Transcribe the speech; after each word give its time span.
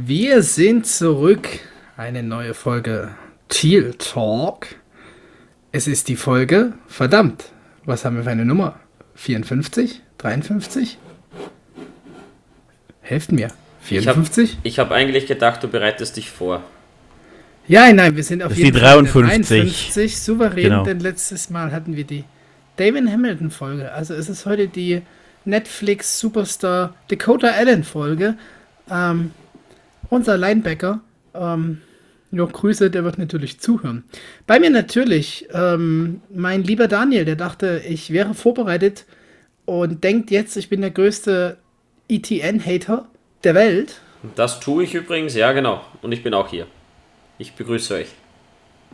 Wir 0.00 0.44
sind 0.44 0.86
zurück. 0.86 1.48
Eine 1.96 2.22
neue 2.22 2.54
Folge 2.54 3.16
Teal 3.48 3.94
Talk. 3.98 4.68
Es 5.72 5.88
ist 5.88 6.06
die 6.06 6.14
Folge, 6.14 6.74
verdammt, 6.86 7.46
was 7.84 8.04
haben 8.04 8.14
wir 8.14 8.22
für 8.22 8.30
eine 8.30 8.44
Nummer? 8.44 8.78
54? 9.16 10.00
53? 10.18 10.98
Helft 13.00 13.32
mir. 13.32 13.48
54? 13.80 14.58
Ich 14.62 14.78
habe 14.78 14.90
hab 14.90 14.96
eigentlich 14.96 15.26
gedacht, 15.26 15.64
du 15.64 15.68
bereitest 15.68 16.16
dich 16.16 16.30
vor. 16.30 16.62
Ja, 17.66 17.92
nein, 17.92 18.14
wir 18.14 18.22
sind 18.22 18.44
auf 18.44 18.50
das 18.50 18.58
jeden 18.58 18.74
die 18.74 18.80
Fall 18.80 19.02
53. 19.02 19.48
53 19.48 20.16
souverän, 20.16 20.62
genau. 20.62 20.84
denn 20.84 21.00
letztes 21.00 21.50
Mal 21.50 21.72
hatten 21.72 21.96
wir 21.96 22.04
die 22.04 22.22
David 22.76 23.10
Hamilton 23.10 23.50
Folge. 23.50 23.90
Also 23.90 24.14
es 24.14 24.28
ist 24.28 24.46
heute 24.46 24.68
die 24.68 25.02
Netflix 25.44 26.20
Superstar 26.20 26.94
Dakota 27.08 27.48
Allen 27.48 27.82
Folge. 27.82 28.36
Ähm, 28.88 29.32
unser 30.10 30.36
Linebacker, 30.36 31.00
ähm, 31.34 31.80
ja, 32.30 32.44
Grüße, 32.44 32.90
der 32.90 33.04
wird 33.04 33.18
natürlich 33.18 33.58
zuhören. 33.58 34.04
Bei 34.46 34.60
mir 34.60 34.70
natürlich 34.70 35.48
ähm, 35.52 36.20
mein 36.34 36.62
lieber 36.62 36.88
Daniel, 36.88 37.24
der 37.24 37.36
dachte, 37.36 37.82
ich 37.88 38.12
wäre 38.12 38.34
vorbereitet 38.34 39.06
und 39.64 40.04
denkt 40.04 40.30
jetzt, 40.30 40.56
ich 40.56 40.68
bin 40.68 40.80
der 40.82 40.90
größte 40.90 41.56
ETN-Hater 42.08 43.06
der 43.44 43.54
Welt. 43.54 44.00
Das 44.34 44.60
tue 44.60 44.84
ich 44.84 44.94
übrigens, 44.94 45.34
ja 45.34 45.52
genau. 45.52 45.80
Und 46.02 46.12
ich 46.12 46.22
bin 46.22 46.34
auch 46.34 46.48
hier. 46.48 46.66
Ich 47.38 47.54
begrüße 47.54 47.94
euch. 47.94 48.08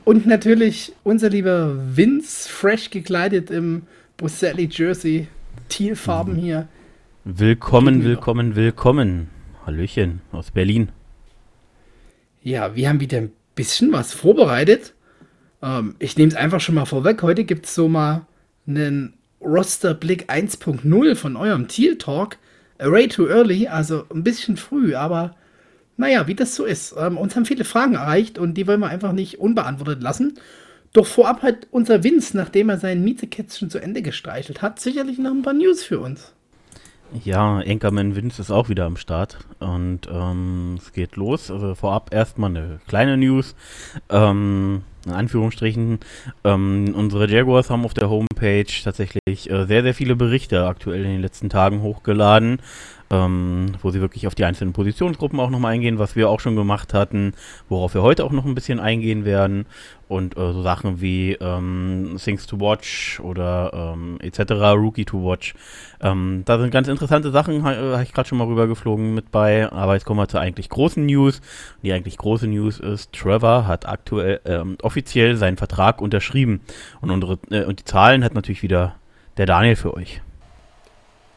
Und 0.04 0.26
natürlich 0.26 0.92
unser 1.02 1.30
lieber 1.30 1.74
Vince, 1.96 2.48
fresh 2.48 2.90
gekleidet 2.90 3.50
im 3.50 3.82
Busselli 4.16 4.68
Jersey, 4.70 5.28
Tealfarben 5.68 6.36
hier. 6.36 6.68
Willkommen, 7.24 8.04
willkommen, 8.04 8.54
willkommen. 8.54 9.28
Hallöchen 9.64 10.20
aus 10.30 10.50
Berlin. 10.50 10.90
Ja, 12.44 12.76
wir 12.76 12.90
haben 12.90 13.00
wieder 13.00 13.16
ein 13.18 13.32
bisschen 13.54 13.90
was 13.90 14.12
vorbereitet. 14.12 14.92
Ähm, 15.62 15.96
ich 15.98 16.18
nehme 16.18 16.30
es 16.30 16.36
einfach 16.36 16.60
schon 16.60 16.74
mal 16.74 16.84
vorweg. 16.84 17.22
Heute 17.22 17.44
gibt 17.44 17.64
es 17.64 17.74
so 17.74 17.88
mal 17.88 18.26
einen 18.66 19.14
Rosterblick 19.40 20.30
1.0 20.30 21.16
von 21.16 21.36
eurem 21.36 21.68
Teal 21.68 21.96
Talk. 21.96 22.36
Way 22.78 23.08
too 23.08 23.28
early, 23.28 23.68
also 23.68 24.04
ein 24.14 24.24
bisschen 24.24 24.58
früh, 24.58 24.94
aber 24.94 25.34
naja, 25.96 26.26
wie 26.26 26.34
das 26.34 26.54
so 26.54 26.66
ist. 26.66 26.94
Ähm, 26.98 27.16
uns 27.16 27.34
haben 27.34 27.46
viele 27.46 27.64
Fragen 27.64 27.94
erreicht 27.94 28.38
und 28.38 28.54
die 28.54 28.66
wollen 28.66 28.80
wir 28.80 28.88
einfach 28.88 29.12
nicht 29.12 29.40
unbeantwortet 29.40 30.02
lassen. 30.02 30.34
Doch 30.92 31.06
vorab 31.06 31.42
hat 31.42 31.66
unser 31.70 32.04
Vince, 32.04 32.36
nachdem 32.36 32.68
er 32.68 32.78
sein 32.78 33.02
Mietekätzchen 33.02 33.70
zu 33.70 33.78
Ende 33.78 34.02
gestreichelt 34.02 34.60
hat, 34.60 34.80
sicherlich 34.80 35.16
noch 35.16 35.30
ein 35.30 35.42
paar 35.42 35.54
News 35.54 35.82
für 35.82 35.98
uns. 35.98 36.33
Ja, 37.22 37.60
Enkerman 37.60 38.16
Vince 38.16 38.42
ist 38.42 38.50
auch 38.50 38.68
wieder 38.68 38.86
am 38.86 38.96
Start 38.96 39.38
und 39.60 40.08
ähm, 40.10 40.76
es 40.78 40.92
geht 40.92 41.14
los. 41.14 41.50
Also 41.50 41.76
vorab 41.76 42.12
erstmal 42.12 42.50
eine 42.50 42.80
kleine 42.88 43.16
News. 43.16 43.54
Ähm, 44.10 44.82
in 45.06 45.12
Anführungsstrichen. 45.12 46.00
Ähm, 46.44 46.94
unsere 46.96 47.28
Jaguars 47.30 47.70
haben 47.70 47.84
auf 47.84 47.94
der 47.94 48.10
Homepage 48.10 48.66
tatsächlich 48.82 49.50
äh, 49.50 49.66
sehr, 49.66 49.82
sehr 49.82 49.94
viele 49.94 50.16
Berichte 50.16 50.66
aktuell 50.66 51.04
in 51.04 51.12
den 51.12 51.20
letzten 51.20 51.50
Tagen 51.50 51.82
hochgeladen 51.82 52.58
ähm, 53.14 53.66
wo 53.80 53.90
sie 53.90 54.00
wirklich 54.00 54.26
auf 54.26 54.34
die 54.34 54.44
einzelnen 54.44 54.72
Positionsgruppen 54.72 55.38
auch 55.38 55.50
nochmal 55.50 55.74
eingehen, 55.74 55.98
was 55.98 56.16
wir 56.16 56.28
auch 56.28 56.40
schon 56.40 56.56
gemacht 56.56 56.94
hatten, 56.94 57.34
worauf 57.68 57.94
wir 57.94 58.02
heute 58.02 58.24
auch 58.24 58.32
noch 58.32 58.44
ein 58.44 58.54
bisschen 58.54 58.80
eingehen 58.80 59.24
werden. 59.24 59.66
Und 60.06 60.36
äh, 60.36 60.52
so 60.52 60.62
Sachen 60.62 61.00
wie 61.00 61.32
ähm, 61.32 62.16
Things 62.22 62.46
to 62.46 62.60
Watch 62.60 63.20
oder 63.20 63.94
ähm, 63.94 64.18
etc., 64.20 64.52
Rookie 64.74 65.04
to 65.04 65.24
Watch. 65.24 65.54
Ähm, 66.02 66.42
da 66.44 66.58
sind 66.58 66.70
ganz 66.70 66.88
interessante 66.88 67.30
Sachen, 67.30 67.64
ha, 67.64 67.74
habe 67.74 68.02
ich 68.02 68.12
gerade 68.12 68.28
schon 68.28 68.38
mal 68.38 68.46
rübergeflogen 68.46 69.14
mit 69.14 69.30
bei. 69.30 69.70
Aber 69.72 69.94
jetzt 69.94 70.04
kommen 70.04 70.20
wir 70.20 70.28
zur 70.28 70.40
eigentlich 70.40 70.68
großen 70.68 71.06
News. 71.06 71.40
Die 71.82 71.92
eigentlich 71.92 72.18
große 72.18 72.48
News 72.48 72.80
ist, 72.80 73.12
Trevor 73.12 73.66
hat 73.66 73.88
aktuell 73.88 74.40
ähm, 74.44 74.76
offiziell 74.82 75.36
seinen 75.36 75.56
Vertrag 75.56 76.02
unterschrieben. 76.02 76.60
Und, 77.00 77.10
unsere, 77.10 77.38
äh, 77.50 77.64
und 77.64 77.80
die 77.80 77.84
Zahlen 77.84 78.24
hat 78.24 78.34
natürlich 78.34 78.62
wieder 78.62 78.96
der 79.38 79.46
Daniel 79.46 79.76
für 79.76 79.94
euch. 79.94 80.20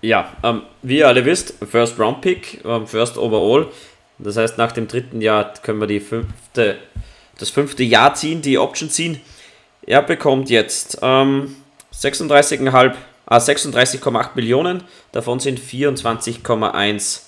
Ja, 0.01 0.33
ähm, 0.43 0.61
wie 0.83 0.99
ihr 0.99 1.07
alle 1.07 1.25
wisst, 1.25 1.55
First 1.65 1.99
Round 1.99 2.21
Pick, 2.21 2.63
ähm, 2.63 2.85
First 2.85 3.17
Overall. 3.17 3.67
Das 4.19 4.37
heißt, 4.37 4.57
nach 4.57 4.71
dem 4.71 4.87
dritten 4.87 5.21
Jahr 5.21 5.53
können 5.61 5.79
wir 5.79 5.87
die 5.87 5.99
fünfte, 5.99 6.77
das 7.39 7.49
fünfte 7.49 7.83
Jahr 7.83 8.13
ziehen, 8.13 8.41
die 8.41 8.57
Option 8.57 8.89
ziehen. 8.89 9.21
Er 9.81 10.01
bekommt 10.01 10.49
jetzt 10.49 10.99
ähm, 11.01 11.55
36,5, 11.93 12.95
ah, 13.25 13.37
36,8 13.37 14.29
Millionen. 14.35 14.83
Davon 15.11 15.39
sind 15.39 15.59
24,1 15.59 17.21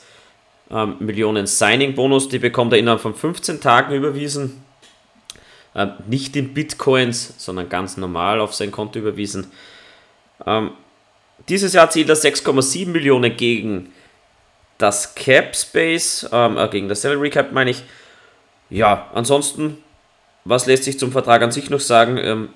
ähm, 0.71 0.95
Millionen 0.99 1.47
Signing-Bonus. 1.47 2.29
Die 2.29 2.39
bekommt 2.39 2.73
er 2.73 2.79
innerhalb 2.79 3.01
von 3.01 3.15
15 3.15 3.61
Tagen 3.61 3.93
überwiesen. 3.93 4.63
Ähm, 5.75 5.93
nicht 6.07 6.35
in 6.35 6.53
Bitcoins, 6.53 7.35
sondern 7.37 7.69
ganz 7.69 7.97
normal 7.97 8.41
auf 8.41 8.53
sein 8.53 8.71
Konto 8.71 8.99
überwiesen. 8.99 9.51
Ähm, 10.45 10.71
dieses 11.49 11.73
Jahr 11.73 11.89
zählt 11.89 12.09
er 12.09 12.15
6,7 12.15 12.87
Millionen 12.87 13.35
gegen 13.35 13.91
das 14.77 15.13
Cap 15.15 15.55
Space, 15.55 16.27
ähm, 16.31 16.57
äh, 16.57 16.67
gegen 16.69 16.87
das 16.87 17.01
Salary 17.01 17.29
Cap 17.29 17.51
meine 17.51 17.71
ich. 17.71 17.83
Ja, 18.69 19.09
ansonsten, 19.13 19.77
was 20.45 20.67
lässt 20.67 20.85
sich 20.85 20.97
zum 20.97 21.11
Vertrag 21.11 21.41
an 21.41 21.51
sich 21.51 21.69
noch 21.69 21.79
sagen? 21.79 22.17
Ähm, 22.17 22.49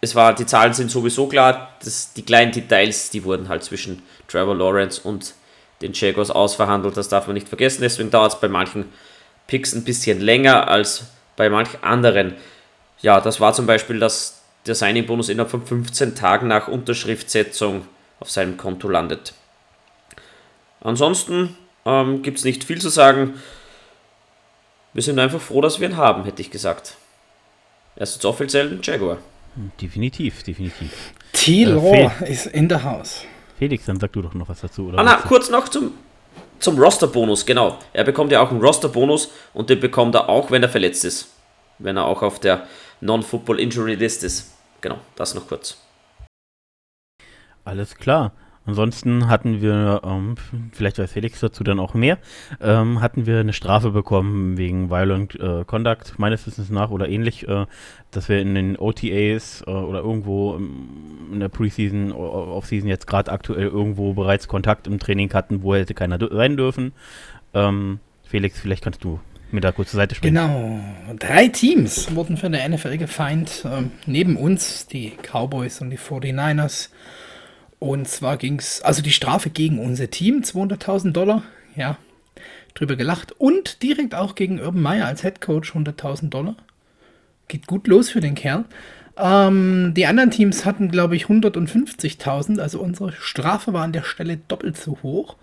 es 0.00 0.14
war, 0.14 0.34
die 0.34 0.46
Zahlen 0.46 0.72
sind 0.72 0.90
sowieso 0.90 1.26
klar, 1.28 1.74
das, 1.84 2.12
die 2.14 2.22
kleinen 2.22 2.52
Details, 2.52 3.10
die 3.10 3.22
wurden 3.24 3.48
halt 3.48 3.62
zwischen 3.62 4.02
Trevor 4.28 4.56
Lawrence 4.56 5.00
und 5.02 5.34
den 5.80 5.92
Jaguars 5.92 6.30
ausverhandelt, 6.30 6.96
das 6.96 7.08
darf 7.08 7.26
man 7.26 7.34
nicht 7.34 7.48
vergessen. 7.48 7.82
Deswegen 7.82 8.10
dauert 8.10 8.34
es 8.34 8.40
bei 8.40 8.48
manchen 8.48 8.86
Picks 9.46 9.74
ein 9.74 9.84
bisschen 9.84 10.20
länger 10.20 10.68
als 10.68 11.04
bei 11.36 11.50
manchen 11.50 11.82
anderen. 11.82 12.34
Ja, 13.00 13.20
das 13.20 13.40
war 13.40 13.52
zum 13.52 13.66
Beispiel 13.66 13.98
das, 13.98 14.42
der 14.66 14.74
Signing-Bonus 14.74 15.28
innerhalb 15.28 15.50
von 15.50 15.66
15 15.66 16.14
Tagen 16.14 16.46
nach 16.48 16.68
Unterschriftsetzung 16.68 17.86
auf 18.22 18.30
seinem 18.30 18.56
Konto 18.56 18.88
landet. 18.88 19.34
Ansonsten 20.80 21.56
ähm, 21.84 22.22
gibt 22.22 22.38
es 22.38 22.44
nicht 22.44 22.62
viel 22.62 22.80
zu 22.80 22.88
sagen. 22.88 23.34
Wir 24.92 25.02
sind 25.02 25.18
einfach 25.18 25.40
froh, 25.40 25.60
dass 25.60 25.80
wir 25.80 25.88
ihn 25.88 25.96
haben, 25.96 26.24
hätte 26.24 26.40
ich 26.40 26.50
gesagt. 26.50 26.96
Er 27.96 28.02
ist 28.02 28.14
jetzt 28.14 28.24
offiziell 28.24 28.68
ein 28.70 28.80
Jaguar. 28.80 29.18
Definitiv, 29.80 30.44
definitiv. 30.44 31.12
T-Law 31.32 32.12
äh, 32.20 32.30
ist 32.30 32.46
in 32.46 32.68
der 32.68 32.84
Haus. 32.84 33.24
Felix, 33.58 33.86
dann 33.86 33.98
sag 33.98 34.12
du 34.12 34.22
doch 34.22 34.34
noch 34.34 34.48
was 34.48 34.60
dazu. 34.60 34.86
Oder 34.86 35.00
ah, 35.00 35.02
na, 35.02 35.16
kurz 35.16 35.50
noch 35.50 35.68
zum, 35.68 35.92
zum 36.60 36.78
Roster-Bonus, 36.78 37.44
genau. 37.44 37.76
Er 37.92 38.04
bekommt 38.04 38.30
ja 38.30 38.40
auch 38.40 38.52
einen 38.52 38.60
Roster-Bonus 38.60 39.32
und 39.52 39.68
den 39.68 39.80
bekommt 39.80 40.14
er 40.14 40.28
auch, 40.28 40.52
wenn 40.52 40.62
er 40.62 40.68
verletzt 40.68 41.04
ist. 41.04 41.28
Wenn 41.80 41.96
er 41.96 42.04
auch 42.04 42.22
auf 42.22 42.38
der 42.38 42.68
Non-Football-Injury-List 43.00 44.22
ist. 44.22 44.52
Genau, 44.80 44.98
das 45.16 45.34
noch 45.34 45.48
kurz. 45.48 45.76
Alles 47.64 47.96
klar. 47.96 48.32
Ansonsten 48.64 49.28
hatten 49.28 49.60
wir, 49.60 50.02
ähm, 50.04 50.36
vielleicht 50.72 50.98
weiß 50.98 51.12
Felix 51.12 51.40
dazu 51.40 51.64
dann 51.64 51.80
auch 51.80 51.94
mehr, 51.94 52.18
ähm, 52.60 53.00
hatten 53.00 53.26
wir 53.26 53.40
eine 53.40 53.52
Strafe 53.52 53.90
bekommen 53.90 54.56
wegen 54.56 54.88
Violent 54.88 55.34
äh, 55.34 55.64
Conduct, 55.64 56.18
meines 56.18 56.46
Wissens 56.46 56.70
nach 56.70 56.90
oder 56.90 57.08
ähnlich, 57.08 57.48
äh, 57.48 57.66
dass 58.12 58.28
wir 58.28 58.40
in 58.40 58.54
den 58.54 58.76
OTAs 58.78 59.64
äh, 59.66 59.70
oder 59.70 60.00
irgendwo 60.00 60.60
in 61.32 61.40
der 61.40 61.48
Preseason, 61.48 62.12
Offseason 62.12 62.88
jetzt 62.88 63.08
gerade 63.08 63.32
aktuell 63.32 63.66
irgendwo 63.66 64.12
bereits 64.12 64.46
Kontakt 64.46 64.86
im 64.86 65.00
Training 65.00 65.32
hatten, 65.34 65.64
wo 65.64 65.74
hätte 65.74 65.94
keiner 65.94 66.18
sein 66.30 66.56
dürfen. 66.56 66.92
Ähm, 67.54 67.98
Felix, 68.22 68.60
vielleicht 68.60 68.84
kannst 68.84 69.02
du 69.02 69.18
mir 69.50 69.60
da 69.60 69.72
kurz 69.72 69.90
zur 69.90 69.98
Seite 69.98 70.14
springen. 70.14 70.34
Genau. 70.36 70.80
Drei 71.18 71.48
Teams 71.48 72.14
wurden 72.14 72.36
von 72.36 72.52
der 72.52 72.66
NFL 72.68 72.96
gefeind. 72.96 73.66
Ähm, 73.70 73.90
neben 74.06 74.36
uns 74.36 74.86
die 74.86 75.12
Cowboys 75.22 75.80
und 75.80 75.90
die 75.90 75.98
49ers. 75.98 76.90
Und 77.82 78.06
zwar 78.06 78.36
ging 78.36 78.60
es, 78.60 78.80
also 78.82 79.02
die 79.02 79.10
Strafe 79.10 79.50
gegen 79.50 79.80
unser 79.80 80.08
Team, 80.08 80.42
200.000 80.42 81.10
Dollar, 81.10 81.42
ja, 81.74 81.98
drüber 82.74 82.94
gelacht. 82.94 83.32
Und 83.38 83.82
direkt 83.82 84.14
auch 84.14 84.36
gegen 84.36 84.60
Urban 84.60 84.80
Meyer 84.80 85.06
als 85.06 85.22
Head 85.22 85.40
Coach 85.40 85.72
100.000 85.72 86.28
Dollar. 86.28 86.54
Geht 87.48 87.66
gut 87.66 87.88
los 87.88 88.08
für 88.08 88.20
den 88.20 88.36
Kerl. 88.36 88.66
Ähm, 89.16 89.94
die 89.96 90.06
anderen 90.06 90.30
Teams 90.30 90.64
hatten, 90.64 90.92
glaube 90.92 91.16
ich, 91.16 91.24
150.000, 91.24 92.60
also 92.60 92.78
unsere 92.78 93.10
Strafe 93.10 93.72
war 93.72 93.82
an 93.82 93.92
der 93.92 94.04
Stelle 94.04 94.36
doppelt 94.36 94.76
so 94.76 94.98
hoch. 95.02 95.34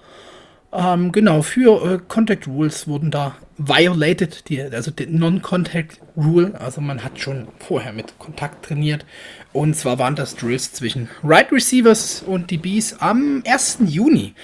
Ähm, 0.72 1.12
genau, 1.12 1.42
für 1.42 1.94
äh, 1.94 2.00
Contact 2.08 2.48
Rules 2.48 2.88
wurden 2.88 3.10
da 3.10 3.36
violated, 3.58 4.48
die, 4.50 4.62
also 4.62 4.92
die 4.92 5.08
Non-Contact 5.08 6.00
Rule, 6.16 6.60
also 6.60 6.80
man 6.80 7.04
hat 7.04 7.20
schon 7.20 7.48
vorher 7.58 7.92
mit 7.92 8.20
Kontakt 8.20 8.66
trainiert. 8.66 9.06
Und 9.52 9.76
zwar 9.76 9.98
waren 9.98 10.16
das 10.16 10.36
Drills 10.36 10.72
zwischen 10.74 11.10
Right 11.24 11.52
Receivers 11.52 12.22
und 12.22 12.48
Bees 12.62 12.96
am 13.00 13.42
1. 13.48 13.80
Juni. 13.86 14.36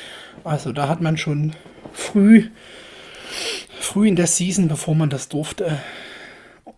Also 0.44 0.72
da 0.72 0.90
hat 0.90 1.00
man 1.00 1.18
schon 1.18 1.54
früh, 1.94 2.50
früh 3.80 4.08
in 4.08 4.16
der 4.16 4.28
Season, 4.28 4.68
bevor 4.68 4.96
man 4.96 5.12
das 5.12 5.30
durfte, 5.30 5.80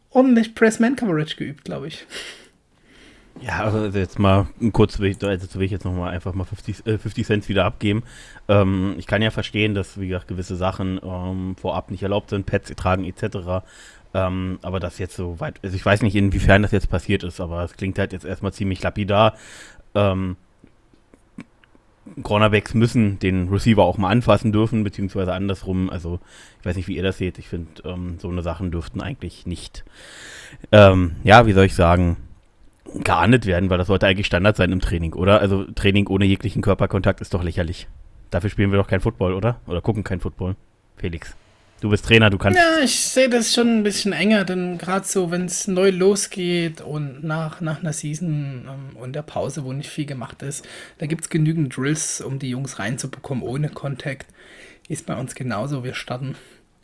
ordentlich 0.09 0.55
Press-Man-Coverage 0.55 1.37
geübt, 1.37 1.63
glaube 1.63 1.87
ich. 1.87 2.05
Ja, 3.41 3.63
also 3.63 3.85
jetzt 3.97 4.19
mal 4.19 4.47
kurz, 4.73 4.99
will 4.99 5.11
ich, 5.11 5.23
also 5.23 5.59
will 5.59 5.65
ich 5.65 5.71
jetzt 5.71 5.85
nochmal 5.85 6.13
einfach 6.13 6.33
mal 6.33 6.45
50, 6.45 6.85
äh, 6.87 6.97
50 6.97 7.25
Cent 7.25 7.49
wieder 7.49 7.65
abgeben. 7.65 8.03
Ähm, 8.47 8.95
ich 8.97 9.07
kann 9.07 9.21
ja 9.21 9.31
verstehen, 9.31 9.75
dass, 9.75 9.99
wie 9.99 10.07
gesagt, 10.07 10.27
gewisse 10.27 10.55
Sachen 10.55 10.99
ähm, 11.03 11.55
vorab 11.59 11.91
nicht 11.91 12.03
erlaubt 12.03 12.31
sind, 12.31 12.45
Pets 12.45 12.73
tragen 12.75 13.03
etc. 13.05 13.63
Ähm, 14.13 14.59
aber 14.61 14.79
das 14.79 14.97
jetzt 14.97 15.15
so 15.15 15.39
weit, 15.39 15.59
also 15.63 15.75
ich 15.75 15.85
weiß 15.85 16.01
nicht, 16.01 16.15
inwiefern 16.15 16.61
das 16.61 16.71
jetzt 16.71 16.89
passiert 16.89 17.23
ist, 17.23 17.39
aber 17.39 17.63
es 17.63 17.73
klingt 17.73 17.99
halt 17.99 18.13
jetzt 18.13 18.25
erstmal 18.25 18.53
ziemlich 18.53 18.81
lapidar. 18.81 19.35
Ähm, 19.93 20.35
Cornerbacks 22.23 22.73
müssen 22.73 23.19
den 23.19 23.49
Receiver 23.49 23.83
auch 23.83 23.97
mal 23.97 24.09
anfassen 24.09 24.51
dürfen, 24.51 24.83
beziehungsweise 24.83 25.33
andersrum. 25.33 25.89
Also 25.89 26.19
ich 26.59 26.65
weiß 26.65 26.75
nicht, 26.77 26.87
wie 26.87 26.95
ihr 26.95 27.03
das 27.03 27.17
seht. 27.17 27.37
Ich 27.37 27.49
finde, 27.49 27.67
ähm, 27.83 28.17
so 28.19 28.29
eine 28.29 28.41
Sachen 28.41 28.71
dürften 28.71 29.01
eigentlich 29.01 29.45
nicht, 29.45 29.83
ähm, 30.71 31.17
ja, 31.23 31.45
wie 31.45 31.53
soll 31.53 31.65
ich 31.65 31.75
sagen, 31.75 32.17
geahndet 33.03 33.45
werden, 33.45 33.69
weil 33.69 33.77
das 33.77 33.87
sollte 33.87 34.07
eigentlich 34.07 34.27
Standard 34.27 34.57
sein 34.57 34.71
im 34.71 34.79
Training, 34.79 35.13
oder? 35.13 35.39
Also 35.39 35.63
Training 35.63 36.07
ohne 36.07 36.25
jeglichen 36.25 36.61
Körperkontakt 36.61 37.21
ist 37.21 37.33
doch 37.33 37.43
lächerlich. 37.43 37.87
Dafür 38.29 38.49
spielen 38.49 38.71
wir 38.71 38.77
doch 38.77 38.87
kein 38.87 39.01
Football, 39.01 39.33
oder? 39.33 39.61
Oder 39.67 39.81
gucken 39.81 40.03
kein 40.03 40.19
Football. 40.19 40.55
Felix. 40.97 41.35
Du 41.79 41.89
bist 41.89 42.05
Trainer, 42.05 42.31
du 42.31 42.39
kannst. 42.39 42.57
Ja, 42.57 42.83
ich 42.83 42.99
sehe 42.99 43.29
das 43.29 43.53
schon 43.53 43.67
ein 43.67 43.83
bisschen 43.83 44.11
enger, 44.11 44.45
denn 44.45 44.79
gerade 44.79 45.05
so, 45.05 45.29
wenn 45.29 45.45
es 45.45 45.67
neu 45.67 45.91
losgeht 45.91 46.81
und 46.81 47.23
nach, 47.23 47.61
nach 47.61 47.81
einer 47.81 47.93
Season 47.93 48.67
ähm, 48.67 48.97
und 48.97 49.13
der 49.13 49.21
Pause, 49.21 49.63
wo 49.63 49.73
nicht 49.73 49.89
viel 49.89 50.07
gemacht 50.07 50.41
ist, 50.41 50.67
da 50.97 51.05
gibt 51.05 51.21
es 51.21 51.29
genügend 51.29 51.77
Drills, 51.77 52.19
um 52.19 52.39
die 52.39 52.49
Jungs 52.49 52.79
reinzubekommen 52.79 53.43
ohne 53.43 53.69
Kontakt. 53.69 54.25
Ist 54.89 55.05
bei 55.05 55.15
uns 55.15 55.35
genauso. 55.35 55.83
Wir 55.83 55.93
starten 55.93 56.35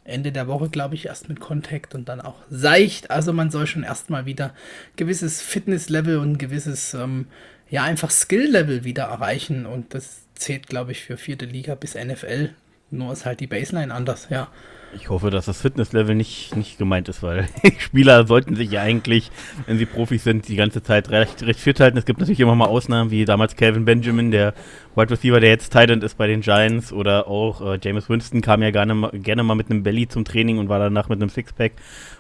Ende 0.05 0.31
der 0.31 0.47
Woche, 0.47 0.69
glaube 0.69 0.95
ich, 0.95 1.05
erst 1.05 1.29
mit 1.29 1.39
Kontakt 1.39 1.95
und 1.95 2.09
dann 2.09 2.21
auch 2.21 2.35
seicht. 2.49 3.09
Also 3.09 3.31
man 3.31 3.51
soll 3.51 3.67
schon 3.67 3.83
erstmal 3.83 4.25
wieder 4.25 4.53
gewisses 4.95 5.41
Fitnesslevel 5.41 6.17
und 6.17 6.37
gewisses, 6.37 6.93
ähm, 6.93 7.27
ja, 7.69 7.83
einfach 7.83 8.11
Skill-Level 8.11 8.83
wieder 8.83 9.03
erreichen. 9.03 9.65
Und 9.65 9.93
das 9.93 10.23
zählt, 10.35 10.67
glaube 10.67 10.91
ich, 10.91 11.03
für 11.03 11.17
vierte 11.17 11.45
Liga 11.45 11.75
bis 11.75 11.95
NFL. 11.95 12.49
Nur 12.91 13.13
ist 13.13 13.25
halt 13.25 13.39
die 13.39 13.47
Baseline 13.47 13.93
anders, 13.93 14.27
ja. 14.29 14.49
Ich 14.95 15.09
hoffe, 15.09 15.29
dass 15.29 15.45
das 15.45 15.61
Fitnesslevel 15.61 16.15
nicht, 16.15 16.55
nicht 16.55 16.77
gemeint 16.77 17.09
ist, 17.09 17.23
weil 17.23 17.47
Spieler 17.79 18.27
sollten 18.27 18.55
sich 18.55 18.71
ja 18.71 18.81
eigentlich, 18.81 19.31
wenn 19.65 19.77
sie 19.77 19.85
Profis 19.85 20.23
sind, 20.23 20.47
die 20.47 20.55
ganze 20.55 20.83
Zeit 20.83 21.09
recht, 21.09 21.43
recht 21.43 21.59
fit 21.59 21.79
halten. 21.79 21.97
Es 21.97 22.05
gibt 22.05 22.19
natürlich 22.19 22.39
immer 22.39 22.55
mal 22.55 22.67
Ausnahmen, 22.67 23.11
wie 23.11 23.25
damals 23.25 23.55
Calvin 23.55 23.85
Benjamin, 23.85 24.31
der 24.31 24.53
Wide 24.95 25.11
Receiver, 25.11 25.39
der 25.39 25.49
jetzt 25.49 25.71
Titan 25.71 26.01
ist 26.01 26.17
bei 26.17 26.27
den 26.27 26.41
Giants, 26.41 26.93
oder 26.93 27.27
auch 27.27 27.61
äh, 27.61 27.79
James 27.81 28.09
Winston 28.09 28.41
kam 28.41 28.61
ja 28.61 28.71
gerne, 28.71 29.09
gerne 29.13 29.43
mal 29.43 29.55
mit 29.55 29.69
einem 29.69 29.83
Belly 29.83 30.07
zum 30.07 30.25
Training 30.25 30.57
und 30.59 30.69
war 30.69 30.79
danach 30.79 31.09
mit 31.09 31.21
einem 31.21 31.29
Sixpack 31.29 31.73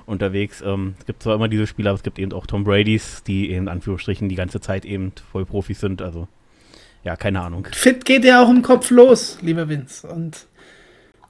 unterwegs. 0.05 0.63
Ähm, 0.65 0.95
es 0.99 1.05
gibt 1.05 1.23
zwar 1.23 1.35
immer 1.35 1.47
diese 1.47 1.67
Spieler, 1.67 1.91
aber 1.91 1.97
es 1.97 2.03
gibt 2.03 2.19
eben 2.19 2.33
auch 2.33 2.47
Tom 2.47 2.63
Bradys, 2.63 3.23
die 3.23 3.51
in 3.51 3.67
Anführungsstrichen 3.67 4.29
die 4.29 4.35
ganze 4.35 4.59
Zeit 4.61 4.85
eben 4.85 5.11
voll 5.31 5.45
Profis 5.45 5.79
sind. 5.79 6.01
Also, 6.01 6.27
ja, 7.03 7.15
keine 7.15 7.41
Ahnung. 7.41 7.67
Fit 7.71 8.05
geht 8.05 8.23
ja 8.25 8.43
auch 8.43 8.49
im 8.49 8.61
Kopf 8.61 8.89
los, 8.89 9.37
lieber 9.41 9.69
Vince. 9.69 10.07
Und 10.07 10.47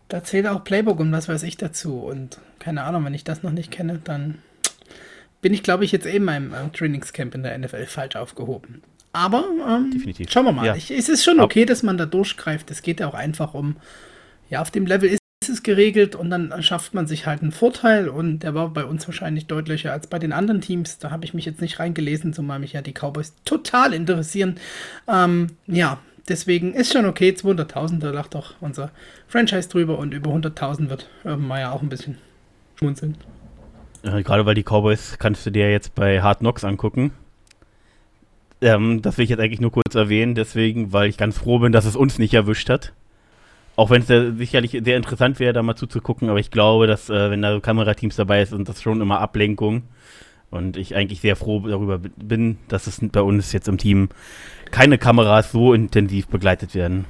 da 0.07 0.23
zählt 0.23 0.47
auch 0.47 0.63
Playbook 0.63 0.99
und 0.99 1.11
was 1.11 1.27
weiß 1.27 1.43
ich 1.43 1.57
dazu. 1.57 1.99
Und 1.99 2.39
keine 2.59 2.83
Ahnung, 2.83 3.05
wenn 3.05 3.13
ich 3.13 3.23
das 3.23 3.43
noch 3.43 3.51
nicht 3.51 3.71
kenne, 3.71 3.99
dann 4.03 4.39
bin 5.41 5.53
ich, 5.53 5.63
glaube 5.63 5.85
ich, 5.85 5.91
jetzt 5.91 6.05
eben 6.05 6.27
in 6.29 6.49
meinem 6.49 6.71
Trainingscamp 6.73 7.35
in 7.35 7.43
der 7.43 7.57
NFL 7.57 7.85
falsch 7.85 8.15
aufgehoben. 8.15 8.81
Aber 9.11 9.45
ähm, 9.67 10.01
schauen 10.27 10.45
wir 10.45 10.51
mal. 10.51 10.65
Ja. 10.65 10.75
Ich, 10.75 10.89
es 10.89 11.07
ist 11.07 11.23
schon 11.23 11.39
okay, 11.39 11.65
dass 11.65 11.83
man 11.83 11.97
da 11.97 12.05
durchgreift. 12.05 12.71
Es 12.71 12.81
geht 12.81 12.99
ja 12.99 13.07
auch 13.07 13.13
einfach 13.13 13.53
um, 13.53 13.77
ja, 14.49 14.61
auf 14.61 14.71
dem 14.71 14.87
Level 14.87 15.09
ist 15.09 15.19
es 15.49 15.61
geregelt 15.61 16.15
und 16.15 16.29
dann 16.29 16.63
schafft 16.63 16.93
man 16.93 17.05
sich 17.05 17.25
halt 17.25 17.41
einen 17.41 17.51
Vorteil 17.51 18.07
und 18.07 18.39
der 18.39 18.55
war 18.55 18.69
bei 18.69 18.85
uns 18.85 19.05
wahrscheinlich 19.07 19.45
deutlicher 19.45 19.91
als 19.91 20.07
bei 20.07 20.17
den 20.17 20.31
anderen 20.31 20.61
Teams. 20.61 20.97
Da 20.97 21.11
habe 21.11 21.25
ich 21.25 21.33
mich 21.33 21.45
jetzt 21.45 21.61
nicht 21.61 21.79
reingelesen, 21.79 22.33
zumal 22.33 22.59
mich 22.59 22.73
ja 22.73 22.81
die 22.81 22.93
Cowboys 22.93 23.33
total 23.45 23.93
interessieren. 23.93 24.55
Ähm, 25.07 25.47
ja, 25.67 25.99
deswegen 26.27 26.73
ist 26.73 26.93
schon 26.93 27.05
okay, 27.05 27.29
200.000, 27.31 27.99
da 27.99 28.11
lacht 28.11 28.35
doch 28.35 28.55
unser 28.61 28.91
Franchise 29.27 29.69
drüber 29.69 29.97
und 29.97 30.13
über 30.13 30.31
100.000 30.31 30.89
wird 30.89 31.09
Urban 31.23 31.47
Meyer 31.47 31.73
auch 31.73 31.81
ein 31.81 31.89
bisschen 31.89 32.17
schmunzeln. 32.75 33.17
Gerade 34.03 34.45
weil 34.45 34.55
die 34.55 34.63
Cowboys 34.63 35.17
kannst 35.17 35.45
du 35.45 35.51
dir 35.51 35.71
jetzt 35.71 35.95
bei 35.95 36.21
Hard 36.21 36.39
Knocks 36.39 36.65
angucken. 36.65 37.11
Ähm, 38.61 39.01
das 39.01 39.17
will 39.17 39.23
ich 39.23 39.29
jetzt 39.29 39.39
eigentlich 39.39 39.61
nur 39.61 39.71
kurz 39.71 39.95
erwähnen, 39.95 40.35
deswegen, 40.35 40.91
weil 40.91 41.09
ich 41.09 41.17
ganz 41.17 41.37
froh 41.37 41.59
bin, 41.59 41.71
dass 41.71 41.85
es 41.85 41.95
uns 41.95 42.19
nicht 42.19 42.33
erwischt 42.33 42.69
hat. 42.69 42.93
Auch 43.75 43.89
wenn 43.89 44.03
es 44.03 44.37
sicherlich 44.37 44.71
sehr 44.83 44.97
interessant 44.97 45.39
wäre, 45.39 45.53
da 45.53 45.63
mal 45.63 45.75
zuzugucken, 45.75 46.29
aber 46.29 46.39
ich 46.39 46.51
glaube, 46.51 46.85
dass, 46.85 47.09
äh, 47.09 47.31
wenn 47.31 47.41
da 47.41 47.59
Kamerateams 47.59 48.15
dabei 48.15 48.45
sind, 48.45 48.69
das 48.69 48.81
schon 48.81 49.01
immer 49.01 49.19
Ablenkung. 49.19 49.83
Und 50.51 50.77
ich 50.77 50.95
eigentlich 50.95 51.21
sehr 51.21 51.35
froh 51.35 51.61
darüber 51.61 51.97
bin, 51.97 52.59
dass 52.67 52.85
es 52.85 52.99
bei 53.01 53.21
uns 53.21 53.53
jetzt 53.53 53.67
im 53.67 53.79
Team 53.79 54.09
keine 54.73 54.97
Kameras 54.97 55.51
so 55.51 55.73
intensiv 55.73 56.27
begleitet 56.27 56.73
werden. 56.73 57.05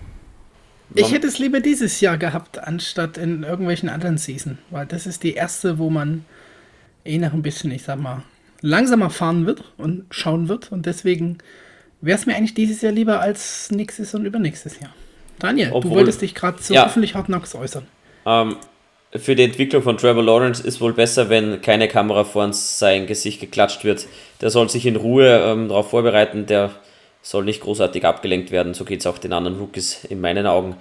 Ich 0.95 1.11
hätte 1.11 1.25
es 1.27 1.39
lieber 1.39 1.59
dieses 1.61 2.01
Jahr 2.01 2.17
gehabt, 2.17 2.59
anstatt 2.59 3.17
in 3.17 3.43
irgendwelchen 3.43 3.89
anderen 3.89 4.17
Season, 4.17 4.59
weil 4.69 4.85
das 4.85 5.07
ist 5.07 5.23
die 5.23 5.33
erste, 5.33 5.79
wo 5.79 5.89
man 5.89 6.25
eh 7.05 7.17
noch 7.17 7.33
ein 7.33 7.41
bisschen, 7.41 7.71
ich 7.71 7.83
sag 7.83 7.99
mal, 7.99 8.21
langsamer 8.61 9.09
fahren 9.09 9.45
wird 9.47 9.63
und 9.77 10.05
schauen 10.11 10.49
wird. 10.49 10.71
Und 10.71 10.85
deswegen 10.85 11.37
wäre 12.01 12.17
es 12.19 12.25
mir 12.25 12.35
eigentlich 12.35 12.53
dieses 12.53 12.81
Jahr 12.81 12.91
lieber 12.91 13.21
als 13.21 13.71
nächstes 13.71 14.13
und 14.13 14.25
übernächstes 14.25 14.79
Jahr. 14.81 14.93
Daniel, 15.39 15.69
Obwohl- 15.71 15.89
du 15.91 15.95
wolltest 15.97 16.21
dich 16.21 16.35
gerade 16.35 16.57
zu 16.57 16.73
Ja. 16.73 16.85
öffentlich 16.85 17.15
Hard 17.15 17.25
Knocks 17.25 17.55
äußern. 17.55 17.87
Ähm, 18.25 18.57
für 19.15 19.35
die 19.35 19.43
Entwicklung 19.43 19.81
von 19.83 19.97
Trevor 19.97 20.23
Lawrence 20.23 20.61
ist 20.65 20.79
wohl 20.81 20.93
besser, 20.93 21.29
wenn 21.29 21.61
keine 21.61 21.87
Kamera 21.87 22.23
vor 22.23 22.51
sein 22.53 23.07
Gesicht 23.07 23.39
geklatscht 23.39 23.83
wird. 23.83 24.05
Der 24.41 24.49
soll 24.49 24.69
sich 24.69 24.85
in 24.85 24.95
Ruhe 24.95 25.27
ähm, 25.45 25.69
darauf 25.69 25.89
vorbereiten, 25.89 26.45
der 26.45 26.71
soll 27.23 27.45
nicht 27.45 27.61
großartig 27.61 28.05
abgelenkt 28.05 28.51
werden. 28.51 28.75
So 28.75 28.85
geht 28.85 28.99
es 28.99 29.07
auch 29.07 29.17
den 29.17 29.33
anderen 29.33 29.57
Rookies 29.57 30.03
in 30.05 30.21
meinen 30.21 30.45
Augen. 30.45 30.75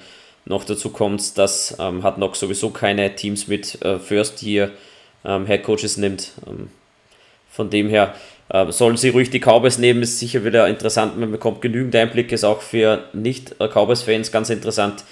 Noch 0.45 0.65
dazu 0.65 0.91
kommt, 0.91 1.39
dass 1.39 1.77
ähm, 1.79 2.03
hat 2.03 2.19
noch 2.19 2.35
sowieso 2.35 2.71
keine 2.71 3.15
Teams 3.15 3.47
mit 3.47 3.81
äh, 3.83 3.99
First 3.99 4.43
Year 4.43 4.73
ähm, 5.25 5.47
Head 5.47 5.63
Coaches 5.63 5.97
nimmt. 5.97 6.33
Ähm, 6.47 6.69
von 7.49 7.71
dem 7.71 7.89
her 7.89 8.15
äh, 8.49 8.71
sollen 8.73 8.97
sie 8.97 9.11
ruhig 9.11 9.31
die 9.31 9.39
Cowboys 9.39 9.79
nehmen, 9.79 10.03
ist 10.03 10.19
sicher 10.19 10.45
wieder 10.45 10.67
interessant. 10.67 11.17
Man 11.17 11.31
bekommt 11.31 11.63
genügend 11.63 11.95
Einblick, 11.95 12.33
ist 12.33 12.45
auch 12.45 12.61
für 12.61 13.05
Nicht-Cowboys-Fans 13.13 14.33
ganz 14.33 14.51
interessant. 14.51 15.05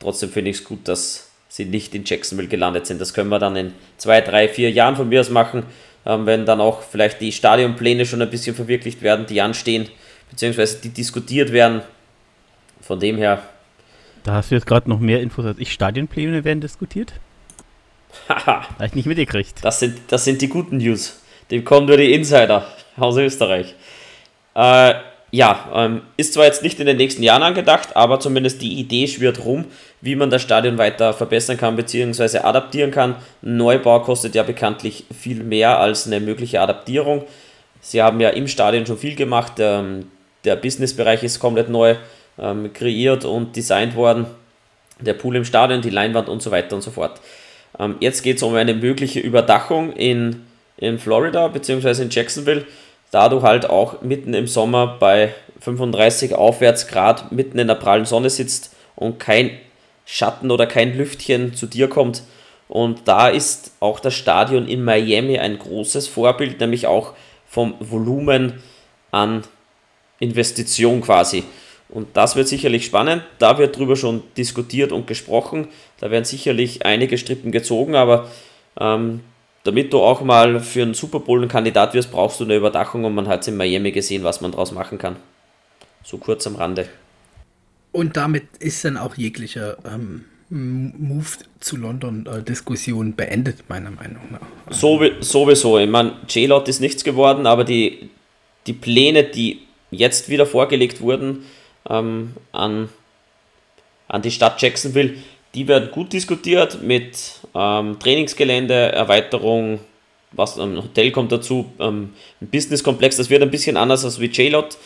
Trotzdem 0.00 0.30
finde 0.30 0.50
ich 0.50 0.58
es 0.58 0.64
gut, 0.64 0.88
dass 0.88 1.30
sie 1.48 1.66
nicht 1.66 1.94
in 1.94 2.04
Jacksonville 2.04 2.48
gelandet 2.48 2.86
sind. 2.86 3.00
Das 3.00 3.12
können 3.12 3.28
wir 3.28 3.38
dann 3.38 3.56
in 3.56 3.72
zwei, 3.98 4.20
drei, 4.22 4.48
vier 4.48 4.70
Jahren 4.70 4.96
von 4.96 5.08
mir 5.08 5.20
aus 5.20 5.28
machen, 5.28 5.64
ähm, 6.06 6.24
wenn 6.24 6.46
dann 6.46 6.62
auch 6.62 6.82
vielleicht 6.82 7.20
die 7.20 7.32
Stadionpläne 7.32 8.06
schon 8.06 8.22
ein 8.22 8.30
bisschen 8.30 8.56
verwirklicht 8.56 9.02
werden, 9.02 9.26
die 9.26 9.42
anstehen, 9.42 9.88
beziehungsweise 10.30 10.78
die 10.80 10.90
diskutiert 10.90 11.52
werden. 11.52 11.82
Von 12.80 13.00
dem 13.00 13.16
her, 13.16 13.42
Da 14.24 14.34
hast 14.34 14.50
du 14.50 14.54
jetzt 14.54 14.66
gerade 14.66 14.88
noch 14.88 15.00
mehr 15.00 15.20
Infos 15.20 15.44
als 15.44 15.58
ich. 15.58 15.72
Stadionpläne 15.72 16.44
werden 16.44 16.60
diskutiert? 16.60 17.12
haha, 18.28 18.64
ich 18.84 18.94
nicht 18.94 19.06
mitgekriegt. 19.06 19.58
Das 19.62 19.80
sind, 19.80 19.98
das 20.08 20.24
sind 20.24 20.40
die 20.40 20.48
guten 20.48 20.78
News. 20.78 21.20
Dem 21.50 21.64
kommen 21.64 21.86
nur 21.86 21.96
die 21.96 22.12
Insider 22.12 22.66
aus 22.96 23.16
Österreich. 23.16 23.74
Äh, 24.54 24.94
ja, 25.30 25.68
ähm, 25.74 26.02
ist 26.16 26.32
zwar 26.34 26.44
jetzt 26.46 26.62
nicht 26.62 26.80
in 26.80 26.86
den 26.86 26.96
nächsten 26.96 27.22
Jahren 27.22 27.42
angedacht, 27.42 27.94
aber 27.96 28.18
zumindest 28.20 28.62
die 28.62 28.78
Idee 28.80 29.06
schwirrt 29.06 29.44
rum, 29.44 29.66
wie 30.00 30.16
man 30.16 30.30
das 30.30 30.40
Stadion 30.42 30.78
weiter 30.78 31.12
verbessern 31.12 31.58
kann 31.58 31.76
bzw. 31.76 32.38
adaptieren 32.38 32.90
kann. 32.90 33.16
Ein 33.42 33.56
Neubau 33.58 34.00
kostet 34.00 34.34
ja 34.34 34.42
bekanntlich 34.42 35.04
viel 35.16 35.42
mehr 35.42 35.78
als 35.78 36.06
eine 36.06 36.20
mögliche 36.20 36.60
Adaptierung. 36.60 37.24
Sie 37.80 38.02
haben 38.02 38.20
ja 38.20 38.30
im 38.30 38.48
Stadion 38.48 38.86
schon 38.86 38.98
viel 38.98 39.16
gemacht. 39.16 39.54
Ähm, 39.58 40.06
der 40.44 40.56
Businessbereich 40.56 41.22
ist 41.22 41.40
komplett 41.40 41.68
neu 41.68 41.96
ähm, 42.38 42.72
kreiert 42.72 43.24
und 43.24 43.56
designt 43.56 43.96
worden. 43.96 44.26
Der 45.00 45.14
Pool 45.14 45.36
im 45.36 45.44
Stadion, 45.44 45.80
die 45.80 45.90
Leinwand 45.90 46.28
und 46.28 46.42
so 46.42 46.50
weiter 46.50 46.74
und 46.74 46.82
so 46.82 46.90
fort. 46.90 47.20
Ähm, 47.78 47.96
jetzt 48.00 48.22
geht 48.22 48.38
es 48.38 48.42
um 48.42 48.54
eine 48.54 48.74
mögliche 48.74 49.20
Überdachung 49.20 49.92
in, 49.92 50.46
in 50.76 50.98
Florida 50.98 51.48
bzw. 51.48 52.02
in 52.02 52.10
Jacksonville, 52.10 52.66
da 53.10 53.28
du 53.28 53.42
halt 53.42 53.68
auch 53.68 54.02
mitten 54.02 54.34
im 54.34 54.46
Sommer 54.46 54.96
bei 54.98 55.34
35 55.60 56.34
aufwärts 56.34 56.88
Grad 56.88 57.32
mitten 57.32 57.58
in 57.58 57.68
der 57.68 57.74
prallen 57.74 58.04
Sonne 58.04 58.30
sitzt 58.30 58.74
und 58.96 59.18
kein 59.18 59.50
Schatten 60.04 60.50
oder 60.50 60.66
kein 60.66 60.96
Lüftchen 60.96 61.54
zu 61.54 61.66
dir 61.66 61.88
kommt. 61.88 62.22
Und 62.68 63.02
da 63.06 63.28
ist 63.28 63.72
auch 63.80 63.98
das 63.98 64.14
Stadion 64.14 64.68
in 64.68 64.84
Miami 64.84 65.38
ein 65.38 65.58
großes 65.58 66.06
Vorbild, 66.06 66.60
nämlich 66.60 66.86
auch 66.86 67.14
vom 67.46 67.74
Volumen 67.80 68.62
an 69.10 69.42
Investition 70.20 71.00
quasi. 71.00 71.44
Und 71.88 72.08
das 72.16 72.36
wird 72.36 72.48
sicherlich 72.48 72.84
spannend. 72.84 73.22
Da 73.38 73.58
wird 73.58 73.76
drüber 73.76 73.96
schon 73.96 74.22
diskutiert 74.36 74.92
und 74.92 75.06
gesprochen. 75.06 75.68
Da 76.00 76.10
werden 76.10 76.24
sicherlich 76.24 76.84
einige 76.84 77.16
Strippen 77.16 77.50
gezogen, 77.50 77.94
aber 77.94 78.30
ähm, 78.78 79.20
damit 79.64 79.92
du 79.92 80.00
auch 80.00 80.20
mal 80.20 80.60
für 80.60 80.82
einen 80.82 80.94
Super 80.94 81.20
Bowl 81.20 81.42
ein 81.42 81.48
Kandidat 81.48 81.94
wirst, 81.94 82.10
brauchst 82.10 82.40
du 82.40 82.44
eine 82.44 82.56
Überdachung 82.56 83.04
und 83.04 83.14
man 83.14 83.28
hat 83.28 83.46
in 83.48 83.56
Miami 83.56 83.92
gesehen, 83.92 84.22
was 84.22 84.40
man 84.40 84.52
daraus 84.52 84.72
machen 84.72 84.98
kann. 84.98 85.16
So 86.04 86.18
kurz 86.18 86.46
am 86.46 86.56
Rande. 86.56 86.88
Und 87.92 88.16
damit 88.16 88.44
ist 88.60 88.84
dann 88.84 88.96
auch 88.96 89.16
jegliche 89.16 89.76
ähm, 89.84 90.24
Move 90.50 91.26
zu 91.60 91.76
London-Diskussion 91.76 93.14
beendet, 93.14 93.68
meiner 93.68 93.90
Meinung 93.90 94.22
nach. 94.30 94.40
So, 94.70 95.00
sowieso. 95.20 95.78
Ich 95.78 95.88
meine, 95.88 96.16
J-Lot 96.28 96.68
ist 96.68 96.80
nichts 96.80 97.04
geworden, 97.04 97.46
aber 97.46 97.64
die, 97.64 98.10
die 98.66 98.72
Pläne, 98.72 99.24
die 99.24 99.67
jetzt 99.90 100.28
wieder 100.28 100.46
vorgelegt 100.46 101.00
wurden 101.00 101.46
ähm, 101.88 102.34
an, 102.52 102.88
an 104.08 104.22
die 104.22 104.30
Stadt 104.30 104.60
Jacksonville, 104.60 105.14
die 105.54 105.66
werden 105.66 105.90
gut 105.90 106.12
diskutiert 106.12 106.82
mit 106.82 107.40
ähm, 107.54 107.98
Trainingsgelände, 107.98 108.92
Erweiterung, 108.92 109.80
was 110.32 110.58
ein 110.58 110.76
Hotel 110.76 111.10
kommt 111.10 111.32
dazu, 111.32 111.72
ähm, 111.78 112.12
ein 112.40 112.48
Businesskomplex, 112.48 113.16
das 113.16 113.30
wird 113.30 113.42
ein 113.42 113.50
bisschen 113.50 113.76
anders 113.76 114.04
als 114.04 114.20
wie 114.20 114.26
J-Lot. 114.26 114.76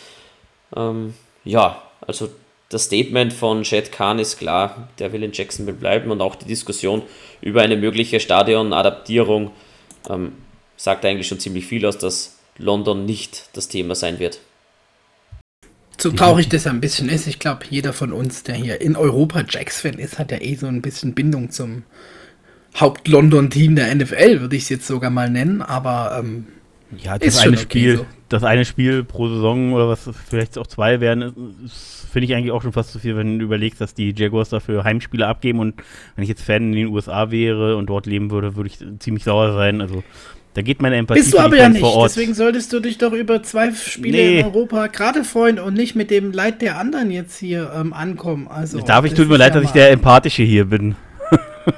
Ähm, 0.76 1.14
ja, 1.44 1.82
also 2.00 2.28
das 2.68 2.85
Statement 2.85 3.32
von 3.32 3.64
Shed 3.64 3.92
Khan 3.92 4.18
ist 4.18 4.38
klar, 4.38 4.88
der 4.99 5.12
will 5.12 5.23
in 5.23 5.32
Jacksonville 5.32 5.76
bleiben 5.76 6.11
und 6.11 6.21
auch 6.21 6.37
die 6.37 6.47
Diskussion 6.47 7.02
über 7.40 7.61
eine 7.61 7.76
mögliche 7.76 8.21
Stadionadaptierung 8.21 9.50
ähm, 10.09 10.32
sagt 10.76 11.04
eigentlich 11.04 11.28
schon 11.28 11.40
ziemlich 11.40 11.66
viel 11.66 11.85
aus, 11.87 11.99
dass 11.99 12.38
London 12.59 13.04
nicht 13.04 13.50
das 13.52 13.68
Thema 13.68 13.94
sein 13.94 14.18
wird. 14.18 14.40
So 16.02 16.11
traurig 16.11 16.49
das 16.49 16.66
ein 16.66 16.80
bisschen 16.80 17.09
ist, 17.09 17.28
ich 17.28 17.38
glaube, 17.38 17.61
jeder 17.71 17.92
von 17.92 18.12
uns, 18.12 18.42
der 18.42 18.56
hier 18.56 18.80
in 18.80 18.97
Europa 18.97 19.44
Jacks-Fan 19.49 19.94
ist, 19.94 20.18
hat 20.18 20.32
ja 20.32 20.40
eh 20.40 20.56
so 20.56 20.66
ein 20.66 20.82
bisschen 20.82 21.14
Bindung 21.14 21.50
zum 21.50 21.85
Haupt-London-Team 22.80 23.76
der 23.76 23.94
NFL, 23.94 24.40
würde 24.40 24.56
ich 24.56 24.64
es 24.64 24.68
jetzt 24.68 24.87
sogar 24.88 25.11
mal 25.11 25.30
nennen, 25.30 25.62
aber 25.62 26.18
ähm, 26.18 26.47
ja, 26.99 27.18
das 27.18 27.38
eine 27.38 27.52
okay 27.52 27.62
Spiel, 27.62 27.97
so. 27.99 28.06
das 28.28 28.42
eine 28.42 28.64
Spiel 28.64 29.04
pro 29.04 29.28
Saison 29.28 29.75
oder 29.75 29.88
was 29.88 30.11
vielleicht 30.28 30.59
auch 30.59 30.66
zwei 30.66 31.00
werden, 31.00 31.68
finde 32.11 32.26
ich 32.26 32.35
eigentlich 32.35 32.50
auch 32.50 32.62
schon 32.62 32.73
fast 32.73 32.90
zu 32.90 32.99
viel, 32.99 33.16
wenn 33.16 33.38
du 33.38 33.44
überlegst, 33.44 33.80
dass 33.80 33.94
die 33.94 34.12
Jaguars 34.16 34.49
dafür 34.49 34.82
Heimspiele 34.82 35.26
abgeben 35.26 35.61
und 35.61 35.75
wenn 36.16 36.25
ich 36.25 36.28
jetzt 36.28 36.42
Fan 36.42 36.64
in 36.64 36.73
den 36.73 36.88
USA 36.88 37.30
wäre 37.30 37.76
und 37.76 37.87
dort 37.87 38.06
leben 38.06 38.32
würde, 38.32 38.56
würde 38.56 38.71
ich 38.71 38.78
ziemlich 38.99 39.23
sauer 39.23 39.52
sein. 39.52 39.80
Also 39.80 40.02
da 40.54 40.62
geht 40.62 40.82
meine 40.82 40.97
Empathie 40.97 41.21
Bist 41.21 41.32
du 41.32 41.38
aber 41.38 41.56
ja 41.56 41.68
nicht, 41.68 41.85
deswegen 42.04 42.35
solltest 42.35 42.73
du 42.73 42.80
dich 42.80 42.99
doch 42.99 43.12
über 43.12 43.42
zwei 43.42 43.73
Spiele 43.73 44.18
nee. 44.18 44.40
in 44.40 44.47
Europa 44.47 44.88
gerade 44.88 45.25
freuen 45.25 45.59
und 45.59 45.75
nicht 45.75 45.94
mit 45.94 46.11
dem 46.11 46.32
Leid 46.32 46.61
der 46.61 46.78
anderen 46.78 47.11
jetzt 47.11 47.38
hier 47.38 47.73
ähm, 47.75 47.92
ankommen. 47.92 48.49
Also, 48.49 48.80
Darf 48.80 49.04
ich, 49.04 49.14
tut 49.14 49.28
mir 49.28 49.38
leid, 49.38 49.54
dass 49.54 49.64
ich 49.64 49.71
der 49.71 49.90
Empathische 49.90 50.42
hier 50.42 50.66
bin. 50.66 50.94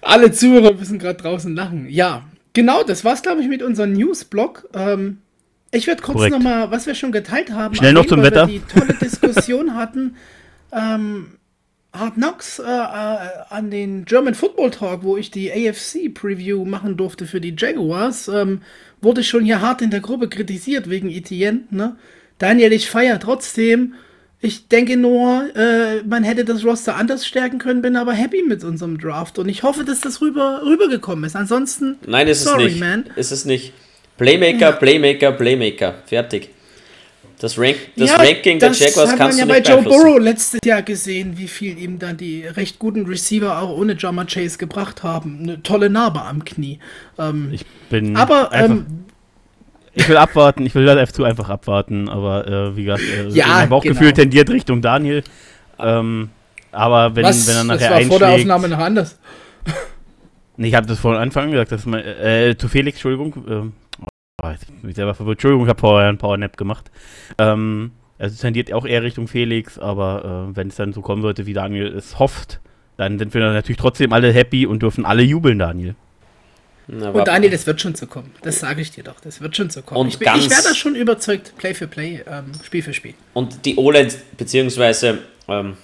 Alle 0.00 0.30
Zuhörer 0.30 0.74
müssen 0.74 0.98
gerade 0.98 1.20
draußen 1.20 1.54
lachen. 1.56 1.88
Ja, 1.88 2.22
genau, 2.52 2.84
das 2.84 3.04
war's, 3.04 3.22
glaube 3.22 3.40
ich, 3.40 3.48
mit 3.48 3.62
unserem 3.62 3.92
Newsblog. 3.92 4.68
Ähm, 4.74 5.18
ich 5.72 5.88
werde 5.88 6.02
kurz 6.02 6.30
nochmal, 6.30 6.70
was 6.70 6.86
wir 6.86 6.94
schon 6.94 7.10
geteilt 7.10 7.50
haben, 7.50 7.74
schnell 7.74 7.92
noch 7.92 8.06
zum 8.06 8.22
Wetter. 8.22 8.48
Wir 8.48 8.60
die 8.60 8.66
tolle 8.66 8.94
Diskussion 8.94 9.74
hatten. 9.74 10.14
Ähm, 10.72 11.32
Hard 11.92 12.14
Knocks 12.14 12.58
äh, 12.58 12.62
äh, 12.62 13.18
an 13.48 13.70
den 13.70 14.04
German 14.04 14.34
Football 14.34 14.70
Talk, 14.70 15.02
wo 15.02 15.16
ich 15.16 15.30
die 15.30 15.50
AFC 15.50 16.12
Preview 16.12 16.64
machen 16.64 16.96
durfte 16.96 17.26
für 17.26 17.40
die 17.40 17.54
Jaguars, 17.56 18.28
ähm, 18.28 18.62
wurde 19.00 19.24
schon 19.24 19.44
hier 19.44 19.60
hart 19.60 19.82
in 19.82 19.90
der 19.90 20.00
Gruppe 20.00 20.28
kritisiert 20.28 20.90
wegen 20.90 21.10
Etienne. 21.10 21.60
Ne? 21.70 21.96
Daniel, 22.38 22.72
ich 22.72 22.90
feiere 22.90 23.18
trotzdem. 23.18 23.94
Ich 24.40 24.68
denke 24.68 24.98
nur, 24.98 25.48
äh, 25.56 26.02
man 26.02 26.22
hätte 26.22 26.44
das 26.44 26.64
Roster 26.64 26.96
anders 26.96 27.26
stärken 27.26 27.58
können, 27.58 27.80
bin 27.80 27.96
aber 27.96 28.12
happy 28.12 28.42
mit 28.42 28.62
unserem 28.62 28.98
Draft 28.98 29.38
und 29.38 29.48
ich 29.48 29.62
hoffe, 29.62 29.84
dass 29.84 30.02
das 30.02 30.20
rüber, 30.20 30.60
rübergekommen 30.64 31.24
ist. 31.24 31.36
Ansonsten, 31.36 31.96
nein, 32.06 32.28
ist 32.28 32.44
sorry, 32.44 32.66
es 32.66 32.72
nicht. 32.72 32.80
Man. 32.80 33.04
Ist 33.16 33.30
es 33.30 33.46
nicht. 33.46 33.72
Playmaker, 34.18 34.72
Playmaker, 34.72 35.32
Playmaker. 35.32 35.94
Fertig. 36.06 36.50
Das, 37.38 37.58
Rank, 37.58 37.76
das 37.96 38.10
ja, 38.10 38.16
Ranking 38.16 38.58
der 38.58 38.72
Jaguars 38.72 39.14
kannst 39.16 39.38
du 39.38 39.44
nicht 39.46 39.66
Das 39.66 39.72
hat 39.72 39.82
man 39.82 39.82
ja 39.82 39.82
bei 39.82 39.90
Joe 39.90 40.04
Burrow 40.04 40.18
letztes 40.18 40.60
Jahr 40.64 40.82
gesehen, 40.82 41.36
wie 41.36 41.48
viel 41.48 41.78
ihm 41.78 41.98
dann 41.98 42.16
die 42.16 42.46
recht 42.46 42.78
guten 42.78 43.04
Receiver 43.06 43.60
auch 43.60 43.76
ohne 43.76 43.94
Jama 43.98 44.24
Chase 44.24 44.56
gebracht 44.56 45.02
haben. 45.02 45.40
Eine 45.42 45.62
tolle 45.62 45.90
Narbe 45.90 46.22
am 46.22 46.44
Knie. 46.44 46.78
Ähm, 47.18 47.50
ich 47.52 47.66
bin 47.90 48.16
aber 48.16 48.50
ähm, 48.52 48.86
ich 49.92 50.08
will 50.08 50.16
abwarten, 50.16 50.64
ich 50.64 50.74
will 50.74 50.84
das 50.86 51.10
F2 51.10 51.24
einfach 51.24 51.48
abwarten, 51.48 52.08
aber 52.08 52.46
äh, 52.46 52.76
wie 52.76 52.84
gesagt, 52.84 53.02
äh, 53.02 53.28
ja, 53.28 53.46
mein 53.48 53.68
Bauchgefühl 53.68 54.08
genau. 54.08 54.22
tendiert 54.22 54.50
Richtung 54.50 54.80
Daniel. 54.80 55.22
Ähm, 55.78 56.30
aber 56.72 57.16
wenn, 57.16 57.24
Was? 57.24 57.46
wenn 57.48 57.56
er 57.56 57.64
nachher 57.64 57.90
das 57.90 58.00
war 58.00 58.02
vor 58.02 58.18
der 58.18 58.30
Aufnahme 58.30 58.68
noch 58.68 58.78
anders. 58.78 59.18
Nee, 60.58 60.68
ich 60.68 60.74
habe 60.74 60.86
das 60.86 60.98
von 60.98 61.16
Anfang 61.16 61.44
an 61.44 61.50
gesagt, 61.50 61.70
dass 61.72 61.84
man, 61.84 62.00
äh, 62.00 62.54
zu 62.56 62.68
Felix, 62.68 62.96
Entschuldigung, 62.96 63.72
ähm, 64.52 64.58
Oh, 64.84 64.88
ich 64.88 64.94
selber 64.94 65.14
verwirrt. 65.14 65.36
Entschuldigung, 65.36 65.64
ich 65.64 65.68
habe 65.68 65.80
Power, 65.80 66.12
Power 66.14 66.36
Nap 66.36 66.56
gemacht. 66.56 66.90
Ähm, 67.38 67.92
also 68.18 68.40
tendiert 68.40 68.72
auch 68.72 68.86
eher 68.86 69.02
Richtung 69.02 69.28
Felix, 69.28 69.78
aber 69.78 70.48
äh, 70.50 70.56
wenn 70.56 70.68
es 70.68 70.76
dann 70.76 70.92
so 70.92 71.02
kommen 71.02 71.22
sollte, 71.22 71.46
wie 71.46 71.52
Daniel 71.52 71.88
es 71.88 72.18
hofft, 72.18 72.60
dann 72.96 73.18
sind 73.18 73.34
wir 73.34 73.40
dann 73.42 73.52
natürlich 73.52 73.78
trotzdem 73.78 74.12
alle 74.12 74.32
happy 74.32 74.66
und 74.66 74.82
dürfen 74.82 75.04
alle 75.04 75.22
jubeln, 75.22 75.58
Daniel. 75.58 75.94
Na, 76.88 77.10
und 77.10 77.26
Daniel, 77.26 77.50
das 77.50 77.66
wird 77.66 77.80
schon 77.80 77.94
so 77.94 78.06
kommen. 78.06 78.32
Das 78.42 78.60
sage 78.60 78.80
ich 78.80 78.92
dir 78.92 79.02
doch. 79.02 79.18
Das 79.20 79.40
wird 79.40 79.56
schon 79.56 79.70
so 79.70 79.82
kommen. 79.82 80.00
Und 80.00 80.08
ich, 80.08 80.20
ich 80.20 80.20
werde 80.50 80.68
da 80.68 80.74
schon 80.74 80.94
überzeugt, 80.94 81.54
Play 81.58 81.74
für 81.74 81.88
Play, 81.88 82.22
ähm, 82.26 82.52
Spiel 82.64 82.82
für 82.82 82.94
Spiel. 82.94 83.14
Und 83.34 83.64
die 83.66 83.76
O-Line, 83.76 84.10
beziehungsweise 84.36 85.18
ähm, 85.48 85.76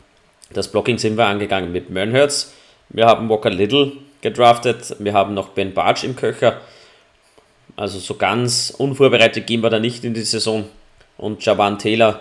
das 0.52 0.71
Blocking 0.71 0.99
sind 0.99 1.16
wir 1.16 1.26
angegangen 1.26 1.73
mit 1.73 1.90
Mernhertz. 1.90 2.54
Wir 2.88 3.07
haben 3.07 3.28
Walker 3.28 3.50
Little 3.50 3.92
gedraftet. 4.21 4.97
Wir 5.00 5.12
haben 5.12 5.35
noch 5.35 5.50
Ben 5.50 5.75
Barge 5.75 6.07
im 6.07 6.14
Köcher. 6.14 6.61
Also 7.76 7.99
so 7.99 8.14
ganz 8.14 8.73
unvorbereitet 8.76 9.47
gehen 9.47 9.62
wir 9.62 9.71
da 9.71 9.81
nicht 9.81 10.05
in 10.05 10.14
die 10.14 10.23
Saison. 10.23 10.64
Und 11.17 11.45
Javan 11.45 11.79
Taylor, 11.79 12.21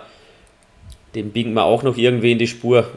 den 1.14 1.32
biegen 1.32 1.52
wir 1.54 1.64
auch 1.64 1.82
noch 1.82 1.96
irgendwie 1.96 2.32
in 2.32 2.38
die 2.38 2.46
Spur. 2.46 2.90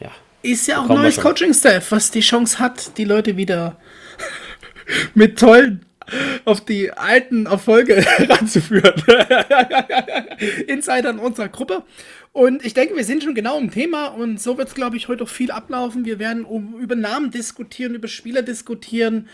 Ja. 0.00 0.10
Ist 0.42 0.66
ja 0.68 0.82
auch 0.82 0.88
neues 0.88 1.20
Coaching-Staff, 1.20 1.90
was 1.90 2.10
die 2.10 2.20
Chance 2.20 2.58
hat, 2.58 2.96
die 2.98 3.04
Leute 3.04 3.36
wieder 3.36 3.76
mit 5.14 5.38
tollen 5.38 5.84
auf 6.44 6.64
die 6.64 6.92
alten 6.92 7.46
Erfolge 7.46 8.04
ranzuführen. 8.18 9.02
Insider 10.68 11.10
in 11.10 11.18
unserer 11.18 11.48
Gruppe. 11.48 11.82
Und 12.32 12.64
ich 12.64 12.74
denke, 12.74 12.94
wir 12.94 13.04
sind 13.04 13.24
schon 13.24 13.34
genau 13.34 13.58
im 13.58 13.70
Thema 13.70 14.08
und 14.08 14.40
so 14.40 14.58
wird 14.58 14.68
es, 14.68 14.74
glaube 14.74 14.96
ich, 14.96 15.08
heute 15.08 15.24
auch 15.24 15.28
viel 15.28 15.50
ablaufen. 15.50 16.04
Wir 16.04 16.18
werden 16.18 16.44
um, 16.44 16.78
über 16.78 16.94
Namen 16.94 17.30
diskutieren, 17.30 17.94
über 17.94 18.08
Spieler 18.08 18.42
diskutieren 18.42 19.28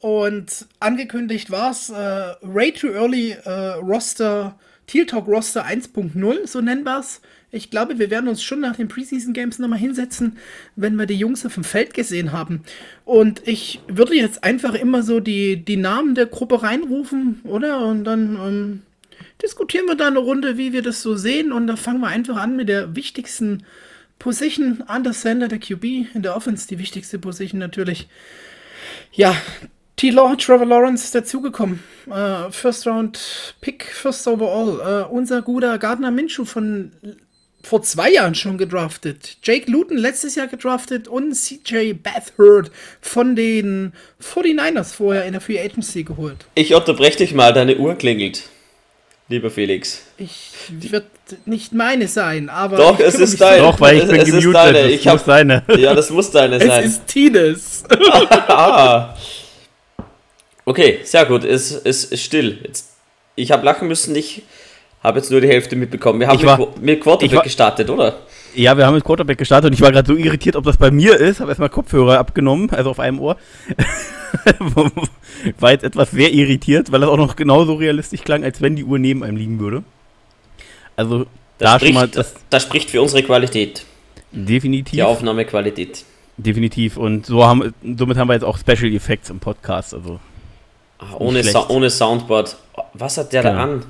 und 0.00 0.66
angekündigt 0.80 1.50
war 1.50 1.70
es 1.70 1.90
äh, 1.90 2.34
Way 2.40 2.72
Too 2.72 2.88
Early 2.88 3.32
äh, 3.44 3.50
Roster, 3.74 4.58
Teal 4.86 5.06
Talk 5.06 5.28
Roster 5.28 5.66
1.0, 5.66 6.46
so 6.46 6.60
nennen 6.60 6.84
wir 6.84 6.98
es. 6.98 7.20
Ich 7.52 7.70
glaube, 7.70 7.98
wir 7.98 8.10
werden 8.10 8.28
uns 8.28 8.42
schon 8.42 8.60
nach 8.60 8.76
den 8.76 8.88
Preseason 8.88 9.32
Games 9.32 9.58
nochmal 9.58 9.78
hinsetzen, 9.78 10.38
wenn 10.76 10.96
wir 10.96 11.06
die 11.06 11.16
Jungs 11.16 11.44
auf 11.44 11.54
dem 11.54 11.64
Feld 11.64 11.94
gesehen 11.94 12.32
haben. 12.32 12.62
Und 13.04 13.46
ich 13.46 13.80
würde 13.88 14.14
jetzt 14.14 14.44
einfach 14.44 14.74
immer 14.74 15.02
so 15.02 15.20
die, 15.20 15.56
die 15.64 15.76
Namen 15.76 16.14
der 16.14 16.26
Gruppe 16.26 16.62
reinrufen, 16.62 17.40
oder? 17.44 17.84
Und 17.86 18.04
dann 18.04 18.36
ähm, 18.36 18.82
diskutieren 19.42 19.86
wir 19.86 19.96
da 19.96 20.06
eine 20.06 20.20
Runde, 20.20 20.58
wie 20.58 20.72
wir 20.72 20.82
das 20.82 21.02
so 21.02 21.16
sehen. 21.16 21.50
Und 21.52 21.66
da 21.66 21.74
fangen 21.74 22.00
wir 22.00 22.08
einfach 22.08 22.36
an 22.36 22.54
mit 22.54 22.68
der 22.68 22.94
wichtigsten 22.94 23.64
Position 24.20 24.82
an 24.86 25.02
der 25.02 25.12
Sender, 25.12 25.48
der 25.48 25.58
QB, 25.58 26.14
in 26.14 26.22
der 26.22 26.36
Offense, 26.36 26.68
die 26.68 26.78
wichtigste 26.78 27.18
Position 27.18 27.58
natürlich. 27.58 28.08
Ja, 29.12 29.36
T-Law, 30.00 30.34
Trevor 30.36 30.64
Lawrence 30.64 31.04
ist 31.04 31.14
dazugekommen. 31.14 31.84
Uh, 32.06 32.50
first 32.50 32.86
Round 32.86 33.54
Pick, 33.60 33.84
First 33.84 34.26
Overall. 34.26 35.06
Uh, 35.10 35.14
unser 35.14 35.42
guter 35.42 35.76
Gardner 35.76 36.10
Minshew 36.10 36.46
von 36.46 36.92
vor 37.62 37.82
zwei 37.82 38.10
Jahren 38.10 38.34
schon 38.34 38.56
gedraftet. 38.56 39.36
Jake 39.42 39.70
Luton 39.70 39.98
letztes 39.98 40.36
Jahr 40.36 40.46
gedraftet 40.46 41.06
und 41.06 41.34
CJ 41.34 41.92
Bathurst 41.92 42.72
von 43.02 43.36
den 43.36 43.92
49ers 44.22 44.94
vorher 44.94 45.26
in 45.26 45.32
der 45.32 45.42
Free 45.42 45.60
Agency 45.60 46.02
geholt. 46.02 46.46
Ich 46.54 46.74
unterbreche 46.74 47.18
dich 47.18 47.34
mal, 47.34 47.52
deine 47.52 47.76
Uhr 47.76 47.94
klingelt. 47.94 48.44
Lieber 49.28 49.50
Felix. 49.50 50.00
Ich 50.16 50.52
wird 50.70 51.04
nicht 51.44 51.74
meine 51.74 52.08
sein, 52.08 52.48
aber. 52.48 52.78
Doch, 52.78 53.00
es 53.00 53.16
ist 53.16 53.38
deine. 53.38 53.64
Doch, 53.64 53.78
weil 53.78 53.98
ich 53.98 54.06
bin 54.06 54.16
es 54.16 54.24
gemutet. 54.24 54.54
Deine. 54.54 54.90
Ich 54.90 55.06
hab, 55.06 55.22
deine. 55.26 55.62
Ja, 55.76 55.92
das 55.94 56.08
muss 56.08 56.30
deine 56.30 56.58
sein. 56.58 56.84
Es 56.84 56.92
ist 56.92 57.06
Tines. 57.06 57.84
ah. 58.48 59.14
Okay, 60.64 60.98
sehr 61.04 61.24
gut. 61.26 61.44
Es, 61.44 61.72
ist 61.72 62.18
still. 62.18 62.58
Jetzt, 62.64 62.90
ich 63.36 63.50
habe 63.50 63.64
lachen 63.64 63.88
müssen, 63.88 64.14
ich 64.14 64.42
habe 65.02 65.18
jetzt 65.18 65.30
nur 65.30 65.40
die 65.40 65.48
Hälfte 65.48 65.76
mitbekommen. 65.76 66.20
Wir 66.20 66.28
haben 66.28 66.42
war, 66.44 66.58
mit, 66.58 66.82
mit 66.82 67.00
Quarterback 67.00 67.36
war, 67.36 67.42
gestartet, 67.42 67.88
oder? 67.88 68.18
Ja, 68.54 68.76
wir 68.76 68.86
haben 68.86 68.94
mit 68.94 69.04
Quarterback 69.04 69.38
gestartet 69.38 69.68
und 69.68 69.74
ich 69.74 69.80
war 69.80 69.92
gerade 69.92 70.06
so 70.06 70.16
irritiert, 70.16 70.56
ob 70.56 70.64
das 70.64 70.76
bei 70.76 70.90
mir 70.90 71.16
ist. 71.16 71.40
Habe 71.40 71.50
erstmal 71.50 71.70
Kopfhörer 71.70 72.18
abgenommen, 72.18 72.70
also 72.70 72.90
auf 72.90 73.00
einem 73.00 73.20
Ohr. 73.20 73.36
war 75.58 75.70
jetzt 75.70 75.84
etwas 75.84 76.10
sehr 76.10 76.32
irritiert, 76.32 76.92
weil 76.92 77.00
das 77.00 77.08
auch 77.08 77.16
noch 77.16 77.36
genauso 77.36 77.74
realistisch 77.74 78.22
klang, 78.22 78.44
als 78.44 78.60
wenn 78.60 78.76
die 78.76 78.84
Uhr 78.84 78.98
neben 78.98 79.24
einem 79.24 79.36
liegen 79.36 79.58
würde. 79.58 79.82
Also, 80.96 81.20
das 81.20 81.26
da 81.58 81.78
spricht, 81.78 81.94
schon 81.94 81.94
mal. 81.94 82.08
Das, 82.08 82.34
das 82.50 82.62
spricht 82.62 82.90
für 82.90 83.00
unsere 83.00 83.22
Qualität. 83.22 83.84
Definitiv. 84.32 84.92
Die 84.92 85.02
Aufnahmequalität. 85.02 86.04
Definitiv. 86.36 86.96
Und 86.96 87.26
so 87.26 87.44
haben, 87.44 87.74
somit 87.96 88.16
haben 88.16 88.28
wir 88.28 88.34
jetzt 88.34 88.44
auch 88.44 88.58
Special 88.58 88.92
Effects 88.92 89.30
im 89.30 89.40
Podcast. 89.40 89.94
Also 89.94 90.20
Ach, 91.00 91.18
ohne, 91.18 91.42
so 91.42 91.68
ohne 91.68 91.90
Soundboard. 91.90 92.56
Was 92.94 93.18
hat 93.18 93.32
der 93.32 93.42
genau. 93.42 93.54
da 93.54 93.62
an? 93.62 93.84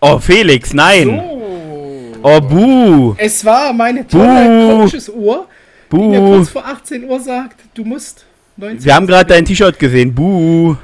Oh, 0.00 0.18
Felix, 0.18 0.72
nein! 0.74 1.06
So. 1.06 2.20
Oh, 2.22 2.40
buh! 2.40 3.14
Es 3.18 3.44
war 3.44 3.72
meine 3.72 4.06
tolle 4.06 4.78
Coaches-Uhr, 4.78 5.46
die 5.92 5.96
mir 5.96 6.20
kurz 6.20 6.48
vor 6.50 6.66
18 6.66 7.04
Uhr 7.04 7.20
sagt, 7.20 7.60
du 7.74 7.84
musst 7.84 8.24
19 8.56 8.84
Wir 8.84 8.94
haben 8.94 9.06
gerade 9.06 9.28
dein 9.28 9.44
T-Shirt 9.44 9.78
gesehen, 9.78 10.14
buh! 10.14 10.76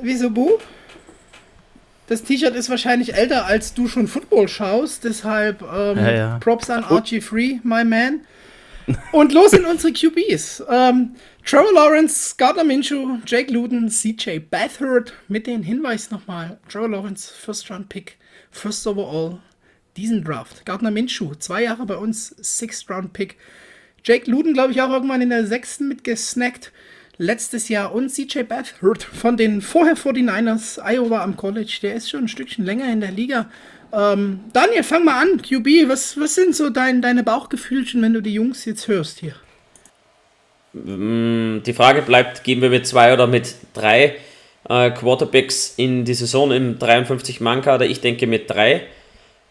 Wieso 0.00 0.28
buh? 0.30 0.58
Das 2.06 2.22
T-Shirt 2.22 2.54
ist 2.54 2.68
wahrscheinlich 2.68 3.14
älter, 3.14 3.46
als 3.46 3.72
du 3.72 3.88
schon 3.88 4.06
Football 4.06 4.48
schaust. 4.48 5.04
Deshalb 5.04 5.62
ähm, 5.62 5.96
ja, 5.96 6.12
ja. 6.12 6.38
Props 6.38 6.68
an 6.68 6.84
RG3, 6.84 7.60
my 7.62 7.84
man. 7.84 8.20
Und 9.12 9.32
los 9.32 9.52
in 9.52 9.64
unsere 9.64 9.92
QBs. 9.92 10.62
Ähm, 10.68 11.14
Trevor 11.44 11.72
Lawrence, 11.72 12.34
Gardner 12.36 12.64
Minshew, 12.64 13.18
Jake 13.26 13.52
Luton, 13.52 13.88
CJ 13.88 14.38
Bathurst. 14.50 15.12
Mit 15.28 15.46
den 15.46 15.62
Hinweis 15.62 16.10
nochmal. 16.10 16.58
Trevor 16.68 16.90
Lawrence, 16.90 17.32
First 17.32 17.70
Round 17.70 17.88
Pick, 17.88 18.18
First 18.50 18.86
Overall, 18.86 19.40
diesen 19.96 20.24
Draft. 20.24 20.64
Gardner 20.66 20.90
Minshew, 20.90 21.34
zwei 21.36 21.62
Jahre 21.64 21.86
bei 21.86 21.96
uns, 21.96 22.34
Sixth 22.40 22.90
Round 22.90 23.12
Pick. 23.12 23.36
Jake 24.04 24.30
Luton, 24.30 24.52
glaube 24.52 24.72
ich, 24.72 24.82
auch 24.82 24.90
irgendwann 24.90 25.22
in 25.22 25.30
der 25.30 25.46
sechsten 25.46 25.88
mitgesnackt 25.88 26.72
letztes 27.16 27.68
Jahr 27.68 27.94
und 27.94 28.10
CJ 28.10 28.42
Beathard 28.42 29.02
von 29.02 29.36
den 29.36 29.60
vorher 29.60 29.96
49ers, 29.96 30.80
Iowa 30.84 31.22
am 31.22 31.36
College, 31.36 31.78
der 31.82 31.94
ist 31.94 32.10
schon 32.10 32.24
ein 32.24 32.28
Stückchen 32.28 32.64
länger 32.64 32.92
in 32.92 33.00
der 33.00 33.12
Liga. 33.12 33.50
Ähm, 33.94 34.40
Daniel, 34.52 34.82
fang 34.82 35.04
mal 35.04 35.20
an, 35.20 35.40
QB, 35.40 35.88
was, 35.88 36.18
was 36.18 36.34
sind 36.34 36.56
so 36.56 36.70
dein, 36.70 37.00
deine 37.00 37.22
Bauchgefühlchen, 37.22 38.02
wenn 38.02 38.12
du 38.12 38.20
die 38.20 38.34
Jungs 38.34 38.64
jetzt 38.64 38.88
hörst 38.88 39.20
hier? 39.20 39.34
Mm, 40.72 41.62
die 41.62 41.72
Frage 41.72 42.02
bleibt, 42.02 42.42
gehen 42.42 42.60
wir 42.60 42.70
mit 42.70 42.86
zwei 42.86 43.12
oder 43.12 43.28
mit 43.28 43.54
drei 43.72 44.16
äh, 44.68 44.90
Quarterbacks 44.90 45.74
in 45.76 46.04
die 46.04 46.14
Saison 46.14 46.50
im 46.50 46.78
53-Mann-Kader? 46.78 47.86
Ich 47.86 48.00
denke 48.00 48.26
mit 48.26 48.50
drei. 48.50 48.82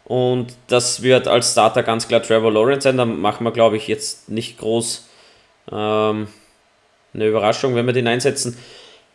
Und 0.06 0.48
das 0.68 1.02
wird 1.02 1.30
als 1.30 1.54
Starter 1.54 1.82
ganz 1.82 2.10
klar 2.10 2.22
Trevor 2.22 2.52
Lawrence 2.52 2.84
sein. 2.84 2.98
Da 2.98 3.06
machen 3.06 3.46
wir, 3.46 3.52
glaube 3.52 3.78
ich, 3.78 3.88
jetzt 3.88 4.30
nicht 4.30 4.58
groß 4.58 5.08
ähm, 5.72 6.28
eine 7.14 7.28
Überraschung, 7.28 7.76
wenn 7.76 7.86
wir 7.86 7.94
den 7.94 8.08
einsetzen. 8.08 8.58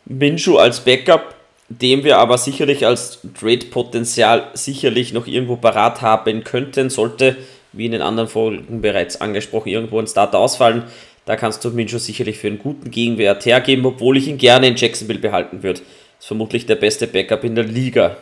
Minshu 0.05 0.57
als 0.57 0.79
Backup, 0.79 1.35
den 1.69 2.03
wir 2.03 2.17
aber 2.17 2.37
sicherlich 2.37 2.85
als 2.85 3.19
Trade-Potenzial 3.39 4.47
sicherlich 4.53 5.13
noch 5.13 5.27
irgendwo 5.27 5.55
parat 5.55 6.01
haben 6.01 6.43
könnten, 6.43 6.89
sollte, 6.89 7.37
wie 7.73 7.85
in 7.85 7.91
den 7.91 8.01
anderen 8.01 8.27
Folgen 8.27 8.81
bereits 8.81 9.21
angesprochen, 9.21 9.69
irgendwo 9.69 9.99
ein 9.99 10.07
Starter 10.07 10.39
ausfallen. 10.39 10.83
Da 11.25 11.35
kannst 11.35 11.63
du 11.63 11.69
Minshu 11.69 11.99
sicherlich 11.99 12.39
für 12.39 12.47
einen 12.47 12.57
guten 12.57 12.89
Gegenwert 12.89 13.45
hergeben, 13.45 13.85
obwohl 13.85 14.17
ich 14.17 14.27
ihn 14.27 14.39
gerne 14.39 14.67
in 14.67 14.75
Jacksonville 14.75 15.19
behalten 15.19 15.61
würde. 15.61 15.81
Ist 16.19 16.25
vermutlich 16.25 16.65
der 16.65 16.75
beste 16.75 17.05
Backup 17.05 17.43
in 17.43 17.53
der 17.53 17.65
Liga. 17.65 18.17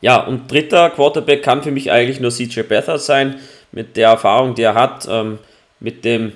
Ja, 0.00 0.26
und 0.26 0.50
dritter 0.50 0.90
Quarterback 0.90 1.42
kann 1.42 1.62
für 1.62 1.70
mich 1.70 1.92
eigentlich 1.92 2.18
nur 2.18 2.32
CJ 2.32 2.62
Beathard 2.62 3.00
sein, 3.00 3.36
mit 3.70 3.96
der 3.96 4.08
Erfahrung, 4.08 4.54
die 4.54 4.62
er 4.62 4.74
hat, 4.74 5.06
ähm, 5.08 5.38
mit 5.78 6.04
dem 6.04 6.32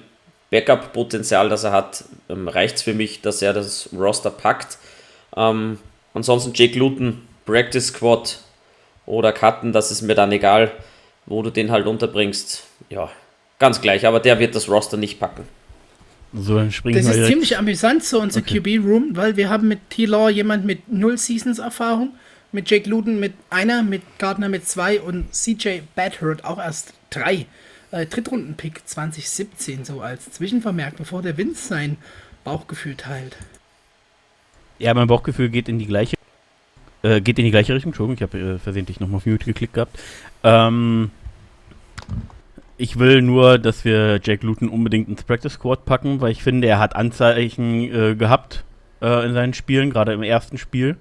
Backup-Potenzial, 0.51 1.49
das 1.49 1.65
er 1.65 1.73
hat, 1.73 2.05
ähm, 2.29 2.49
reicht 2.49 2.77
es 2.77 2.83
für 2.83 2.95
mich, 2.95 3.21
dass 3.21 3.43
er 3.43 3.53
das 3.53 3.91
Roster 3.93 4.31
packt. 4.31 4.79
Ähm, 5.37 5.79
ansonsten 6.19 6.53
Jake 6.55 6.79
Luton, 6.79 7.23
Practice 7.47 7.89
Squad 7.89 8.41
oder 9.07 9.33
Cutten, 9.33 9.73
das 9.73 9.91
ist 9.91 10.03
mir 10.03 10.15
dann 10.15 10.33
egal, 10.33 10.73
wo 11.27 11.43
du 11.43 11.51
den 11.51 11.71
halt 11.71 11.87
unterbringst. 11.87 12.65
Ja, 12.91 13.11
ganz 13.59 13.81
gleich, 13.81 14.07
aber 14.07 14.21
der 14.21 14.39
wird 14.39 14.55
das 14.55 14.69
Roster 14.69 14.97
nicht 14.97 15.19
packen. 15.19 15.45
So, 16.35 16.57
dann 16.57 16.71
springen 16.71 16.99
das 16.99 17.07
ist 17.07 17.15
direkt. 17.15 17.33
ziemlich 17.33 17.57
amüsant, 17.57 18.05
so 18.05 18.21
unser 18.21 18.41
okay. 18.41 18.61
QB-Room, 18.61 19.17
weil 19.17 19.37
wir 19.37 19.49
haben 19.49 19.67
mit 19.67 19.91
T-Law 19.91 20.29
jemand 20.29 20.67
mit 20.67 20.93
null 20.93 21.17
Seasons-Erfahrung, 21.17 22.11
mit 22.53 22.71
Jake 22.71 22.89
Luton 22.89 23.19
mit 23.19 23.33
einer, 23.49 23.83
mit 23.83 24.03
Gardner 24.19 24.49
mit 24.49 24.69
zwei 24.69 25.01
und 25.01 25.35
CJ 25.35 25.81
Badhurt 25.95 26.45
auch 26.45 26.59
erst 26.59 26.93
drei 27.11 27.47
äh, 27.91 28.05
Drittrunden-Pick 28.05 28.87
2017 28.87 29.85
so 29.85 30.01
als 30.01 30.33
Zwischenvermerk, 30.33 30.97
bevor 30.97 31.23
der 31.23 31.37
Vince 31.39 31.69
sein 31.69 31.97
Bauchgefühl 32.45 32.95
teilt. 32.95 33.37
Ja, 34.79 34.95
mein 34.95 35.09
Bauchgefühl 35.09 35.49
geht 35.49 35.69
in 35.69 35.79
die 35.79 35.87
gleiche 35.87 36.17
äh, 37.03 37.21
geht 37.21 37.39
in 37.39 37.45
die 37.45 37.51
gleiche 37.51 37.75
Richtung. 37.75 37.91
Entschuldigung, 37.91 38.17
ich 38.17 38.23
habe 38.23 38.55
äh, 38.55 38.59
versehentlich 38.59 39.01
nochmal 39.01 39.19
auf 39.19 39.27
Mute 39.27 39.45
geklickt 39.45 39.75
gehabt. 39.75 39.99
Ähm, 40.43 41.11
ich 42.77 42.99
will 42.99 43.23
nur, 43.23 43.59
dass 43.59 43.85
wir 43.85 44.21
Jack 44.23 44.43
Luton 44.43 44.69
unbedingt 44.69 45.09
ins 45.09 45.25
Practice 45.25 45.55
Squad 45.55 45.85
packen, 45.85 46.21
weil 46.21 46.31
ich 46.31 46.43
finde, 46.43 46.69
er 46.69 46.79
hat 46.79 46.95
Anzeichen 46.95 47.93
äh, 47.93 48.15
gehabt 48.15 48.65
äh, 49.03 49.27
in 49.27 49.35
seinen 49.35 49.55
Spielen, 49.55 49.91
gerade 49.91 50.13
im 50.13 50.23
ersten 50.23 50.59
Spiel 50.59 50.97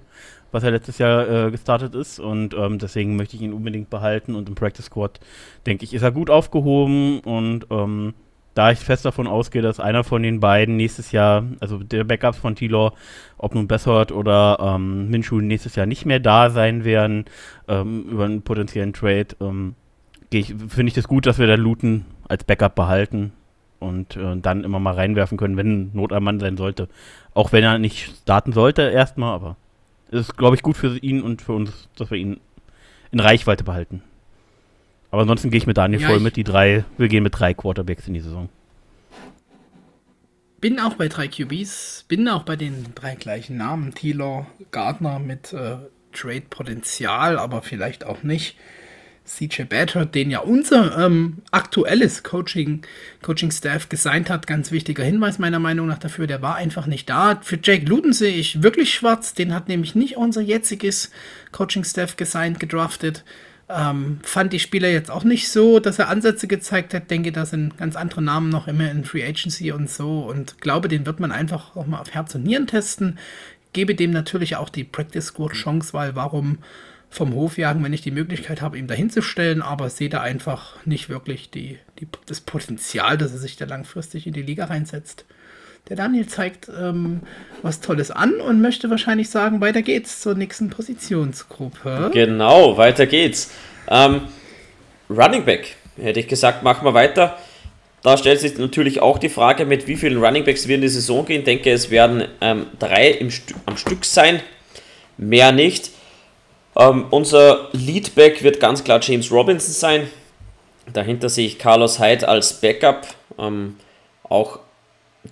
was 0.51 0.63
er 0.63 0.71
letztes 0.71 0.97
Jahr 0.97 1.27
äh, 1.29 1.51
gestartet 1.51 1.95
ist. 1.95 2.19
Und 2.19 2.53
ähm, 2.53 2.79
deswegen 2.79 3.15
möchte 3.15 3.35
ich 3.35 3.41
ihn 3.41 3.53
unbedingt 3.53 3.89
behalten. 3.89 4.35
Und 4.35 4.49
im 4.49 4.55
Practice 4.55 4.85
Squad, 4.85 5.19
denke 5.65 5.83
ich, 5.83 5.93
ist 5.93 6.01
er 6.01 6.11
gut 6.11 6.29
aufgehoben. 6.29 7.19
Und 7.19 7.67
ähm, 7.69 8.13
da 8.57 8.71
ich 8.71 8.79
fest 8.79 9.05
davon 9.05 9.27
ausgehe, 9.27 9.61
dass 9.61 9.79
einer 9.79 10.03
von 10.03 10.23
den 10.23 10.39
beiden 10.39 10.77
nächstes 10.77 11.11
Jahr, 11.11 11.43
also 11.59 11.77
der 11.77 12.03
Backups 12.03 12.39
von 12.39 12.55
Tilor, 12.55 12.93
ob 13.37 13.53
nun 13.53 13.67
Bessert 13.67 14.11
oder 14.11 14.57
ähm, 14.59 15.09
Minshu 15.09 15.39
nächstes 15.41 15.75
Jahr 15.75 15.85
nicht 15.85 16.05
mehr 16.05 16.19
da 16.19 16.49
sein 16.49 16.83
werden, 16.83 17.25
ähm, 17.67 18.07
über 18.09 18.25
einen 18.25 18.41
potenziellen 18.41 18.93
Trade, 18.93 19.27
ähm, 19.41 19.75
finde 20.31 20.87
ich 20.87 20.93
das 20.93 21.07
gut, 21.07 21.25
dass 21.27 21.37
wir 21.37 21.45
dann 21.45 21.59
Looten 21.59 22.05
als 22.27 22.43
Backup 22.43 22.73
behalten 22.73 23.31
und 23.79 24.17
äh, 24.17 24.35
dann 24.37 24.63
immer 24.63 24.79
mal 24.79 24.95
reinwerfen 24.95 25.37
können, 25.37 25.55
wenn 25.55 25.91
Not 25.93 26.11
am 26.11 26.23
Mann 26.23 26.39
sein 26.39 26.57
sollte. 26.57 26.89
Auch 27.35 27.51
wenn 27.51 27.63
er 27.63 27.77
nicht 27.77 28.17
starten 28.23 28.53
sollte 28.53 28.81
erstmal, 28.81 29.35
aber 29.35 29.55
ist, 30.09 30.35
glaube 30.35 30.55
ich, 30.55 30.63
gut 30.63 30.77
für 30.77 30.97
ihn 30.97 31.21
und 31.21 31.41
für 31.41 31.53
uns, 31.53 31.89
dass 31.95 32.09
wir 32.09 32.17
ihn 32.17 32.39
in 33.11 33.19
Reichweite 33.19 33.63
behalten. 33.63 34.01
Aber 35.11 35.21
ansonsten 35.21 35.49
gehe 35.49 35.57
ich 35.57 35.67
mit 35.67 35.77
Daniel 35.77 36.01
ja, 36.01 36.07
voll 36.07 36.19
mit. 36.19 36.35
Die 36.35 36.43
drei, 36.43 36.83
wir 36.97 37.07
gehen 37.07 37.23
mit 37.23 37.37
drei 37.37 37.53
Quarterbacks 37.53 38.07
in 38.07 38.13
die 38.13 38.19
Saison. 38.19 38.49
Bin 40.59 40.79
auch 40.79 40.95
bei 40.95 41.07
drei 41.07 41.27
QBs, 41.27 42.05
bin 42.07 42.27
auch 42.27 42.43
bei 42.43 42.55
den 42.55 42.87
drei 42.95 43.15
gleichen 43.15 43.57
Namen. 43.57 43.93
Taylor, 43.93 44.47
Gardner 44.71 45.19
mit 45.19 45.53
äh, 45.53 45.77
Trade-Potenzial, 46.13 47.37
aber 47.37 47.61
vielleicht 47.61 48.05
auch 48.05 48.23
nicht. 48.23 48.57
CJ 49.27 49.63
Badger, 49.63 50.05
den 50.05 50.31
ja 50.31 50.39
unser 50.39 51.05
ähm, 51.05 51.39
aktuelles 51.51 52.23
Coaching, 52.23 52.83
Coaching 53.21 53.51
Staff 53.51 53.89
gesigned 53.89 54.29
hat. 54.29 54.47
Ganz 54.47 54.71
wichtiger 54.71 55.03
Hinweis 55.03 55.37
meiner 55.37 55.59
Meinung 55.59 55.87
nach 55.87 55.97
dafür, 55.97 56.27
der 56.27 56.41
war 56.41 56.55
einfach 56.55 56.87
nicht 56.87 57.09
da. 57.09 57.39
Für 57.43 57.59
Jake 57.61 57.85
Luton 57.85 58.13
sehe 58.13 58.33
ich 58.33 58.63
wirklich 58.63 58.93
schwarz. 58.93 59.33
Den 59.33 59.53
hat 59.53 59.67
nämlich 59.67 59.95
nicht 59.95 60.15
unser 60.15 60.41
jetziges 60.41 61.11
Coaching 61.51 61.83
Staff 61.83 62.15
gesigned, 62.15 62.59
gedraftet. 62.59 63.25
Ähm, 63.69 64.19
fand 64.23 64.53
die 64.53 64.59
Spieler 64.59 64.87
jetzt 64.87 65.11
auch 65.11 65.25
nicht 65.25 65.49
so, 65.49 65.79
dass 65.79 65.99
er 65.99 66.07
Ansätze 66.07 66.47
gezeigt 66.47 66.93
hat. 66.93 67.11
Denke, 67.11 67.31
da 67.31 67.45
sind 67.45 67.77
ganz 67.77 67.95
andere 67.95 68.21
Namen 68.21 68.49
noch 68.49 68.67
immer 68.67 68.89
in 68.89 69.03
Free 69.03 69.25
Agency 69.25 69.71
und 69.71 69.89
so. 69.89 70.21
Und 70.21 70.61
glaube, 70.61 70.87
den 70.87 71.05
wird 71.05 71.19
man 71.19 71.31
einfach 71.31 71.75
auch 71.75 71.85
mal 71.85 71.99
auf 71.99 72.13
Herz 72.13 72.33
und 72.35 72.43
Nieren 72.43 72.67
testen. 72.67 73.19
Gebe 73.73 73.93
dem 73.93 74.11
natürlich 74.11 74.55
auch 74.55 74.69
die 74.69 74.85
Practice 74.85 75.27
Squad 75.27 75.53
Chance, 75.53 75.93
weil 75.93 76.15
warum 76.15 76.59
vom 77.09 77.33
Hof 77.33 77.57
jagen, 77.57 77.83
wenn 77.83 77.93
ich 77.93 78.01
die 78.01 78.11
Möglichkeit 78.11 78.61
habe, 78.61 78.77
ihm 78.77 78.87
dahin 78.87 79.09
zu 79.09 79.21
stellen, 79.21 79.61
aber 79.61 79.89
sehe 79.89 80.09
da 80.09 80.21
einfach 80.21 80.75
nicht 80.85 81.09
wirklich 81.09 81.49
die, 81.49 81.77
die, 81.99 82.07
das 82.25 82.41
Potenzial, 82.41 83.17
dass 83.17 83.31
er 83.31 83.37
sich 83.37 83.55
da 83.55 83.65
langfristig 83.65 84.27
in 84.27 84.33
die 84.33 84.41
Liga 84.41 84.65
reinsetzt. 84.65 85.25
Der 85.89 85.95
Daniel 85.95 86.27
zeigt 86.27 86.69
ähm, 86.69 87.21
was 87.61 87.79
Tolles 87.79 88.11
an 88.11 88.41
und 88.41 88.61
möchte 88.61 88.89
wahrscheinlich 88.89 89.29
sagen, 89.29 89.61
weiter 89.61 89.81
geht's 89.81 90.21
zur 90.21 90.35
nächsten 90.35 90.69
Positionsgruppe. 90.69 92.11
Genau, 92.13 92.77
weiter 92.77 93.05
geht's. 93.05 93.51
Ähm, 93.87 94.21
Running 95.09 95.45
Back, 95.45 95.75
hätte 95.95 96.19
ich 96.19 96.27
gesagt, 96.27 96.63
machen 96.63 96.85
wir 96.85 96.93
weiter. 96.93 97.37
Da 98.03 98.17
stellt 98.17 98.39
sich 98.39 98.57
natürlich 98.57 99.01
auch 99.01 99.17
die 99.17 99.29
Frage, 99.29 99.65
mit 99.65 99.87
wie 99.87 99.95
vielen 99.95 100.23
Running 100.23 100.43
Backs 100.43 100.67
wir 100.67 100.75
in 100.75 100.81
die 100.81 100.89
Saison 100.89 101.25
gehen. 101.25 101.39
Ich 101.39 101.45
denke, 101.45 101.71
es 101.71 101.89
werden 101.89 102.25
ähm, 102.41 102.67
drei 102.79 103.17
St 103.29 103.55
am 103.65 103.77
Stück 103.77 104.05
sein, 104.05 104.41
mehr 105.17 105.51
nicht. 105.51 105.91
Ähm, 106.75 107.05
unser 107.09 107.69
Leadback 107.71 108.43
wird 108.43 108.59
ganz 108.59 108.83
klar 108.83 108.99
James 109.01 109.31
Robinson 109.31 109.73
sein. 109.73 110.07
Dahinter 110.93 111.29
sehe 111.29 111.47
ich 111.47 111.57
Carlos 111.59 111.99
Hyde 111.99 112.27
als 112.27 112.61
Backup. 112.61 113.07
Ähm, 113.39 113.77
auch 114.23 114.59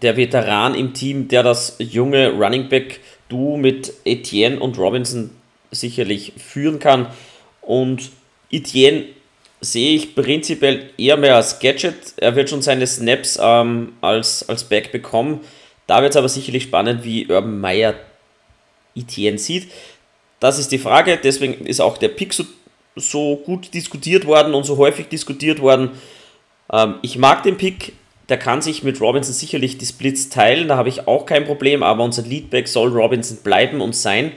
der 0.01 0.17
Veteran 0.17 0.75
im 0.75 0.93
Team, 0.93 1.27
der 1.27 1.43
das 1.43 1.75
junge 1.79 2.31
Running 2.31 2.69
Back 2.69 2.99
Duo 3.29 3.58
mit 3.58 3.93
Etienne 4.05 4.60
und 4.60 4.77
Robinson 4.77 5.31
sicherlich 5.71 6.34
führen 6.38 6.79
kann. 6.79 7.08
Und 7.62 8.12
Etienne 8.51 9.05
sehe 9.62 9.95
ich 9.95 10.15
prinzipiell 10.15 10.89
eher 10.97 11.17
mehr 11.17 11.36
als 11.36 11.60
Gadget. 11.60 12.13
Er 12.17 12.36
wird 12.36 12.49
schon 12.49 12.62
seine 12.62 12.86
Snaps 12.86 13.39
ähm, 13.41 13.93
als, 14.01 14.47
als 14.47 14.63
Back 14.63 14.91
bekommen. 14.91 15.41
Da 15.88 16.01
wird 16.01 16.12
es 16.12 16.17
aber 16.17 16.29
sicherlich 16.29 16.63
spannend, 16.63 17.03
wie 17.03 17.27
Urban 17.27 17.60
Meyer 17.60 17.95
Etienne 18.95 19.38
sieht. 19.38 19.71
Das 20.39 20.60
ist 20.60 20.71
die 20.71 20.77
Frage, 20.77 21.17
deswegen 21.21 21.65
ist 21.65 21.79
auch 21.79 21.97
der 21.97 22.10
Pick 22.10 22.34
so, 22.34 22.45
so 22.95 23.38
gut 23.38 23.73
diskutiert 23.73 24.25
worden 24.25 24.53
und 24.53 24.65
so 24.65 24.77
häufig 24.77 25.08
diskutiert 25.08 25.60
worden. 25.60 25.91
Ähm, 26.71 26.95
ich 27.01 27.17
mag 27.17 27.43
den 27.43 27.58
Pick, 27.58 27.93
der 28.30 28.38
kann 28.38 28.62
sich 28.62 28.84
mit 28.84 29.00
Robinson 29.02 29.34
sicherlich 29.34 29.78
die 29.78 29.86
Splits 29.86 30.30
teilen, 30.30 30.68
da 30.68 30.78
habe 30.78 30.90
ich 30.90 31.08
auch 31.08 31.26
kein 31.26 31.46
Problem, 31.46 31.84
aber 31.84 32.04
unser 32.04 32.24
Leadback 32.24 32.68
soll 32.68 32.90
Robinson 32.90 33.38
bleiben 33.44 33.82
und 33.82 33.96
sein. 33.96 34.32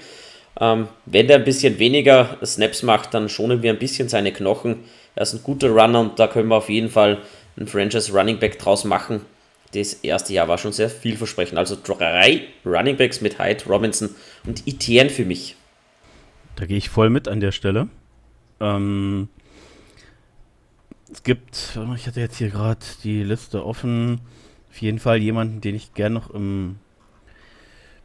Ähm, 0.60 0.88
wenn 1.06 1.28
der 1.28 1.36
ein 1.36 1.44
bisschen 1.44 1.78
weniger 1.78 2.36
Snaps 2.44 2.82
macht, 2.82 3.14
dann 3.14 3.28
schonen 3.28 3.62
wir 3.62 3.72
ein 3.72 3.78
bisschen 3.78 4.08
seine 4.08 4.32
Knochen. 4.32 4.80
Er 5.14 5.22
ist 5.22 5.34
ein 5.34 5.42
guter 5.42 5.70
Runner 5.70 6.00
und 6.00 6.18
da 6.18 6.26
können 6.26 6.48
wir 6.48 6.56
auf 6.56 6.68
jeden 6.68 6.90
Fall 6.90 7.18
ein 7.56 7.66
Franchise 7.66 8.12
Running 8.12 8.38
Back 8.38 8.58
draus 8.58 8.84
machen. 8.84 9.20
Das 9.72 9.94
erste 9.94 10.32
Jahr 10.32 10.48
war 10.48 10.58
schon 10.58 10.72
sehr 10.72 10.90
vielversprechend. 10.90 11.58
Also 11.58 11.76
drei 11.82 12.42
Running 12.64 12.96
Backs 12.96 13.20
mit 13.20 13.38
Hyde, 13.38 13.64
Robinson 13.68 14.10
und 14.46 14.66
Etienne 14.66 15.10
für 15.10 15.24
mich. 15.24 15.56
Da 16.56 16.66
gehe 16.66 16.78
ich 16.78 16.88
voll 16.88 17.10
mit 17.10 17.28
an 17.28 17.40
der 17.40 17.52
Stelle. 17.52 17.88
Ähm, 18.60 19.28
es 21.10 21.22
gibt, 21.22 21.78
ich 21.96 22.06
hatte 22.06 22.20
jetzt 22.20 22.36
hier 22.36 22.50
gerade 22.50 22.80
die 23.02 23.22
Liste 23.22 23.64
offen, 23.64 24.20
auf 24.70 24.80
jeden 24.80 24.98
Fall 24.98 25.18
jemanden, 25.18 25.60
den 25.60 25.74
ich 25.74 25.94
gerne 25.94 26.14
noch 26.14 26.30
im 26.30 26.76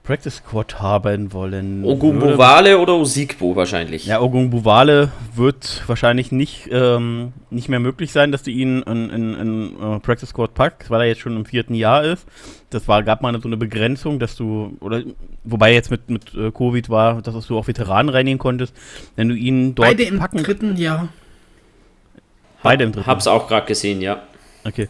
Practice 0.03 0.35
Squad 0.35 0.81
haben 0.81 1.31
wollen. 1.31 1.85
Ogumbowale 1.85 2.77
oder 2.77 2.95
Osigbo 2.95 3.55
wahrscheinlich. 3.55 4.05
Ja, 4.05 4.19
Ogumbowale 4.19 5.13
wird 5.33 5.83
wahrscheinlich 5.87 6.33
nicht, 6.33 6.67
ähm, 6.71 7.31
nicht 7.49 7.69
mehr 7.69 7.79
möglich 7.79 8.11
sein, 8.11 8.33
dass 8.33 8.43
du 8.43 8.51
ihn 8.51 8.81
in, 8.81 9.09
in, 9.09 9.33
in 9.33 9.75
uh, 9.81 9.99
Practice 9.99 10.29
Squad 10.29 10.53
packst, 10.55 10.89
weil 10.89 11.01
er 11.01 11.07
jetzt 11.07 11.21
schon 11.21 11.37
im 11.37 11.45
vierten 11.45 11.73
Jahr 11.73 12.03
ist. 12.03 12.25
Das 12.69 12.89
war, 12.89 13.01
gab 13.03 13.21
mal 13.21 13.39
so 13.41 13.47
eine 13.47 13.55
Begrenzung, 13.55 14.19
dass 14.19 14.35
du, 14.35 14.75
oder 14.81 15.03
wobei 15.45 15.73
jetzt 15.73 15.89
mit, 15.89 16.09
mit 16.09 16.35
uh, 16.35 16.51
Covid 16.51 16.89
war, 16.89 17.21
dass 17.21 17.47
du 17.47 17.57
auch 17.57 17.67
Veteranen 17.67 18.09
reinnehmen 18.09 18.39
konntest, 18.39 18.75
wenn 19.15 19.29
du 19.29 19.35
ihn 19.35 19.73
dort 19.73 19.87
Beide 19.87 20.03
im 20.03 20.19
packen, 20.19 20.43
dritten 20.43 20.75
Jahr. 20.75 21.07
Beide 22.63 22.85
im 22.85 22.91
dritten. 22.91 23.07
Hab's 23.07 23.27
auch 23.27 23.47
gerade 23.47 23.67
gesehen, 23.67 24.01
ja. 24.01 24.23
Okay. 24.65 24.89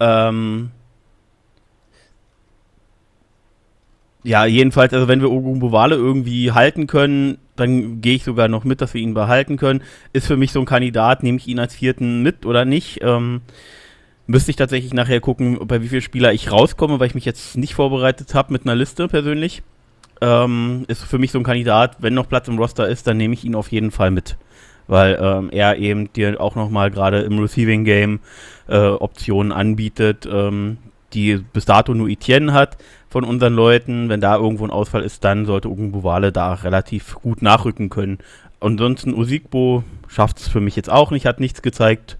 Ähm, 0.00 0.70
Ja, 4.22 4.44
jedenfalls, 4.44 4.92
also 4.92 5.08
wenn 5.08 5.22
wir 5.22 5.30
Ogumbowale 5.30 5.94
irgendwie 5.94 6.52
halten 6.52 6.86
können, 6.86 7.38
dann 7.56 8.02
gehe 8.02 8.16
ich 8.16 8.24
sogar 8.24 8.48
noch 8.48 8.64
mit, 8.64 8.82
dass 8.82 8.92
wir 8.92 9.00
ihn 9.00 9.14
behalten 9.14 9.56
können. 9.56 9.82
Ist 10.12 10.26
für 10.26 10.36
mich 10.36 10.52
so 10.52 10.60
ein 10.60 10.66
Kandidat, 10.66 11.22
nehme 11.22 11.38
ich 11.38 11.46
ihn 11.46 11.58
als 11.58 11.74
vierten 11.74 12.22
mit 12.22 12.44
oder 12.44 12.66
nicht? 12.66 13.00
Ähm, 13.02 13.40
müsste 14.26 14.50
ich 14.50 14.56
tatsächlich 14.56 14.92
nachher 14.92 15.20
gucken, 15.20 15.58
bei 15.66 15.80
wie 15.82 15.88
viele 15.88 16.02
Spieler 16.02 16.34
ich 16.34 16.52
rauskomme, 16.52 17.00
weil 17.00 17.06
ich 17.06 17.14
mich 17.14 17.24
jetzt 17.24 17.56
nicht 17.56 17.74
vorbereitet 17.74 18.34
habe 18.34 18.52
mit 18.52 18.64
einer 18.64 18.74
Liste 18.74 19.08
persönlich. 19.08 19.62
Ähm, 20.20 20.84
ist 20.88 21.02
für 21.02 21.18
mich 21.18 21.32
so 21.32 21.38
ein 21.38 21.44
Kandidat, 21.44 21.96
wenn 22.00 22.12
noch 22.12 22.28
Platz 22.28 22.46
im 22.46 22.58
Roster 22.58 22.86
ist, 22.88 23.06
dann 23.06 23.16
nehme 23.16 23.32
ich 23.32 23.44
ihn 23.44 23.54
auf 23.54 23.72
jeden 23.72 23.90
Fall 23.90 24.10
mit. 24.10 24.36
Weil 24.90 25.20
ähm, 25.22 25.50
er 25.52 25.76
eben 25.76 26.12
dir 26.12 26.40
auch 26.40 26.56
nochmal 26.56 26.90
gerade 26.90 27.20
im 27.20 27.38
Receiving 27.38 27.84
Game 27.84 28.18
äh, 28.68 28.88
Optionen 28.88 29.52
anbietet, 29.52 30.28
ähm, 30.30 30.78
die 31.12 31.36
bis 31.36 31.64
dato 31.64 31.94
nur 31.94 32.08
Etienne 32.08 32.52
hat 32.52 32.76
von 33.08 33.22
unseren 33.22 33.54
Leuten. 33.54 34.08
Wenn 34.08 34.20
da 34.20 34.34
irgendwo 34.36 34.64
ein 34.64 34.72
Ausfall 34.72 35.02
ist, 35.02 35.22
dann 35.22 35.46
sollte 35.46 35.68
Ugenbowale 35.68 36.32
da 36.32 36.54
relativ 36.54 37.14
gut 37.22 37.40
nachrücken 37.40 37.88
können. 37.88 38.18
Ansonsten 38.58 39.14
Usigbo 39.14 39.84
schafft 40.08 40.38
es 40.40 40.48
für 40.48 40.60
mich 40.60 40.74
jetzt 40.74 40.90
auch 40.90 41.12
nicht, 41.12 41.24
hat 41.24 41.38
nichts 41.38 41.62
gezeigt 41.62 42.18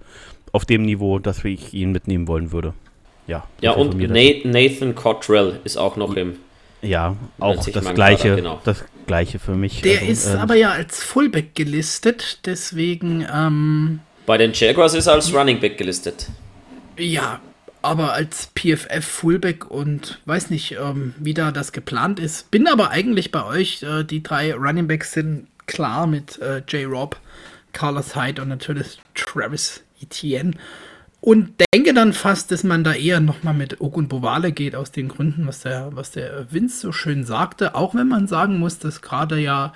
auf 0.53 0.65
dem 0.65 0.83
Niveau, 0.83 1.19
dass 1.19 1.45
ich 1.45 1.75
ihn 1.75 1.91
mitnehmen 1.91 2.29
wollen 2.29 2.53
würde. 2.53 2.73
Ja, 3.27 3.43
ja 3.61 3.73
und 3.73 3.99
Nathan 3.99 4.95
Cottrell 4.95 5.59
ist 5.65 5.77
auch 5.77 5.97
noch 5.97 6.15
im. 6.15 6.37
Ja, 6.83 7.17
auch 7.39 7.67
das 7.67 7.95
gleiche, 7.95 8.37
genau. 8.37 8.61
das 8.65 8.85
gleiche 9.07 9.39
für 9.39 9.55
mich. 9.55 9.83
Der 9.83 10.01
also, 10.01 10.13
ist 10.13 10.27
äh, 10.27 10.39
aber 10.39 10.55
ja 10.55 10.71
als 10.71 11.03
Fullback 11.03 11.55
gelistet, 11.55 12.41
deswegen. 12.47 13.27
Ähm, 13.33 14.01
Bei 14.27 14.39
den 14.39 14.53
Jaguars 14.53 14.95
ist 14.95 15.07
er 15.07 15.15
als 15.15 15.33
Running 15.35 15.61
Back 15.61 15.77
gelistet. 15.77 16.29
Ja, 16.97 17.41
aber 17.83 18.13
als 18.13 18.51
PFF 18.55 19.05
Fullback 19.05 19.71
und 19.71 20.21
weiß 20.27 20.51
nicht, 20.51 20.73
ähm, 20.73 21.15
wie 21.19 21.35
da 21.35 21.51
das 21.51 21.73
geplant 21.73 22.21
ist. 22.21 22.51
Bin 22.51 22.67
aber 22.67 22.91
eigentlich 22.91 23.33
bei 23.33 23.45
euch. 23.45 23.83
Äh, 23.83 24.05
die 24.05 24.23
drei 24.23 24.55
Running 24.55 24.87
Backs 24.87 25.13
sind 25.13 25.47
klar 25.67 26.07
mit 26.07 26.41
äh, 26.41 26.63
J. 26.69 26.91
Rob, 26.91 27.17
Carlos 27.73 28.17
Hyde 28.17 28.43
und 28.43 28.49
natürlich 28.49 28.99
Travis 29.15 29.83
Etienne. 30.01 30.53
Und 31.21 31.53
denke 31.75 31.93
dann 31.93 32.15
fast, 32.15 32.51
dass 32.51 32.65
man 32.65 32.83
da 32.83 32.95
eher 32.95 33.21
nochmal 33.21 33.53
mit 33.53 33.81
Ogun 33.81 34.09
Bovale 34.09 34.53
geht, 34.53 34.75
aus 34.75 34.91
den 34.91 35.09
Gründen, 35.09 35.47
was 35.47 35.61
der, 35.61 35.91
was 35.93 36.11
der 36.13 36.47
Vince 36.51 36.81
so 36.81 36.93
schön 36.93 37.25
sagte. 37.25 37.75
Auch 37.75 37.95
wenn 37.95 38.09
man 38.09 38.27
sagen 38.27 38.59
muss, 38.59 38.79
dass 38.79 39.03
gerade 39.03 39.39
ja 39.39 39.75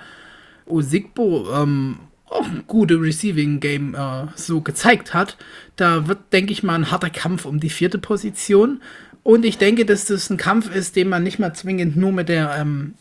Osigbo 0.65 1.47
ähm, 1.53 1.99
auch 2.25 2.45
ein 2.45 2.63
gutes 2.65 2.99
Receiving 2.99 3.59
Game 3.59 3.93
äh, 3.93 4.25
so 4.35 4.61
gezeigt 4.61 5.13
hat. 5.13 5.37
Da 5.75 6.07
wird, 6.07 6.33
denke 6.33 6.51
ich 6.51 6.63
mal, 6.63 6.75
ein 6.75 6.89
harter 6.89 7.11
Kampf 7.11 7.45
um 7.45 7.59
die 7.59 7.69
vierte 7.69 7.99
Position. 7.99 8.81
Und 9.21 9.45
ich 9.45 9.57
denke, 9.57 9.85
dass 9.85 10.05
das 10.05 10.29
ein 10.29 10.37
Kampf 10.37 10.73
ist, 10.73 10.95
den 10.95 11.09
man 11.09 11.23
nicht 11.23 11.39
mal 11.39 11.53
zwingend 11.53 11.95
nur 11.95 12.11
mit 12.11 12.29
der 12.29 12.55
ähm, 12.59 12.93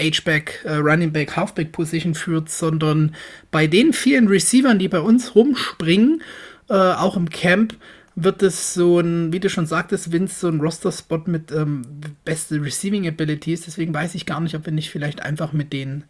H-Back, 0.00 0.64
äh, 0.64 0.74
Running 0.74 1.12
Back, 1.12 1.36
Halfback 1.36 1.72
Position 1.72 2.14
führt, 2.14 2.50
sondern 2.50 3.14
bei 3.50 3.66
den 3.66 3.92
vielen 3.92 4.28
Receivern, 4.28 4.78
die 4.78 4.88
bei 4.88 5.00
uns 5.00 5.34
rumspringen, 5.34 6.22
äh, 6.68 6.74
auch 6.74 7.16
im 7.16 7.30
Camp, 7.30 7.76
wird 8.14 8.42
es 8.42 8.74
so 8.74 9.00
ein, 9.00 9.32
wie 9.32 9.40
du 9.40 9.48
schon 9.48 9.66
sagtest, 9.66 10.12
Vince, 10.12 10.40
so 10.40 10.48
ein 10.48 10.60
Roster-Spot 10.60 11.22
mit 11.26 11.50
ähm, 11.50 11.82
beste 12.24 12.62
Receiving 12.62 13.06
Abilities. 13.08 13.62
Deswegen 13.62 13.94
weiß 13.94 14.14
ich 14.14 14.26
gar 14.26 14.40
nicht, 14.40 14.54
ob 14.54 14.66
wir 14.66 14.72
nicht 14.72 14.90
vielleicht 14.90 15.22
einfach 15.22 15.52
mit 15.52 15.72
den 15.72 16.04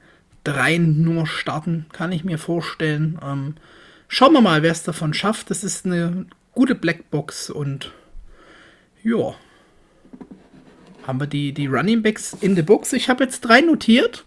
dreien 0.45 1.03
nur 1.03 1.27
starten, 1.27 1.87
kann 1.93 2.11
ich 2.11 2.25
mir 2.25 2.39
vorstellen. 2.39 3.19
Ähm, 3.25 3.55
schauen 4.09 4.33
wir 4.33 4.41
mal, 4.41 4.63
wer 4.63 4.73
es 4.73 4.83
davon 4.83 5.15
schafft. 5.15 5.51
Das 5.51 5.63
ist 5.63 5.87
eine 5.87 6.27
gute 6.53 6.75
Blackbox 6.75 7.51
und 7.51 7.93
ja. 9.03 9.35
Haben 11.07 11.21
wir 11.21 11.27
die, 11.27 11.53
die 11.53 11.67
Running 11.67 12.03
Backs 12.03 12.37
in 12.41 12.55
the 12.55 12.63
Box? 12.63 12.93
Ich 12.93 13.09
habe 13.09 13.25
jetzt 13.25 13.41
drei 13.41 13.61
notiert, 13.61 14.25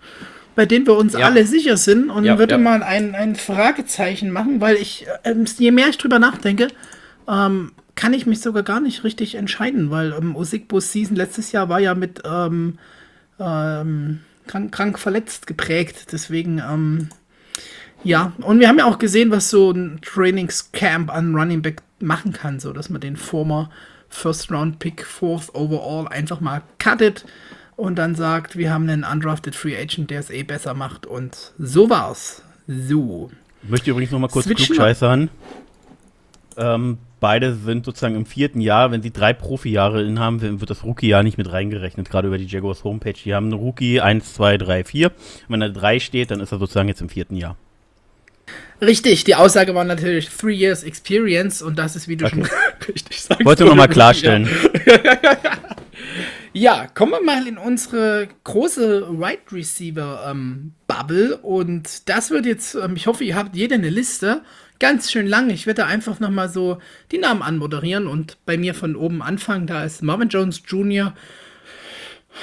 bei 0.56 0.66
denen 0.66 0.88
wir 0.88 0.96
uns 0.96 1.14
ja. 1.14 1.26
alle 1.26 1.46
sicher 1.46 1.78
sind 1.78 2.10
und 2.10 2.26
ja, 2.26 2.40
würde 2.40 2.54
ja. 2.56 2.58
mal 2.58 2.82
ein, 2.82 3.14
ein 3.14 3.36
Fragezeichen 3.36 4.32
machen, 4.32 4.62
weil 4.62 4.76
ich, 4.76 5.06
äh, 5.24 5.36
je 5.58 5.72
mehr 5.72 5.90
ich 5.90 5.98
drüber 5.98 6.20
nachdenke, 6.20 6.70
ähm, 7.28 7.72
kann 7.96 8.14
ich 8.14 8.26
mich 8.26 8.42
sogar 8.42 8.64
gar 8.64 8.80
nicht 8.80 9.04
richtig 9.04 9.36
entscheiden, 9.36 9.90
weil 9.90 10.14
ähm, 10.14 10.36
Osigbos 10.36 10.92
Season 10.92 11.16
letztes 11.16 11.52
Jahr 11.52 11.70
war 11.70 11.80
ja 11.80 11.96
mit 11.96 12.24
ähm, 12.26 12.78
ähm, 13.40 14.20
krank, 14.48 14.72
krank 14.72 15.00
verletzt 15.00 15.48
geprägt. 15.48 16.08
Deswegen, 16.12 16.60
ähm, 16.60 17.10
ja. 18.04 18.34
Und 18.42 18.60
wir 18.60 18.68
haben 18.68 18.78
ja 18.78 18.86
auch 18.86 19.00
gesehen, 19.00 19.32
was 19.32 19.50
so 19.50 19.72
ein 19.72 20.00
Trainingscamp 20.02 21.14
an 21.14 21.36
Running 21.36 21.62
Back 21.62 21.82
machen 22.00 22.34
kann, 22.34 22.60
so 22.60 22.74
dass 22.74 22.90
man 22.90 23.02
den 23.02 23.16
former 23.16 23.70
First 24.10 24.52
Round 24.52 24.80
Pick, 24.80 25.06
Fourth 25.06 25.54
Overall 25.56 26.08
einfach 26.08 26.40
mal 26.40 26.62
cuttet 26.78 27.26
und 27.76 27.96
dann 27.96 28.16
sagt, 28.16 28.58
wir 28.58 28.74
haben 28.74 28.90
einen 28.90 29.04
undrafted 29.04 29.56
Free 29.56 29.78
Agent, 29.78 30.10
der 30.10 30.20
es 30.20 30.30
eh 30.30 30.44
besser 30.44 30.74
macht. 30.74 31.06
Und 31.06 31.54
so 31.58 31.90
war's. 31.90 32.42
So. 32.68 33.30
Ich 33.64 33.70
möchte 33.70 33.92
übrigens 33.92 34.12
noch 34.12 34.20
mal 34.20 34.28
kurz 34.28 34.46
klugscheißern. 34.46 35.30
Ähm, 36.58 36.98
beide 37.20 37.54
sind 37.54 37.86
sozusagen 37.86 38.16
im 38.16 38.26
vierten 38.26 38.62
Jahr, 38.62 38.92
wenn 38.92 39.02
sie 39.02 39.12
drei 39.12 39.34
Profi-Jahre 39.34 40.08
haben, 40.18 40.42
wird 40.42 40.70
das 40.70 40.84
Rookie-Jahr 40.84 41.24
nicht 41.24 41.38
mit 41.38 41.52
reingerechnet, 41.52 42.10
gerade 42.10 42.28
über 42.28 42.38
die 42.38 42.46
Jaguars 42.46 42.84
Homepage. 42.84 43.14
Die 43.14 43.34
haben 43.34 43.48
einen 43.48 43.60
Rookie 43.60 44.00
1, 44.00 44.34
2, 44.36 44.58
3, 44.58 44.84
4. 44.86 45.12
Wenn 45.50 45.62
er 45.62 45.70
3 45.70 46.00
steht, 46.00 46.32
dann 46.32 46.40
ist 46.40 46.52
er 46.54 46.60
sozusagen 46.60 46.88
jetzt 46.88 47.02
im 47.02 47.10
vierten 47.10 47.36
Jahr. 47.36 47.58
Richtig, 48.82 49.24
die 49.24 49.36
Aussage 49.36 49.74
war 49.74 49.84
natürlich 49.84 50.30
Three 50.30 50.54
Years 50.54 50.84
Experience 50.84 51.62
und 51.62 51.80
das 51.80 51.96
ist, 51.96 52.08
wie 52.08 52.18
du 52.18 52.26
okay. 52.26 52.36
schon 52.36 52.50
richtig 52.88 53.22
sagst. 53.22 53.46
Wollte 53.46 53.66
nur 53.66 53.76
mal 53.76 53.88
klarstellen. 53.88 54.48
ja, 54.86 55.38
kommen 56.88 57.12
wir 57.12 57.22
mal 57.22 57.48
in 57.48 57.58
unsere 57.58 58.30
große 58.46 59.10
Wide 59.20 59.52
Receiver 59.52 60.26
ähm, 60.32 60.72
Bubble 60.88 61.36
und 61.36 62.08
das 62.08 62.32
wird 62.32 62.46
jetzt, 62.46 62.76
ähm, 62.76 62.96
ich 62.96 63.08
hoffe, 63.08 63.26
ihr 63.26 63.36
habt 63.36 63.58
jeder 63.58 63.76
eine 63.76 63.90
Liste 63.90 64.42
ganz 64.80 65.12
schön 65.12 65.28
lang. 65.28 65.50
Ich 65.50 65.68
werde 65.68 65.86
einfach 65.86 66.22
nochmal 66.22 66.48
so 66.48 66.78
die 67.12 67.18
Namen 67.18 67.42
anmoderieren 67.42 68.08
und 68.08 68.38
bei 68.46 68.58
mir 68.58 68.74
von 68.74 68.96
oben 68.96 69.22
anfangen. 69.22 69.68
Da 69.68 69.84
ist 69.84 70.02
Marvin 70.02 70.30
Jones 70.30 70.62
Jr., 70.66 71.14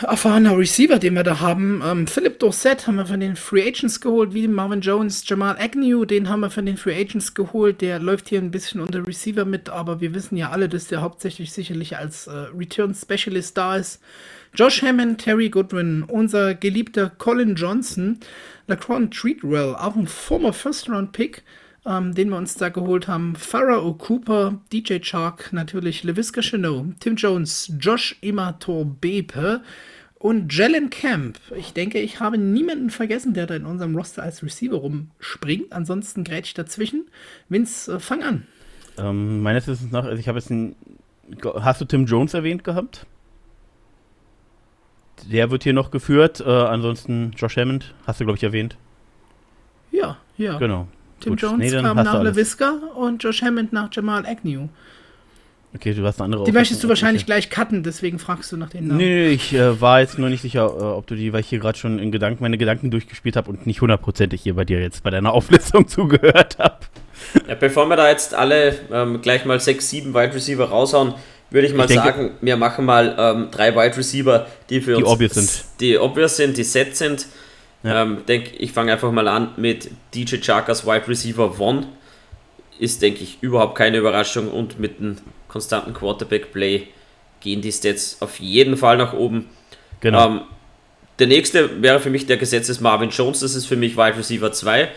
erfahrener 0.00 0.56
Receiver, 0.56 0.98
den 0.98 1.14
wir 1.14 1.22
da 1.22 1.40
haben. 1.40 1.82
Ähm, 1.84 2.06
Philip 2.06 2.38
Dorsett 2.38 2.86
haben 2.86 2.96
wir 2.96 3.06
von 3.06 3.20
den 3.20 3.36
Free 3.36 3.68
Agents 3.68 4.00
geholt, 4.00 4.32
wie 4.32 4.48
Marvin 4.48 4.80
Jones, 4.80 5.22
Jamal 5.26 5.56
Agnew, 5.58 6.04
den 6.04 6.28
haben 6.28 6.40
wir 6.40 6.50
von 6.50 6.66
den 6.66 6.76
Free 6.76 6.98
Agents 6.98 7.34
geholt. 7.34 7.80
Der 7.80 7.98
läuft 7.98 8.28
hier 8.28 8.40
ein 8.40 8.50
bisschen 8.50 8.80
unter 8.80 9.06
Receiver 9.06 9.44
mit, 9.44 9.68
aber 9.68 10.00
wir 10.00 10.14
wissen 10.14 10.36
ja 10.36 10.50
alle, 10.50 10.68
dass 10.68 10.88
der 10.88 11.02
hauptsächlich 11.02 11.52
sicherlich 11.52 11.96
als 11.96 12.26
äh, 12.26 12.46
Return 12.56 12.94
Specialist 12.94 13.56
da 13.56 13.76
ist. 13.76 14.00
Josh 14.54 14.82
Hammond, 14.82 15.20
Terry 15.20 15.48
Goodwin, 15.48 16.02
unser 16.02 16.54
geliebter 16.54 17.10
Colin 17.10 17.54
Johnson, 17.54 18.18
Laquan 18.66 19.10
Treatwell, 19.10 19.74
auch 19.74 19.96
ein 19.96 20.06
former 20.06 20.52
First-Round-Pick 20.52 21.42
ähm, 21.84 22.14
den 22.14 22.30
wir 22.30 22.36
uns 22.36 22.54
da 22.54 22.68
geholt 22.68 23.08
haben. 23.08 23.34
Farah 23.36 23.80
Cooper, 23.98 24.60
DJ 24.72 24.98
Chark, 25.00 25.52
natürlich 25.52 26.04
LeVisca 26.04 26.40
Chenot, 26.40 27.00
Tim 27.00 27.16
Jones, 27.16 27.72
Josh 27.78 28.16
Imator 28.20 28.84
Bepe 28.84 29.62
und 30.18 30.52
Jalen 30.54 30.90
Camp. 30.90 31.38
Ich 31.56 31.72
denke, 31.72 31.98
ich 31.98 32.20
habe 32.20 32.38
niemanden 32.38 32.90
vergessen, 32.90 33.34
der 33.34 33.46
da 33.46 33.56
in 33.56 33.66
unserem 33.66 33.96
Roster 33.96 34.22
als 34.22 34.42
Receiver 34.42 34.76
rumspringt. 34.76 35.72
Ansonsten 35.72 36.22
grätsch 36.22 36.54
dazwischen. 36.54 37.08
Vince, 37.48 37.94
äh, 37.94 37.98
fang 37.98 38.22
an. 38.22 38.46
Ähm, 38.98 39.42
meines 39.42 39.66
Wissens 39.66 39.90
nach, 39.90 40.04
also 40.04 40.18
ich 40.18 40.28
habe 40.28 40.38
jetzt 40.38 40.50
einen. 40.50 40.76
Hast 41.42 41.80
du 41.80 41.84
Tim 41.86 42.06
Jones 42.06 42.34
erwähnt 42.34 42.62
gehabt? 42.62 43.06
Der 45.30 45.50
wird 45.50 45.64
hier 45.64 45.72
noch 45.72 45.90
geführt. 45.90 46.40
Äh, 46.40 46.48
ansonsten 46.48 47.32
Josh 47.36 47.56
Hammond, 47.56 47.94
hast 48.06 48.20
du, 48.20 48.24
glaube 48.24 48.36
ich, 48.36 48.44
erwähnt. 48.44 48.76
Ja, 49.90 50.18
ja. 50.36 50.58
Genau. 50.58 50.88
Tim 51.22 51.32
Gut, 51.32 51.42
Jones 51.42 51.72
nee, 51.72 51.80
kam 51.80 51.96
nach 51.96 52.22
LaVisca 52.22 52.74
und 52.94 53.22
Josh 53.22 53.42
Hammond 53.42 53.72
nach 53.72 53.88
Jamal 53.92 54.26
Agnew. 54.26 54.68
Okay, 55.74 55.94
du 55.94 56.04
hast 56.04 56.20
eine 56.20 56.26
andere 56.26 56.44
Die 56.44 56.52
möchtest 56.52 56.84
du 56.84 56.88
wahrscheinlich 56.88 57.24
gleich 57.24 57.48
cutten, 57.48 57.82
deswegen 57.82 58.18
fragst 58.18 58.52
du 58.52 58.58
nach 58.58 58.68
den 58.68 58.88
Namen. 58.88 58.98
Nee, 58.98 59.28
ich 59.28 59.54
äh, 59.54 59.80
war 59.80 60.00
jetzt 60.00 60.18
nur 60.18 60.28
nicht 60.28 60.42
sicher, 60.42 60.66
äh, 60.66 60.82
ob 60.82 61.06
du 61.06 61.14
die, 61.14 61.32
weil 61.32 61.40
ich 61.40 61.48
hier 61.48 61.60
gerade 61.60 61.78
schon 61.78 61.98
in 61.98 62.12
Gedanken 62.12 62.42
meine 62.42 62.58
Gedanken 62.58 62.90
durchgespielt 62.90 63.36
habe 63.36 63.48
und 63.48 63.66
nicht 63.66 63.80
hundertprozentig 63.80 64.42
hier 64.42 64.54
bei 64.54 64.66
dir 64.66 64.80
jetzt 64.80 65.02
bei 65.02 65.08
deiner 65.10 65.32
Auflistung 65.34 65.88
zugehört 65.88 66.58
habe. 66.58 66.78
Ja, 67.48 67.54
bevor 67.54 67.86
wir 67.88 67.96
da 67.96 68.10
jetzt 68.10 68.34
alle 68.34 68.74
ähm, 68.92 69.22
gleich 69.22 69.46
mal 69.46 69.60
sechs, 69.60 69.88
sieben 69.88 70.12
Wide 70.12 70.34
Receiver 70.34 70.64
raushauen, 70.64 71.14
würde 71.50 71.66
ich 71.66 71.74
mal 71.74 71.88
ich 71.88 71.94
sagen, 71.94 72.18
denke, 72.18 72.34
wir 72.42 72.56
machen 72.56 72.84
mal 72.84 73.14
ähm, 73.18 73.48
drei 73.50 73.74
Wide 73.74 73.96
Receiver, 73.96 74.46
die 74.68 74.80
für 74.80 74.96
die 74.96 75.02
uns 75.02 75.12
obvious 75.12 75.34
sind. 75.34 75.64
die 75.80 75.98
obvious 75.98 76.36
sind, 76.36 76.56
die 76.58 76.64
set 76.64 76.96
sind. 76.96 77.26
Ja. 77.82 78.02
Ähm, 78.02 78.24
denk, 78.26 78.52
ich 78.58 78.72
fange 78.72 78.92
einfach 78.92 79.10
mal 79.10 79.28
an 79.28 79.52
mit 79.56 79.90
DJ 80.14 80.36
Charkers 80.42 80.86
Wide 80.86 81.08
Receiver 81.08 81.58
One. 81.60 81.88
Ist, 82.78 83.02
denke 83.02 83.22
ich, 83.22 83.38
überhaupt 83.40 83.76
keine 83.76 83.98
Überraschung 83.98 84.50
und 84.50 84.78
mit 84.78 84.98
einem 84.98 85.18
konstanten 85.48 85.92
Quarterback-Play 85.92 86.88
gehen 87.40 87.60
die 87.60 87.72
Stats 87.72 88.16
auf 88.20 88.40
jeden 88.40 88.76
Fall 88.76 88.96
nach 88.96 89.12
oben. 89.12 89.48
Genau. 90.00 90.26
Ähm, 90.26 90.40
der 91.18 91.26
nächste 91.26 91.82
wäre 91.82 92.00
für 92.00 92.10
mich 92.10 92.26
der 92.26 92.36
Gesetz 92.36 92.68
des 92.68 92.80
Marvin 92.80 93.10
Jones, 93.10 93.40
das 93.40 93.54
ist 93.54 93.66
für 93.66 93.76
mich 93.76 93.96
Wide 93.96 94.16
Receiver 94.16 94.50
2. 94.50 94.88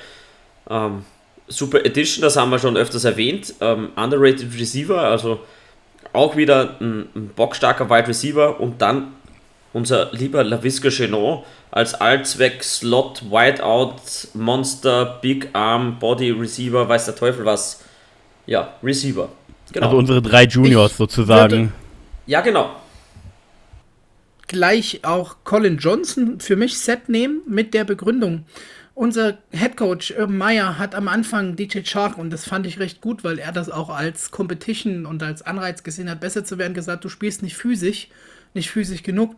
Ähm, 0.69 1.05
Super 1.47 1.85
Edition, 1.85 2.23
das 2.23 2.37
haben 2.37 2.49
wir 2.49 2.57
schon 2.57 2.77
öfters 2.77 3.03
erwähnt. 3.03 3.53
Ähm, 3.61 3.89
underrated 3.95 4.57
Receiver, 4.57 4.99
also 4.99 5.41
auch 6.13 6.35
wieder 6.35 6.77
ein, 6.79 7.09
ein 7.15 7.29
bockstarker 7.35 7.89
Wide 7.89 8.07
Receiver 8.07 8.59
und 8.59 8.81
dann 8.81 9.13
unser 9.75 10.09
lieber 10.13 10.41
LaVisca 10.41 10.89
Chenot 10.89 11.43
als 11.69 11.95
Allzweck 11.95 12.63
Slot, 12.63 13.29
Whiteout, 13.29 14.29
Monster, 14.33 15.19
Big 15.21 15.49
Arm, 15.51 15.99
Body 15.99 16.31
Receiver, 16.31 16.87
weiß 16.87 17.05
der 17.05 17.15
Teufel 17.17 17.43
was. 17.43 17.83
Ja, 18.45 18.75
Receiver. 18.81 19.27
Genau. 19.73 19.87
Also 19.87 19.97
unsere 19.97 20.21
drei 20.21 20.45
Juniors 20.45 20.91
ich 20.91 20.97
sozusagen. 20.97 21.51
Würde, 21.51 21.71
ja, 22.25 22.39
genau. 22.39 22.73
Gleich 24.47 25.01
auch 25.03 25.37
Colin 25.43 25.77
Johnson 25.77 26.39
für 26.39 26.55
mich 26.55 26.77
Set 26.77 27.09
nehmen 27.09 27.41
mit 27.45 27.73
der 27.73 27.83
Begründung. 27.83 28.45
Unser 28.93 29.39
Headcoach 29.51 30.13
Urban 30.17 30.37
Meyer 30.37 30.79
hat 30.79 30.95
am 30.95 31.09
Anfang 31.09 31.57
DJ 31.57 31.79
Shark, 31.83 32.17
und 32.17 32.29
das 32.29 32.45
fand 32.45 32.65
ich 32.65 32.79
recht 32.79 33.01
gut, 33.01 33.25
weil 33.25 33.39
er 33.39 33.51
das 33.51 33.69
auch 33.69 33.89
als 33.89 34.31
Competition 34.31 35.05
und 35.05 35.21
als 35.21 35.41
Anreiz 35.41 35.83
gesehen 35.83 36.09
hat, 36.09 36.21
besser 36.21 36.45
zu 36.45 36.57
werden, 36.57 36.73
gesagt, 36.73 37.03
du 37.03 37.09
spielst 37.09 37.43
nicht 37.43 37.57
physisch, 37.57 38.07
nicht 38.53 38.71
physisch 38.71 39.03
genug. 39.03 39.35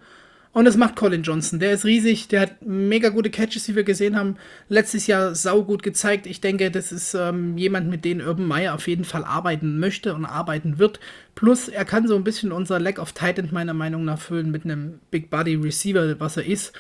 Und 0.54 0.66
das 0.66 0.78
macht 0.78 0.96
Colin 0.96 1.22
Johnson. 1.24 1.60
Der 1.60 1.72
ist 1.72 1.86
riesig, 1.86 2.30
der 2.30 2.42
hat 2.42 2.66
mega 2.66 3.10
gute 3.10 3.30
Catches, 3.30 3.66
die 3.66 3.76
wir 3.76 3.84
gesehen 3.84 4.16
haben. 4.16 4.38
Letztes 4.70 5.06
Jahr 5.06 5.36
saugut 5.36 5.84
gezeigt. 5.84 6.26
Ich 6.26 6.42
denke, 6.42 6.72
das 6.72 6.92
ist 6.92 7.14
ähm, 7.14 7.58
jemand, 7.58 7.90
mit 7.90 8.06
dem 8.06 8.20
Urban 8.20 8.48
Meyer 8.48 8.74
auf 8.74 8.88
jeden 8.88 9.04
Fall 9.04 9.24
arbeiten 9.24 9.80
möchte 9.80 10.16
und 10.16 10.26
arbeiten 10.26 10.80
wird. 10.80 11.00
Plus, 11.36 11.68
er 11.68 11.86
kann 11.86 12.08
so 12.08 12.16
ein 12.16 12.24
bisschen 12.24 12.52
unser 12.52 12.80
Lack 12.80 12.98
of 12.98 13.12
Titan 13.12 13.50
meiner 13.52 13.74
Meinung 13.76 14.04
nach 14.04 14.20
füllen 14.20 14.50
mit 14.50 14.66
einem 14.66 15.00
Big 15.12 15.30
Body 15.30 15.56
Receiver, 15.56 16.20
was 16.20 16.38
er 16.38 16.46
ist 16.46 16.74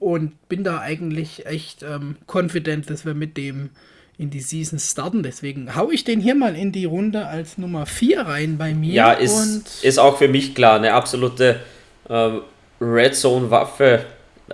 und 0.00 0.48
bin 0.48 0.64
da 0.64 0.80
eigentlich 0.80 1.46
echt 1.46 1.82
ähm, 1.82 2.16
confident, 2.26 2.88
dass 2.90 3.04
wir 3.04 3.14
mit 3.14 3.36
dem 3.36 3.70
in 4.16 4.30
die 4.30 4.40
Season 4.40 4.78
starten. 4.78 5.22
Deswegen 5.22 5.76
haue 5.76 5.94
ich 5.94 6.04
den 6.04 6.20
hier 6.20 6.34
mal 6.34 6.56
in 6.56 6.72
die 6.72 6.84
Runde 6.84 7.26
als 7.26 7.56
Nummer 7.56 7.86
4 7.86 8.22
rein 8.22 8.58
bei 8.58 8.74
mir. 8.74 8.92
Ja, 8.92 9.12
ist, 9.12 9.84
ist 9.84 9.98
auch 9.98 10.18
für 10.18 10.28
mich 10.28 10.54
klar, 10.54 10.76
eine 10.76 10.92
absolute 10.92 11.60
ähm, 12.08 12.40
Red 12.80 13.14
Zone 13.14 13.50
Waffe. 13.50 14.04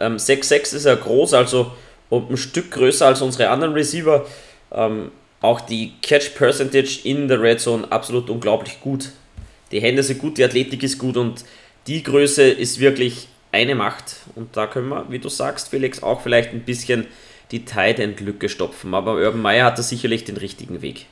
Ähm, 0.00 0.16
6-6 0.16 0.74
ist 0.74 0.86
ja 0.86 0.94
groß, 0.94 1.34
also 1.34 1.72
und 2.10 2.30
ein 2.30 2.36
Stück 2.36 2.70
größer 2.70 3.06
als 3.06 3.22
unsere 3.22 3.50
anderen 3.50 3.74
Receiver. 3.74 4.26
Ähm, 4.72 5.10
auch 5.40 5.60
die 5.60 5.92
Catch 6.00 6.34
Percentage 6.34 7.00
in 7.04 7.28
der 7.28 7.40
Red 7.40 7.60
Zone 7.60 7.90
absolut 7.90 8.30
unglaublich 8.30 8.80
gut. 8.80 9.10
Die 9.72 9.80
Hände 9.80 10.02
sind 10.02 10.20
gut, 10.20 10.38
die 10.38 10.44
Athletik 10.44 10.82
ist 10.82 10.98
gut 10.98 11.16
und 11.16 11.44
die 11.86 12.02
Größe 12.02 12.42
ist 12.44 12.80
wirklich 12.80 13.28
eine 13.52 13.74
Macht. 13.74 14.16
Und 14.34 14.56
da 14.56 14.66
können 14.66 14.88
wir, 14.88 15.10
wie 15.10 15.18
du 15.18 15.28
sagst, 15.28 15.68
Felix, 15.68 16.02
auch 16.02 16.22
vielleicht 16.22 16.52
ein 16.52 16.60
bisschen 16.60 17.06
die 17.50 17.64
Tight 17.64 17.98
End 17.98 18.20
Lücke 18.20 18.48
stopfen. 18.48 18.94
Aber 18.94 19.14
Urban 19.14 19.42
Meyer 19.42 19.66
hat 19.66 19.78
da 19.78 19.82
sicherlich 19.82 20.24
den 20.24 20.36
richtigen 20.36 20.82
Weg. 20.82 21.06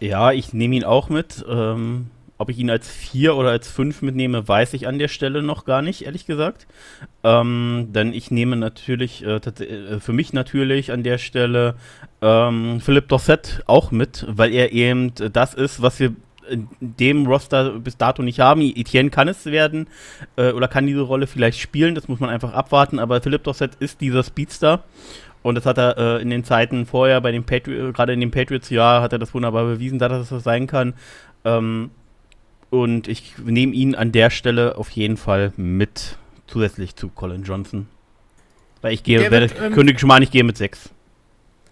Ja, 0.00 0.32
ich 0.32 0.52
nehme 0.52 0.76
ihn 0.76 0.84
auch 0.84 1.08
mit. 1.08 1.44
Ähm, 1.48 2.06
ob 2.40 2.48
ich 2.48 2.58
ihn 2.58 2.70
als 2.70 2.88
4 2.88 3.36
oder 3.36 3.50
als 3.50 3.70
5 3.70 4.00
mitnehme, 4.00 4.48
weiß 4.48 4.72
ich 4.72 4.88
an 4.88 4.98
der 4.98 5.08
Stelle 5.08 5.42
noch 5.42 5.66
gar 5.66 5.82
nicht, 5.82 6.06
ehrlich 6.06 6.24
gesagt. 6.24 6.66
Ähm, 7.22 7.88
denn 7.90 8.14
ich 8.14 8.30
nehme 8.30 8.56
natürlich, 8.56 9.22
äh, 9.22 9.36
äh 9.36 10.00
für 10.00 10.14
mich 10.14 10.32
natürlich 10.32 10.90
an 10.90 11.02
der 11.02 11.18
Stelle 11.18 11.74
ähm, 12.22 12.80
Philipp 12.80 13.08
Dorset 13.08 13.62
auch 13.66 13.90
mit, 13.90 14.24
weil 14.26 14.54
er 14.54 14.72
eben 14.72 15.12
das 15.14 15.52
ist, 15.52 15.82
was 15.82 16.00
wir 16.00 16.14
dem 16.80 17.26
Roster 17.26 17.78
bis 17.78 17.98
dato 17.98 18.22
nicht 18.22 18.40
haben. 18.40 18.62
Etienne 18.62 19.10
kann 19.10 19.28
es 19.28 19.44
werden 19.44 19.86
äh, 20.36 20.52
oder 20.52 20.66
kann 20.66 20.86
diese 20.86 21.02
Rolle 21.02 21.26
vielleicht 21.26 21.60
spielen, 21.60 21.94
das 21.94 22.08
muss 22.08 22.20
man 22.20 22.30
einfach 22.30 22.54
abwarten, 22.54 22.98
aber 22.98 23.20
Philipp 23.20 23.44
Dorset 23.44 23.74
ist 23.80 24.00
dieser 24.00 24.24
Speedster 24.24 24.82
und 25.42 25.56
das 25.56 25.66
hat 25.66 25.76
er 25.76 25.98
äh, 25.98 26.22
in 26.22 26.30
den 26.30 26.44
Zeiten 26.44 26.86
vorher 26.86 27.20
bei 27.20 27.32
den 27.32 27.44
Patriots, 27.44 27.94
gerade 27.94 28.14
in 28.14 28.20
dem 28.20 28.30
Patriots-Jahr 28.30 29.02
hat 29.02 29.12
er 29.12 29.18
das 29.18 29.34
wunderbar 29.34 29.66
bewiesen, 29.66 29.98
dass 29.98 30.30
das 30.30 30.42
sein 30.42 30.66
kann. 30.66 30.94
Ähm, 31.44 31.90
und 32.70 33.08
ich 33.08 33.34
nehme 33.38 33.74
ihn 33.74 33.94
an 33.94 34.12
der 34.12 34.30
Stelle 34.30 34.76
auf 34.78 34.90
jeden 34.90 35.16
Fall 35.16 35.52
mit 35.56 36.16
zusätzlich 36.46 36.96
zu 36.96 37.08
Colin 37.08 37.44
Johnson. 37.44 37.86
Weil 38.82 38.94
ich 38.94 39.02
gehe, 39.02 39.30
werde, 39.30 39.50
ähm, 39.60 39.72
kündige 39.74 39.98
schon 39.98 40.08
mal, 40.08 40.22
ich 40.22 40.30
gehe 40.30 40.44
mit 40.44 40.56
6 40.56 40.90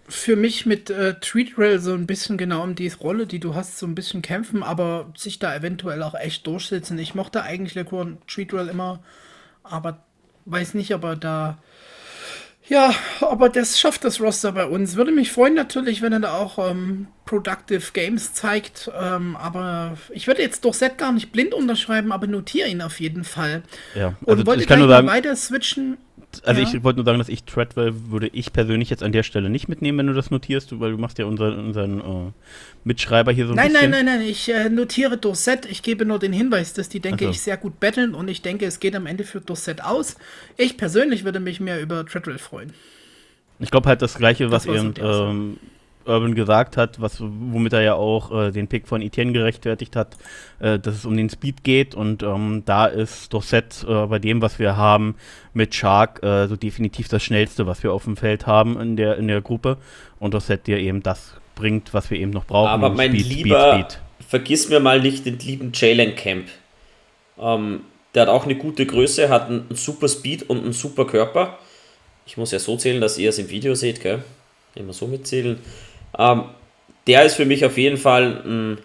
für 0.09 0.35
mich 0.35 0.65
mit 0.65 0.89
äh, 0.89 1.19
Treatrail 1.19 1.79
so 1.79 1.93
ein 1.93 2.07
bisschen 2.07 2.37
genau 2.37 2.63
um 2.63 2.73
die 2.73 2.87
Rolle, 2.87 3.27
die 3.27 3.39
du 3.39 3.53
hast, 3.53 3.77
so 3.77 3.85
ein 3.85 3.93
bisschen 3.93 4.23
kämpfen, 4.23 4.63
aber 4.63 5.13
sich 5.15 5.37
da 5.37 5.55
eventuell 5.55 6.01
auch 6.01 6.15
echt 6.15 6.47
durchsetzen. 6.47 6.97
Ich 6.97 7.13
mochte 7.13 7.43
eigentlich 7.43 7.75
Lequan 7.75 8.17
Treatrail 8.27 8.67
immer, 8.69 9.03
aber 9.63 10.03
weiß 10.45 10.73
nicht, 10.73 10.93
ob 10.95 11.03
er 11.03 11.15
da. 11.15 11.59
Ja, 12.69 12.93
aber 13.21 13.49
das 13.49 13.79
schafft 13.79 14.03
das 14.03 14.21
Roster 14.21 14.51
bei 14.51 14.65
uns. 14.65 14.95
Würde 14.95 15.11
mich 15.11 15.31
freuen 15.31 15.55
natürlich, 15.55 16.03
wenn 16.03 16.13
er 16.13 16.19
da 16.19 16.33
auch 16.33 16.69
ähm, 16.69 17.07
Productive 17.25 17.91
Games 17.93 18.33
zeigt. 18.33 18.91
Ähm, 18.99 19.35
aber 19.35 19.97
ich 20.11 20.27
würde 20.27 20.43
jetzt 20.43 20.63
durch 20.65 20.75
Set 20.75 20.99
gar 20.99 21.11
nicht 21.11 21.31
blind 21.31 21.55
unterschreiben, 21.55 22.11
aber 22.11 22.27
notiere 22.27 22.69
ihn 22.69 22.81
auf 22.83 22.99
jeden 22.99 23.23
Fall. 23.23 23.63
Ja, 23.95 24.13
also 24.25 24.41
Und 24.41 24.45
wollte 24.45 24.61
ich 24.61 24.67
kann 24.67 24.79
nur 24.79 24.87
sagen, 24.87 25.07
weiter 25.07 25.35
switchen 25.35 25.97
also 26.43 26.61
ja. 26.61 26.67
ich 26.67 26.83
wollte 26.83 26.97
nur 26.97 27.05
sagen, 27.05 27.17
dass 27.17 27.29
ich 27.29 27.43
Treadwell 27.43 27.93
würde 28.09 28.27
ich 28.27 28.53
persönlich 28.53 28.89
jetzt 28.89 29.03
an 29.03 29.11
der 29.11 29.23
Stelle 29.23 29.49
nicht 29.49 29.67
mitnehmen, 29.67 29.97
wenn 29.97 30.07
du 30.07 30.13
das 30.13 30.29
notierst, 30.29 30.79
weil 30.79 30.91
du 30.91 30.97
machst 30.97 31.17
ja 31.17 31.25
unseren, 31.25 31.59
unseren 31.59 32.01
uh, 32.01 32.31
Mitschreiber 32.83 33.31
hier 33.31 33.47
so 33.47 33.53
ein 33.53 33.55
nein, 33.55 33.71
bisschen. 33.71 33.91
Nein, 33.91 34.05
nein, 34.05 34.19
nein, 34.19 34.27
ich 34.27 34.49
äh, 34.49 34.69
notiere 34.69 35.17
Dorset. 35.17 35.65
Ich 35.69 35.81
gebe 35.81 36.05
nur 36.05 36.19
den 36.19 36.33
Hinweis, 36.33 36.73
dass 36.73 36.87
die, 36.87 36.99
denke 36.99 37.25
so. 37.25 37.31
ich, 37.31 37.41
sehr 37.41 37.57
gut 37.57 37.79
betteln 37.79 38.13
und 38.13 38.27
ich 38.27 38.41
denke, 38.41 38.65
es 38.65 38.79
geht 38.79 38.95
am 38.95 39.07
Ende 39.07 39.23
für 39.23 39.41
Dorset 39.41 39.81
aus. 39.83 40.17
Ich 40.55 40.77
persönlich 40.77 41.23
würde 41.23 41.39
mich 41.39 41.59
mehr 41.59 41.81
über 41.81 42.05
Treadwell 42.05 42.37
freuen. 42.37 42.73
Ich 43.59 43.71
glaube 43.71 43.89
halt 43.89 44.01
das 44.01 44.15
Gleiche, 44.15 44.51
was 44.51 44.65
eben 44.65 44.93
ähm, 45.01 45.57
Urban 46.05 46.35
gesagt 46.35 46.77
hat, 46.77 46.99
was, 47.01 47.19
womit 47.19 47.73
er 47.73 47.81
ja 47.81 47.93
auch 47.93 48.31
äh, 48.31 48.51
den 48.51 48.67
Pick 48.67 48.87
von 48.87 49.01
Etienne 49.01 49.31
gerechtfertigt 49.31 49.95
hat, 49.95 50.17
äh, 50.59 50.79
dass 50.79 50.95
es 50.95 51.05
um 51.05 51.15
den 51.15 51.29
Speed 51.29 51.63
geht 51.63 51.95
und 51.95 52.23
ähm, 52.23 52.63
da 52.65 52.85
ist 52.85 53.33
Dorset 53.33 53.85
äh, 53.87 54.05
bei 54.07 54.19
dem, 54.19 54.41
was 54.41 54.59
wir 54.59 54.77
haben 54.77 55.15
mit 55.53 55.75
Shark, 55.75 56.23
äh, 56.23 56.47
so 56.47 56.55
definitiv 56.55 57.07
das 57.09 57.23
schnellste, 57.23 57.67
was 57.67 57.83
wir 57.83 57.93
auf 57.93 58.05
dem 58.05 58.17
Feld 58.17 58.47
haben 58.47 58.79
in 58.79 58.95
der, 58.95 59.17
in 59.17 59.27
der 59.27 59.41
Gruppe 59.41 59.77
und 60.19 60.33
Dorset 60.33 60.67
dir 60.67 60.79
eben 60.79 61.03
das 61.03 61.35
bringt, 61.55 61.93
was 61.93 62.09
wir 62.09 62.17
eben 62.17 62.31
noch 62.31 62.45
brauchen. 62.45 62.69
Aber 62.69 62.89
mein 62.89 63.11
Speed, 63.11 63.27
lieber, 63.27 63.73
Speed, 63.73 63.91
Speed. 63.91 64.01
vergiss 64.27 64.69
mir 64.69 64.79
mal 64.79 65.01
nicht 65.01 65.25
den 65.25 65.37
lieben 65.39 65.71
Jalen 65.73 66.15
Camp. 66.15 66.47
Ähm, 67.37 67.81
der 68.15 68.23
hat 68.23 68.29
auch 68.29 68.45
eine 68.45 68.55
gute 68.55 68.85
Größe, 68.85 69.29
hat 69.29 69.47
einen, 69.47 69.67
einen 69.67 69.75
super 69.75 70.07
Speed 70.07 70.49
und 70.49 70.63
einen 70.63 70.73
super 70.73 71.05
Körper. 71.05 71.59
Ich 72.25 72.37
muss 72.37 72.51
ja 72.51 72.59
so 72.59 72.77
zählen, 72.77 73.01
dass 73.01 73.17
ihr 73.17 73.29
es 73.29 73.39
im 73.39 73.49
Video 73.49 73.75
seht, 73.75 74.01
gell? 74.01 74.23
Immer 74.75 74.93
so 74.93 75.07
mitzählen. 75.07 75.59
Ähm, 76.17 76.43
der 77.07 77.25
ist 77.25 77.35
für 77.35 77.45
mich 77.45 77.65
auf 77.65 77.77
jeden 77.77 77.97
Fall 77.97 78.41
ein, 78.45 78.77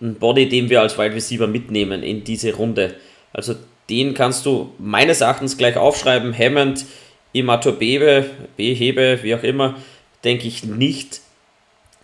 ein 0.00 0.14
Body, 0.16 0.48
den 0.48 0.70
wir 0.70 0.80
als 0.80 0.98
Wide 0.98 1.14
Receiver 1.14 1.46
mitnehmen 1.46 2.02
in 2.02 2.24
diese 2.24 2.54
Runde. 2.54 2.94
Also 3.32 3.54
den 3.90 4.14
kannst 4.14 4.46
du 4.46 4.72
meines 4.78 5.20
Erachtens 5.20 5.58
gleich 5.58 5.76
aufschreiben. 5.76 6.36
Hammond, 6.36 6.86
Imator 7.32 7.72
Bebe, 7.72 8.26
Behebe, 8.56 9.18
wie 9.22 9.34
auch 9.34 9.42
immer, 9.42 9.76
denke 10.24 10.46
ich 10.46 10.64
nicht. 10.64 11.20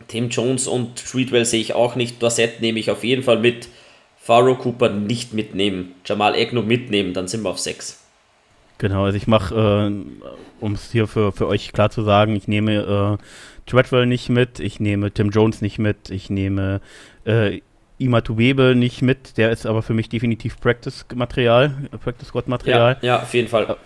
Tim 0.07 0.29
Jones 0.31 0.67
und 0.67 0.97
Treadwell 0.97 1.45
sehe 1.45 1.61
ich 1.61 1.75
auch 1.75 1.97
nicht. 1.97 2.23
Dorsett 2.23 2.61
nehme 2.61 2.79
ich 2.79 2.91
auf 2.91 3.05
jeden 3.05 3.23
Fall 3.23 3.39
mit. 3.39 3.69
Faro 4.17 4.57
Cooper 4.57 4.91
nicht 4.91 5.33
mitnehmen. 5.33 5.95
Jamal 6.05 6.35
Egno 6.35 6.63
mitnehmen, 6.63 7.15
dann 7.15 7.29
sind 7.29 7.43
wir 7.45 7.51
auf 7.51 7.59
6. 7.59 8.05
Genau, 8.77 9.05
also 9.05 9.17
ich 9.17 9.27
mache, 9.27 9.55
äh, 9.55 10.25
um 10.61 10.75
es 10.75 10.93
hier 10.93 11.07
für, 11.07 11.33
für 11.33 11.49
euch 11.49 11.73
klar 11.73 11.91
zu 11.91 12.03
sagen, 12.03 12.37
ich 12.37 12.47
nehme 12.47 13.19
äh, 13.19 13.25
Treadwell 13.69 14.07
nicht 14.07 14.29
mit, 14.29 14.59
ich 14.61 14.81
nehme 14.81 15.13
Tim 15.13 15.31
Jones 15.31 15.61
nicht 15.61 15.79
mit, 15.79 16.11
ich 16.11 16.31
nehme 16.31 16.81
äh, 17.25 17.61
Ima 17.99 18.21
Tuwebe 18.21 18.75
nicht 18.75 19.03
mit, 19.03 19.37
der 19.37 19.51
ist 19.51 19.67
aber 19.67 19.83
für 19.83 19.95
mich 19.95 20.09
definitiv 20.09 20.61
Practice-Material, 20.61 21.89
Practice-Squad-Material. 22.03 22.99
Ja, 23.01 23.07
ja, 23.07 23.23
auf 23.23 23.35
jeden 23.35 23.49
Fall. 23.49 23.77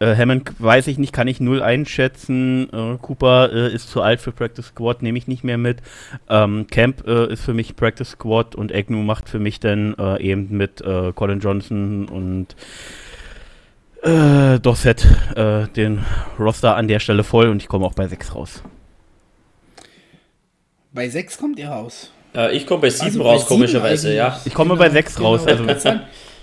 Äh, 0.00 0.16
Hammond 0.16 0.52
weiß 0.58 0.86
ich 0.86 0.98
nicht, 0.98 1.12
kann 1.12 1.28
ich 1.28 1.40
null 1.40 1.62
einschätzen. 1.62 2.68
Äh, 2.72 2.96
Cooper 3.00 3.52
äh, 3.52 3.72
ist 3.72 3.90
zu 3.90 4.00
alt 4.00 4.20
für 4.20 4.32
Practice 4.32 4.68
Squad, 4.68 5.02
nehme 5.02 5.18
ich 5.18 5.28
nicht 5.28 5.44
mehr 5.44 5.58
mit. 5.58 5.82
Ähm, 6.28 6.66
Camp 6.68 7.06
äh, 7.06 7.30
ist 7.30 7.44
für 7.44 7.52
mich 7.52 7.76
Practice 7.76 8.12
Squad 8.12 8.54
und 8.54 8.74
Agnew 8.74 9.02
macht 9.02 9.28
für 9.28 9.38
mich 9.38 9.60
dann 9.60 9.94
äh, 9.98 10.22
eben 10.22 10.56
mit 10.56 10.80
äh, 10.80 11.12
Colin 11.12 11.40
Johnson 11.40 12.08
und 12.08 12.56
Dorset 14.02 15.06
den 15.76 16.06
Roster 16.38 16.74
an 16.74 16.88
der 16.88 17.00
Stelle 17.00 17.22
voll 17.22 17.50
und 17.50 17.60
ich 17.60 17.68
komme 17.68 17.84
auch 17.84 17.92
bei 17.92 18.08
6 18.08 18.34
raus. 18.34 18.62
Bei 20.92 21.08
6 21.08 21.38
kommt 21.38 21.58
ihr 21.58 21.68
raus. 21.68 22.10
ich 22.52 22.66
komme 22.66 22.82
bei 22.82 22.90
7 22.90 23.06
also 23.06 23.22
raus, 23.22 23.46
komischerweise, 23.46 24.14
ja. 24.14 24.40
Ich 24.44 24.54
komme 24.54 24.70
genau, 24.70 24.80
bei 24.80 24.90
6 24.90 25.14
genau, 25.16 25.28
raus. 25.30 25.46
Also, 25.46 25.64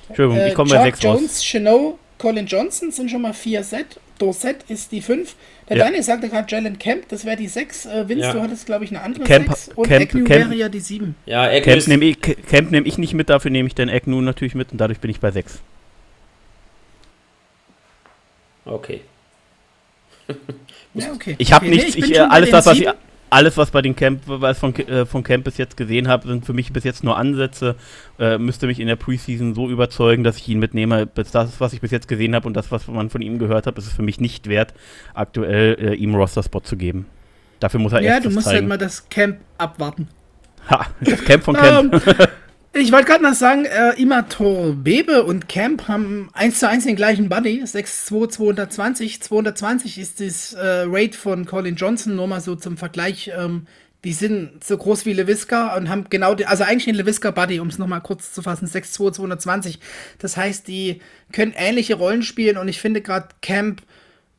Entschuldigung, 0.07 0.47
ich 0.47 0.53
komme 0.53 0.69
bei 0.69 0.83
6 0.83 1.05
raus. 1.05 1.19
Jones, 1.19 1.45
Chanel, 1.45 1.93
Colin 2.17 2.45
Johnson 2.45 2.91
sind 2.91 3.11
schon 3.11 3.21
mal 3.21 3.33
vier 3.33 3.63
Set. 3.63 3.99
Dorset 4.17 4.57
ist 4.67 4.91
die 4.91 5.01
fünf. 5.01 5.35
Der 5.69 5.77
ja. 5.77 5.85
Daniel 5.85 6.01
sagte 6.01 6.29
gerade 6.29 6.47
Jalen 6.49 6.79
Camp, 6.79 7.07
das 7.09 7.25
wäre 7.25 7.37
die 7.37 7.47
sechs. 7.47 7.85
Äh, 7.85 8.07
Vince, 8.07 8.25
ja. 8.25 8.33
du 8.33 8.41
hattest, 8.41 8.65
glaube 8.65 8.85
ich, 8.85 8.91
eine 8.91 9.01
andere 9.01 9.25
Camp, 9.25 9.47
sechs. 9.47 9.69
Und 9.75 9.87
Camp, 9.87 10.09
Agnew 10.09 10.23
Camp, 10.23 10.45
wäre 10.45 10.55
ja 10.55 10.69
die 10.69 10.79
sieben. 10.79 11.15
Ja, 11.25 11.43
Agnew 11.43 11.61
Camp 11.61 11.87
nehme 11.87 12.05
ich, 12.05 12.17
nehm 12.71 12.85
ich 12.85 12.97
nicht 12.97 13.13
mit, 13.13 13.29
dafür 13.29 13.51
nehme 13.51 13.67
ich 13.67 13.75
den 13.75 13.89
Agnew 13.89 14.21
natürlich 14.21 14.55
mit 14.55 14.71
und 14.71 14.79
dadurch 14.79 14.99
bin 14.99 15.11
ich 15.11 15.19
bei 15.19 15.31
sechs. 15.31 15.59
Okay. 18.65 19.01
ja, 20.93 21.11
okay. 21.13 21.35
Ich 21.37 21.53
habe 21.53 21.65
okay, 21.65 21.75
nichts, 21.75 21.95
nee, 21.95 22.05
ich, 22.05 22.11
ich 22.11 22.21
alles, 22.21 22.49
das, 22.49 22.65
was 22.65 22.79
ich, 22.79 22.87
alles, 23.29 23.57
was 23.57 23.71
bei 23.71 23.81
den 23.81 23.95
Camp, 23.95 24.21
was 24.25 24.59
von, 24.59 24.75
äh, 24.75 25.05
von 25.05 25.23
Camp 25.23 25.43
bis 25.43 25.57
jetzt 25.57 25.77
gesehen 25.77 26.07
habe, 26.07 26.27
sind 26.27 26.45
für 26.45 26.53
mich 26.53 26.71
bis 26.71 26.83
jetzt 26.83 27.03
nur 27.03 27.17
Ansätze. 27.17 27.75
Äh, 28.19 28.37
müsste 28.37 28.67
mich 28.67 28.79
in 28.79 28.87
der 28.87 28.95
Preseason 28.95 29.53
so 29.53 29.69
überzeugen, 29.69 30.23
dass 30.23 30.37
ich 30.37 30.47
ihn 30.47 30.59
mitnehme. 30.59 31.07
Das, 31.13 31.33
was 31.59 31.73
ich 31.73 31.81
bis 31.81 31.91
jetzt 31.91 32.07
gesehen 32.07 32.35
habe 32.35 32.47
und 32.47 32.55
das, 32.55 32.71
was 32.71 32.87
man 32.87 33.09
von 33.09 33.21
ihm 33.21 33.39
gehört 33.39 33.67
hat, 33.67 33.77
ist 33.77 33.87
es 33.87 33.93
für 33.93 34.03
mich 34.03 34.19
nicht 34.19 34.47
wert, 34.47 34.73
aktuell 35.13 35.77
äh, 35.79 35.93
ihm 35.95 36.15
Roster-Spot 36.15 36.61
zu 36.61 36.77
geben. 36.77 37.05
Dafür 37.59 37.79
muss 37.79 37.93
er 37.93 38.01
ja, 38.01 38.11
erst 38.13 38.23
Ja, 38.23 38.29
du 38.29 38.35
musst 38.35 38.47
halt 38.47 38.57
zeigen. 38.57 38.69
halt 38.69 38.79
mal 38.79 38.85
das 38.85 39.09
Camp 39.09 39.37
abwarten. 39.57 40.07
Ha, 40.69 40.87
das 41.01 41.23
Camp 41.23 41.43
von 41.43 41.55
Camp. 41.55 41.93
Um, 41.93 42.01
ähm, 42.05 42.27
Ich 42.79 42.91
wollte 42.91 43.07
gerade 43.07 43.23
noch 43.23 43.33
sagen, 43.33 43.65
äh, 43.65 43.99
Imator 43.99 44.73
Bebe 44.75 45.23
und 45.23 45.49
Camp 45.49 45.87
haben 45.87 46.29
1 46.33 46.59
zu 46.59 46.69
1 46.69 46.83
den 46.83 46.95
gleichen 46.95 47.27
Buddy, 47.27 47.63
6-2, 47.63 48.29
220. 48.29 49.19
220 49.23 49.97
ist 49.97 50.19
das 50.19 50.53
äh, 50.53 50.83
Rate 50.85 51.17
von 51.17 51.47
Colin 51.47 51.75
Johnson, 51.75 52.15
nur 52.15 52.27
mal 52.27 52.39
so 52.39 52.55
zum 52.55 52.77
Vergleich. 52.77 53.31
Ähm, 53.35 53.65
die 54.03 54.13
sind 54.13 54.63
so 54.63 54.77
groß 54.77 55.07
wie 55.07 55.13
Lewiska 55.13 55.75
und 55.75 55.89
haben 55.89 56.05
genau, 56.11 56.35
die, 56.35 56.45
also 56.45 56.65
eigentlich 56.65 56.87
ein 56.87 56.93
Lewiska 56.93 57.31
Buddy, 57.31 57.59
um 57.59 57.69
es 57.69 57.79
nochmal 57.79 58.01
kurz 58.01 58.31
zu 58.31 58.43
fassen, 58.43 58.67
6-2, 58.67 59.11
220. 59.11 59.79
Das 60.19 60.37
heißt, 60.37 60.67
die 60.67 61.01
können 61.31 61.55
ähnliche 61.57 61.95
Rollen 61.95 62.21
spielen 62.21 62.57
und 62.57 62.67
ich 62.67 62.79
finde 62.79 63.01
gerade 63.01 63.29
Camp 63.41 63.81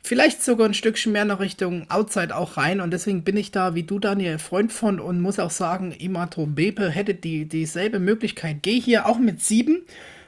vielleicht 0.09 0.42
sogar 0.42 0.66
ein 0.66 0.75
Stückchen 0.75 1.12
mehr 1.12 1.27
nach 1.27 1.38
Richtung 1.38 1.85
Outside 1.90 2.35
auch 2.35 2.57
rein. 2.57 2.81
Und 2.81 2.92
deswegen 2.92 3.25
bin 3.25 3.37
ich 3.37 3.51
da, 3.51 3.75
wie 3.75 3.83
du, 3.83 3.99
Daniel, 3.99 4.38
Freund 4.38 4.73
von 4.73 5.01
und 5.01 5.21
muss 5.21 5.38
auch 5.38 5.51
sagen, 5.51 5.92
Imato 5.92 6.47
Bepe 6.47 6.88
hätte 6.88 7.14
die, 7.14 7.44
dieselbe 7.44 7.99
Möglichkeit. 7.99 8.62
Gehe 8.62 8.81
hier 8.81 9.07
auch 9.07 9.18
mit 9.18 9.42
sieben 9.42 9.83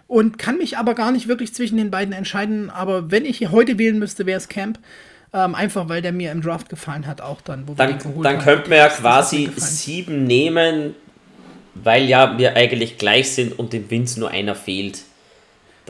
und 0.06 0.38
kann 0.38 0.58
mich 0.58 0.76
aber 0.76 0.94
gar 0.94 1.12
nicht 1.12 1.28
wirklich 1.28 1.54
zwischen 1.54 1.78
den 1.78 1.90
beiden 1.90 2.12
entscheiden. 2.12 2.68
Aber 2.68 3.10
wenn 3.10 3.24
ich 3.24 3.38
hier 3.38 3.52
heute 3.52 3.78
wählen 3.78 3.98
müsste, 3.98 4.26
wäre 4.26 4.36
es 4.36 4.48
Camp. 4.48 4.78
Ähm, 5.32 5.54
einfach 5.54 5.88
weil 5.88 6.02
der 6.02 6.12
mir 6.12 6.30
im 6.32 6.42
Draft 6.42 6.68
gefallen 6.68 7.06
hat, 7.06 7.22
auch 7.22 7.40
dann. 7.40 7.66
Wo 7.66 7.74
dann 7.74 7.98
dann 8.22 8.38
könnten 8.40 8.68
wir 8.68 8.78
ja 8.78 8.88
quasi 8.88 9.48
sieben 9.56 10.24
nehmen, 10.24 10.94
weil 11.74 12.04
ja 12.04 12.36
wir 12.36 12.56
eigentlich 12.56 12.98
gleich 12.98 13.30
sind 13.30 13.58
und 13.58 13.72
dem 13.72 13.88
Vince 13.90 14.20
nur 14.20 14.30
einer 14.30 14.56
fehlt. 14.56 15.04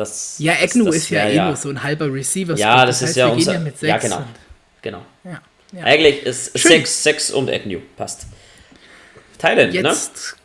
Das, 0.00 0.38
ja, 0.38 0.54
Egnu 0.54 0.88
ist 0.88 1.10
ja, 1.10 1.28
ja 1.28 1.44
eh 1.44 1.48
nur 1.48 1.56
so 1.56 1.68
ein 1.68 1.82
halber 1.82 2.10
Receiver. 2.10 2.56
Ja, 2.56 2.86
das, 2.86 3.00
das 3.00 3.02
heißt, 3.02 3.10
ist 3.10 3.16
ja 3.16 3.26
unser. 3.28 3.52
Ja, 3.52 3.70
ja, 3.82 3.98
genau. 3.98 4.24
genau. 4.80 5.02
Ja, 5.24 5.42
ja. 5.72 5.84
Eigentlich 5.84 6.22
ist 6.22 6.56
6, 6.56 7.02
6 7.02 7.30
und 7.32 7.50
Agnew. 7.50 7.80
Passt. 7.98 8.26
Thailand, 9.36 9.74
ne? 9.74 9.80
Jetzt 9.80 10.16
ne? 10.16 10.40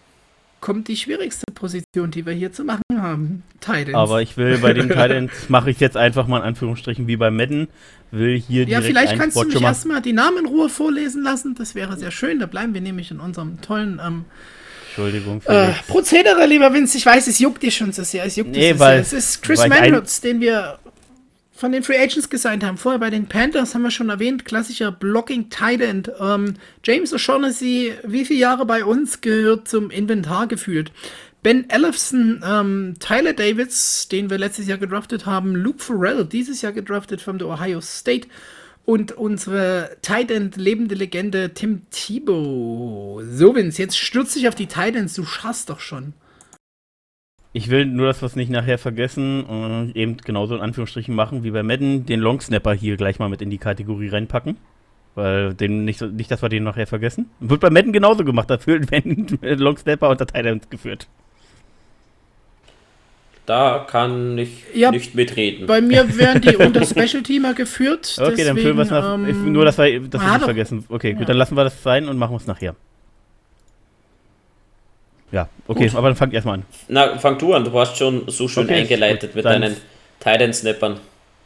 kommt 0.60 0.90
die 0.90 0.98
schwierigste 0.98 1.46
Position, 1.54 2.12
die 2.12 2.26
wir 2.26 2.34
hier 2.34 2.52
zu 2.52 2.66
machen 2.66 2.82
haben. 2.98 3.44
Titans. 3.62 3.96
Aber 3.96 4.22
ich 4.22 4.36
will 4.36 4.58
bei 4.58 4.74
den 4.74 4.90
Titans, 4.90 5.32
mache 5.48 5.72
ich 5.72 5.80
jetzt 5.80 5.96
einfach 5.96 6.28
mal 6.28 6.40
in 6.40 6.44
Anführungsstrichen 6.44 7.08
wie 7.08 7.16
bei 7.16 7.32
Madden, 7.32 7.70
will 8.12 8.38
hier 8.38 8.68
Ja, 8.68 8.82
vielleicht 8.82 9.18
kannst 9.18 9.38
Spot 9.38 9.46
du 9.46 9.54
mich 9.54 9.62
erstmal 9.62 10.02
die 10.02 10.12
Namen 10.12 10.40
in 10.40 10.46
Ruhe 10.48 10.68
vorlesen 10.68 11.24
lassen. 11.24 11.56
Das 11.56 11.76
wäre 11.76 11.96
sehr 11.96 12.12
schön. 12.12 12.40
Da 12.40 12.46
bleiben 12.46 12.74
wir 12.74 12.82
nämlich 12.82 13.10
in 13.10 13.22
unserem 13.22 13.62
tollen 13.62 14.02
ähm, 14.06 14.26
Entschuldigung. 14.96 15.42
Äh, 15.46 15.74
Prozedere, 15.88 16.46
lieber 16.46 16.74
Vince, 16.74 16.98
ich 16.98 17.06
weiß, 17.06 17.28
es 17.28 17.40
juckt 17.40 17.62
dir 17.62 17.72
schon 17.72 17.92
so 17.92 18.04
sehr. 18.04 18.24
Es 18.24 18.38
juckt 18.38 18.52
nee, 18.52 18.72
so 18.74 18.80
weil, 18.80 19.04
sehr. 19.04 19.20
Es 19.20 19.26
ist 19.26 19.44
Chris 19.44 19.68
Manroots, 19.68 20.22
den 20.22 20.40
wir 20.40 20.80
von 21.54 21.72
den 21.74 21.84
Free 21.84 21.98
Agents 21.98 22.30
gesigned 22.30 22.64
haben. 22.64 22.78
Vorher 22.78 23.00
bei 23.00 23.10
den 23.10 23.28
Panthers 23.28 23.76
haben 23.76 23.82
wir 23.82 23.92
schon 23.92 24.10
erwähnt, 24.10 24.46
klassischer 24.46 24.92
Blocking 24.92 25.50
Tight 25.50 25.82
End. 25.82 26.12
Ähm, 26.20 26.56
James 26.84 27.14
O'Shaughnessy, 27.14 27.94
wie 28.04 28.26
viele 28.26 28.40
Jahre 28.40 28.66
bei 28.66 28.86
uns 28.86 29.20
gehört 29.20 29.68
zum 29.68 29.90
Inventar 29.90 30.48
gefühlt? 30.48 30.92
Ben 31.44 31.70
Ellefson, 31.70 32.42
ähm, 32.44 32.96
Tyler 33.00 33.34
Davids, 33.34 34.08
den 34.08 34.30
wir 34.30 34.38
letztes 34.38 34.68
Jahr 34.68 34.78
gedraftet 34.78 35.26
haben, 35.26 35.56
Luke 35.56 35.84
Farrell, 35.84 36.26
dieses 36.26 36.62
Jahr 36.62 36.72
gedraftet 36.72 37.22
von 37.22 37.38
der 37.38 37.48
Ohio 37.48 37.82
State 37.82 38.28
und 38.86 39.12
unsere 39.12 39.98
Tight 40.02 40.30
lebende 40.58 40.96
Legende 40.96 41.54
Tim 41.54 41.84
Thibault. 41.90 43.26
So, 43.30 43.56
Vince, 43.56 43.82
jetzt 43.82 43.98
stürzt 43.98 44.36
dich 44.36 44.48
auf 44.48 44.56
die 44.56 44.68
Titans, 44.68 45.16
du 45.16 45.26
schaffst 45.26 45.70
doch 45.70 45.80
schon. 45.80 46.14
Ich 47.52 47.70
will 47.70 47.86
nur, 47.86 48.08
dass 48.08 48.22
wir 48.22 48.26
es 48.26 48.36
nicht 48.36 48.52
nachher 48.52 48.78
vergessen 48.78 49.44
und 49.46 49.96
eben 49.96 50.18
genauso 50.18 50.56
in 50.56 50.62
Anführungsstrichen 50.62 51.16
machen 51.16 51.44
wie 51.44 51.52
bei 51.52 51.64
Madden, 51.64 52.06
den 52.06 52.20
Longsnapper 52.20 52.74
hier 52.74 52.98
gleich 52.98 53.18
mal 53.18 53.30
mit 53.30 53.42
in 53.42 53.50
die 53.50 53.58
Kategorie 53.58 54.10
reinpacken. 54.10 54.58
Weil 55.16 55.54
den 55.54 55.86
nicht, 55.86 56.02
nicht 56.02 56.30
dass 56.30 56.42
wir 56.42 56.50
den 56.50 56.66
nachher 56.66 56.86
vergessen. 56.86 57.30
Wird 57.40 57.62
bei 57.62 57.70
Madden 57.70 57.94
genauso 57.94 58.26
gemacht, 58.26 58.50
da 58.50 58.60
werden 58.68 59.40
Longsnapper 59.42 60.10
unter 60.10 60.28
Titans 60.28 60.70
geführt. 60.70 61.08
Da 63.46 63.86
kann 63.88 64.38
ich 64.38 64.64
ja, 64.74 64.90
nicht 64.90 65.14
mitreden. 65.14 65.68
Bei 65.68 65.80
mir 65.80 66.18
werden 66.18 66.42
die 66.42 66.56
unter 66.56 66.86
Special 66.86 67.22
Teamer 67.22 67.54
geführt. 67.54 68.16
Okay, 68.18 68.32
deswegen, 68.32 68.48
dann 68.48 68.58
füllen 68.58 68.78
wir 68.78 68.84
es 68.84 68.90
nach. 68.90 69.14
Ähm, 69.14 69.52
nur, 69.52 69.66
dass 69.66 69.78
wir 69.78 70.00
das 70.02 70.22
nicht 70.22 70.44
vergessen. 70.44 70.86
Okay, 70.90 71.12
ja. 71.12 71.18
gut, 71.18 71.30
dann 71.30 71.38
lassen 71.38 71.56
wir 71.56 71.64
das 71.64 71.84
sein 71.84 72.08
und 72.08 72.18
machen 72.18 72.36
es 72.36 72.48
nachher. 72.48 72.76
Ja, 75.32 75.50
okay, 75.68 75.88
gut. 75.88 75.96
aber 75.96 76.08
dann 76.08 76.16
fang 76.16 76.32
erstmal 76.32 76.56
an. 76.56 76.66
Na, 76.88 77.18
fang 77.18 77.38
du 77.38 77.54
an, 77.54 77.64
du 77.64 77.78
hast 77.78 77.98
schon 77.98 78.24
so 78.28 78.48
schön 78.48 78.66
okay, 78.66 78.82
eingeleitet 78.82 79.32
gut, 79.32 79.36
mit 79.36 79.46
deinen 79.46 79.76
Titan-Snappern. 80.20 81.00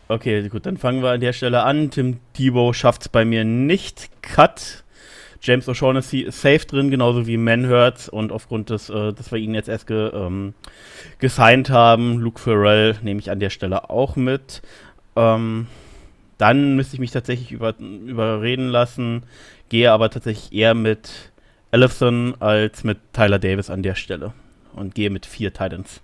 Okay, 0.08 0.48
gut, 0.48 0.66
dann 0.66 0.78
fangen 0.78 1.02
wir 1.02 1.12
an 1.12 1.20
der 1.20 1.34
Stelle 1.34 1.64
an. 1.64 1.92
Tim 1.92 2.20
Thibault 2.34 2.76
schafft 2.76 3.04
es 3.04 3.10
bei 3.10 3.26
mir 3.26 3.44
nicht. 3.44 4.10
Cut. 4.22 4.84
James 5.42 5.68
O'Shaughnessy 5.68 6.22
ist 6.22 6.42
safe 6.42 6.66
drin, 6.66 6.92
genauso 6.92 7.26
wie 7.28 7.38
Manhurt. 7.38 8.10
Und 8.10 8.32
aufgrund 8.32 8.70
des, 8.70 8.90
äh, 8.90 9.14
dass 9.14 9.32
wir 9.32 9.40
ihn 9.40 9.54
jetzt 9.54 9.70
erst 9.70 9.88
ge, 9.88 10.12
ähm, 10.14 10.54
gesigned 11.20 11.70
haben, 11.70 12.20
Luke 12.20 12.40
Farrell 12.40 12.98
nehme 13.02 13.20
ich 13.20 13.32
an 13.32 13.40
der 13.40 13.50
Stelle 13.50 13.90
auch 13.90 14.16
mit. 14.16 14.62
Ähm, 15.16 15.68
dann 16.38 16.76
müsste 16.76 16.96
ich 16.96 17.00
mich 17.00 17.12
tatsächlich 17.12 17.52
über, 17.52 17.76
überreden 17.80 18.70
lassen, 18.70 19.24
gehe 19.70 19.92
aber 19.92 20.10
tatsächlich 20.10 20.54
eher 20.54 20.74
mit 20.74 21.32
Ellison 21.72 22.36
als 22.40 22.84
mit 22.84 22.98
Tyler 23.14 23.40
Davis 23.40 23.70
an 23.70 23.84
der 23.84 23.96
Stelle 23.96 24.34
und 24.74 24.96
gehe 24.96 25.10
mit 25.10 25.26
vier 25.26 25.54
Titans. 25.54 26.02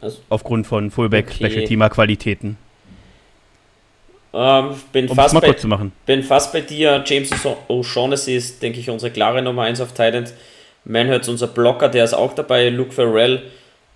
Also, 0.00 0.18
Aufgrund 0.28 0.66
von 0.66 0.90
Fullback 0.90 1.26
okay. 1.26 1.44
Ähm, 4.34 4.74
bin, 4.92 5.08
um 5.08 5.16
fast 5.16 5.34
mal 5.34 5.40
bei, 5.40 5.48
kurz 5.48 5.60
zu 5.60 5.68
machen. 5.68 5.92
bin 6.04 6.22
fast 6.22 6.52
bei 6.52 6.60
dir. 6.60 7.02
James 7.06 7.30
O'Shaughnessy 7.68 8.36
ist, 8.36 8.62
denke 8.62 8.80
ich, 8.80 8.90
unsere 8.90 9.12
klare 9.12 9.42
Nummer 9.42 9.62
1 9.62 9.80
auf 9.80 9.92
Titan. 9.92 10.26
Manhurts 10.84 11.28
unser 11.28 11.48
Blocker, 11.48 11.88
der 11.88 12.04
ist 12.04 12.14
auch 12.14 12.34
dabei. 12.34 12.68
Luke 12.68 12.92
Farrell 12.92 13.42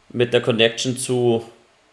mit 0.08 0.32
der 0.32 0.40
Connection 0.40 0.96
zu 0.96 1.44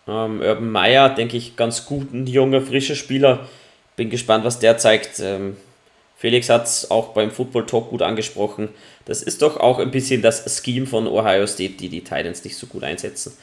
ähm, 0.08 0.42
Urban 0.42 0.72
Meyer, 0.72 1.10
denke 1.10 1.38
ich, 1.38 1.56
ganz 1.56 1.86
gut. 1.86 2.14
Ein 2.14 2.26
junger, 2.28 2.62
frischer 2.62 2.96
Spieler. 2.96 3.48
Bin 3.96 4.10
gespannt, 4.10 4.46
was 4.46 4.60
der 4.60 4.78
zeigt. 4.78 5.20
Ähm, 5.20 5.58
Felix 6.18 6.50
hat 6.50 6.66
es 6.66 6.90
auch 6.90 7.10
beim 7.10 7.30
Football 7.30 7.68
Talk 7.68 7.90
gut 7.90 8.02
angesprochen. 8.02 8.70
Das 9.06 9.22
ist 9.22 9.42
doch 9.42 9.58
auch 9.58 9.80
ein 9.80 9.92
bisschen 9.92 10.22
das 10.22 10.62
Scheme 10.64 10.88
von 10.88 11.08
Ohio 11.08 11.46
State, 11.46 11.74
die 11.74 11.90
die 11.90 12.02
Titans 12.02 12.44
nicht 12.44 12.58
so 12.58 12.66
gut 12.66 12.84
einsetzen. 12.84 13.38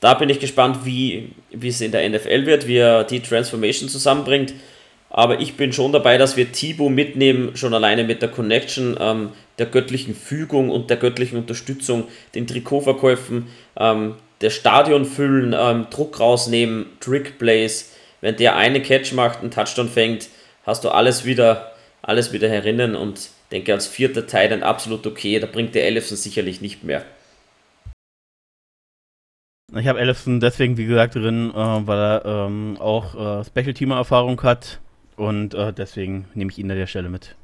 Da 0.00 0.14
bin 0.14 0.28
ich 0.28 0.38
gespannt, 0.38 0.84
wie, 0.84 1.30
wie 1.50 1.68
es 1.68 1.80
in 1.80 1.92
der 1.92 2.08
NFL 2.08 2.46
wird, 2.46 2.66
wie 2.66 2.76
er 2.76 3.04
die 3.04 3.20
Transformation 3.20 3.88
zusammenbringt. 3.88 4.54
Aber 5.10 5.40
ich 5.40 5.56
bin 5.56 5.72
schon 5.72 5.92
dabei, 5.92 6.18
dass 6.18 6.36
wir 6.36 6.52
Thibaut 6.52 6.92
mitnehmen, 6.92 7.56
schon 7.56 7.74
alleine 7.74 8.04
mit 8.04 8.22
der 8.22 8.28
Connection, 8.28 8.96
ähm, 9.00 9.30
der 9.58 9.66
göttlichen 9.66 10.14
Fügung 10.14 10.70
und 10.70 10.90
der 10.90 10.98
göttlichen 10.98 11.38
Unterstützung, 11.38 12.04
den 12.34 12.46
Trikotverkäufen, 12.46 13.46
ähm, 13.78 14.14
der 14.40 14.50
Stadion 14.50 15.04
füllen, 15.04 15.54
ähm, 15.58 15.86
Druck 15.90 16.20
rausnehmen, 16.20 16.86
Trickplays. 17.00 17.92
Wenn 18.20 18.36
der 18.36 18.56
eine 18.56 18.82
Catch 18.82 19.12
macht, 19.12 19.40
einen 19.40 19.50
Touchdown 19.50 19.88
fängt, 19.88 20.28
hast 20.64 20.84
du 20.84 20.90
alles 20.90 21.24
wieder, 21.24 21.72
alles 22.02 22.32
wieder 22.32 22.48
herinnen 22.48 22.94
und 22.94 23.30
denke 23.50 23.72
als 23.72 23.86
vierter 23.86 24.26
Teil 24.26 24.48
dann 24.48 24.62
absolut 24.62 25.06
okay. 25.06 25.40
Da 25.40 25.46
bringt 25.46 25.74
der 25.74 25.86
Ellison 25.86 26.16
sicherlich 26.16 26.60
nicht 26.60 26.84
mehr. 26.84 27.04
Ich 29.76 29.86
habe 29.86 30.00
Ellison 30.00 30.40
deswegen, 30.40 30.76
wie 30.78 30.86
gesagt, 30.86 31.14
drin, 31.14 31.50
äh, 31.50 31.54
weil 31.56 31.98
er 31.98 32.24
ähm, 32.24 32.76
auch 32.80 33.14
äh, 33.40 33.44
Special-Teamer-Erfahrung 33.44 34.42
hat 34.42 34.80
und 35.16 35.52
äh, 35.54 35.72
deswegen 35.74 36.26
nehme 36.34 36.50
ich 36.50 36.58
ihn 36.58 36.70
an 36.70 36.76
der 36.78 36.86
Stelle 36.86 37.10
mit. 37.10 37.36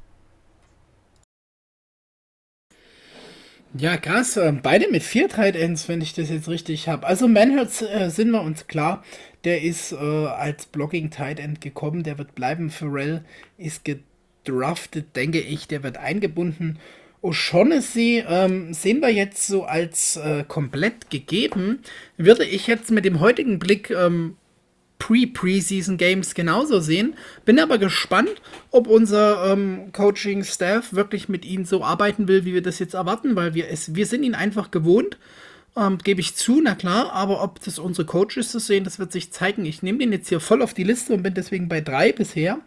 Ja, 3.77 3.97
krass. 3.97 4.37
äh, 4.37 4.51
Beide 4.63 4.89
mit 4.89 5.03
vier 5.03 5.27
Tight 5.29 5.55
Ends, 5.55 5.89
wenn 5.89 6.01
ich 6.01 6.13
das 6.13 6.29
jetzt 6.29 6.47
richtig 6.47 6.87
habe. 6.87 7.05
Also 7.05 7.27
Manhurts 7.27 7.81
äh, 7.81 8.09
sind 8.09 8.31
wir 8.31 8.41
uns 8.41 8.67
klar. 8.67 9.03
Der 9.43 9.61
ist 9.61 9.91
äh, 9.91 9.95
als 9.97 10.65
Blocking 10.67 11.09
Tight 11.11 11.39
End 11.39 11.61
gekommen. 11.61 12.03
Der 12.03 12.17
wird 12.17 12.35
bleiben. 12.35 12.69
Pharrell 12.69 13.23
ist 13.57 13.83
gedraftet, 13.85 15.15
denke 15.15 15.39
ich. 15.41 15.67
Der 15.67 15.83
wird 15.83 15.97
eingebunden. 15.97 16.79
O'Shaughnessy 17.25 18.23
ähm, 18.27 18.73
sehen 18.73 19.01
wir 19.01 19.09
jetzt 19.09 19.47
so 19.47 19.63
als 19.63 20.17
äh, 20.17 20.43
komplett 20.47 21.09
gegeben. 21.09 21.79
Würde 22.17 22.45
ich 22.45 22.67
jetzt 22.67 22.91
mit 22.91 23.03
dem 23.05 23.19
heutigen 23.19 23.59
Blick 23.59 23.89
ähm, 23.89 24.37
Pre-Preseason-Games 24.99 26.35
genauso 26.35 26.79
sehen. 26.79 27.15
Bin 27.43 27.59
aber 27.59 27.77
gespannt, 27.77 28.41
ob 28.71 28.87
unser 28.87 29.51
ähm, 29.51 29.91
Coaching-Staff 29.91 30.93
wirklich 30.93 31.27
mit 31.27 31.45
ihnen 31.45 31.65
so 31.65 31.83
arbeiten 31.83 32.27
will, 32.27 32.45
wie 32.45 32.53
wir 32.53 32.61
das 32.61 32.79
jetzt 32.79 32.93
erwarten, 32.93 33.35
weil 33.35 33.53
wir 33.53 33.69
es, 33.69 33.95
wir 33.95 34.05
sind 34.05 34.23
ihn 34.23 34.35
einfach 34.35 34.71
gewohnt. 34.71 35.17
Ähm, 35.75 35.97
Gebe 35.97 36.21
ich 36.21 36.35
zu, 36.35 36.61
na 36.61 36.75
klar, 36.75 37.11
aber 37.11 37.43
ob 37.43 37.59
das 37.63 37.79
unsere 37.79 38.05
Coaches 38.05 38.51
so 38.51 38.59
sehen, 38.59 38.83
das 38.83 38.99
wird 38.99 39.11
sich 39.11 39.31
zeigen. 39.31 39.65
Ich 39.65 39.83
nehme 39.83 39.99
den 39.99 40.11
jetzt 40.11 40.29
hier 40.29 40.39
voll 40.39 40.61
auf 40.61 40.73
die 40.73 40.83
Liste 40.83 41.13
und 41.13 41.23
bin 41.23 41.33
deswegen 41.33 41.67
bei 41.67 41.81
drei 41.81 42.11
bisher. 42.11 42.59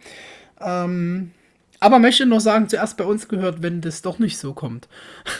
Ähm, 0.61 1.31
aber 1.79 1.99
möchte 1.99 2.25
nur 2.25 2.41
sagen, 2.41 2.67
zuerst 2.67 2.97
bei 2.97 3.05
uns 3.05 3.27
gehört, 3.27 3.61
wenn 3.61 3.81
das 3.81 4.01
doch 4.01 4.19
nicht 4.19 4.37
so 4.37 4.53
kommt. 4.53 4.87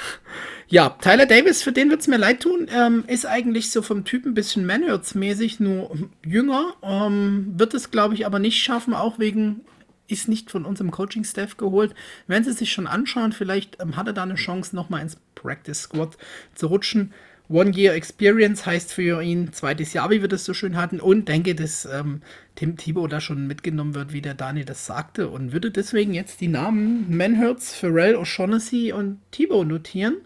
ja, 0.67 0.89
Tyler 1.01 1.25
Davis, 1.25 1.61
für 1.61 1.71
den 1.71 1.89
wird 1.89 2.01
es 2.01 2.07
mir 2.07 2.17
leid 2.17 2.41
tun, 2.41 2.67
ähm, 2.73 3.03
ist 3.07 3.25
eigentlich 3.25 3.71
so 3.71 3.81
vom 3.81 4.05
Typ 4.05 4.25
ein 4.25 4.33
bisschen 4.33 4.65
Manhurts-mäßig, 4.65 5.59
nur 5.59 5.91
jünger. 6.25 6.73
Ähm, 6.81 7.53
wird 7.57 7.73
es, 7.73 7.91
glaube 7.91 8.13
ich, 8.13 8.25
aber 8.25 8.39
nicht 8.39 8.61
schaffen, 8.61 8.93
auch 8.93 9.19
wegen, 9.19 9.61
ist 10.07 10.27
nicht 10.27 10.49
von 10.49 10.65
unserem 10.65 10.91
Coaching-Staff 10.91 11.57
geholt. 11.57 11.93
Wenn 12.27 12.43
sie 12.43 12.53
sich 12.53 12.71
schon 12.71 12.87
anschauen, 12.87 13.33
vielleicht 13.33 13.81
ähm, 13.81 13.95
hat 13.95 14.07
er 14.07 14.13
da 14.13 14.23
eine 14.23 14.35
Chance, 14.35 14.75
nochmal 14.75 15.01
ins 15.01 15.17
Practice-Squad 15.35 16.17
zu 16.55 16.67
rutschen. 16.67 17.13
One 17.49 17.71
Year 17.75 17.95
Experience 17.95 18.65
heißt 18.67 18.93
für 18.93 19.23
ihn 19.23 19.51
zweites 19.51 19.93
Jahr, 19.93 20.11
wie 20.11 20.21
wir 20.21 20.27
das 20.27 20.45
so 20.45 20.53
schön 20.53 20.77
hatten. 20.77 20.99
Und 20.99 21.27
denke, 21.27 21.55
dass 21.55 21.85
ähm, 21.85 22.21
Tim 22.55 22.77
Thibault 22.77 23.11
da 23.11 23.19
schon 23.19 23.47
mitgenommen 23.47 23.95
wird, 23.95 24.13
wie 24.13 24.21
der 24.21 24.35
Dani 24.35 24.65
das 24.65 24.85
sagte. 24.85 25.29
Und 25.29 25.51
würde 25.51 25.71
deswegen 25.71 26.13
jetzt 26.13 26.41
die 26.41 26.47
Namen 26.47 27.05
Manhurts, 27.09 27.73
Pharrell, 27.73 28.15
O'Shaughnessy 28.15 28.93
und 28.93 29.17
Thibault 29.31 29.67
notieren. 29.67 30.17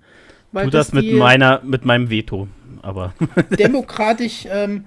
Weil 0.51 0.65
tu 0.65 0.71
das, 0.71 0.87
das 0.87 0.93
mit, 0.93 1.13
meiner, 1.13 1.61
mit 1.63 1.85
meinem 1.85 2.09
Veto, 2.09 2.49
aber. 2.81 3.13
demokratisch 3.57 4.45
ähm, 4.49 4.83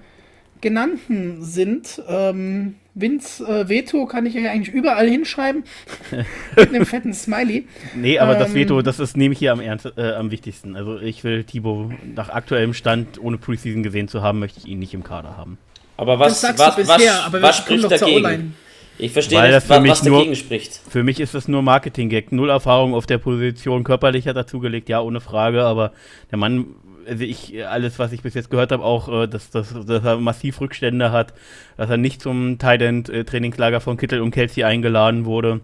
genannten 0.61 1.43
sind. 1.43 2.01
Ähm, 2.07 2.75
Vince 2.93 3.45
äh, 3.45 3.69
Veto 3.69 4.05
kann 4.07 4.25
ich 4.25 4.33
ja 4.33 4.49
eigentlich 4.49 4.73
überall 4.73 5.07
hinschreiben. 5.07 5.63
mit 6.55 6.69
einem 6.69 6.85
fetten 6.85 7.13
Smiley. 7.13 7.67
Nee, 7.95 8.19
aber 8.19 8.33
ähm, 8.33 8.39
das 8.39 8.53
Veto, 8.53 8.81
das 8.81 8.99
ist, 8.99 9.15
nehme 9.15 9.33
ich 9.33 9.39
hier 9.39 9.51
am, 9.51 9.59
ernst, 9.59 9.91
äh, 9.97 10.13
am 10.13 10.31
wichtigsten. 10.31 10.75
Also 10.75 10.99
ich 10.99 11.23
will 11.23 11.43
Thibaut 11.43 11.91
nach 12.15 12.29
aktuellem 12.29 12.73
Stand, 12.73 13.21
ohne 13.21 13.37
Preseason 13.37 13.83
gesehen 13.83 14.07
zu 14.07 14.21
haben, 14.21 14.39
möchte 14.39 14.59
ich 14.59 14.67
ihn 14.67 14.79
nicht 14.79 14.93
im 14.93 15.03
Kader 15.03 15.37
haben. 15.37 15.57
Aber 15.95 16.19
was, 16.19 16.43
was, 16.43 16.75
bisher, 16.75 16.95
was, 16.95 17.25
aber 17.25 17.41
was 17.41 17.57
spricht 17.57 17.89
dagegen? 17.89 18.53
Ich 18.99 19.11
verstehe 19.11 19.37
Weil 19.37 19.53
nicht, 19.53 19.69
was, 19.69 19.83
was 19.83 20.01
dagegen 20.01 20.25
nur, 20.25 20.35
spricht. 20.35 20.81
Für 20.89 21.03
mich 21.03 21.19
ist 21.19 21.35
das 21.35 21.47
nur 21.47 21.61
Marketing-Gag. 21.61 22.31
Null 22.31 22.49
Erfahrung 22.49 22.95
auf 22.95 23.05
der 23.05 23.19
Position, 23.19 23.83
körperlicher 23.83 24.33
dazugelegt, 24.33 24.89
ja, 24.89 25.01
ohne 25.01 25.21
Frage, 25.21 25.63
aber 25.63 25.91
der 26.31 26.39
Mann 26.39 26.67
also 27.07 27.23
ich, 27.23 27.65
alles, 27.67 27.99
was 27.99 28.11
ich 28.11 28.21
bis 28.21 28.33
jetzt 28.33 28.49
gehört 28.49 28.71
habe, 28.71 28.83
auch, 28.83 29.23
äh, 29.23 29.27
dass, 29.27 29.49
dass, 29.49 29.73
dass 29.85 30.03
er 30.03 30.17
massiv 30.17 30.61
Rückstände 30.61 31.11
hat, 31.11 31.33
dass 31.77 31.89
er 31.89 31.97
nicht 31.97 32.21
zum 32.21 32.57
Titan-Trainingslager 32.59 33.81
von 33.81 33.97
Kittel 33.97 34.21
und 34.21 34.31
Kelsey 34.31 34.63
eingeladen 34.63 35.25
wurde 35.25 35.61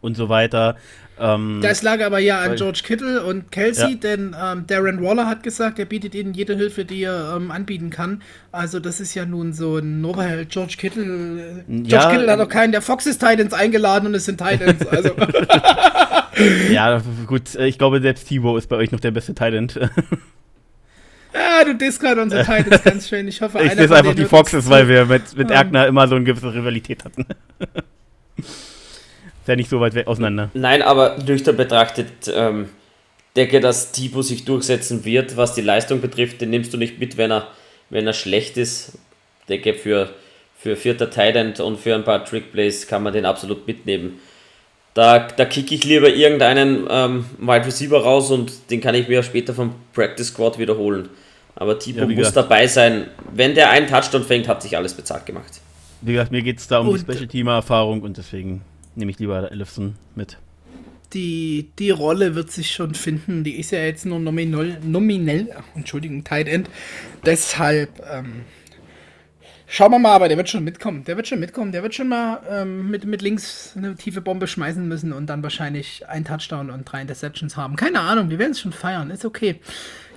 und 0.00 0.16
so 0.16 0.28
weiter. 0.28 0.76
Ähm, 1.20 1.58
das 1.62 1.82
lag 1.82 2.00
aber 2.04 2.20
ja 2.20 2.40
an 2.40 2.54
George 2.54 2.82
Kittle 2.84 3.24
und 3.24 3.50
Kelsey, 3.50 3.90
ja. 3.90 3.96
denn 3.96 4.36
ähm, 4.40 4.66
Darren 4.66 5.02
Waller 5.02 5.26
hat 5.26 5.42
gesagt, 5.42 5.78
er 5.78 5.84
bietet 5.84 6.14
ihnen 6.14 6.32
jede 6.32 6.54
Hilfe, 6.54 6.84
die 6.84 7.02
er 7.02 7.34
ähm, 7.36 7.50
anbieten 7.50 7.90
kann. 7.90 8.22
Also 8.52 8.78
das 8.78 9.00
ist 9.00 9.14
ja 9.14 9.26
nun 9.26 9.52
so 9.52 9.78
ein, 9.78 10.04
weil 10.16 10.46
George 10.46 10.76
Kittle, 10.78 11.64
George 11.66 11.88
ja, 11.88 12.10
Kittle 12.10 12.30
hat 12.30 12.40
auch 12.40 12.48
keinen 12.48 12.72
der 12.72 12.82
Foxes 12.82 13.18
Titans 13.18 13.52
eingeladen 13.52 14.06
und 14.06 14.14
es 14.14 14.26
sind 14.26 14.38
Titans. 14.38 14.86
Also. 14.86 15.10
ja, 16.70 17.02
gut, 17.26 17.54
ich 17.56 17.78
glaube 17.78 18.00
selbst 18.00 18.28
Tibo 18.28 18.56
ist 18.56 18.68
bei 18.68 18.76
euch 18.76 18.92
noch 18.92 19.00
der 19.00 19.10
beste 19.10 19.34
Titan. 19.34 19.68
Ja, 21.32 21.64
du 21.64 21.74
disst 21.74 22.00
gerade 22.00 22.22
unsere 22.22 22.44
Titans 22.44 22.82
ganz 22.82 23.08
schön. 23.08 23.28
Ich 23.28 23.40
hoffe, 23.40 23.58
ich 23.62 23.70
einer 23.70 23.90
einfach 23.90 24.14
die 24.14 24.24
Foxes, 24.24 24.68
weil 24.68 24.88
wir 24.88 25.04
mit, 25.04 25.22
mit 25.36 25.50
Erkner 25.50 25.86
immer 25.86 26.08
so 26.08 26.14
eine 26.14 26.24
gewisse 26.24 26.52
Rivalität 26.54 27.04
hatten. 27.04 27.26
ist 28.36 28.46
ja 29.46 29.56
nicht 29.56 29.70
so 29.70 29.80
weit 29.80 29.94
weg 29.94 30.06
auseinander. 30.06 30.50
Nein, 30.54 30.82
aber 30.82 31.18
nüchtern 31.26 31.56
betrachtet, 31.56 32.32
ähm, 32.34 32.68
denke, 33.36 33.60
dass 33.60 33.92
Tipo 33.92 34.22
sich 34.22 34.44
durchsetzen 34.44 35.04
wird, 35.04 35.36
was 35.36 35.54
die 35.54 35.62
Leistung 35.62 36.00
betrifft. 36.00 36.40
Den 36.40 36.50
nimmst 36.50 36.72
du 36.72 36.78
nicht 36.78 36.98
mit, 36.98 37.16
wenn 37.16 37.30
er, 37.30 37.48
wenn 37.90 38.06
er 38.06 38.12
schlecht 38.12 38.56
ist. 38.56 38.98
Denke, 39.48 39.74
für, 39.74 40.10
für 40.58 40.76
vierter 40.76 41.10
Titan 41.10 41.54
und 41.64 41.78
für 41.78 41.94
ein 41.94 42.04
paar 42.04 42.24
Trickplays 42.24 42.86
kann 42.86 43.02
man 43.02 43.12
den 43.12 43.24
absolut 43.24 43.66
mitnehmen. 43.66 44.20
Da, 44.98 45.20
da 45.20 45.44
kicke 45.44 45.76
ich 45.76 45.84
lieber 45.84 46.12
irgendeinen 46.12 46.84
ähm, 46.90 47.24
Wide 47.38 47.66
Receiver 47.66 48.02
raus 48.02 48.32
und 48.32 48.50
den 48.68 48.80
kann 48.80 48.96
ich 48.96 49.06
mir 49.06 49.22
später 49.22 49.54
vom 49.54 49.72
Practice 49.92 50.26
Squad 50.26 50.58
wiederholen. 50.58 51.08
Aber 51.54 51.78
Tipo 51.78 52.00
ja, 52.00 52.06
muss 52.06 52.16
gesagt, 52.16 52.36
dabei 52.36 52.66
sein. 52.66 53.06
Wenn 53.32 53.54
der 53.54 53.70
einen 53.70 53.86
Touchdown 53.86 54.24
fängt, 54.24 54.48
hat 54.48 54.60
sich 54.60 54.76
alles 54.76 54.94
bezahlt 54.94 55.24
gemacht. 55.24 55.60
Wie 56.00 56.14
gesagt, 56.14 56.32
mir 56.32 56.42
geht 56.42 56.58
es 56.58 56.66
da 56.66 56.80
um 56.80 56.88
und 56.88 56.96
die 56.96 57.12
Special 57.12 57.28
Team 57.28 57.46
Erfahrung 57.46 58.02
und 58.02 58.16
deswegen 58.16 58.62
nehme 58.96 59.12
ich 59.12 59.20
lieber 59.20 59.52
Ellison 59.52 59.94
mit. 60.16 60.36
Die, 61.12 61.68
die 61.78 61.90
Rolle 61.90 62.34
wird 62.34 62.50
sich 62.50 62.72
schon 62.72 62.96
finden. 62.96 63.44
Die 63.44 63.54
ist 63.54 63.70
ja 63.70 63.78
jetzt 63.78 64.04
nur 64.04 64.18
nominell, 64.18 64.78
nominell 64.82 65.54
Entschuldigung, 65.76 66.24
Tight 66.24 66.48
End. 66.48 66.68
Deshalb 67.24 67.90
ähm, 68.12 68.40
Schauen 69.70 69.92
wir 69.92 69.98
mal, 69.98 70.12
aber 70.12 70.28
der 70.28 70.38
wird 70.38 70.48
schon 70.48 70.64
mitkommen. 70.64 71.04
Der 71.04 71.16
wird 71.18 71.28
schon 71.28 71.40
mitkommen. 71.40 71.72
Der 71.72 71.82
wird 71.82 71.94
schon 71.94 72.08
mal 72.08 72.40
ähm, 72.50 72.90
mit, 72.90 73.04
mit 73.04 73.20
links 73.20 73.74
eine 73.76 73.96
tiefe 73.96 74.22
Bombe 74.22 74.46
schmeißen 74.46 74.88
müssen 74.88 75.12
und 75.12 75.26
dann 75.26 75.42
wahrscheinlich 75.42 76.08
ein 76.08 76.24
Touchdown 76.24 76.70
und 76.70 76.84
drei 76.84 77.02
Interceptions 77.02 77.54
haben. 77.58 77.76
Keine 77.76 78.00
Ahnung, 78.00 78.30
wir 78.30 78.38
werden 78.38 78.52
es 78.52 78.60
schon 78.60 78.72
feiern. 78.72 79.10
Ist 79.10 79.26
okay. 79.26 79.60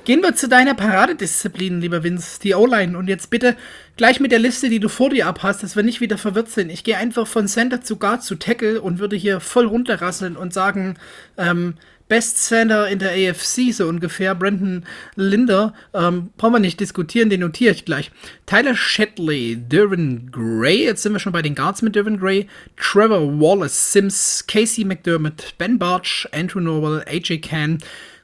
Gehen 0.05 0.21
wir 0.21 0.35
zu 0.35 0.47
deiner 0.47 0.73
Paradedisziplin, 0.73 1.81
lieber 1.81 2.01
Vince, 2.01 2.39
die 2.39 2.55
O-Line. 2.55 2.97
Und 2.97 3.09
jetzt 3.09 3.29
bitte 3.29 3.57
gleich 3.97 4.21
mit 4.21 4.31
der 4.31 4.39
Liste, 4.39 4.69
die 4.69 4.79
du 4.79 4.87
vor 4.87 5.09
dir 5.09 5.27
abhast, 5.27 5.63
dass 5.63 5.75
wir 5.75 5.83
nicht 5.83 5.99
wieder 5.99 6.17
verwirrt 6.17 6.49
sind. 6.49 6.69
Ich 6.69 6.85
gehe 6.85 6.95
einfach 6.95 7.27
von 7.27 7.49
Center 7.49 7.81
zu 7.81 7.97
Guard 7.97 8.23
zu 8.23 8.35
Tackle 8.35 8.81
und 8.81 8.99
würde 8.99 9.17
hier 9.17 9.41
voll 9.41 9.65
runterrasseln 9.67 10.37
und 10.37 10.53
sagen, 10.53 10.95
ähm, 11.37 11.75
Best 12.11 12.43
Center 12.43 12.89
in 12.89 12.99
der 12.99 13.11
AFC, 13.11 13.71
so 13.71 13.87
ungefähr. 13.87 14.35
Brandon 14.35 14.83
Linder, 15.15 15.73
ähm, 15.93 16.31
brauchen 16.35 16.55
wir 16.55 16.59
nicht 16.59 16.81
diskutieren, 16.81 17.29
den 17.29 17.39
notiere 17.39 17.73
ich 17.73 17.85
gleich. 17.85 18.11
Tyler 18.45 18.75
Shetley, 18.75 19.55
Dervin 19.55 20.29
Gray, 20.29 20.83
jetzt 20.83 21.03
sind 21.03 21.13
wir 21.13 21.19
schon 21.19 21.31
bei 21.31 21.41
den 21.41 21.55
Guards 21.55 21.81
mit 21.81 21.95
Dervin 21.95 22.19
Gray. 22.19 22.47
Trevor 22.75 23.39
Wallace, 23.39 23.93
Sims, 23.93 24.43
Casey 24.45 24.83
McDermott, 24.83 25.53
Ben 25.57 25.79
Barch, 25.79 26.27
Andrew 26.33 26.59
Norwell, 26.59 27.05
AJ 27.07 27.37
Can. 27.37 27.77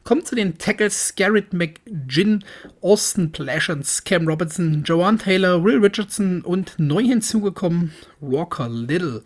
Kommt 0.03 0.27
zu 0.27 0.35
den 0.35 0.57
Tackles 0.57 1.13
Garrett 1.15 1.53
McGinn, 1.53 2.43
Austin 2.81 3.31
Plashens, 3.31 4.03
Cam 4.03 4.27
Robertson, 4.27 4.83
Joanne 4.83 5.19
Taylor, 5.19 5.63
Will 5.63 5.77
Richardson 5.77 6.41
und 6.41 6.73
neu 6.77 7.03
hinzugekommen 7.03 7.93
Walker 8.19 8.67
Little. 8.67 9.23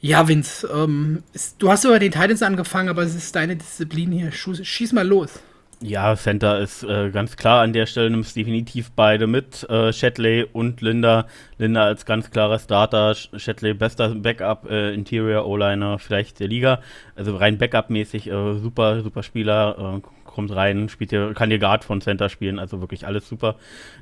Ja, 0.00 0.28
Vince, 0.28 0.68
ähm, 0.72 1.22
ist, 1.32 1.60
du 1.60 1.70
hast 1.70 1.84
über 1.84 1.98
den 1.98 2.12
Titans 2.12 2.42
angefangen, 2.42 2.88
aber 2.88 3.02
es 3.02 3.14
ist 3.14 3.34
deine 3.34 3.56
Disziplin 3.56 4.12
hier. 4.12 4.30
Schieß, 4.30 4.64
schieß 4.64 4.92
mal 4.92 5.06
los. 5.06 5.40
Ja, 5.80 6.16
Center 6.16 6.58
ist 6.58 6.82
äh, 6.82 7.10
ganz 7.10 7.36
klar 7.36 7.62
an 7.62 7.72
der 7.72 7.86
Stelle, 7.86 8.10
nimmst 8.10 8.34
definitiv 8.34 8.90
beide 8.96 9.28
mit. 9.28 9.68
Äh, 9.70 9.92
Shatley 9.92 10.44
und 10.52 10.80
Linda. 10.80 11.28
Linda 11.56 11.84
als 11.84 12.04
ganz 12.04 12.30
klarer 12.30 12.58
Starter. 12.58 13.14
Shatley 13.14 13.74
bester 13.74 14.08
Backup, 14.14 14.68
äh, 14.68 14.92
Interior 14.92 15.46
O-Liner 15.46 16.00
vielleicht 16.00 16.40
der 16.40 16.48
Liga. 16.48 16.80
Also 17.14 17.36
rein 17.36 17.58
Backup-mäßig, 17.58 18.28
äh, 18.28 18.58
super, 18.58 19.02
super 19.02 19.22
Spieler. 19.22 20.00
Äh, 20.02 20.08
kommt 20.24 20.54
rein, 20.54 20.88
spielt 20.88 21.10
hier, 21.10 21.32
kann 21.34 21.48
hier 21.48 21.58
Guard 21.58 21.84
von 21.84 22.00
Center 22.00 22.28
spielen, 22.28 22.58
also 22.58 22.80
wirklich 22.80 23.06
alles 23.06 23.28
super. 23.28 23.56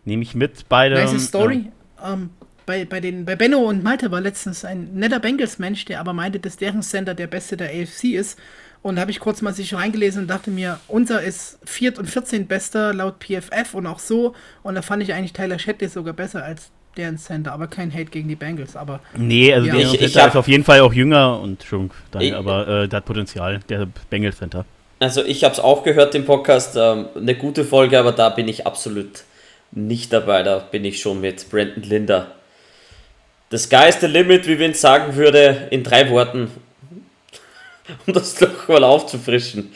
Nehme 0.04 0.22
ich 0.22 0.34
mit 0.34 0.68
beide. 0.68 0.96
Nice 0.96 1.28
Story. 1.28 1.72
Ähm, 2.02 2.30
bei, 2.66 2.84
bei, 2.84 3.00
den, 3.00 3.24
bei 3.24 3.36
Benno 3.36 3.58
und 3.60 3.82
Malte 3.82 4.10
war 4.10 4.20
letztens 4.20 4.64
ein 4.64 4.90
netter 4.94 5.20
Bengals-Mensch, 5.20 5.84
der 5.86 6.00
aber 6.00 6.12
meinte, 6.12 6.40
dass 6.40 6.56
deren 6.56 6.82
Center 6.82 7.14
der 7.14 7.28
beste 7.28 7.56
der 7.56 7.68
AFC 7.68 8.14
ist. 8.14 8.38
Und 8.82 8.96
da 8.96 9.00
habe 9.00 9.10
ich 9.10 9.20
kurz 9.20 9.40
mal 9.40 9.54
sich 9.54 9.74
reingelesen 9.74 10.22
und 10.22 10.28
dachte 10.28 10.50
mir, 10.50 10.78
unser 10.86 11.22
ist 11.22 11.58
4. 11.64 11.98
und 11.98 12.06
14 12.06 12.46
bester 12.46 12.92
laut 12.92 13.16
PFF 13.20 13.74
und 13.74 13.86
auch 13.86 13.98
so. 13.98 14.34
Und 14.62 14.74
da 14.74 14.82
fand 14.82 15.02
ich 15.02 15.12
eigentlich 15.12 15.32
Tyler 15.32 15.58
Shetley 15.58 15.88
sogar 15.88 16.12
besser 16.12 16.44
als 16.44 16.70
deren 16.96 17.18
Center, 17.18 17.52
aber 17.52 17.66
kein 17.66 17.92
Hate 17.92 18.06
gegen 18.06 18.28
die 18.28 18.36
Bengals. 18.36 18.76
Aber 18.76 19.00
nee, 19.16 19.52
also 19.52 19.66
ja. 19.66 19.74
der 19.74 19.82
ich, 19.82 19.94
ich 19.94 20.16
ist 20.16 20.36
auf 20.36 20.48
jeden 20.48 20.64
Fall 20.64 20.80
auch 20.80 20.92
jünger 20.92 21.40
und 21.40 21.62
schon, 21.62 21.90
dann, 22.10 22.32
aber 22.34 22.68
äh, 22.68 22.88
der 22.88 22.98
hat 22.98 23.04
Potenzial, 23.04 23.60
der 23.68 23.86
Bengals 24.10 24.38
Center. 24.38 24.64
Also 24.98 25.22
ich 25.24 25.44
habe 25.44 25.52
es 25.52 25.60
auch 25.60 25.82
gehört 25.82 26.14
im 26.14 26.24
Podcast, 26.24 26.76
ähm, 26.76 27.06
eine 27.14 27.34
gute 27.34 27.64
Folge, 27.64 27.98
aber 27.98 28.12
da 28.12 28.30
bin 28.30 28.48
ich 28.48 28.66
absolut 28.66 29.24
nicht 29.72 30.12
dabei. 30.12 30.42
Da 30.42 30.58
bin 30.58 30.84
ich 30.84 31.00
schon 31.00 31.20
mit 31.20 31.50
Brandon 31.50 31.82
Linder. 31.82 32.32
The 33.50 33.58
sky 33.58 33.88
is 33.88 34.00
the 34.00 34.06
limit, 34.06 34.46
wie 34.48 34.58
Vince 34.58 34.80
sagen 34.80 35.14
würde, 35.14 35.68
in 35.70 35.84
drei 35.84 36.10
Worten. 36.10 36.50
Um 38.06 38.12
das 38.12 38.34
doch 38.34 38.66
mal 38.68 38.82
aufzufrischen. 38.82 39.72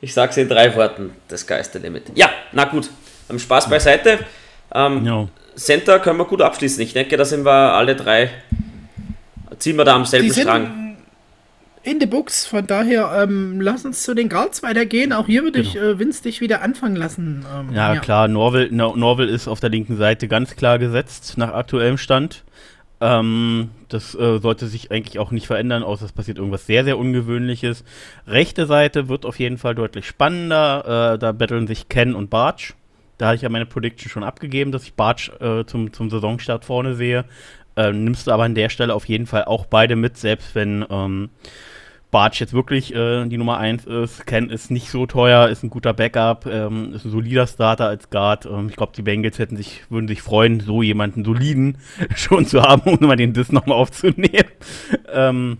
Ich 0.00 0.12
sage 0.12 0.32
es 0.32 0.36
in 0.36 0.48
drei 0.48 0.74
Worten. 0.74 1.12
The 1.30 1.36
sky 1.36 1.54
is 1.60 1.70
the 1.72 1.78
limit. 1.78 2.10
Ja, 2.14 2.28
na 2.52 2.64
gut. 2.64 2.90
Spaß 3.36 3.70
beiseite. 3.70 4.18
Ähm, 4.74 5.06
ja. 5.06 5.28
Center 5.56 5.98
können 6.00 6.18
wir 6.18 6.24
gut 6.24 6.42
abschließen. 6.42 6.82
Ich 6.82 6.92
denke, 6.92 7.16
da 7.16 7.24
sind 7.24 7.44
wir 7.44 7.52
alle 7.52 7.94
drei. 7.94 8.30
Ziehen 9.58 9.76
wir 9.76 9.84
da 9.84 9.94
am 9.94 10.04
selben 10.04 10.32
Strang. 10.32 10.96
In 11.84 12.00
the 12.00 12.06
Books, 12.06 12.46
von 12.46 12.66
daher 12.66 13.12
ähm, 13.22 13.60
lass 13.60 13.84
uns 13.84 14.02
zu 14.02 14.14
den 14.14 14.30
Guards 14.30 14.62
weitergehen. 14.62 15.12
Auch 15.12 15.26
hier 15.26 15.42
würde 15.42 15.62
genau. 15.62 15.70
ich 15.70 15.76
äh, 15.76 15.98
Vince 15.98 16.22
dich 16.22 16.40
wieder 16.40 16.62
anfangen 16.62 16.96
lassen. 16.96 17.44
Ähm, 17.54 17.74
ja, 17.74 17.94
ja, 17.94 18.00
klar, 18.00 18.26
Norville, 18.26 18.74
Norville 18.74 19.30
ist 19.30 19.48
auf 19.48 19.60
der 19.60 19.68
linken 19.68 19.98
Seite 19.98 20.26
ganz 20.26 20.56
klar 20.56 20.78
gesetzt, 20.78 21.34
nach 21.36 21.52
aktuellem 21.52 21.98
Stand. 21.98 22.42
Ähm, 23.04 23.68
das 23.90 24.14
äh, 24.14 24.38
sollte 24.38 24.66
sich 24.66 24.90
eigentlich 24.90 25.18
auch 25.18 25.30
nicht 25.30 25.46
verändern, 25.46 25.82
außer 25.82 26.06
es 26.06 26.12
passiert 26.12 26.38
irgendwas 26.38 26.64
sehr, 26.64 26.84
sehr 26.84 26.96
Ungewöhnliches. 26.96 27.84
Rechte 28.26 28.64
Seite 28.64 29.10
wird 29.10 29.26
auf 29.26 29.38
jeden 29.38 29.58
Fall 29.58 29.74
deutlich 29.74 30.06
spannender. 30.06 31.12
Äh, 31.14 31.18
da 31.18 31.32
betteln 31.32 31.66
sich 31.66 31.90
Ken 31.90 32.14
und 32.14 32.30
Barge. 32.30 32.72
Da 33.18 33.26
hatte 33.26 33.36
ich 33.36 33.42
ja 33.42 33.50
meine 33.50 33.66
Prediction 33.66 34.08
schon 34.08 34.24
abgegeben, 34.24 34.72
dass 34.72 34.84
ich 34.84 34.94
Barge 34.94 35.32
äh, 35.38 35.66
zum, 35.66 35.92
zum 35.92 36.08
Saisonstart 36.08 36.64
vorne 36.64 36.94
sehe. 36.94 37.26
Ähm, 37.76 38.04
nimmst 38.04 38.26
du 38.26 38.30
aber 38.30 38.44
an 38.44 38.54
der 38.54 38.70
Stelle 38.70 38.94
auf 38.94 39.04
jeden 39.04 39.26
Fall 39.26 39.44
auch 39.44 39.66
beide 39.66 39.96
mit, 39.96 40.16
selbst 40.16 40.54
wenn 40.54 40.86
ähm, 40.88 41.28
Bartsch 42.14 42.38
jetzt 42.38 42.52
wirklich 42.52 42.94
äh, 42.94 43.26
die 43.26 43.38
Nummer 43.38 43.58
1 43.58 43.86
ist. 43.86 44.24
Ken 44.24 44.48
ist 44.48 44.70
nicht 44.70 44.88
so 44.88 45.04
teuer, 45.04 45.48
ist 45.48 45.64
ein 45.64 45.68
guter 45.68 45.92
Backup, 45.92 46.46
ähm, 46.46 46.92
ist 46.94 47.04
ein 47.04 47.10
solider 47.10 47.48
Starter 47.48 47.88
als 47.88 48.08
Guard. 48.08 48.46
Ähm, 48.46 48.68
ich 48.68 48.76
glaube, 48.76 48.92
die 48.94 49.02
Bengals 49.02 49.40
hätten 49.40 49.56
sich, 49.56 49.82
würden 49.90 50.06
sich 50.06 50.22
freuen, 50.22 50.60
so 50.60 50.80
jemanden 50.80 51.24
soliden 51.24 51.78
schon 52.14 52.46
zu 52.46 52.62
haben, 52.62 52.82
um 52.82 53.04
mal 53.04 53.16
den 53.16 53.32
Diss 53.32 53.50
nochmal 53.50 53.78
aufzunehmen. 53.78 54.30
Ähm, 55.12 55.58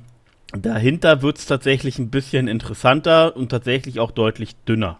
dahinter 0.53 1.23
wird 1.23 1.39
es 1.39 1.47
tatsächlich 1.47 1.99
ein 1.99 2.11
bisschen 2.11 2.49
interessanter 2.49 3.37
und 3.37 3.51
tatsächlich 3.51 4.01
auch 4.01 4.11
deutlich 4.11 4.57
dünner. 4.65 4.99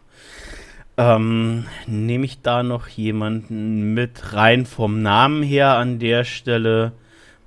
Ähm, 0.97 1.67
Nehme 1.87 2.25
ich 2.25 2.43
da 2.43 2.63
noch 2.63 2.87
jemanden 2.89 3.95
mit 3.95 4.33
rein 4.33 4.65
vom 4.65 5.03
Namen 5.03 5.43
her 5.43 5.77
an 5.77 5.99
der 5.99 6.25
Stelle, 6.25 6.93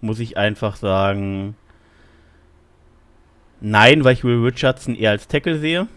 muss 0.01 0.19
ich 0.19 0.37
einfach 0.37 0.75
sagen, 0.75 1.55
Nein, 3.59 4.03
weil 4.03 4.13
ich 4.13 4.23
Will 4.23 4.43
Richardson 4.43 4.95
eher 4.95 5.11
als 5.11 5.27
Tackle 5.27 5.59
sehe. 5.59 5.87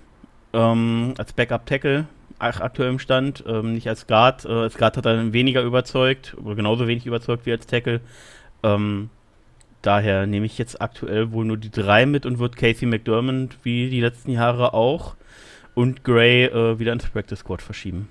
Ähm, 0.52 1.14
als 1.18 1.32
Backup-Tackle 1.32 2.06
aktuell 2.40 2.88
im 2.88 2.98
Stand, 2.98 3.44
ähm, 3.46 3.74
nicht 3.74 3.88
als 3.88 4.06
Guard. 4.06 4.44
Äh, 4.44 4.48
als 4.48 4.76
Guard 4.76 4.96
hat 4.96 5.06
er 5.06 5.32
weniger 5.32 5.62
überzeugt, 5.62 6.36
oder 6.42 6.54
genauso 6.54 6.88
wenig 6.88 7.06
überzeugt 7.06 7.46
wie 7.46 7.52
als 7.52 7.66
Tackle. 7.66 8.00
Ähm, 8.62 9.10
daher 9.82 10.26
nehme 10.26 10.46
ich 10.46 10.58
jetzt 10.58 10.80
aktuell 10.80 11.32
wohl 11.32 11.44
nur 11.44 11.56
die 11.56 11.70
drei 11.70 12.06
mit 12.06 12.26
und 12.26 12.38
wird 12.38 12.56
Casey 12.56 12.86
McDermott 12.86 13.56
wie 13.62 13.90
die 13.90 14.00
letzten 14.00 14.32
Jahre 14.32 14.74
auch 14.74 15.16
und 15.74 16.04
Gray 16.04 16.46
äh, 16.46 16.78
wieder 16.78 16.92
ins 16.92 17.08
Practice 17.08 17.40
Squad 17.40 17.62
verschieben. 17.62 18.08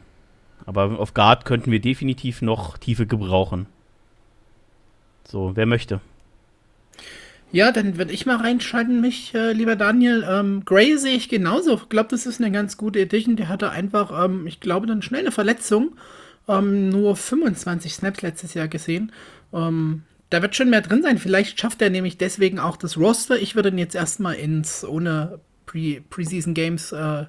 Aber 0.66 1.00
auf 1.00 1.14
Guard 1.14 1.46
könnten 1.46 1.72
wir 1.72 1.82
definitiv 1.82 2.42
noch 2.42 2.78
Tiefe 2.78 3.08
gebrauchen. 3.08 3.66
So, 5.24 5.56
wer 5.56 5.66
möchte? 5.66 6.02
Ja, 7.52 7.72
dann 7.72 7.98
würde 7.98 8.14
ich 8.14 8.28
mal 8.28 8.36
reinschalten, 8.38 9.02
mich, 9.02 9.34
äh, 9.34 9.54
lieber 9.54 9.76
Daniel. 9.76 10.24
Ähm, 10.30 10.64
Gray 10.66 10.98
sehe 10.98 11.16
ich 11.16 11.30
genauso. 11.30 11.76
Ich 11.76 11.90
glaube, 11.90 12.10
das 12.10 12.28
ist 12.28 12.40
eine 12.40 12.52
ganz 12.52 12.78
gute 12.78 13.00
Edition. 13.00 13.38
Der 13.38 13.50
hatte 13.50 13.72
einfach, 13.72 14.26
ähm, 14.26 14.46
ich 14.46 14.60
glaube, 14.60 14.86
dann 14.86 15.02
schnell 15.02 15.22
eine 15.22 15.32
Verletzung. 15.32 15.96
Ähm, 16.48 16.90
nur 16.90 17.16
25 17.16 17.94
Snaps 17.94 18.22
letztes 18.22 18.54
Jahr 18.54 18.68
gesehen. 18.68 19.12
Ähm, 19.52 20.04
da 20.30 20.44
wird 20.44 20.56
schon 20.56 20.70
mehr 20.70 20.82
drin 20.82 21.02
sein. 21.02 21.18
Vielleicht 21.18 21.60
schafft 21.60 21.82
er 21.82 21.90
nämlich 21.90 22.20
deswegen 22.20 22.60
auch 22.60 22.78
das 22.78 22.98
Roster. 22.98 23.40
Ich 23.40 23.56
würde 23.56 23.70
ihn 23.70 23.80
jetzt 23.80 23.96
erstmal 23.96 24.36
ins, 24.36 24.86
ohne 24.86 25.40
Pre 25.66 26.02
Preseason 26.08 26.54
Games, 26.54 26.92
äh, 26.92 27.26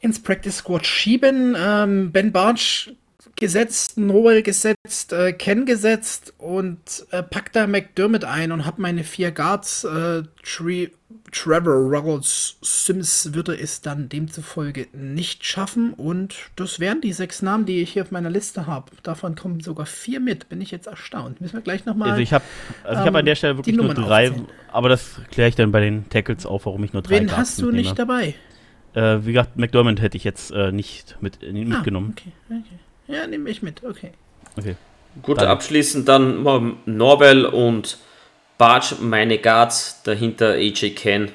ins 0.00 0.22
Practice 0.22 0.58
Squad 0.58 0.86
schieben. 0.86 1.56
Ähm, 1.58 2.12
ben 2.12 2.30
Bartsch 2.30 2.90
gesetzt, 3.36 3.98
Noel 3.98 4.42
gesetzt, 4.42 5.12
äh, 5.12 5.32
Ken 5.32 5.66
gesetzt 5.66 6.34
und 6.38 6.78
äh, 7.10 7.22
pack 7.22 7.52
da 7.52 7.66
McDermott 7.66 8.24
ein 8.24 8.52
und 8.52 8.66
habe 8.66 8.80
meine 8.82 9.04
vier 9.04 9.30
Guards. 9.30 9.84
Äh, 9.84 10.22
Trevor 11.32 11.74
Ruggles 11.74 12.56
Sims 12.60 13.34
würde 13.34 13.56
es 13.58 13.80
dann 13.80 14.08
demzufolge 14.08 14.88
nicht 14.92 15.44
schaffen 15.44 15.92
und 15.94 16.34
das 16.56 16.80
wären 16.80 17.00
die 17.00 17.12
sechs 17.12 17.42
Namen, 17.42 17.66
die 17.66 17.80
ich 17.80 17.92
hier 17.92 18.02
auf 18.02 18.10
meiner 18.10 18.30
Liste 18.30 18.66
habe. 18.66 18.90
Davon 19.02 19.36
kommen 19.36 19.60
sogar 19.60 19.86
vier 19.86 20.20
mit. 20.20 20.48
Bin 20.48 20.60
ich 20.60 20.70
jetzt 20.70 20.86
erstaunt. 20.86 21.40
Müssen 21.40 21.54
wir 21.54 21.62
gleich 21.62 21.84
nochmal. 21.86 22.10
Also 22.10 22.22
ich 22.22 22.32
habe 22.32 22.44
also 22.84 23.00
ähm, 23.00 23.06
hab 23.06 23.14
an 23.14 23.24
der 23.24 23.34
Stelle 23.36 23.56
wirklich 23.56 23.76
nur 23.76 23.94
drei, 23.94 24.30
aufzählen. 24.30 24.48
aber 24.72 24.88
das 24.88 25.20
kläre 25.30 25.48
ich 25.48 25.54
dann 25.54 25.70
bei 25.72 25.80
den 25.80 26.08
Tackles 26.08 26.46
auf, 26.46 26.66
warum 26.66 26.82
ich 26.84 26.92
nur 26.92 27.02
drei 27.02 27.20
Wen 27.20 27.26
Guards 27.26 27.38
hast 27.38 27.58
du 27.58 27.66
mitnehme. 27.66 27.82
nicht 27.82 27.98
dabei? 27.98 28.34
Äh, 28.94 29.24
wie 29.24 29.32
gesagt, 29.32 29.56
McDermott 29.56 30.00
hätte 30.00 30.16
ich 30.16 30.24
jetzt 30.24 30.50
äh, 30.50 30.72
nicht 30.72 31.16
mit, 31.20 31.42
äh, 31.42 31.52
mitgenommen. 31.52 32.16
Ah, 32.16 32.20
okay, 32.20 32.32
okay. 32.48 32.78
Ja, 33.10 33.26
nehme 33.26 33.50
ich 33.50 33.62
mit, 33.62 33.82
okay. 33.84 34.12
Okay. 34.56 34.76
Gut, 35.22 35.38
dann. 35.38 35.48
abschließend 35.48 36.08
dann 36.08 36.46
Norbel 36.86 37.44
und 37.44 37.98
Barge, 38.58 38.96
meine 39.00 39.38
Guards, 39.38 40.02
dahinter 40.04 40.52
AJ 40.52 40.90
Ken. 40.90 41.32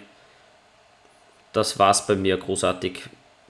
Das 1.51 1.77
war's 1.79 2.07
bei 2.07 2.15
mir 2.15 2.37
großartig. 2.37 3.01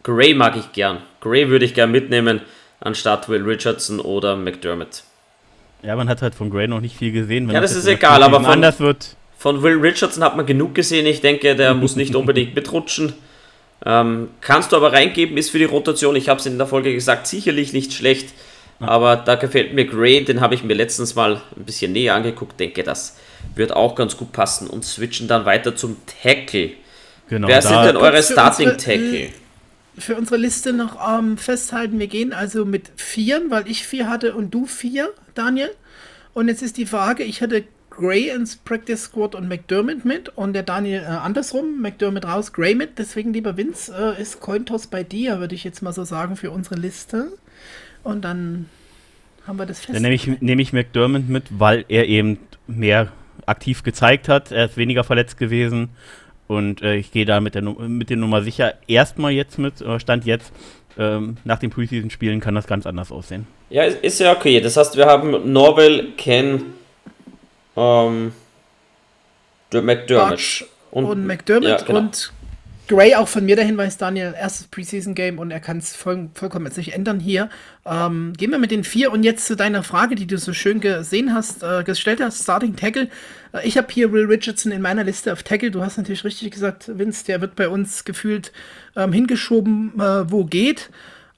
Gray 0.03 0.34
mag 0.34 0.55
ich 0.55 0.71
gern. 0.71 0.99
Gray 1.21 1.49
würde 1.49 1.65
ich 1.65 1.73
gern 1.73 1.91
mitnehmen, 1.91 2.41
anstatt 2.80 3.30
Will 3.30 3.43
Richardson 3.43 3.99
oder 3.99 4.36
McDermott. 4.36 5.03
Ja, 5.84 5.95
man 5.95 6.09
hat 6.09 6.21
halt 6.21 6.34
von 6.34 6.49
Gray 6.49 6.67
noch 6.67 6.82
nicht 6.82 6.97
viel 6.97 7.11
gesehen. 7.11 7.49
ja, 7.49 7.61
das, 7.61 7.71
das 7.71 7.80
ist 7.82 7.88
egal, 7.88 8.23
aber 8.23 8.41
von, 8.41 8.45
anders 8.45 8.80
wird. 8.80 9.15
von 9.38 9.61
Will 9.61 9.78
Richardson 9.78 10.23
hat 10.23 10.36
man 10.36 10.45
genug 10.45 10.73
gesehen. 10.73 11.05
Ich 11.05 11.21
denke, 11.21 11.55
der 11.55 11.73
muss 11.76 11.95
nicht 11.95 12.15
unbedingt 12.15 12.55
mitrutschen. 12.55 13.13
Ähm, 13.86 14.30
kannst 14.42 14.72
du 14.72 14.76
aber 14.76 14.94
reingeben, 14.94 15.38
ist 15.38 15.52
für 15.52 15.60
die 15.60 15.66
Rotation, 15.66 16.16
ich 16.16 16.28
habe 16.30 16.40
es 16.40 16.46
in 16.46 16.58
der 16.58 16.68
Folge 16.68 16.94
gesagt, 16.94 17.28
sicherlich 17.28 17.72
nicht 17.72 17.94
schlecht. 17.94 18.30
Aber 18.80 19.16
da 19.16 19.36
gefällt 19.36 19.74
mir 19.74 19.86
Gray, 19.86 20.26
den 20.26 20.42
habe 20.42 20.56
ich 20.56 20.64
mir 20.64 20.74
letztens 20.74 21.16
mal 21.16 21.42
ein 21.56 21.64
bisschen 21.64 21.94
näher 21.94 22.16
angeguckt, 22.16 22.60
denke, 22.60 22.84
das 22.84 23.16
wird 23.56 23.72
auch 23.72 23.96
ganz 23.96 24.18
gut 24.18 24.32
passen 24.34 24.68
und 24.68 24.84
switchen 24.84 25.28
dann 25.28 25.46
weiter 25.46 25.76
zum 25.76 25.98
Tackle. 26.22 26.72
Genau, 27.30 27.48
Wer 27.48 27.62
sind 27.62 27.84
denn 27.84 27.98
eure 27.98 28.22
Starting 28.22 28.78
Tackle? 28.78 29.30
Für 29.98 30.16
unsere 30.18 30.38
Liste 30.38 30.74
noch 30.74 30.98
ähm, 31.18 31.38
festhalten, 31.38 32.00
wir 32.00 32.08
gehen 32.08 32.34
also 32.34 32.66
mit 32.66 32.92
vieren, 32.98 33.50
weil 33.50 33.70
ich 33.70 33.88
vier 33.88 34.10
hatte 34.10 34.36
und 34.36 34.54
du 34.54 34.66
vier, 34.66 35.10
Daniel. 35.36 35.70
Und 36.34 36.50
jetzt 36.50 36.62
ist 36.62 36.76
die 36.76 36.86
Frage, 36.86 37.24
ich 37.24 37.42
hatte 37.42 37.64
Gray 37.96 38.30
ins 38.30 38.58
Practice 38.58 39.04
Squad 39.04 39.36
und 39.36 39.48
McDermott 39.48 40.06
mit 40.06 40.30
und 40.30 40.54
der 40.54 40.64
Daniel 40.64 41.02
äh, 41.02 41.06
andersrum, 41.06 41.82
McDermott 41.82 42.26
raus, 42.26 42.54
Gray 42.54 42.76
mit. 42.76 43.00
Deswegen, 43.00 43.34
lieber 43.34 43.58
Vince, 43.58 44.16
äh, 44.18 44.22
ist 44.22 44.41
Cointos 44.41 44.88
bei 44.88 45.04
dir, 45.04 45.39
würde 45.39 45.56
ich 45.56 45.64
jetzt 45.64 45.82
mal 45.82 45.93
so 45.93 46.04
sagen, 46.04 46.36
für 46.36 46.52
unsere 46.52 46.76
Liste. 46.76 47.32
Und 48.04 48.24
dann 48.24 48.70
haben 49.48 49.58
wir 49.58 49.66
das 49.66 49.80
fest. 49.80 49.96
Dann 49.96 50.02
nehme 50.02 50.16
ich, 50.16 50.28
nehm 50.41 50.60
ich 50.60 50.74
McDermott 50.74 51.30
mit, 51.30 51.43
weil 51.50 51.86
er 51.88 52.08
eben 52.08 52.39
mehr 52.68 53.12
aktiv 53.46 53.84
gezeigt 53.84 54.28
hat. 54.28 54.52
Er 54.52 54.66
ist 54.66 54.78
weniger 54.78 55.04
verletzt 55.04 55.38
gewesen. 55.38 55.89
Und 56.48 56.82
äh, 56.82 56.96
ich 56.96 57.12
gehe 57.12 57.26
da 57.26 57.39
mit 57.39 57.56
der, 57.56 57.64
mit 57.64 58.10
der 58.10 58.18
Nummer 58.18 58.43
sicher 58.43 58.74
erstmal 58.88 59.32
jetzt 59.32 59.58
mit, 59.58 59.84
Stand 59.98 60.26
jetzt. 60.26 60.52
Ähm, 60.98 61.38
nach 61.43 61.60
den 61.60 61.72
Preseason-Spielen 61.72 62.39
kann 62.39 62.56
das 62.56 62.68
ganz 62.68 62.86
anders 62.86 63.12
aussehen. 63.12 63.48
Ja, 63.70 63.84
ist 63.84 64.20
ja 64.20 64.32
okay. 64.32 64.62
Das 64.62 64.78
heißt, 64.78 64.96
wir 64.96 65.06
haben 65.06 65.52
Norwell, 65.52 66.14
Ken, 66.18 66.62
ähm, 67.76 68.32
McDermott. 69.71 70.65
Und, 70.91 71.05
und, 71.05 71.26
McDermott 71.26 71.69
ja, 71.69 71.78
genau. 71.82 71.99
und 71.99 72.32
Gray 72.88 73.15
auch 73.15 73.28
von 73.28 73.45
mir 73.45 73.55
der 73.55 73.65
Hinweis, 73.65 73.97
Daniel, 73.97 74.36
erstes 74.38 74.67
Preseason-Game 74.67 75.39
und 75.39 75.49
er 75.49 75.59
kann 75.59 75.80
es 75.80 75.95
voll, 75.95 76.30
vollkommen 76.36 76.67
jetzt 76.67 76.78
nicht 76.78 76.93
ändern 76.93 77.19
hier. 77.19 77.49
Ähm, 77.84 78.34
gehen 78.38 78.51
wir 78.51 78.59
mit 78.59 78.69
den 78.69 78.84
vier 78.84 79.11
und 79.11 79.23
jetzt 79.23 79.47
zu 79.47 79.55
deiner 79.55 79.82
Frage, 79.82 80.13
die 80.13 80.28
du 80.28 80.38
so 80.38 80.53
schön 80.53 80.82
gesehen 80.82 81.34
hast, 81.34 81.63
äh, 81.63 81.84
gestellt 81.84 82.21
hast, 82.21 82.43
Starting 82.43 82.76
Tackle. 82.76 83.09
Äh, 83.53 83.67
ich 83.67 83.78
habe 83.78 83.88
hier 83.91 84.11
Will 84.11 84.26
Richardson 84.26 84.71
in 84.71 84.84
meiner 84.84 85.03
Liste 85.03 85.34
auf 85.34 85.41
Tackle. 85.41 85.71
Du 85.71 85.82
hast 85.82 85.97
natürlich 85.97 86.23
richtig 86.23 86.51
gesagt, 86.51 86.91
Vince, 86.95 87.26
der 87.26 87.41
wird 87.41 87.55
bei 87.55 87.69
uns 87.69 88.05
gefühlt 88.05 88.51
ähm, 88.95 89.11
hingeschoben, 89.11 89.99
äh, 89.99 90.32
wo 90.32 90.45
geht. 90.45 90.91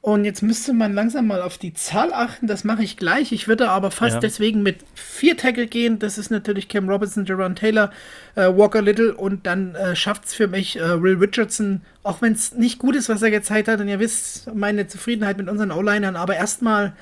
Und 0.07 0.23
jetzt 0.23 0.41
müsste 0.41 0.71
man 0.71 0.93
langsam 0.93 1.27
mal 1.27 1.41
auf 1.41 1.57
die 1.57 1.73
Zahl 1.73 2.13
achten. 2.13 2.47
Das 2.47 2.63
mache 2.63 2.81
ich 2.81 2.95
gleich. 2.95 3.33
Ich 3.33 3.49
würde 3.49 3.67
aber 3.67 3.91
fast 3.91 4.13
ja. 4.13 4.19
deswegen 4.21 4.63
mit 4.63 4.77
vier 4.95 5.35
Tackle 5.35 5.67
gehen. 5.67 5.99
Das 5.99 6.17
ist 6.17 6.31
natürlich 6.31 6.69
Cam 6.69 6.87
Robinson, 6.87 7.25
Jerron 7.25 7.57
Taylor, 7.57 7.91
äh, 8.35 8.45
Walker 8.45 8.81
Little 8.81 9.13
und 9.13 9.45
dann 9.45 9.75
äh, 9.75 9.97
schafft 9.97 10.23
es 10.23 10.33
für 10.33 10.47
mich 10.47 10.79
äh, 10.79 11.01
Will 11.01 11.17
Richardson, 11.17 11.81
auch 12.03 12.21
wenn 12.21 12.31
es 12.31 12.53
nicht 12.53 12.79
gut 12.79 12.95
ist, 12.95 13.09
was 13.09 13.21
er 13.21 13.31
gezeigt 13.31 13.67
hat. 13.67 13.81
Und 13.81 13.89
ihr 13.89 13.99
wisst 13.99 14.49
meine 14.55 14.87
Zufriedenheit 14.87 15.37
mit 15.37 15.49
unseren 15.49 15.73
O-Linern. 15.73 16.15
Aber 16.15 16.37
erstmal 16.37 16.93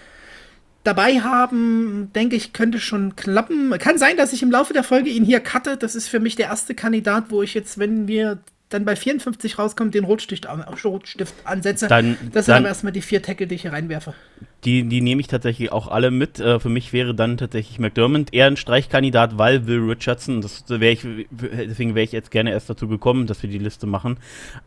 dabei 0.83 1.19
haben, 1.19 2.09
denke 2.15 2.35
ich, 2.35 2.53
könnte 2.53 2.79
schon 2.79 3.15
klappen. 3.15 3.69
Kann 3.77 3.99
sein, 3.99 4.17
dass 4.17 4.33
ich 4.33 4.41
im 4.41 4.49
Laufe 4.49 4.73
der 4.73 4.83
Folge 4.83 5.11
ihn 5.11 5.25
hier 5.25 5.41
cutte. 5.41 5.77
Das 5.77 5.93
ist 5.93 6.07
für 6.07 6.19
mich 6.19 6.37
der 6.37 6.47
erste 6.47 6.73
Kandidat, 6.73 7.25
wo 7.29 7.43
ich 7.43 7.53
jetzt, 7.53 7.77
wenn 7.77 8.07
wir 8.07 8.39
dann 8.75 8.85
bei 8.85 8.95
54 8.95 9.57
rauskommt, 9.57 9.95
den 9.95 10.03
Rotstift, 10.03 10.47
Rotstift 10.83 11.33
ansetze. 11.45 11.87
Dann, 11.87 12.17
das 12.33 12.45
sind 12.45 12.53
dann, 12.53 12.63
aber 12.63 12.67
erstmal 12.67 12.91
die 12.91 13.01
vier 13.01 13.21
Tackle, 13.21 13.47
die 13.47 13.55
ich 13.55 13.61
hier 13.61 13.71
reinwerfe. 13.71 14.13
Die, 14.65 14.83
die 14.83 14.99
nehme 14.99 15.21
ich 15.21 15.27
tatsächlich 15.27 15.71
auch 15.71 15.87
alle 15.87 16.11
mit. 16.11 16.39
Äh, 16.39 16.59
für 16.59 16.67
mich 16.67 16.91
wäre 16.91 17.15
dann 17.15 17.37
tatsächlich 17.37 17.79
McDermott 17.79 18.33
eher 18.33 18.47
ein 18.47 18.57
Streichkandidat, 18.57 19.37
weil 19.37 19.65
Will 19.65 19.79
Richardson, 19.79 20.41
das 20.41 20.65
wäre 20.67 20.91
ich, 20.91 21.07
deswegen 21.31 21.95
wäre 21.95 22.03
ich 22.03 22.11
jetzt 22.11 22.31
gerne 22.31 22.51
erst 22.51 22.69
dazu 22.69 22.87
gekommen, 22.87 23.27
dass 23.27 23.41
wir 23.43 23.49
die 23.49 23.59
Liste 23.59 23.87
machen, 23.87 24.17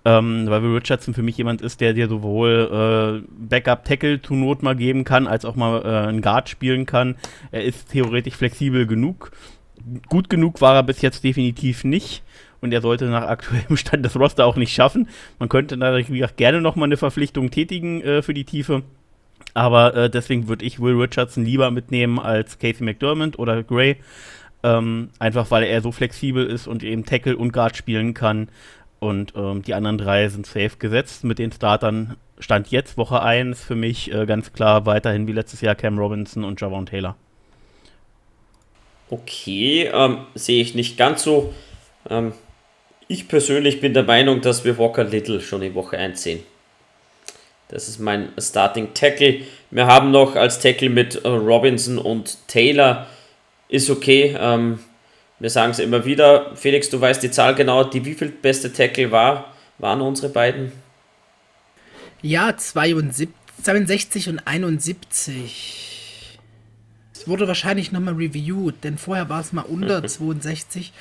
ähm, 0.06 0.46
weil 0.48 0.62
Will 0.62 0.76
Richardson 0.76 1.12
für 1.12 1.22
mich 1.22 1.36
jemand 1.36 1.61
ist, 1.61 1.80
der 1.82 1.92
dir 1.92 2.09
sowohl 2.09 3.22
äh, 3.22 3.28
Backup-Tackle 3.48 4.22
to 4.22 4.34
Not 4.34 4.62
mal 4.62 4.76
geben 4.76 5.04
kann, 5.04 5.26
als 5.26 5.44
auch 5.44 5.54
mal 5.54 5.82
äh, 5.82 6.09
einen 6.09 6.22
Guard 6.22 6.48
spielen 6.48 6.86
kann. 6.86 7.16
Er 7.50 7.64
ist 7.64 7.90
theoretisch 7.90 8.36
flexibel 8.36 8.86
genug. 8.86 9.32
Gut 10.09 10.30
genug 10.30 10.61
war 10.61 10.76
er 10.76 10.82
bis 10.82 11.02
jetzt 11.02 11.24
definitiv 11.24 11.84
nicht 11.84 12.22
und 12.61 12.72
er 12.72 12.80
sollte 12.80 13.06
nach 13.06 13.26
aktuellem 13.26 13.76
Stand 13.76 14.04
das 14.04 14.16
Roster 14.16 14.46
auch 14.46 14.56
nicht 14.56 14.72
schaffen. 14.72 15.09
Man 15.38 15.48
könnte 15.48 15.76
da, 15.78 15.96
wie 15.96 16.04
gesagt, 16.04 16.36
gerne 16.36 16.61
nochmal 16.61 16.88
eine 16.88 16.96
Verpflichtung 16.96 17.50
tätigen 17.50 18.02
äh, 18.02 18.22
für 18.22 18.34
die 18.34 18.44
Tiefe. 18.44 18.82
Aber 19.54 19.94
äh, 19.94 20.11
deswegen 20.11 20.48
würde 20.48 20.64
ich 20.64 20.80
Will 20.80 20.94
Richardson 20.94 21.44
lieber 21.44 21.70
mitnehmen 21.70 22.18
als 22.18 22.59
Casey 22.59 22.84
McDermott 22.84 23.38
oder 23.38 23.62
Gray. 23.62 23.96
Ähm, 24.62 25.11
einfach 25.18 25.50
weil 25.50 25.62
er 25.64 25.80
so 25.80 25.92
flexibel 25.92 26.44
ist 26.44 26.66
und 26.66 26.82
eben 26.82 27.04
Tackle 27.04 27.36
und 27.36 27.52
Guard 27.52 27.76
spielen 27.76 28.14
kann. 28.14 28.48
Und 28.98 29.34
ähm, 29.36 29.62
die 29.62 29.74
anderen 29.74 29.98
drei 29.98 30.28
sind 30.28 30.46
safe 30.46 30.76
gesetzt. 30.78 31.22
Mit 31.22 31.38
den 31.38 31.52
Startern 31.52 32.16
stand 32.40 32.68
jetzt 32.70 32.96
Woche 32.96 33.22
1 33.22 33.62
für 33.62 33.76
mich 33.76 34.12
äh, 34.12 34.26
ganz 34.26 34.52
klar 34.52 34.86
weiterhin 34.86 35.26
wie 35.28 35.32
letztes 35.32 35.61
Jahr 35.61 35.76
Cam 35.76 35.98
Robinson 35.98 36.44
und 36.44 36.61
Javon 36.61 36.86
Taylor. 36.86 37.16
Okay, 39.11 39.90
ähm, 39.92 40.18
sehe 40.34 40.61
ich 40.61 40.74
nicht 40.74 40.98
ganz 40.98 41.22
so. 41.22 41.54
Ähm, 42.11 42.32
ich 43.09 43.26
persönlich 43.26 43.80
bin 43.80 43.94
der 43.94 44.04
Meinung, 44.04 44.40
dass 44.42 44.64
wir 44.64 44.78
Walker 44.78 45.04
Little 45.04 45.40
schon 45.40 45.62
in 45.62 45.74
Woche 45.74 45.98
1 45.98 46.22
sehen. 46.22 46.40
Das 47.68 47.88
ist 47.88 47.98
mein 47.98 48.28
Starting 48.38 48.94
Tackle. 48.94 49.40
Wir 49.70 49.86
haben 49.86 50.11
noch 50.11 50.36
als 50.36 50.59
Tackle 50.59 50.88
mit 50.88 51.16
äh, 51.24 51.28
Robinson 51.28 51.98
und 51.98 52.38
Taylor. 52.48 53.06
Ist 53.68 53.90
okay. 53.90 54.36
Ähm, 54.38 54.78
wir 55.38 55.50
sagen 55.50 55.72
es 55.72 55.78
immer 55.78 56.04
wieder. 56.04 56.54
Felix, 56.56 56.88
du 56.90 57.00
weißt 57.00 57.22
die 57.22 57.30
Zahl 57.30 57.54
genau. 57.54 57.84
Die 57.84 58.04
wievielte 58.04 58.36
beste 58.36 58.72
Tackle 58.72 59.11
war, 59.11 59.52
waren 59.78 60.00
unsere 60.00 60.30
beiden? 60.30 60.72
Ja, 62.22 62.56
72, 62.56 63.28
62 63.62 64.28
und 64.30 64.46
71. 64.46 66.38
Es 67.14 67.28
wurde 67.28 67.46
wahrscheinlich 67.46 67.92
nochmal 67.92 68.14
reviewed, 68.14 68.82
denn 68.82 68.96
vorher 68.96 69.28
war 69.28 69.40
es 69.40 69.52
mal 69.52 69.62
unter 69.62 70.02
62. 70.06 70.92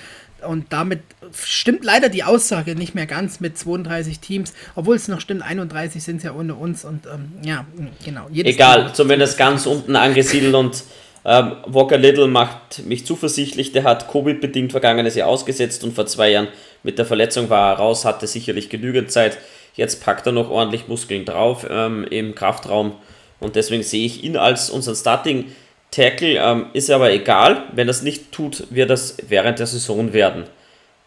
Und 0.45 0.65
damit 0.71 1.01
stimmt 1.33 1.83
leider 1.83 2.09
die 2.09 2.23
Aussage 2.23 2.75
nicht 2.75 2.95
mehr 2.95 3.05
ganz 3.05 3.39
mit 3.39 3.57
32 3.57 4.19
Teams, 4.19 4.53
obwohl 4.75 4.95
es 4.95 5.07
noch 5.07 5.21
stimmt, 5.21 5.41
31 5.41 6.03
sind 6.03 6.17
es 6.17 6.23
ja 6.23 6.33
ohne 6.33 6.55
uns. 6.55 6.85
Und 6.85 7.05
ähm, 7.05 7.31
ja, 7.43 7.65
genau. 8.03 8.27
Egal, 8.33 8.93
zumindest 8.93 9.37
ganz 9.37 9.65
unten 9.65 9.95
angesiedelt 9.95 10.53
und 10.53 10.83
ähm, 11.25 11.57
Walker 11.65 11.97
Little 11.97 12.27
macht 12.27 12.85
mich 12.85 13.05
zuversichtlich. 13.05 13.73
Der 13.73 13.83
hat 13.83 14.09
Covid-bedingt 14.09 14.71
vergangenes 14.71 15.15
Jahr 15.15 15.27
ausgesetzt 15.27 15.83
und 15.83 15.93
vor 15.93 16.05
zwei 16.05 16.31
Jahren 16.31 16.47
mit 16.83 16.97
der 16.97 17.05
Verletzung 17.05 17.49
war 17.49 17.73
er 17.73 17.79
raus, 17.79 18.05
hatte 18.05 18.27
sicherlich 18.27 18.69
genügend 18.69 19.11
Zeit. 19.11 19.37
Jetzt 19.75 20.03
packt 20.03 20.25
er 20.25 20.31
noch 20.31 20.49
ordentlich 20.49 20.87
Muskeln 20.87 21.25
drauf 21.25 21.67
ähm, 21.69 22.05
im 22.09 22.33
Kraftraum 22.33 22.93
und 23.39 23.55
deswegen 23.55 23.83
sehe 23.83 24.05
ich 24.05 24.23
ihn 24.23 24.37
als 24.37 24.69
unseren 24.69 24.95
Starting 24.95 25.45
Tackle 25.91 26.37
ähm, 26.37 26.67
ist 26.73 26.89
aber 26.89 27.11
egal. 27.11 27.63
Wenn 27.73 27.87
er 27.87 27.91
es 27.91 28.01
nicht 28.01 28.31
tut, 28.31 28.67
wird 28.69 28.89
das 28.89 29.17
während 29.27 29.59
der 29.59 29.67
Saison 29.67 30.13
werden. 30.13 30.45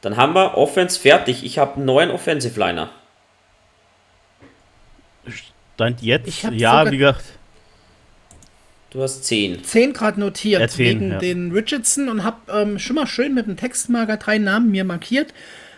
Dann 0.00 0.16
haben 0.16 0.34
wir 0.34 0.56
Offense 0.56 0.98
fertig. 0.98 1.44
Ich 1.44 1.58
habe 1.58 1.80
neun 1.80 2.10
Offensive 2.10 2.58
Liner. 2.58 2.90
Stand 5.74 6.02
jetzt? 6.02 6.42
Ja, 6.52 6.90
wie 6.90 6.98
gesagt. 6.98 7.24
Du 8.90 9.02
hast 9.02 9.24
zehn. 9.24 9.62
Zehn 9.62 9.92
gerade 9.92 10.18
notiert 10.18 10.72
ja, 10.72 10.78
wegen 10.78 11.12
ja. 11.12 11.18
den 11.18 11.52
Richardson 11.52 12.08
und 12.08 12.24
habe 12.24 12.38
ähm, 12.52 12.78
schon 12.78 12.96
mal 12.96 13.06
schön 13.06 13.34
mit 13.34 13.46
dem 13.46 13.56
Textmarker 13.56 14.16
drei 14.16 14.38
Namen 14.38 14.70
mir 14.72 14.84
markiert. 14.84 15.32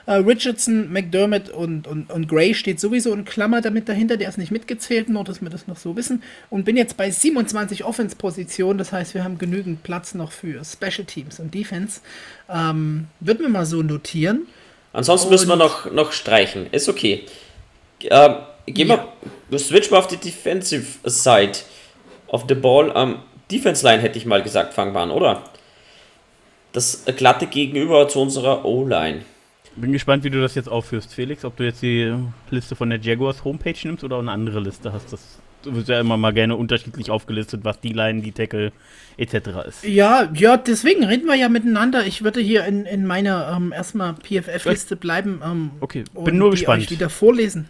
Uh, 0.07 0.15
Richardson, 0.15 0.93
McDermott 0.93 1.49
und, 1.51 1.87
und, 1.87 2.11
und 2.11 2.29
Gray 2.29 2.55
steht 2.55 2.81
sowieso 2.81 3.13
in 3.13 3.25
Klammer 3.25 3.61
damit 3.61 3.89
dahinter. 3.89 4.17
Der 4.17 4.29
ist 4.29 4.39
nicht 4.39 4.51
mitgezählt, 4.51 5.09
nur 5.09 5.23
dass 5.25 5.41
wir 5.41 5.51
das 5.51 5.69
noch 5.69 5.77
so 5.77 5.97
wissen. 5.97 6.23
Und 6.51 6.65
bin 6.65 6.77
jetzt 6.77 6.97
bei 6.97 7.11
27 7.11 7.85
Offense-Positionen. 7.85 8.79
Das 8.79 8.93
heißt, 8.93 9.15
wir 9.15 9.23
haben 9.23 9.39
genügend 9.39 9.83
Platz 9.83 10.15
noch 10.15 10.33
für 10.33 10.65
Special 10.65 11.05
Teams 11.07 11.39
und 11.39 11.55
Defense. 11.55 12.01
Ähm, 12.51 13.07
würden 13.21 13.41
wir 13.41 13.49
mal 13.49 13.67
so 13.67 13.83
notieren. 13.83 14.47
Ansonsten 14.93 15.29
und 15.29 15.33
müssen 15.33 15.49
wir 15.49 15.57
noch, 15.57 15.91
noch 15.91 16.13
streichen. 16.13 16.67
Ist 16.73 16.89
okay. 16.89 17.25
Ähm, 18.03 18.35
gehen 18.67 18.89
ja. 18.89 19.09
wir, 19.49 19.59
switchen 19.59 19.93
wir 19.93 19.99
auf 19.99 20.09
die 20.09 20.17
Defensive 20.17 20.99
Side 21.05 21.59
of 22.29 22.45
the 22.49 22.55
Ball. 22.55 22.93
Ähm, 22.95 23.19
Defense 23.51 23.87
Line 23.87 24.03
hätte 24.03 24.19
ich 24.19 24.27
mal 24.27 24.43
gesagt, 24.43 24.75
fangen 24.75 24.95
wir 24.95 25.01
an, 25.01 25.11
oder? 25.11 25.45
Das 26.73 27.05
glatte 27.05 27.47
Gegenüber 27.47 28.09
zu 28.09 28.21
unserer 28.21 28.65
O-Line. 28.65 29.23
Bin 29.77 29.93
gespannt, 29.93 30.25
wie 30.25 30.31
du 30.31 30.41
das 30.41 30.55
jetzt 30.55 30.69
aufführst, 30.69 31.15
Felix. 31.15 31.45
Ob 31.45 31.57
du 31.57 31.65
jetzt 31.65 31.83
die 31.83 32.15
Liste 32.51 32.77
von 32.77 32.91
der 32.91 33.01
Jaguars 33.01 33.45
Homepage 33.45 33.77
nimmst 33.85 34.05
oder 34.05 34.19
eine 34.19 34.31
andere 34.31 34.61
Liste 34.61 34.93
hast. 34.93 35.13
Das 35.13 35.39
wird 35.65 35.89
ja 35.89 36.01
immer 36.01 36.17
mal 36.17 36.33
gerne 36.33 36.57
unterschiedlich 36.57 37.11
aufgelistet, 37.11 37.61
was 37.65 37.81
die 37.81 37.93
Line, 37.93 38.21
die 38.21 38.33
Tackle 38.33 38.73
etc. 39.17 39.35
ist. 39.69 39.85
Ja, 39.85 40.29
ja, 40.35 40.57
deswegen 40.57 41.05
reden 41.05 41.27
wir 41.27 41.37
ja 41.37 41.49
miteinander. 41.49 42.05
Ich 42.05 42.23
würde 42.23 42.41
hier 42.41 42.65
in, 42.65 42.85
in 42.85 43.07
meiner 43.07 43.55
ähm, 43.57 43.73
erstmal 43.73 44.15
PFF-Liste 44.15 44.97
bleiben. 44.97 45.41
Ähm, 45.45 45.71
okay, 45.81 46.05
bin 46.15 46.37
nur 46.37 46.51
gespannt. 46.51 46.83
Euch 46.83 46.91
wieder 46.91 47.09
vorlesen 47.09 47.69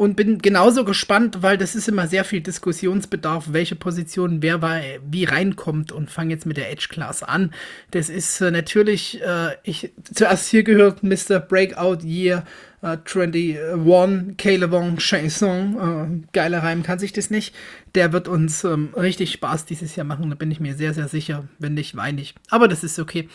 und 0.00 0.16
bin 0.16 0.38
genauso 0.38 0.86
gespannt, 0.86 1.42
weil 1.42 1.58
das 1.58 1.74
ist 1.74 1.86
immer 1.86 2.06
sehr 2.06 2.24
viel 2.24 2.40
Diskussionsbedarf, 2.40 3.48
welche 3.52 3.76
Position 3.76 4.40
wer 4.40 4.62
wie 5.06 5.24
reinkommt 5.24 5.92
und 5.92 6.10
fange 6.10 6.32
jetzt 6.32 6.46
mit 6.46 6.56
der 6.56 6.72
Edge 6.72 6.86
Class 6.88 7.22
an. 7.22 7.52
Das 7.90 8.08
ist 8.08 8.40
äh, 8.40 8.50
natürlich, 8.50 9.20
äh, 9.20 9.56
ich 9.62 9.92
zuerst 10.10 10.48
hier 10.48 10.62
gehört 10.62 11.02
Mr. 11.02 11.38
Breakout 11.38 11.98
Year 12.02 12.44
äh, 12.80 12.96
21, 13.04 14.38
Caleb 14.38 14.70
Wong 14.70 14.96
Chanson, 14.96 16.22
äh, 16.24 16.28
geiler 16.32 16.62
Reim 16.62 16.82
kann 16.82 16.98
sich 16.98 17.12
das 17.12 17.28
nicht. 17.28 17.54
Der 17.94 18.14
wird 18.14 18.26
uns 18.26 18.64
ähm, 18.64 18.94
richtig 18.96 19.32
Spaß 19.32 19.66
dieses 19.66 19.96
Jahr 19.96 20.06
machen, 20.06 20.30
da 20.30 20.34
bin 20.34 20.50
ich 20.50 20.60
mir 20.60 20.76
sehr, 20.76 20.94
sehr 20.94 21.08
sicher. 21.08 21.44
Wenn 21.58 21.74
nicht, 21.74 21.94
weine 21.94 22.22
ich. 22.22 22.34
Aber 22.48 22.68
das 22.68 22.82
ist 22.82 22.98
okay. 22.98 23.28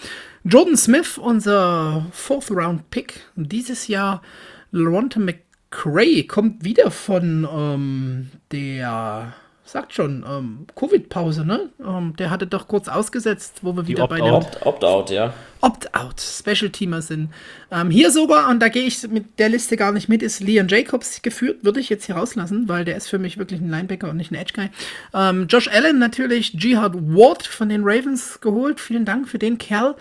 Jordan 0.44 0.78
Smith, 0.78 1.20
unser 1.20 2.08
Fourth 2.12 2.50
Round 2.50 2.90
Pick 2.90 3.22
dieses 3.36 3.88
Jahr. 3.88 4.24
Loronte 4.72 5.22
Mc 5.22 5.45
Cray 5.76 6.24
kommt 6.24 6.64
wieder 6.64 6.90
von 6.90 7.46
ähm, 7.52 8.32
der, 8.54 9.34
sagt 9.66 9.94
schon, 9.94 10.24
ähm, 10.26 10.68
Covid-Pause, 10.74 11.46
ne? 11.46 11.70
Ähm, 11.86 12.16
der 12.18 12.30
hatte 12.30 12.48
doch 12.48 12.70
kurz 12.70 12.88
ausgesetzt, 12.88 13.60
wo 13.62 13.76
wir 13.76 13.84
Die 13.84 13.90
wieder 13.90 14.08
bei 14.08 14.22
der 14.22 14.34
Opt-out, 14.66 15.10
ja. 15.10 15.34
Opt-out, 15.60 16.22
Special-Teamer 16.22 17.02
sind. 17.02 17.30
Ähm, 17.72 17.90
hier 17.90 18.10
sogar, 18.10 18.50
und 18.50 18.62
da 18.62 18.70
gehe 18.70 18.84
ich 18.84 19.06
mit 19.10 19.38
der 19.38 19.50
Liste 19.50 19.76
gar 19.76 19.92
nicht 19.92 20.08
mit, 20.08 20.24
ist 20.24 20.40
Leon 20.40 20.70
Jacobs 20.70 21.22
geführt, 21.22 21.66
würde 21.66 21.82
ich 21.82 21.90
jetzt 21.90 22.06
hier 22.06 22.16
rauslassen, 22.16 22.70
weil 22.70 22.86
der 22.86 22.96
ist 22.96 23.10
für 23.10 23.20
mich 23.20 23.38
wirklich 23.38 23.60
ein 23.60 23.70
Linebacker 23.70 24.10
und 24.10 24.16
nicht 24.16 24.32
ein 24.32 24.36
Edge-Guy. 24.36 24.70
Ähm, 25.14 25.48
Josh 25.50 25.68
Allen 25.68 26.00
natürlich, 26.00 26.54
Jihad 26.54 26.94
Ward 26.96 27.46
von 27.46 27.68
den 27.68 27.82
Ravens 27.84 28.40
geholt, 28.40 28.80
vielen 28.80 29.04
Dank 29.04 29.28
für 29.28 29.40
den 29.40 29.58
Kerl 29.58 29.96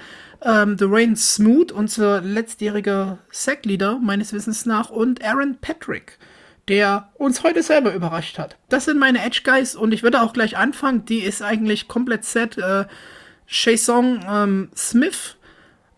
ähm, 0.45 0.77
Dwayne 0.77 1.17
Smoot, 1.17 1.73
unser 1.73 2.21
letztjähriger 2.21 3.19
Sackleader 3.31 3.99
meines 3.99 4.33
Wissens 4.33 4.67
nach, 4.67 4.91
und 4.91 5.25
Aaron 5.25 5.57
Patrick, 5.61 6.19
der 6.69 7.11
uns 7.15 7.43
heute 7.43 7.63
selber 7.63 7.95
überrascht 7.95 8.39
hat. 8.39 8.57
Das 8.69 8.85
sind 8.85 8.99
meine 8.99 9.25
Edge 9.25 9.41
Guys 9.45 9.75
und 9.75 9.93
ich 9.93 10.03
würde 10.03 10.23
auch 10.23 10.33
gleich 10.33 10.57
anfangen. 10.57 11.05
Die 11.07 11.21
ist 11.21 11.43
eigentlich 11.43 11.89
komplett 11.89 12.25
set. 12.25 12.59
Äh, 12.59 12.85
ähm, 13.67 14.71
Smith, 14.77 15.37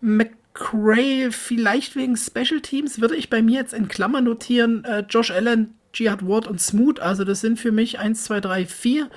McCray, 0.01 1.31
vielleicht 1.31 1.95
wegen 1.95 2.15
Special 2.15 2.61
Teams, 2.61 3.01
würde 3.01 3.15
ich 3.15 3.29
bei 3.29 3.41
mir 3.41 3.59
jetzt 3.59 3.73
in 3.73 3.87
Klammer 3.87 4.21
notieren. 4.21 4.85
Äh, 4.85 5.05
Josh 5.09 5.31
Allen, 5.31 5.75
Jihad 5.93 6.25
Ward 6.25 6.47
und 6.47 6.61
Smoot. 6.61 6.99
Also 6.99 7.23
das 7.23 7.41
sind 7.41 7.59
für 7.59 7.71
mich 7.71 7.99
1, 7.99 8.23
2, 8.23 8.41
3, 8.41 8.65
4. 8.65 9.09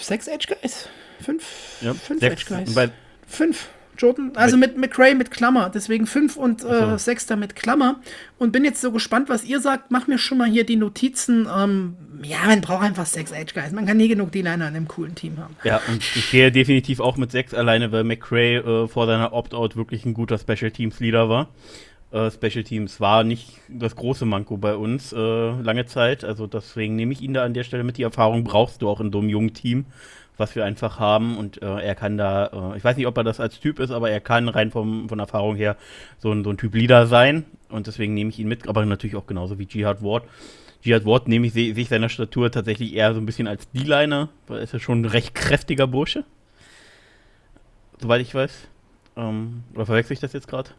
Sechs 0.00 0.26
Edge 0.28 0.46
Guys? 0.48 0.88
Fünf? 1.20 1.44
Ja, 1.80 1.94
fünf 1.94 2.22
Edge 2.22 2.44
Guys. 2.48 2.74
Bei, 2.74 2.90
Fünf. 3.32 3.68
Jordan, 3.98 4.32
also 4.34 4.56
mit 4.56 4.76
McRae 4.78 5.14
mit 5.14 5.30
Klammer, 5.30 5.70
deswegen 5.72 6.06
fünf 6.06 6.36
und 6.36 6.64
äh, 6.64 6.98
sechster 6.98 7.36
mit 7.36 7.54
Klammer. 7.54 8.00
Und 8.38 8.50
bin 8.50 8.64
jetzt 8.64 8.80
so 8.80 8.90
gespannt, 8.90 9.28
was 9.28 9.44
ihr 9.44 9.60
sagt. 9.60 9.90
Mach 9.90 10.06
mir 10.06 10.18
schon 10.18 10.38
mal 10.38 10.48
hier 10.48 10.64
die 10.64 10.76
Notizen. 10.76 11.46
Ähm, 11.54 11.96
ja, 12.22 12.38
man 12.46 12.62
braucht 12.62 12.82
einfach 12.82 13.06
sechs 13.06 13.30
Edge 13.32 13.52
Guys. 13.54 13.70
Man 13.72 13.86
kann 13.86 13.98
nie 13.98 14.08
genug 14.08 14.32
D-Liner 14.32 14.68
in 14.68 14.74
einem 14.74 14.88
coolen 14.88 15.14
Team 15.14 15.38
haben. 15.38 15.56
Ja, 15.62 15.80
und 15.88 16.02
ich 16.16 16.30
gehe 16.30 16.50
definitiv 16.50 17.00
auch 17.00 17.16
mit 17.16 17.30
sechs 17.30 17.54
alleine, 17.54 17.92
weil 17.92 18.04
McRae 18.04 18.56
äh, 18.56 18.88
vor 18.88 19.06
seiner 19.06 19.32
Opt-out 19.32 19.76
wirklich 19.76 20.04
ein 20.04 20.14
guter 20.14 20.38
Special 20.38 20.70
Teams 20.70 20.98
Leader 20.98 21.28
war. 21.28 21.48
Äh, 22.12 22.30
Special 22.30 22.64
Teams 22.64 23.00
war 23.00 23.24
nicht 23.24 23.60
das 23.68 23.94
große 23.94 24.24
Manko 24.24 24.56
bei 24.56 24.74
uns 24.74 25.12
äh, 25.12 25.16
lange 25.16 25.86
Zeit. 25.86 26.24
Also 26.24 26.46
deswegen 26.46 26.96
nehme 26.96 27.12
ich 27.12 27.20
ihn 27.20 27.34
da 27.34 27.44
an 27.44 27.54
der 27.54 27.64
Stelle 27.64 27.84
mit. 27.84 27.98
Die 27.98 28.02
Erfahrung 28.02 28.42
brauchst 28.42 28.82
du 28.82 28.88
auch 28.88 29.00
in 29.00 29.12
so 29.12 29.18
einem 29.18 29.28
jungen 29.28 29.54
Team 29.54 29.86
was 30.42 30.56
wir 30.56 30.64
einfach 30.64 30.98
haben. 30.98 31.38
Und 31.38 31.62
äh, 31.62 31.80
er 31.80 31.94
kann 31.94 32.18
da, 32.18 32.72
äh, 32.72 32.76
ich 32.76 32.84
weiß 32.84 32.96
nicht, 32.96 33.06
ob 33.06 33.16
er 33.16 33.24
das 33.24 33.40
als 33.40 33.60
Typ 33.60 33.78
ist, 33.78 33.90
aber 33.90 34.10
er 34.10 34.20
kann 34.20 34.48
rein 34.48 34.70
vom, 34.70 35.08
von 35.08 35.18
Erfahrung 35.18 35.56
her 35.56 35.76
so 36.18 36.32
ein, 36.32 36.44
so 36.44 36.50
ein 36.50 36.58
Typ 36.58 36.74
Leader 36.74 37.06
sein. 37.06 37.44
Und 37.70 37.86
deswegen 37.86 38.12
nehme 38.12 38.30
ich 38.30 38.38
ihn 38.38 38.48
mit, 38.48 38.68
aber 38.68 38.84
natürlich 38.84 39.16
auch 39.16 39.26
genauso 39.26 39.58
wie 39.58 39.66
Jihad 39.70 40.02
Ward. 40.02 40.24
Jihad 40.82 41.06
Ward 41.06 41.28
nehme 41.28 41.46
ich, 41.46 41.52
sehe 41.52 41.72
ich 41.72 41.88
seiner 41.88 42.08
Statur 42.08 42.50
tatsächlich 42.50 42.92
eher 42.92 43.14
so 43.14 43.20
ein 43.20 43.26
bisschen 43.26 43.46
als 43.46 43.70
D-Liner, 43.70 44.28
weil 44.48 44.58
er 44.58 44.64
ist 44.64 44.72
ja 44.72 44.80
schon 44.80 45.02
ein 45.02 45.06
recht 45.06 45.34
kräftiger 45.34 45.86
Bursche. 45.86 46.24
Soweit 48.00 48.20
ich 48.20 48.34
weiß. 48.34 48.68
Ähm, 49.16 49.62
oder 49.74 49.86
verwechsel 49.86 50.14
ich 50.14 50.20
das 50.20 50.32
jetzt 50.32 50.48
gerade? 50.48 50.70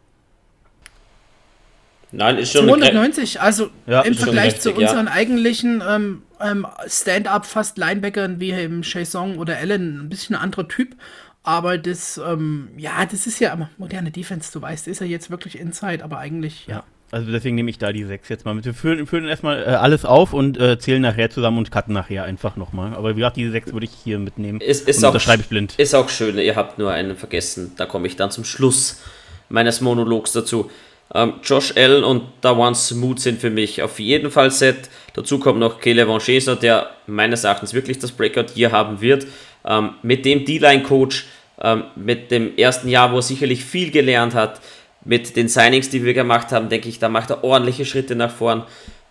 Nein, 2.13 2.37
ist 2.37 2.51
schon 2.51 2.67
290, 2.67 3.41
also 3.41 3.69
ja, 3.87 4.01
im 4.01 4.13
Vergleich 4.13 4.59
zu 4.61 4.71
unseren 4.71 5.07
ja. 5.07 5.11
eigentlichen 5.11 5.83
ähm, 5.87 6.21
ähm, 6.39 6.67
Stand-up 6.87 7.45
fast 7.45 7.77
Linebackern 7.77 8.39
wie 8.39 8.51
eben 8.51 8.83
Song 8.83 9.37
oder 9.39 9.57
Allen 9.57 10.01
ein 10.01 10.09
bisschen 10.09 10.35
ein 10.35 10.41
anderer 10.41 10.67
Typ. 10.67 10.95
Aber 11.41 11.77
das, 11.77 12.21
ähm, 12.25 12.69
ja, 12.77 13.05
das 13.09 13.27
ist 13.27 13.39
ja 13.39 13.69
moderne 13.77 14.11
Defense, 14.11 14.51
du 14.53 14.61
weißt, 14.61 14.87
ist 14.87 15.01
ja 15.01 15.07
jetzt 15.07 15.29
wirklich 15.29 15.59
Inside, 15.59 16.03
aber 16.03 16.19
eigentlich, 16.19 16.67
ja. 16.67 16.83
Also 17.11 17.31
deswegen 17.31 17.55
nehme 17.55 17.69
ich 17.69 17.77
da 17.77 17.91
die 17.91 18.05
sechs 18.05 18.27
jetzt 18.29 18.43
mal 18.43 18.55
mit. 18.55 18.65
Wir 18.65 18.73
führen, 18.73 19.05
führen 19.05 19.27
erstmal 19.27 19.61
äh, 19.61 19.65
alles 19.65 20.03
auf 20.03 20.33
und 20.33 20.59
äh, 20.59 20.79
zählen 20.79 20.99
nachher 20.99 21.29
zusammen 21.29 21.59
und 21.59 21.69
cutten 21.69 21.93
nachher 21.93 22.23
einfach 22.23 22.55
nochmal. 22.55 22.95
Aber 22.95 23.11
wie 23.11 23.19
gesagt, 23.19 23.37
diese 23.37 23.51
sechs 23.51 23.71
würde 23.71 23.85
ich 23.85 23.91
hier 24.03 24.17
mitnehmen. 24.17 24.59
Ist, 24.61 24.87
ist 24.87 24.97
und 24.97 25.05
auch, 25.05 25.19
schreibe 25.19 25.43
ich 25.43 25.47
blind. 25.47 25.75
Ist 25.77 25.93
auch 25.93 26.09
schön, 26.09 26.39
ihr 26.39 26.55
habt 26.55 26.79
nur 26.79 26.91
einen 26.91 27.15
vergessen. 27.15 27.73
Da 27.77 27.85
komme 27.85 28.07
ich 28.07 28.15
dann 28.15 28.31
zum 28.31 28.45
Schluss 28.45 29.03
meines 29.47 29.79
Monologs 29.79 30.31
dazu. 30.31 30.71
Ähm, 31.13 31.33
Josh 31.43 31.73
Allen 31.75 32.03
und 32.03 32.23
Dawan 32.41 32.75
Smooth 32.75 33.19
sind 33.19 33.39
für 33.39 33.49
mich 33.49 33.81
auf 33.81 33.99
jeden 33.99 34.31
Fall 34.31 34.51
set. 34.51 34.89
Dazu 35.13 35.39
kommt 35.39 35.59
noch 35.59 35.79
Kele 35.79 36.07
Van 36.07 36.19
Chaser, 36.19 36.55
der 36.55 36.89
meines 37.07 37.43
Erachtens 37.43 37.73
wirklich 37.73 37.99
das 37.99 38.11
Breakout 38.11 38.53
hier 38.53 38.71
haben 38.71 39.01
wird. 39.01 39.27
Ähm, 39.65 39.91
mit 40.01 40.25
dem 40.25 40.45
D-Line-Coach, 40.45 41.25
ähm, 41.61 41.83
mit 41.95 42.31
dem 42.31 42.57
ersten 42.57 42.89
Jahr, 42.89 43.11
wo 43.11 43.17
er 43.17 43.21
sicherlich 43.21 43.63
viel 43.63 43.91
gelernt 43.91 44.33
hat, 44.33 44.59
mit 45.05 45.35
den 45.35 45.47
Signings, 45.47 45.89
die 45.89 46.03
wir 46.03 46.13
gemacht 46.13 46.51
haben, 46.51 46.69
denke 46.69 46.89
ich, 46.89 46.99
da 46.99 47.09
macht 47.09 47.29
er 47.29 47.43
ordentliche 47.43 47.85
Schritte 47.85 48.15
nach 48.15 48.31
vorn 48.31 48.63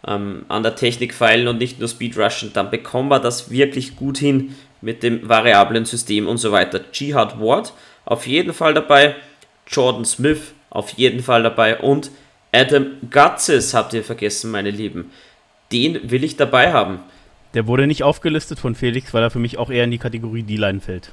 ähm, 0.07 0.45
an 0.49 0.63
der 0.63 0.75
Technik 0.75 1.15
feilen 1.15 1.49
und 1.49 1.59
nicht 1.59 1.79
nur 1.79 1.89
Speed 1.89 2.19
rushen. 2.19 2.51
Dann 2.53 2.71
bekommen 2.71 3.09
wir 3.09 3.21
das 3.21 3.51
wirklich 3.51 3.97
gut 3.97 4.19
hin 4.19 4.57
mit 4.81 5.03
dem 5.03 5.29
variablen 5.29 5.85
System 5.85 6.27
und 6.27 6.39
so 6.39 6.51
weiter. 6.53 6.81
Jihad 6.93 7.39
Ward 7.41 7.73
auf 8.05 8.27
jeden 8.27 8.53
Fall 8.53 8.75
dabei. 8.75 9.15
Jordan 9.69 10.05
Smith 10.05 10.55
auf 10.73 10.91
jeden 10.91 11.23
Fall 11.23 11.43
dabei. 11.43 11.79
Und 11.79 12.11
Adam 12.51 12.87
Gutzes 13.11 13.75
habt 13.75 13.93
ihr 13.93 14.03
vergessen, 14.03 14.51
meine 14.51 14.71
Lieben. 14.71 15.11
Den 15.71 16.11
will 16.11 16.25
ich 16.25 16.37
dabei 16.37 16.73
haben. 16.73 17.01
Der 17.55 17.67
wurde 17.67 17.87
nicht 17.87 18.03
aufgelistet 18.03 18.59
von 18.59 18.75
Felix, 18.75 19.13
weil 19.13 19.23
er 19.23 19.31
für 19.31 19.39
mich 19.39 19.59
auch 19.59 19.71
eher 19.71 19.85
in 19.85 19.91
die 19.91 19.99
Kategorie 19.99 20.43
D-Line 20.43 20.81
fällt. 20.81 21.13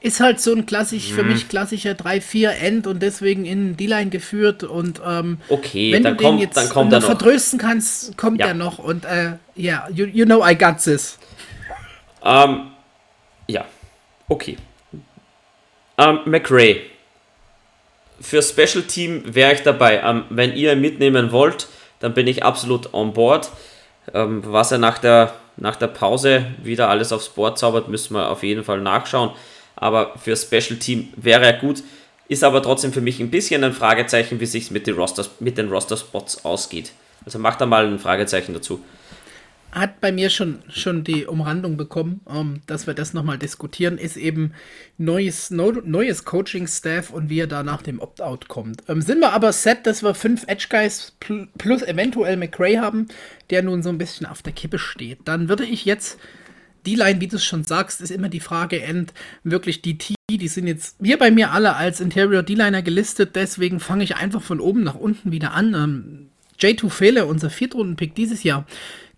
Ist 0.00 0.20
halt 0.20 0.40
so 0.40 0.52
ein 0.52 0.66
klassisch, 0.66 1.10
mhm. 1.10 1.14
für 1.14 1.22
mich 1.24 1.48
klassischer 1.48 1.92
3-4-End 1.92 2.86
und 2.86 3.02
deswegen 3.02 3.44
in 3.44 3.76
D-Line 3.76 4.10
geführt. 4.10 4.62
Und 4.62 5.00
ähm, 5.04 5.38
okay, 5.48 5.92
wenn 5.92 6.02
dann 6.02 6.16
du 6.16 6.24
kommt, 6.24 6.38
den 6.38 6.46
jetzt 6.46 6.56
dann 6.56 6.68
kommt 6.68 6.92
noch 6.92 7.02
vertrösten 7.02 7.58
kannst, 7.58 8.16
kommt 8.16 8.40
ja. 8.40 8.48
er 8.48 8.54
noch. 8.54 8.78
Und 8.78 9.04
ja, 9.04 9.32
uh, 9.32 9.60
yeah, 9.60 9.88
you, 9.90 10.06
you 10.06 10.24
know 10.24 10.46
I 10.46 10.54
got 10.56 10.78
this. 10.78 11.18
Ähm, 12.22 12.68
ja, 13.48 13.64
okay. 14.28 14.56
Ähm, 15.96 16.18
McRae 16.26 16.93
für 18.20 18.42
Special 18.42 18.84
Team 18.84 19.22
wäre 19.26 19.52
ich 19.52 19.62
dabei. 19.62 20.00
Ähm, 20.04 20.24
wenn 20.30 20.54
ihr 20.54 20.76
mitnehmen 20.76 21.32
wollt, 21.32 21.68
dann 22.00 22.14
bin 22.14 22.26
ich 22.26 22.42
absolut 22.42 22.92
on 22.94 23.12
board. 23.12 23.50
Ähm, 24.12 24.42
was 24.46 24.72
er 24.72 24.78
nach 24.78 24.98
der, 24.98 25.34
nach 25.56 25.76
der 25.76 25.88
Pause 25.88 26.46
wieder 26.62 26.88
alles 26.88 27.12
aufs 27.12 27.28
Board 27.28 27.58
zaubert, 27.58 27.88
müssen 27.88 28.14
wir 28.14 28.30
auf 28.30 28.42
jeden 28.42 28.64
Fall 28.64 28.80
nachschauen. 28.80 29.30
Aber 29.76 30.14
für 30.16 30.36
Special 30.36 30.78
Team 30.78 31.12
wäre 31.16 31.44
er 31.44 31.54
gut. 31.54 31.82
Ist 32.28 32.44
aber 32.44 32.62
trotzdem 32.62 32.92
für 32.92 33.00
mich 33.00 33.20
ein 33.20 33.30
bisschen 33.30 33.64
ein 33.64 33.72
Fragezeichen, 33.72 34.40
wie 34.40 34.46
sich 34.46 34.70
mit 34.70 34.86
den 34.86 34.94
Roster, 34.94 35.26
mit 35.40 35.58
den 35.58 35.68
Roster 35.68 35.96
Spots 35.96 36.44
ausgeht. 36.44 36.92
Also 37.26 37.38
macht 37.38 37.60
da 37.60 37.66
mal 37.66 37.86
ein 37.86 37.98
Fragezeichen 37.98 38.54
dazu 38.54 38.80
hat 39.74 40.00
bei 40.00 40.12
mir 40.12 40.30
schon, 40.30 40.60
schon 40.68 41.02
die 41.02 41.26
Umrandung 41.26 41.76
bekommen, 41.76 42.20
um, 42.24 42.36
ähm, 42.36 42.60
dass 42.66 42.86
wir 42.86 42.94
das 42.94 43.12
nochmal 43.12 43.38
diskutieren, 43.38 43.98
ist 43.98 44.16
eben 44.16 44.52
neues, 44.98 45.50
no, 45.50 45.72
neues 45.72 46.24
Coaching-Staff 46.24 47.10
und 47.10 47.28
wie 47.28 47.40
er 47.40 47.46
da 47.48 47.62
nach 47.62 47.82
dem 47.82 48.00
Opt-out 48.00 48.48
kommt. 48.48 48.84
Ähm, 48.88 49.02
sind 49.02 49.18
wir 49.18 49.32
aber 49.32 49.52
set, 49.52 49.86
dass 49.86 50.02
wir 50.02 50.14
fünf 50.14 50.44
Edge-Guys 50.46 51.16
pl 51.18 51.48
plus 51.58 51.82
eventuell 51.82 52.36
McRae 52.36 52.78
haben, 52.78 53.08
der 53.50 53.62
nun 53.62 53.82
so 53.82 53.88
ein 53.88 53.98
bisschen 53.98 54.26
auf 54.26 54.42
der 54.42 54.52
Kippe 54.52 54.78
steht. 54.78 55.18
Dann 55.24 55.48
würde 55.48 55.64
ich 55.64 55.84
jetzt, 55.84 56.18
die 56.86 56.94
Line, 56.94 57.20
wie 57.20 57.28
du 57.28 57.36
es 57.36 57.44
schon 57.44 57.64
sagst, 57.64 58.00
ist 58.00 58.10
immer 58.10 58.28
die 58.28 58.40
Frage, 58.40 58.80
end 58.82 59.12
wirklich 59.42 59.82
die 59.82 59.98
T, 59.98 60.14
die 60.30 60.48
sind 60.48 60.68
jetzt 60.68 60.96
hier 61.02 61.18
bei 61.18 61.30
mir 61.30 61.50
alle 61.50 61.74
als 61.74 62.00
Interior 62.00 62.42
D-Liner 62.42 62.82
gelistet, 62.82 63.34
deswegen 63.34 63.80
fange 63.80 64.04
ich 64.04 64.16
einfach 64.16 64.42
von 64.42 64.60
oben 64.60 64.84
nach 64.84 64.94
unten 64.94 65.32
wieder 65.32 65.52
an. 65.52 65.74
Ähm, 65.74 66.26
J2 66.60 66.88
Fehler, 66.88 67.26
unser 67.26 67.50
Viertrunden-Pick 67.50 68.14
dieses 68.14 68.42
Jahr, 68.44 68.64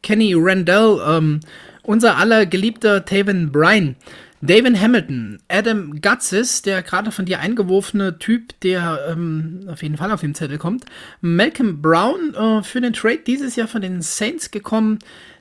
Kenny 0.03 0.35
Randall, 0.37 1.01
ähm, 1.07 1.41
unser 1.83 2.17
aller 2.17 2.47
geliebter 2.47 3.05
Taven 3.05 3.53
Bryan, 3.53 3.97
David 4.43 4.81
Hamilton, 4.81 5.39
Adam 5.49 6.01
Gutzis, 6.01 6.63
der 6.63 6.83
gerade 6.83 7.11
von 7.11 7.25
dir 7.25 7.41
eingeworfene 7.41 8.19
Typ, 8.19 8.59
der 8.61 9.07
ähm, 9.11 9.67
auf 9.69 9.83
jeden 9.83 9.97
Fall 9.97 10.11
auf 10.11 10.21
den 10.21 10.35
Zettel 10.35 10.59
kommt, 10.59 10.85
Malcolm 11.21 11.81
Brown 11.81 12.35
äh, 12.35 12.63
für 12.63 12.81
den 12.81 12.93
Trade 12.93 13.21
dieses 13.27 13.57
Jahr 13.57 13.69
von 13.69 13.83
den 13.83 14.03
Saints 14.03 14.51
gekommen, 14.51 14.99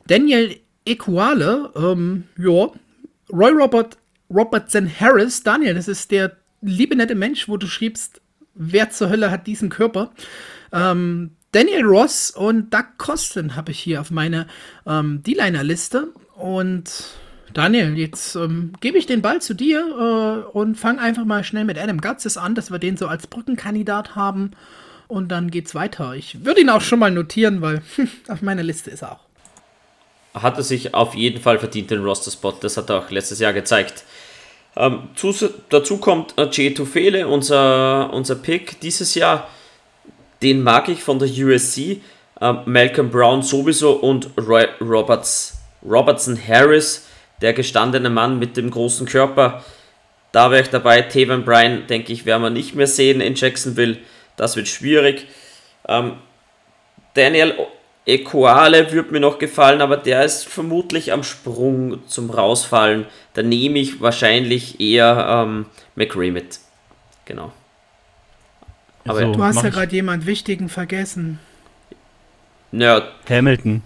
Daniel 0.08 0.56
Equale, 0.86 1.72
ähm, 1.76 2.24
ja, 2.38 2.70
Roy 3.32 3.52
Robert 3.52 3.98
Robertson 4.30 4.90
Harris, 5.00 5.44
Daniel, 5.44 5.76
das 5.76 5.88
ist 5.88 6.12
der 6.12 6.36
liebe 6.62 6.96
nette 6.96 7.16
Mensch, 7.16 7.48
wo 7.48 7.58
du 7.58 7.68
schriebst, 7.68 8.22
wer 8.56 8.90
zur 8.90 9.10
Hölle 9.10 9.30
hat 9.30 9.46
diesen 9.46 9.70
Körper? 9.70 10.12
Ähm, 10.72 11.32
Daniel 11.56 11.86
Ross 11.86 12.32
und 12.32 12.74
Doug 12.74 12.84
Costin 12.98 13.56
habe 13.56 13.72
ich 13.72 13.80
hier 13.80 14.02
auf 14.02 14.12
meiner 14.12 14.46
ähm, 14.86 15.24
D-Liner-Liste. 15.24 16.10
Und 16.36 16.92
Daniel, 17.54 17.98
jetzt 17.98 18.36
ähm, 18.36 18.74
gebe 18.82 18.98
ich 18.98 19.06
den 19.06 19.22
Ball 19.22 19.42
zu 19.42 19.54
dir 19.54 19.80
äh, 19.80 20.50
und 20.50 20.76
fang 20.76 21.00
einfach 21.00 21.24
mal 21.24 21.46
schnell 21.46 21.64
mit 21.64 21.80
Adam 21.80 22.02
Gutzes 22.02 22.36
an, 22.36 22.56
dass 22.56 22.72
wir 22.72 22.80
den 22.80 22.98
so 22.98 23.08
als 23.08 23.28
Brückenkandidat 23.28 24.18
haben. 24.18 24.52
Und 25.08 25.30
dann 25.30 25.50
geht's 25.50 25.74
weiter. 25.74 26.14
Ich 26.14 26.44
würde 26.44 26.60
ihn 26.60 26.70
auch 26.70 26.82
schon 26.82 27.00
mal 27.00 27.10
notieren, 27.10 27.62
weil 27.62 27.82
auf 28.28 28.42
meiner 28.42 28.64
Liste 28.64 28.92
ist 28.92 29.04
er 29.04 29.14
auch. 29.14 29.24
Hat 30.34 30.58
er 30.58 30.64
sich 30.64 30.94
auf 30.94 31.16
jeden 31.16 31.42
Fall 31.42 31.58
verdient, 31.58 31.90
den 31.90 32.04
Roster-Spot. 32.04 32.58
Das 32.60 32.76
hat 32.76 32.90
er 32.90 32.98
auch 32.98 33.12
letztes 33.12 33.40
Jahr 33.40 33.54
gezeigt. 33.54 34.04
Ähm, 34.76 35.08
zu, 35.16 35.34
dazu 35.70 36.00
kommt 36.00 36.38
äh, 36.38 36.50
Jay 36.52 36.74
Tufele, 36.74 37.30
unser, 37.30 38.12
unser 38.12 38.36
Pick 38.36 38.82
dieses 38.82 39.16
Jahr 39.16 39.48
den 40.46 40.62
mag 40.62 40.90
ich 40.90 41.02
von 41.02 41.18
der 41.18 41.28
USC. 41.28 42.02
Ähm, 42.40 42.60
Malcolm 42.66 43.10
Brown 43.10 43.42
sowieso 43.42 43.94
und 43.94 44.30
Roy 44.38 44.68
Roberts, 44.80 45.58
Robertson 45.84 46.40
Harris, 46.48 47.08
der 47.42 47.54
gestandene 47.54 48.12
Mann 48.12 48.38
mit 48.38 48.56
dem 48.56 48.70
großen 48.70 49.08
Körper. 49.08 49.66
Da 50.32 50.52
wäre 50.52 50.62
ich 50.62 50.70
dabei. 50.70 51.02
Taven 51.02 51.44
Bryan, 51.44 51.88
denke 51.88 52.14
ich, 52.14 52.28
werden 52.28 52.44
wir 52.44 52.52
nicht 52.52 52.76
mehr 52.76 52.86
sehen 52.86 53.22
in 53.22 53.34
Jacksonville. 53.34 53.98
Das 54.36 54.56
wird 54.56 54.68
schwierig. 54.68 55.26
Ähm, 55.88 56.14
Daniel 57.16 57.56
Equale 58.06 58.92
würde 58.92 59.14
mir 59.14 59.22
noch 59.22 59.40
gefallen, 59.40 59.82
aber 59.82 59.98
der 59.98 60.26
ist 60.26 60.48
vermutlich 60.48 61.12
am 61.12 61.24
Sprung 61.24 62.06
zum 62.08 62.30
Rausfallen. 62.30 63.08
Da 63.34 63.42
nehme 63.42 63.80
ich 63.80 64.00
wahrscheinlich 64.00 64.80
eher 64.80 65.26
ähm, 65.28 65.66
McRae 65.96 66.30
mit. 66.30 66.60
Genau. 67.24 67.52
Aber 69.08 69.20
so, 69.20 69.34
du 69.34 69.44
hast 69.44 69.64
ja 69.64 69.70
gerade 69.70 69.94
jemand 69.96 70.26
Wichtigen 70.26 70.70
vergessen. 70.70 71.40
Nerd. 72.72 73.12
Hamilton. 73.30 73.82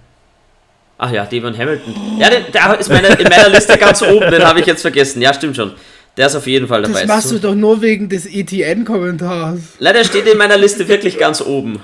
Ach 0.98 1.12
ja, 1.12 1.26
Devon 1.26 1.58
Hamilton. 1.58 1.94
Ja, 2.20 2.30
der, 2.30 2.42
der 2.42 2.80
ist 2.80 2.90
meine, 2.90 3.08
in 3.08 3.28
meiner 3.30 3.50
Liste 3.50 3.78
ganz 3.78 4.02
oben, 4.02 4.32
den 4.32 4.44
habe 4.44 4.60
ich 4.60 4.66
jetzt 4.66 4.82
vergessen. 4.82 5.22
Ja, 5.22 5.34
stimmt 5.34 5.56
schon. 5.56 5.74
Der 6.18 6.28
ist 6.28 6.36
auf 6.36 6.48
jeden 6.48 6.68
Fall 6.68 6.82
dabei. 6.82 7.02
Das 7.02 7.08
machst 7.08 7.32
du 7.32 7.40
doch 7.40 7.56
nur 7.56 7.82
wegen 7.82 8.10
des 8.10 8.26
ETN-Kommentars. 8.26 9.60
Leider 9.80 10.04
steht 10.04 10.28
in 10.28 10.38
meiner 10.38 10.58
Liste 10.58 10.88
wirklich 10.90 11.18
ganz 11.18 11.42
oben. 11.42 11.80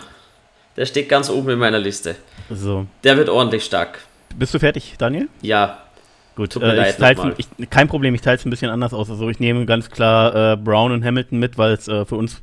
Der 0.75 0.85
steht 0.85 1.07
ganz 1.07 1.29
oben 1.29 1.51
in 1.51 1.59
meiner 1.59 1.79
Liste. 1.79 2.15
So. 2.49 2.85
Der 3.05 3.15
wird 3.15 3.29
ordentlich 3.29 3.63
stark. 3.63 3.99
Bist 4.35 4.53
du 4.53 4.59
fertig, 4.59 4.95
Daniel? 4.97 5.29
Ja. 5.41 5.81
Gut, 6.35 6.53
äh, 6.57 6.89
ich 6.89 7.47
ich, 7.57 7.69
kein 7.69 7.87
Problem, 7.87 8.13
ich 8.13 8.19
teile 8.19 8.35
es 8.35 8.45
ein 8.45 8.49
bisschen 8.49 8.69
anders 8.69 8.93
aus. 8.93 9.09
Also 9.09 9.29
ich 9.29 9.39
nehme 9.39 9.65
ganz 9.65 9.89
klar 9.89 10.53
äh, 10.53 10.57
Brown 10.57 10.91
und 10.91 11.05
Hamilton 11.05 11.39
mit, 11.39 11.57
weil 11.57 11.71
es 11.71 11.87
äh, 11.87 12.03
für 12.03 12.15
uns 12.15 12.41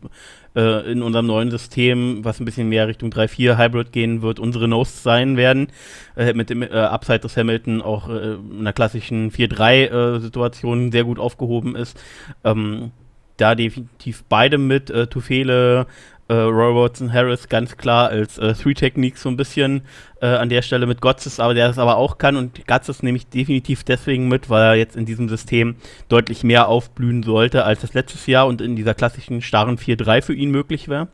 äh, 0.57 0.90
in 0.90 1.03
unserem 1.03 1.26
neuen 1.26 1.50
System, 1.50 2.24
was 2.24 2.40
ein 2.40 2.44
bisschen 2.44 2.68
mehr 2.68 2.88
Richtung 2.88 3.11
3-4 3.11 3.59
Hybrid 3.59 3.92
gehen 3.92 4.22
wird, 4.22 4.38
unsere 4.38 4.68
Nodes 4.68 5.03
sein 5.03 5.36
werden. 5.36 5.68
Äh, 6.16 6.34
mit 6.34 6.50
dem 6.50 6.62
äh, 6.62 6.68
Upside 6.68 7.20
des 7.20 7.36
Hamilton 7.36 7.82
auch 7.82 8.09
äh, 8.09 8.34
in 8.34 8.61
einer 8.61 8.72
klassischen 8.72 9.30
4-3-Situation 9.30 10.92
sehr 10.92 11.05
gut 11.05 11.18
aufgehoben 11.18 11.76
ist. 11.76 12.00
Ähm, 12.44 12.92
da 13.36 13.55
definitiv 13.55 14.24
beide 14.28 14.59
mit, 14.59 14.90
äh, 14.90 15.07
Tufele, 15.07 15.86
Äh, 16.28 16.34
Roy 16.34 16.74
Watson 16.74 17.12
Harris 17.12 17.48
ganz 17.48 17.76
klar 17.76 18.08
als 18.08 18.38
äh, 18.38 18.54
Three-Technique 18.54 19.18
so 19.18 19.28
ein 19.28 19.36
bisschen 19.36 19.82
äh, 20.20 20.26
an 20.26 20.48
der 20.48 20.62
Stelle 20.62 20.86
mit 20.86 21.00
Gotzes, 21.00 21.40
aber 21.40 21.52
der 21.52 21.68
das 21.68 21.78
aber 21.78 21.96
auch 21.96 22.18
kann 22.18 22.36
und 22.36 22.66
Gotzes 22.66 23.02
nehme 23.02 23.18
ich 23.18 23.26
definitiv 23.26 23.82
deswegen 23.84 24.28
mit, 24.28 24.48
weil 24.48 24.62
er 24.62 24.74
jetzt 24.74 24.96
in 24.96 25.04
diesem 25.04 25.28
System 25.28 25.76
deutlich 26.08 26.44
mehr 26.44 26.68
aufblühen 26.68 27.22
sollte, 27.22 27.64
als 27.64 27.80
das 27.80 27.94
letztes 27.94 28.26
Jahr 28.26 28.46
und 28.46 28.60
in 28.60 28.76
dieser 28.76 28.94
klassischen 28.94 29.42
starren 29.42 29.78
4-3 29.78 30.22
für 30.22 30.34
ihn 30.34 30.50
möglich 30.50 30.88
wäre. 30.88 31.08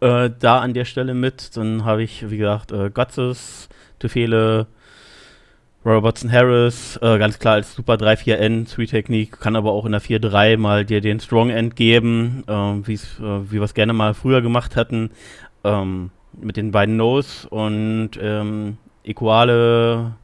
Äh, 0.00 0.30
da 0.38 0.60
an 0.60 0.72
der 0.72 0.84
Stelle 0.86 1.12
mit, 1.12 1.56
dann 1.56 1.84
habe 1.84 2.02
ich, 2.02 2.30
wie 2.30 2.38
gesagt, 2.38 2.72
äh, 2.72 2.90
Gotzes, 2.90 3.68
Tefele, 3.98 4.66
Robertson 5.84 6.30
Harris, 6.30 6.98
äh, 7.00 7.18
ganz 7.18 7.38
klar 7.38 7.54
als 7.54 7.74
Super 7.74 7.94
3-4N, 7.94 8.66
Three-Technik, 8.70 9.40
kann 9.40 9.56
aber 9.56 9.72
auch 9.72 9.86
in 9.86 9.92
der 9.92 10.02
4-3 10.02 10.58
mal 10.58 10.84
dir 10.84 11.00
den 11.00 11.20
Strong 11.20 11.48
End 11.48 11.74
geben, 11.74 12.44
äh, 12.46 12.52
äh, 12.52 12.84
wie 12.84 13.52
wir 13.52 13.62
es 13.62 13.72
gerne 13.72 13.94
mal 13.94 14.12
früher 14.12 14.42
gemacht 14.42 14.76
hatten, 14.76 15.10
ähm, 15.64 16.10
mit 16.38 16.58
den 16.58 16.70
beiden 16.70 16.96
Nose 16.96 17.48
und 17.48 18.10
ähm, 18.20 18.76
Equale 19.04 20.16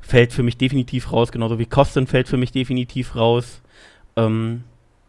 fällt 0.00 0.34
für 0.34 0.42
mich 0.42 0.58
definitiv 0.58 1.12
raus, 1.12 1.32
genauso 1.32 1.58
wie 1.58 1.66
Kosten 1.66 2.06
fällt 2.06 2.28
für 2.28 2.36
mich 2.36 2.52
definitiv 2.52 3.16
raus. 3.16 3.62
Ähm, 4.16 4.64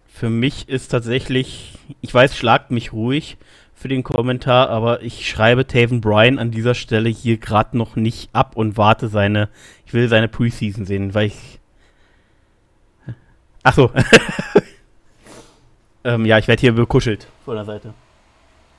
für 0.08 0.30
mich 0.30 0.70
ist 0.70 0.90
tatsächlich, 0.90 1.74
ich 2.00 2.14
weiß, 2.14 2.38
schlagt 2.38 2.72
mich 2.72 2.94
ruhig, 2.94 3.38
für 3.82 3.88
den 3.88 4.04
Kommentar, 4.04 4.70
aber 4.70 5.02
ich 5.02 5.28
schreibe 5.28 5.66
Taven 5.66 6.02
Bryan 6.02 6.38
an 6.38 6.52
dieser 6.52 6.76
Stelle 6.76 7.10
hier 7.10 7.38
gerade 7.38 7.76
noch 7.76 7.96
nicht 7.96 8.30
ab 8.32 8.56
und 8.56 8.78
warte 8.78 9.08
seine, 9.08 9.50
ich 9.88 9.94
will 9.94 10.08
seine 10.08 10.28
Preseason 10.28 10.86
sehen, 10.86 11.16
weil 11.16 11.28
ich. 11.28 11.60
Achso. 13.64 13.92
ähm, 16.04 16.26
ja, 16.26 16.38
ich 16.38 16.48
werde 16.48 16.62
hier 16.62 16.74
bekuschelt 16.74 17.28
von 17.44 17.56
der 17.56 17.66
Seite. 17.66 17.94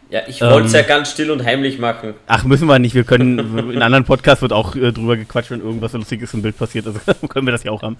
Ja, 0.09 0.21
ich 0.27 0.41
wollte 0.43 0.67
es 0.67 0.75
ähm, 0.75 0.81
ja 0.81 0.87
ganz 0.87 1.11
still 1.11 1.31
und 1.31 1.43
heimlich 1.43 1.79
machen. 1.79 2.15
Ach, 2.27 2.45
müssen 2.45 2.69
wir 2.69 2.79
nicht. 2.79 2.95
Wir 2.95 3.05
können, 3.05 3.39
in 3.73 3.83
anderen 3.83 4.05
Podcasts 4.05 4.43
wird 4.43 4.53
auch 4.53 4.77
äh, 4.77 4.93
drüber 4.93 5.17
gequatscht, 5.17 5.51
wenn 5.51 5.63
irgendwas 5.63 5.95
Lustiges 5.95 6.35
im 6.35 6.43
Bild 6.43 6.57
passiert. 6.57 6.87
Also 6.87 7.01
können 7.29 7.47
wir 7.47 7.53
das 7.53 7.65
ja 7.65 7.73
auch 7.73 7.83
haben. 7.83 7.97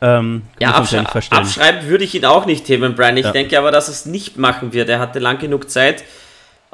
Ähm, 0.00 0.42
ja, 0.58 0.70
abschre 0.70 1.04
abschreiben 1.06 1.86
würde 1.88 2.02
ich 2.02 2.14
ihn 2.14 2.24
auch 2.24 2.46
nicht, 2.46 2.66
Taven 2.66 2.94
Bryan. 2.94 3.18
Ich 3.18 3.26
ja. 3.26 3.32
denke 3.32 3.58
aber, 3.58 3.70
dass 3.70 3.88
es 3.88 4.06
nicht 4.06 4.38
machen 4.38 4.72
wird. 4.72 4.88
Er 4.88 4.98
hatte 4.98 5.18
lang 5.18 5.38
genug 5.38 5.70
Zeit 5.70 6.02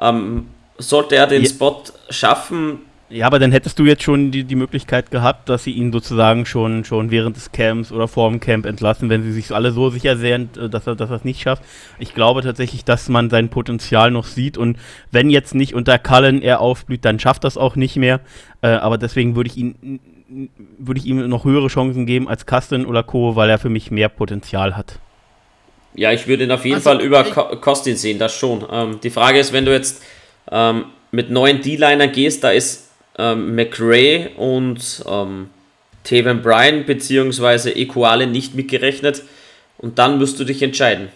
ähm, 0.00 0.48
sollte 0.78 1.16
er 1.16 1.26
den 1.26 1.42
ja. 1.42 1.48
Spot 1.48 1.82
schaffen. 2.10 2.80
Ja, 3.08 3.26
aber 3.28 3.38
dann 3.38 3.52
hättest 3.52 3.78
du 3.78 3.84
jetzt 3.84 4.02
schon 4.02 4.32
die, 4.32 4.42
die 4.42 4.56
Möglichkeit 4.56 5.12
gehabt, 5.12 5.48
dass 5.48 5.62
sie 5.62 5.70
ihn 5.70 5.92
sozusagen 5.92 6.44
schon, 6.44 6.84
schon 6.84 7.12
während 7.12 7.36
des 7.36 7.52
Camps 7.52 7.92
oder 7.92 8.08
vor 8.08 8.28
dem 8.28 8.40
Camp 8.40 8.66
entlassen, 8.66 9.08
wenn 9.08 9.22
sie 9.22 9.30
sich 9.30 9.52
alle 9.52 9.70
so 9.70 9.90
sicher 9.90 10.16
sehen, 10.16 10.50
äh, 10.58 10.68
dass 10.68 10.88
er, 10.88 10.96
dass 10.96 11.10
er 11.10 11.16
es 11.16 11.24
nicht 11.24 11.40
schafft. 11.40 11.62
Ich 12.00 12.14
glaube 12.14 12.42
tatsächlich, 12.42 12.84
dass 12.84 13.08
man 13.08 13.30
sein 13.30 13.48
Potenzial 13.48 14.10
noch 14.10 14.24
sieht 14.24 14.58
und 14.58 14.76
wenn 15.12 15.30
jetzt 15.30 15.54
nicht 15.54 15.74
unter 15.74 16.00
Cullen 16.00 16.42
er 16.42 16.60
aufblüht, 16.60 17.04
dann 17.04 17.20
schafft 17.20 17.44
das 17.44 17.56
auch 17.56 17.76
nicht 17.76 17.94
mehr. 17.96 18.20
Äh, 18.60 18.68
aber 18.68 18.98
deswegen 18.98 19.36
würde 19.36 19.50
ich 19.50 19.56
ihn 19.56 20.00
würde 20.78 20.98
ich 20.98 21.06
ihm 21.06 21.28
noch 21.28 21.44
höhere 21.44 21.68
Chancen 21.68 22.04
geben 22.04 22.28
als 22.28 22.46
Kasten 22.46 22.84
oder 22.84 23.04
Co., 23.04 23.36
weil 23.36 23.48
er 23.48 23.58
für 23.58 23.68
mich 23.68 23.92
mehr 23.92 24.08
Potenzial 24.08 24.76
hat. 24.76 24.98
Ja, 25.96 26.12
ich 26.12 26.26
würde 26.26 26.44
ihn 26.44 26.50
auf 26.50 26.64
jeden 26.64 26.76
also, 26.76 26.90
Fall 26.90 27.00
über 27.00 27.24
Kostin 27.24 27.96
sehen, 27.96 28.18
das 28.18 28.34
schon. 28.34 28.64
Ähm, 28.70 29.00
die 29.02 29.10
Frage 29.10 29.38
ist, 29.38 29.52
wenn 29.54 29.64
du 29.64 29.72
jetzt 29.72 30.02
ähm, 30.50 30.84
mit 31.10 31.30
neuen 31.30 31.62
D-Liner 31.62 32.08
gehst, 32.08 32.44
da 32.44 32.50
ist 32.50 32.90
ähm, 33.18 33.54
McRae 33.54 34.28
und 34.36 35.02
ähm, 35.08 35.48
Taven 36.04 36.42
Bryan 36.42 36.84
bzw. 36.84 37.70
Equale 37.70 38.26
nicht 38.26 38.54
mitgerechnet 38.54 39.22
und 39.78 39.98
dann 39.98 40.18
musst 40.18 40.38
du 40.38 40.44
dich 40.44 40.62
entscheiden. 40.62 41.08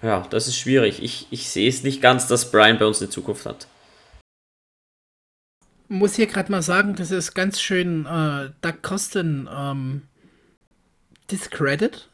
Ja, 0.00 0.26
das 0.30 0.48
ist 0.48 0.56
schwierig. 0.56 1.02
Ich, 1.02 1.26
ich 1.30 1.48
sehe 1.48 1.68
es 1.68 1.82
nicht 1.82 2.00
ganz, 2.00 2.26
dass 2.26 2.50
Bryan 2.50 2.78
bei 2.78 2.86
uns 2.86 3.00
eine 3.00 3.10
Zukunft 3.10 3.44
hat. 3.44 3.68
Muss 5.88 6.16
hier 6.16 6.26
gerade 6.26 6.50
mal 6.50 6.62
sagen, 6.62 6.96
das 6.96 7.10
ist 7.10 7.34
ganz 7.34 7.60
schön 7.60 8.06
äh, 8.06 8.50
Doug 8.62 8.80
Costin 8.80 9.46
ähm, 9.54 10.02
Discredit 11.30 12.08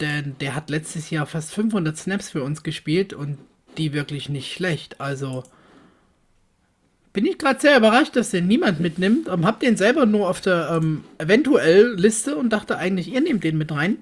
denn 0.00 0.36
der 0.40 0.54
hat 0.54 0.70
letztes 0.70 1.10
Jahr 1.10 1.26
fast 1.26 1.52
500 1.52 1.96
Snaps 1.96 2.30
für 2.30 2.42
uns 2.42 2.62
gespielt 2.62 3.12
und 3.12 3.38
die 3.78 3.92
wirklich 3.92 4.28
nicht 4.28 4.52
schlecht. 4.52 5.00
Also 5.00 5.44
bin 7.12 7.26
ich 7.26 7.38
gerade 7.38 7.60
sehr 7.60 7.76
überrascht, 7.76 8.16
dass 8.16 8.30
den 8.30 8.48
niemand 8.48 8.80
mitnimmt. 8.80 9.28
Ähm, 9.28 9.46
hab 9.46 9.60
den 9.60 9.76
selber 9.76 10.04
nur 10.04 10.28
auf 10.28 10.40
der 10.40 10.70
ähm, 10.72 11.04
eventuell 11.18 11.94
Liste 11.94 12.36
und 12.36 12.50
dachte 12.52 12.76
eigentlich, 12.76 13.12
ihr 13.12 13.20
nehmt 13.20 13.44
den 13.44 13.56
mit 13.56 13.70
rein. 13.70 13.98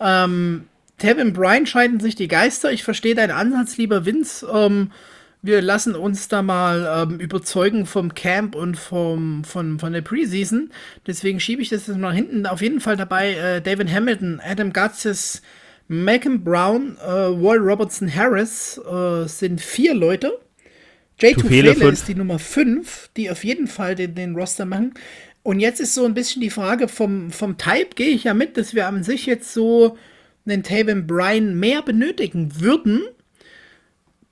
Ähm, 0.00 0.64
Tevin 0.98 1.34
Bryan 1.34 1.66
scheiden 1.66 2.00
sich 2.00 2.14
die 2.14 2.28
Geister. 2.28 2.72
Ich 2.72 2.82
verstehe 2.82 3.14
deinen 3.14 3.32
Ansatz, 3.32 3.76
lieber 3.76 4.06
Vince. 4.06 4.46
Ähm, 4.50 4.90
wir 5.42 5.62
lassen 5.62 5.94
uns 5.94 6.28
da 6.28 6.42
mal 6.42 7.08
ähm, 7.08 7.20
überzeugen 7.20 7.86
vom 7.86 8.14
Camp 8.14 8.54
und 8.54 8.76
vom, 8.76 9.44
von, 9.44 9.78
von 9.78 9.92
der 9.92 10.02
Preseason. 10.02 10.70
Deswegen 11.06 11.40
schiebe 11.40 11.62
ich 11.62 11.68
das 11.68 11.86
jetzt 11.86 11.98
mal 11.98 12.14
hinten. 12.14 12.46
Auf 12.46 12.62
jeden 12.62 12.80
Fall 12.80 12.96
dabei 12.96 13.34
äh, 13.34 13.62
David 13.62 13.92
Hamilton, 13.92 14.40
Adam 14.44 14.72
Gutsis, 14.72 15.42
Malcolm 15.88 16.42
Brown, 16.42 16.96
äh, 16.98 17.06
Wall 17.06 17.58
Robertson 17.58 18.12
Harris 18.12 18.78
äh, 18.78 19.26
sind 19.28 19.60
vier 19.60 19.94
Leute. 19.94 20.38
J. 21.20 21.34
Tufele 21.34 21.72
ist 21.72 22.08
die 22.08 22.14
Nummer 22.14 22.38
5, 22.38 23.10
die 23.16 23.30
auf 23.30 23.44
jeden 23.44 23.68
Fall 23.68 23.94
den, 23.94 24.14
den 24.14 24.34
Roster 24.34 24.66
machen. 24.66 24.94
Und 25.42 25.60
jetzt 25.60 25.80
ist 25.80 25.94
so 25.94 26.04
ein 26.04 26.14
bisschen 26.14 26.42
die 26.42 26.50
Frage 26.50 26.88
vom, 26.88 27.30
vom 27.30 27.56
Type, 27.56 27.90
gehe 27.94 28.08
ich 28.08 28.24
ja 28.24 28.34
mit, 28.34 28.56
dass 28.56 28.74
wir 28.74 28.86
an 28.86 29.04
sich 29.04 29.26
jetzt 29.26 29.54
so 29.54 29.96
einen 30.44 30.62
Taven 30.62 31.06
Bryan 31.06 31.58
mehr 31.58 31.82
benötigen 31.82 32.60
würden 32.60 33.02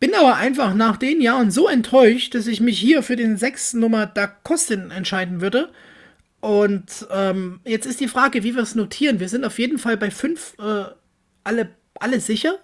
bin 0.04 0.14
aber 0.14 0.36
einfach 0.36 0.74
nach 0.74 0.98
den 0.98 1.22
Jahren 1.22 1.50
so 1.50 1.66
enttäuscht, 1.66 2.34
dass 2.34 2.46
ich 2.46 2.60
mich 2.60 2.78
hier 2.78 3.02
für 3.02 3.16
den 3.16 3.38
sechsten 3.38 3.80
Nummer 3.80 4.04
Da 4.04 4.26
Kostin 4.26 4.90
entscheiden 4.90 5.40
würde. 5.40 5.70
Und 6.40 7.06
ähm, 7.10 7.60
jetzt 7.64 7.86
ist 7.86 8.00
die 8.00 8.08
Frage, 8.08 8.42
wie 8.42 8.54
wir 8.54 8.62
es 8.62 8.74
notieren. 8.74 9.18
Wir 9.18 9.30
sind 9.30 9.46
auf 9.46 9.58
jeden 9.58 9.78
Fall 9.78 9.96
bei 9.96 10.10
fünf 10.10 10.56
äh, 10.58 10.84
alle, 11.42 11.70
alle 11.98 12.20
sicher. 12.20 12.58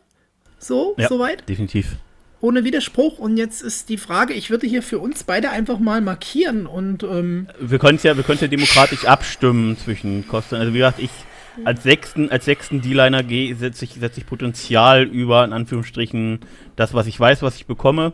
So, 0.58 0.94
ja, 0.98 1.08
soweit. 1.08 1.48
Definitiv. 1.48 1.96
Ohne 2.42 2.62
Widerspruch. 2.64 3.18
Und 3.18 3.38
jetzt 3.38 3.62
ist 3.62 3.88
die 3.88 3.96
Frage, 3.96 4.34
ich 4.34 4.50
würde 4.50 4.66
hier 4.66 4.82
für 4.82 4.98
uns 4.98 5.24
beide 5.24 5.48
einfach 5.48 5.78
mal 5.78 6.02
markieren 6.02 6.66
und 6.66 7.04
ähm, 7.04 7.48
wir 7.58 7.78
können 7.78 7.98
ja, 8.02 8.18
wir 8.18 8.22
können 8.22 8.38
ja 8.38 8.48
demokratisch 8.48 9.06
abstimmen 9.06 9.78
zwischen 9.78 10.28
Kosten. 10.28 10.56
Also 10.56 10.74
wie 10.74 10.78
gesagt, 10.78 10.98
ich 10.98 11.10
als 11.64 11.82
sechsten, 11.82 12.30
als 12.30 12.44
sechsten 12.44 12.80
D-Liner 12.80 13.22
setze 13.54 13.84
ich, 13.84 13.94
setz 13.94 14.16
ich 14.18 14.26
Potenzial 14.26 15.04
über, 15.04 15.44
in 15.44 15.52
Anführungsstrichen, 15.52 16.40
das, 16.76 16.94
was 16.94 17.06
ich 17.06 17.18
weiß, 17.18 17.42
was 17.42 17.56
ich 17.56 17.66
bekomme 17.66 18.12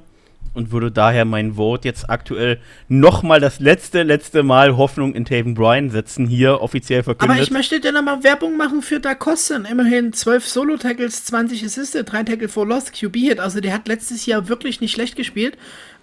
und 0.57 0.73
würde 0.73 0.91
daher 0.91 1.25
mein 1.25 1.55
Vote 1.55 1.87
jetzt 1.87 2.09
aktuell 2.09 2.59
nochmal 2.89 3.41
das 3.41 3.61
letzte, 3.61 4.03
letzte 4.03 4.43
Mal 4.43 4.77
Hoffnung 4.77 5.15
in 5.15 5.25
Taven 5.27 5.55
Bryan 5.55 5.91
setzen, 5.91 6.27
hier 6.27 6.63
offiziell 6.63 7.03
verkündet. 7.03 7.37
Aber 7.37 7.43
ich 7.43 7.51
möchte 7.51 7.79
dir 7.79 7.93
nochmal 7.93 8.25
Werbung 8.25 8.57
machen 8.57 8.81
für 8.83 8.99
Da 8.99 9.15
Costa. 9.15 9.57
Immerhin 9.57 10.13
12 10.13 10.49
Solo-Tackles, 10.49 11.27
20 11.27 11.65
Assisted, 11.65 12.11
3 12.11 12.25
Tackle 12.25 12.49
for 12.49 12.67
Lost, 12.67 12.93
QB-Hit. 12.95 13.39
Also 13.39 13.61
der 13.61 13.75
hat 13.75 13.87
letztes 13.87 14.27
Jahr 14.27 14.49
wirklich 14.49 14.81
nicht 14.81 14.93
schlecht 14.93 15.15
gespielt 15.15 15.57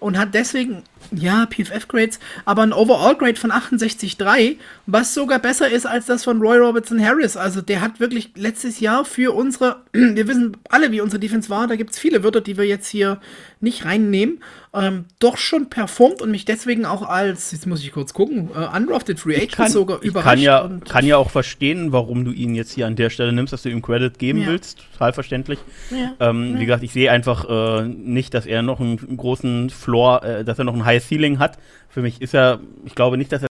und 0.04 0.18
hat 0.18 0.34
deswegen, 0.34 0.82
ja, 1.12 1.46
PFF-Grades, 1.46 2.18
aber 2.44 2.62
ein 2.62 2.74
Overall-Grade 2.74 3.36
von 3.36 3.50
68,3, 3.50 4.56
was 4.84 5.14
sogar 5.14 5.38
besser 5.38 5.70
ist 5.70 5.86
als 5.86 6.04
das 6.04 6.24
von 6.24 6.42
Roy 6.42 6.58
Robertson 6.58 7.02
Harris. 7.02 7.38
Also 7.38 7.62
der 7.62 7.80
hat 7.80 8.00
wirklich 8.00 8.32
letztes 8.34 8.80
Jahr 8.80 9.06
für 9.06 9.34
unsere, 9.34 9.82
wir 9.92 10.28
wissen 10.28 10.58
alle, 10.68 10.92
wie 10.92 11.00
unsere 11.00 11.20
Defense 11.20 11.48
war, 11.48 11.66
da 11.68 11.76
gibt 11.76 11.92
es 11.92 11.98
viele 11.98 12.22
Wörter, 12.22 12.42
die 12.42 12.58
wir 12.58 12.66
jetzt 12.66 12.88
hier 12.88 13.18
nicht 13.60 13.86
reinnehmen, 13.86 14.40
ähm, 14.74 15.04
doch 15.20 15.36
schon 15.36 15.70
performt 15.70 16.20
und 16.20 16.30
mich 16.30 16.44
deswegen 16.44 16.84
auch 16.84 17.02
als, 17.02 17.52
jetzt 17.52 17.66
muss 17.66 17.82
ich 17.82 17.92
kurz 17.92 18.12
gucken, 18.12 18.50
äh, 18.54 18.76
undrafted 18.76 19.20
Free 19.20 19.36
Agent 19.36 19.52
kann, 19.52 19.70
sogar 19.70 20.00
überrascht. 20.02 20.28
Kann 20.28 20.38
ja, 20.40 20.70
kann 20.88 21.06
ja 21.06 21.16
auch 21.16 21.30
verstehen, 21.30 21.92
warum 21.92 22.24
du 22.24 22.32
ihn 22.32 22.54
jetzt 22.54 22.72
hier 22.72 22.86
an 22.86 22.96
der 22.96 23.10
Stelle 23.10 23.32
nimmst, 23.32 23.52
dass 23.52 23.62
du 23.62 23.68
ihm 23.68 23.82
Credit 23.82 24.18
geben 24.18 24.40
ja. 24.40 24.48
willst. 24.48 24.84
Total 24.92 25.12
verständlich. 25.12 25.60
Ja. 25.90 26.14
Ähm, 26.18 26.54
ja. 26.54 26.60
Wie 26.60 26.66
gesagt, 26.66 26.82
ich 26.82 26.92
sehe 26.92 27.10
einfach 27.10 27.48
äh, 27.48 27.84
nicht, 27.86 28.34
dass 28.34 28.46
er 28.46 28.62
noch 28.62 28.80
einen, 28.80 29.16
großen 29.16 29.70
Floor, 29.70 30.24
äh, 30.24 30.44
dass 30.44 30.58
er 30.58 30.64
noch 30.64 30.74
ein 30.74 30.84
High 30.84 31.04
Ceiling 31.04 31.38
hat. 31.38 31.58
Für 31.88 32.02
mich 32.02 32.20
ist 32.20 32.34
er, 32.34 32.60
ich 32.84 32.96
glaube 32.96 33.16
nicht, 33.16 33.30
dass 33.30 33.42
er. 33.42 33.48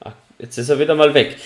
Ach, 0.00 0.12
jetzt 0.38 0.58
ist 0.58 0.68
er 0.68 0.78
wieder 0.78 0.94
mal 0.94 1.14
weg. 1.14 1.36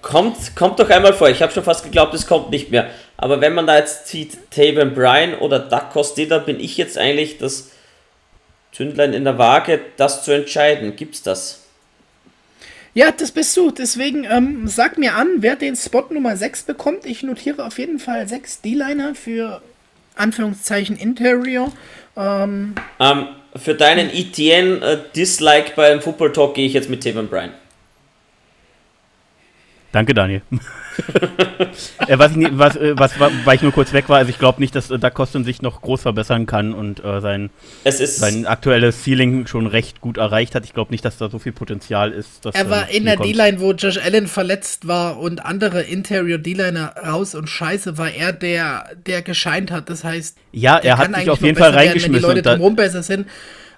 Kommt, 0.00 0.56
kommt 0.56 0.80
doch 0.80 0.88
einmal 0.88 1.12
vor. 1.12 1.28
Ich 1.28 1.42
habe 1.42 1.52
schon 1.52 1.64
fast 1.64 1.84
geglaubt, 1.84 2.14
es 2.14 2.26
kommt 2.26 2.50
nicht 2.50 2.70
mehr. 2.70 2.88
Aber 3.18 3.40
wenn 3.40 3.54
man 3.54 3.66
da 3.66 3.76
jetzt 3.76 4.06
zieht, 4.06 4.50
Taven 4.50 4.94
Bryan 4.94 5.34
oder 5.34 5.58
Doug 5.58 5.90
Costa, 5.92 6.38
bin 6.38 6.60
ich 6.60 6.76
jetzt 6.76 6.96
eigentlich 6.96 7.38
das 7.38 7.70
Zündlein 8.72 9.12
in 9.12 9.24
der 9.24 9.38
Waage, 9.38 9.80
das 9.96 10.24
zu 10.24 10.32
entscheiden. 10.32 10.96
Gibt's 10.96 11.22
das? 11.22 11.62
Ja, 12.94 13.12
das 13.12 13.30
bist 13.30 13.54
du. 13.56 13.70
Deswegen 13.70 14.24
ähm, 14.24 14.66
sag 14.66 14.96
mir 14.96 15.14
an, 15.14 15.28
wer 15.40 15.56
den 15.56 15.76
Spot 15.76 16.06
Nummer 16.08 16.36
6 16.38 16.62
bekommt. 16.62 17.04
Ich 17.04 17.22
notiere 17.22 17.66
auf 17.66 17.78
jeden 17.78 17.98
Fall 17.98 18.26
6 18.26 18.62
D-Liner 18.62 19.14
für 19.14 19.60
Anführungszeichen 20.14 20.96
Interior. 20.96 21.70
Ähm, 22.16 22.74
ähm, 22.98 23.28
für 23.54 23.74
deinen 23.74 24.08
ETN 24.08 24.80
äh, 24.80 24.98
Dislike 25.14 25.72
beim 25.76 26.00
Football 26.00 26.32
Talk 26.32 26.54
gehe 26.54 26.66
ich 26.66 26.72
jetzt 26.72 26.88
mit 26.88 27.02
Taven 27.02 27.28
Bryan. 27.28 27.52
Danke, 29.96 30.12
Daniel. 30.12 30.42
äh, 32.06 32.18
was, 32.18 32.36
ich, 32.36 32.48
was, 32.50 32.76
äh, 32.76 32.92
was, 32.98 33.18
weil 33.18 33.56
ich 33.56 33.62
nur 33.62 33.72
kurz 33.72 33.94
weg 33.94 34.10
war, 34.10 34.18
also 34.18 34.28
ich 34.28 34.38
glaube 34.38 34.60
nicht, 34.60 34.74
dass 34.74 34.90
äh, 34.90 34.98
Da 34.98 35.08
Kosten 35.08 35.42
sich 35.42 35.62
noch 35.62 35.80
groß 35.80 36.02
verbessern 36.02 36.44
kann 36.44 36.74
und 36.74 37.02
äh, 37.02 37.22
sein, 37.22 37.48
sein 37.82 38.44
aktuelles 38.44 39.02
Ceiling 39.02 39.46
schon 39.46 39.66
recht 39.66 40.02
gut 40.02 40.18
erreicht 40.18 40.54
hat. 40.54 40.66
Ich 40.66 40.74
glaube 40.74 40.92
nicht, 40.92 41.02
dass 41.02 41.16
da 41.16 41.30
so 41.30 41.38
viel 41.38 41.52
Potenzial 41.52 42.12
ist. 42.12 42.44
Dass, 42.44 42.54
er 42.54 42.68
war 42.68 42.90
in 42.90 43.06
der 43.06 43.16
D-Line, 43.16 43.58
wo 43.58 43.72
Josh 43.72 43.96
Allen 43.96 44.26
verletzt 44.26 44.86
war 44.86 45.18
und 45.18 45.42
andere 45.42 45.80
Interior 45.80 46.36
D-Liner 46.36 46.92
raus 47.02 47.34
und 47.34 47.48
scheiße, 47.48 47.96
war 47.96 48.10
er 48.10 48.34
der, 48.34 48.90
der 49.06 49.22
gescheint 49.22 49.70
hat. 49.70 49.88
Das 49.88 50.04
heißt, 50.04 50.36
ja, 50.52 50.76
er 50.76 50.98
hat 50.98 51.16
sich 51.16 51.30
auf 51.30 51.40
jeden 51.40 51.56
Fall 51.56 51.70
reingeschmissen. 51.70 52.12
Werden, 52.12 52.22
wenn 52.22 52.34
die 52.34 52.40
Leute 52.40 52.42
drumherum 52.42 52.76
besser 52.76 53.02
sind. 53.02 53.26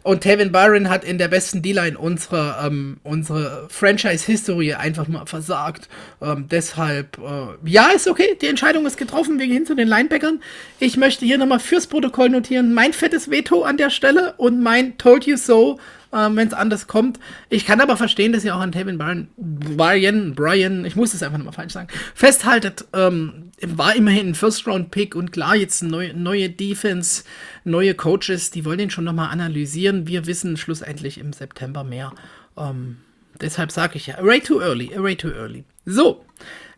Und 0.09 0.23
Tevin 0.23 0.53
Byron 0.53 0.89
hat 0.89 1.05
in 1.05 1.19
der 1.19 1.29
besten 1.29 1.61
D-Line 1.61 1.99
unsere, 1.99 2.57
ähm, 2.65 2.97
unsere 3.05 3.67
Franchise-Historie 3.69 4.73
einfach 4.73 5.07
mal 5.07 5.27
versagt. 5.27 5.87
Ähm, 6.23 6.47
deshalb, 6.51 7.19
äh, 7.19 7.69
ja, 7.69 7.91
ist 7.91 8.09
okay. 8.09 8.35
Die 8.41 8.47
Entscheidung 8.47 8.87
ist 8.87 8.97
getroffen. 8.97 9.39
Wir 9.39 9.47
gehen 9.47 9.67
zu 9.67 9.75
den 9.75 9.87
Linebackern. 9.87 10.41
Ich 10.79 10.97
möchte 10.97 11.27
hier 11.27 11.37
nochmal 11.37 11.61
fürs 11.61 11.89
Protokoll 11.89 12.31
notieren: 12.31 12.73
mein 12.73 12.95
fettes 12.95 13.31
Veto 13.31 13.65
an 13.65 13.77
der 13.77 13.91
Stelle 13.91 14.33
und 14.39 14.63
mein 14.63 14.97
Told 14.97 15.27
You 15.27 15.37
So 15.37 15.79
ähm, 16.13 16.37
wenn 16.37 16.49
es 16.49 16.55
anders 16.55 16.87
kommt. 16.87 17.19
Ich 17.49 17.67
kann 17.67 17.81
aber 17.81 17.97
verstehen, 17.97 18.33
dass 18.33 18.45
ihr 18.45 18.55
auch 18.55 18.61
an 18.61 18.73
Tevin 18.73 18.99
Brian, 18.99 19.29
Brian, 19.37 20.35
Brian, 20.35 20.85
ich 20.85 20.97
muss 20.97 21.15
es 21.15 21.23
einfach 21.23 21.39
nochmal 21.39 21.55
falsch 21.55 21.73
sagen, 21.73 21.89
festhaltet. 22.15 22.87
Ähm, 22.93 23.51
war 23.61 23.97
immerhin 23.97 24.29
ein 24.29 24.35
First-Round-Pick 24.35 25.15
und 25.15 25.33
klar, 25.33 25.57
jetzt 25.57 25.83
neue, 25.83 26.15
neue 26.15 26.49
Defense, 26.49 27.25
neue 27.65 27.95
Coaches, 27.95 28.51
die 28.51 28.65
wollen 28.65 28.79
den 28.79 28.91
schon 28.91 29.05
nochmal 29.05 29.31
analysieren. 29.31 30.07
Wir 30.07 30.27
wissen 30.27 30.57
schlussendlich 30.57 31.19
im 31.19 31.33
September 31.33 31.83
mehr. 31.83 32.13
Ähm, 32.57 32.99
deshalb 33.41 33.73
sage 33.73 33.97
ich 33.97 34.07
ja, 34.07 34.25
way 34.25 34.41
too 34.41 34.61
early, 34.61 34.93
way 34.97 35.17
too 35.17 35.31
early. 35.31 35.65
So, 35.85 36.25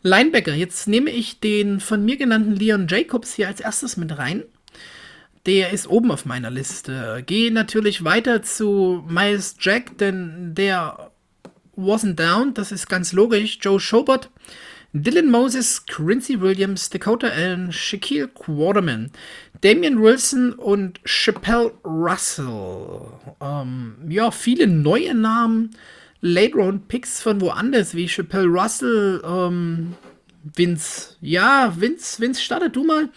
Linebacker, 0.02 0.54
jetzt 0.54 0.88
nehme 0.88 1.10
ich 1.10 1.40
den 1.40 1.80
von 1.80 2.04
mir 2.04 2.16
genannten 2.16 2.56
Leon 2.56 2.86
Jacobs 2.88 3.34
hier 3.34 3.48
als 3.48 3.60
erstes 3.60 3.98
mit 3.98 4.16
rein. 4.16 4.44
Der 5.46 5.70
ist 5.70 5.88
oben 5.88 6.10
auf 6.10 6.26
meiner 6.26 6.50
Liste. 6.50 7.22
Gehe 7.26 7.50
natürlich 7.50 8.04
weiter 8.04 8.42
zu 8.42 9.04
Miles 9.08 9.56
Jack, 9.58 9.96
denn 9.98 10.54
der 10.54 11.10
wasn't 11.76 12.14
down. 12.14 12.52
Das 12.54 12.72
ist 12.72 12.88
ganz 12.88 13.12
logisch. 13.12 13.58
Joe 13.60 13.80
Schobert, 13.80 14.30
Dylan 14.92 15.30
Moses, 15.30 15.86
Quincy 15.86 16.40
Williams, 16.40 16.90
Dakota 16.90 17.28
Allen, 17.28 17.72
Shaquille 17.72 18.28
Quarterman, 18.28 19.10
Damian 19.60 20.02
Wilson 20.02 20.52
und 20.52 21.00
Chappelle 21.04 21.72
Russell. 21.84 23.02
Ähm, 23.40 23.94
ja, 24.08 24.30
viele 24.30 24.66
neue 24.66 25.14
Namen. 25.14 25.70
Late 26.22 26.54
Round 26.54 26.88
Picks 26.88 27.22
von 27.22 27.40
woanders, 27.40 27.94
wie 27.94 28.06
Chappelle 28.06 28.46
Russell, 28.46 29.22
ähm, 29.24 29.94
Vince. 30.54 31.16
Ja, 31.22 31.72
Vince, 31.78 32.20
Vince, 32.20 32.42
startet 32.42 32.76
du 32.76 32.84
mal. 32.84 33.08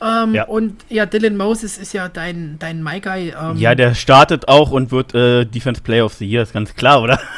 Ähm, 0.00 0.34
ja. 0.34 0.44
Und 0.44 0.84
ja, 0.88 1.06
Dylan 1.06 1.36
Moses 1.36 1.78
ist 1.78 1.92
ja 1.92 2.08
dein, 2.08 2.56
dein 2.58 2.82
My 2.82 3.00
Guy. 3.00 3.32
Ähm, 3.40 3.56
ja, 3.56 3.74
der 3.74 3.94
startet 3.94 4.48
auch 4.48 4.70
und 4.70 4.90
wird 4.90 5.14
äh, 5.14 5.44
Defense 5.44 5.82
Player 5.82 6.04
of 6.04 6.14
the 6.14 6.26
Year, 6.26 6.42
ist 6.42 6.52
ganz 6.52 6.74
klar, 6.74 7.02
oder? 7.02 7.20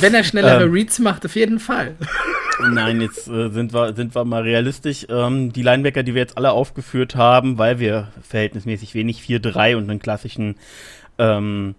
Wenn 0.00 0.14
er 0.14 0.24
schnellere 0.24 0.64
ähm, 0.64 0.72
Reads 0.72 0.98
macht, 0.98 1.24
auf 1.24 1.36
jeden 1.36 1.58
Fall. 1.60 1.94
Nein, 2.70 3.00
jetzt 3.00 3.28
äh, 3.28 3.48
sind, 3.50 3.72
wir, 3.72 3.94
sind 3.94 4.14
wir 4.14 4.24
mal 4.24 4.42
realistisch. 4.42 5.06
Ähm, 5.08 5.52
die 5.52 5.62
Linebacker, 5.62 6.02
die 6.02 6.14
wir 6.14 6.20
jetzt 6.20 6.36
alle 6.36 6.52
aufgeführt 6.52 7.16
haben, 7.16 7.58
weil 7.58 7.78
wir 7.78 8.08
verhältnismäßig 8.22 8.94
wenig 8.94 9.20
4-3 9.20 9.76
und 9.76 9.88
einen 9.88 10.00
klassischen 10.00 10.56
ähm, 11.18 11.74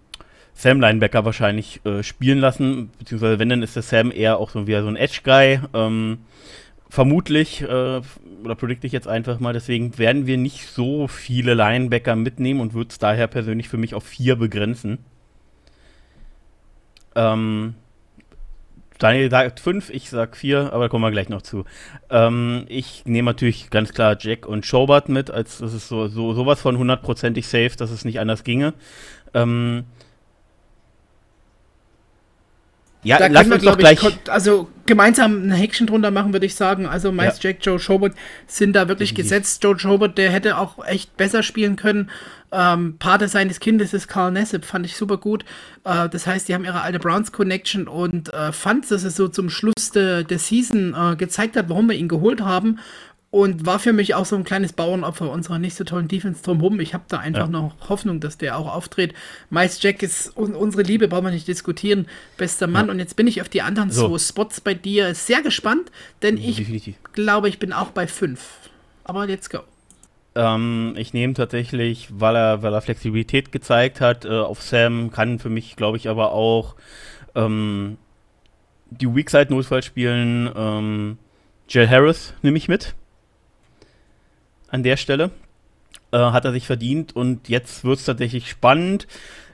Sam 0.54 0.80
Linebacker 0.80 1.24
wahrscheinlich 1.24 1.80
äh, 1.84 2.02
spielen 2.02 2.38
lassen, 2.38 2.90
beziehungsweise 2.98 3.38
wenn, 3.38 3.50
dann 3.50 3.62
ist 3.62 3.76
der 3.76 3.82
Sam 3.82 4.10
eher 4.10 4.38
auch 4.38 4.50
so 4.50 4.66
wie 4.66 4.74
so 4.80 4.88
ein 4.88 4.96
Edge-Guy. 4.96 5.60
Ähm, 5.74 6.18
vermutlich, 6.88 7.62
äh, 7.62 7.66
oder 7.66 8.54
predikte 8.54 8.86
ich 8.86 8.92
jetzt 8.92 9.08
einfach 9.08 9.40
mal, 9.40 9.52
deswegen 9.52 9.98
werden 9.98 10.26
wir 10.26 10.36
nicht 10.36 10.66
so 10.66 11.08
viele 11.08 11.54
Linebacker 11.54 12.16
mitnehmen 12.16 12.60
und 12.60 12.74
würde 12.74 12.90
es 12.90 12.98
daher 12.98 13.26
persönlich 13.26 13.68
für 13.68 13.76
mich 13.76 13.94
auf 13.94 14.04
vier 14.04 14.36
begrenzen. 14.36 14.98
Ähm, 17.14 17.74
Daniel 18.98 19.30
sagt 19.30 19.60
fünf, 19.60 19.90
ich 19.90 20.08
sag 20.08 20.36
vier, 20.36 20.72
aber 20.72 20.84
da 20.84 20.88
kommen 20.88 21.04
wir 21.04 21.10
gleich 21.10 21.28
noch 21.28 21.42
zu. 21.42 21.64
Ähm, 22.08 22.64
ich 22.68 23.04
nehme 23.04 23.26
natürlich 23.26 23.70
ganz 23.70 23.92
klar 23.92 24.16
Jack 24.18 24.46
und 24.46 24.64
Schobert 24.64 25.08
mit, 25.08 25.30
als 25.30 25.58
das 25.58 25.74
ist 25.74 25.88
so, 25.88 26.08
so 26.08 26.32
sowas 26.32 26.60
von 26.60 26.78
hundertprozentig 26.78 27.46
safe, 27.46 27.76
dass 27.76 27.90
es 27.90 28.04
nicht 28.04 28.20
anders 28.20 28.44
ginge. 28.44 28.74
Ähm, 29.34 29.84
ja, 33.06 33.18
da 33.18 33.26
lass 33.28 33.46
uns 33.46 33.62
wir, 33.62 33.70
doch 33.70 33.78
gleich. 33.78 34.02
Ich, 34.02 34.30
also 34.30 34.68
gemeinsam 34.86 35.48
ein 35.48 35.52
Häkchen 35.52 35.86
drunter 35.86 36.10
machen, 36.10 36.32
würde 36.32 36.46
ich 36.46 36.54
sagen. 36.54 36.86
Also 36.86 37.12
meist 37.12 37.42
ja. 37.42 37.50
Jack, 37.50 37.58
Joe 37.62 37.78
Schobert 37.78 38.14
sind 38.46 38.74
da 38.74 38.88
wirklich 38.88 39.12
mhm. 39.12 39.16
gesetzt. 39.16 39.62
Joe 39.62 39.78
Schobert, 39.78 40.18
der 40.18 40.30
hätte 40.30 40.58
auch 40.58 40.84
echt 40.84 41.16
besser 41.16 41.42
spielen 41.42 41.76
können. 41.76 42.10
Ähm, 42.52 42.96
Pate 42.98 43.28
seines 43.28 43.60
Kindes 43.60 43.92
ist 43.92 44.08
Carl 44.08 44.30
Nassib, 44.30 44.64
fand 44.64 44.86
ich 44.86 44.96
super 44.96 45.18
gut. 45.18 45.44
Äh, 45.84 46.08
das 46.08 46.26
heißt, 46.26 46.48
die 46.48 46.54
haben 46.54 46.64
ihre 46.64 46.80
alte 46.80 46.98
Browns 46.98 47.32
Connection 47.32 47.88
und 47.88 48.32
äh, 48.32 48.52
fand, 48.52 48.90
dass 48.90 49.02
es 49.02 49.16
so 49.16 49.28
zum 49.28 49.50
Schluss 49.50 49.90
de, 49.92 50.24
der 50.24 50.38
Season 50.38 50.94
äh, 50.94 51.16
gezeigt 51.16 51.56
hat, 51.56 51.68
warum 51.68 51.88
wir 51.88 51.96
ihn 51.96 52.08
geholt 52.08 52.40
haben 52.40 52.78
und 53.30 53.66
war 53.66 53.78
für 53.78 53.92
mich 53.92 54.14
auch 54.14 54.24
so 54.24 54.36
ein 54.36 54.44
kleines 54.44 54.72
Bauernopfer 54.72 55.30
unserer 55.30 55.58
nicht 55.58 55.74
so 55.74 55.84
tollen 55.84 56.08
Defense 56.08 56.42
drumherum. 56.42 56.80
Ich 56.80 56.94
habe 56.94 57.04
da 57.08 57.18
einfach 57.18 57.46
ja. 57.46 57.48
noch 57.48 57.74
Hoffnung, 57.88 58.20
dass 58.20 58.38
der 58.38 58.56
auch 58.56 58.72
auftritt. 58.72 59.14
Miles 59.50 59.82
Jack 59.82 60.02
ist 60.02 60.36
un 60.36 60.54
unsere 60.54 60.82
Liebe, 60.82 61.08
brauchen 61.08 61.24
wir 61.24 61.32
nicht 61.32 61.48
diskutieren. 61.48 62.06
Bester 62.36 62.66
Mann. 62.66 62.86
Ja. 62.86 62.92
Und 62.92 62.98
jetzt 62.98 63.16
bin 63.16 63.26
ich 63.26 63.42
auf 63.42 63.48
die 63.48 63.62
anderen 63.62 63.90
so. 63.90 64.08
zwei 64.08 64.18
Spots 64.18 64.60
bei 64.60 64.74
dir 64.74 65.14
sehr 65.14 65.42
gespannt, 65.42 65.90
denn 66.22 66.36
ich 66.36 66.56
Definitiv. 66.56 66.96
glaube, 67.12 67.48
ich 67.48 67.58
bin 67.58 67.72
auch 67.72 67.90
bei 67.90 68.06
fünf. 68.06 68.48
Aber 69.04 69.26
let's 69.26 69.50
go. 69.50 69.58
Ähm, 70.34 70.94
ich 70.96 71.12
nehme 71.12 71.34
tatsächlich, 71.34 72.08
weil 72.12 72.36
er, 72.36 72.62
weil 72.62 72.72
er 72.72 72.80
Flexibilität 72.80 73.52
gezeigt 73.52 74.00
hat, 74.00 74.24
äh, 74.24 74.30
auf 74.30 74.62
Sam 74.62 75.10
kann 75.10 75.38
für 75.38 75.50
mich, 75.50 75.76
glaube 75.76 75.96
ich, 75.96 76.08
aber 76.08 76.32
auch 76.32 76.76
ähm, 77.34 77.98
die 78.90 79.14
Weakside 79.14 79.52
Notfall 79.52 79.82
spielen. 79.82 80.50
Ähm, 80.54 81.18
Jill 81.68 81.88
Harris 81.88 82.34
nehme 82.42 82.56
ich 82.56 82.68
mit 82.68 82.94
an 84.68 84.82
der 84.82 84.96
Stelle. 84.96 85.30
Äh, 86.12 86.18
hat 86.18 86.44
er 86.44 86.52
sich 86.52 86.66
verdient 86.66 87.16
und 87.16 87.48
jetzt 87.48 87.84
wird 87.84 87.98
es 87.98 88.04
tatsächlich 88.04 88.48
spannend. 88.48 89.08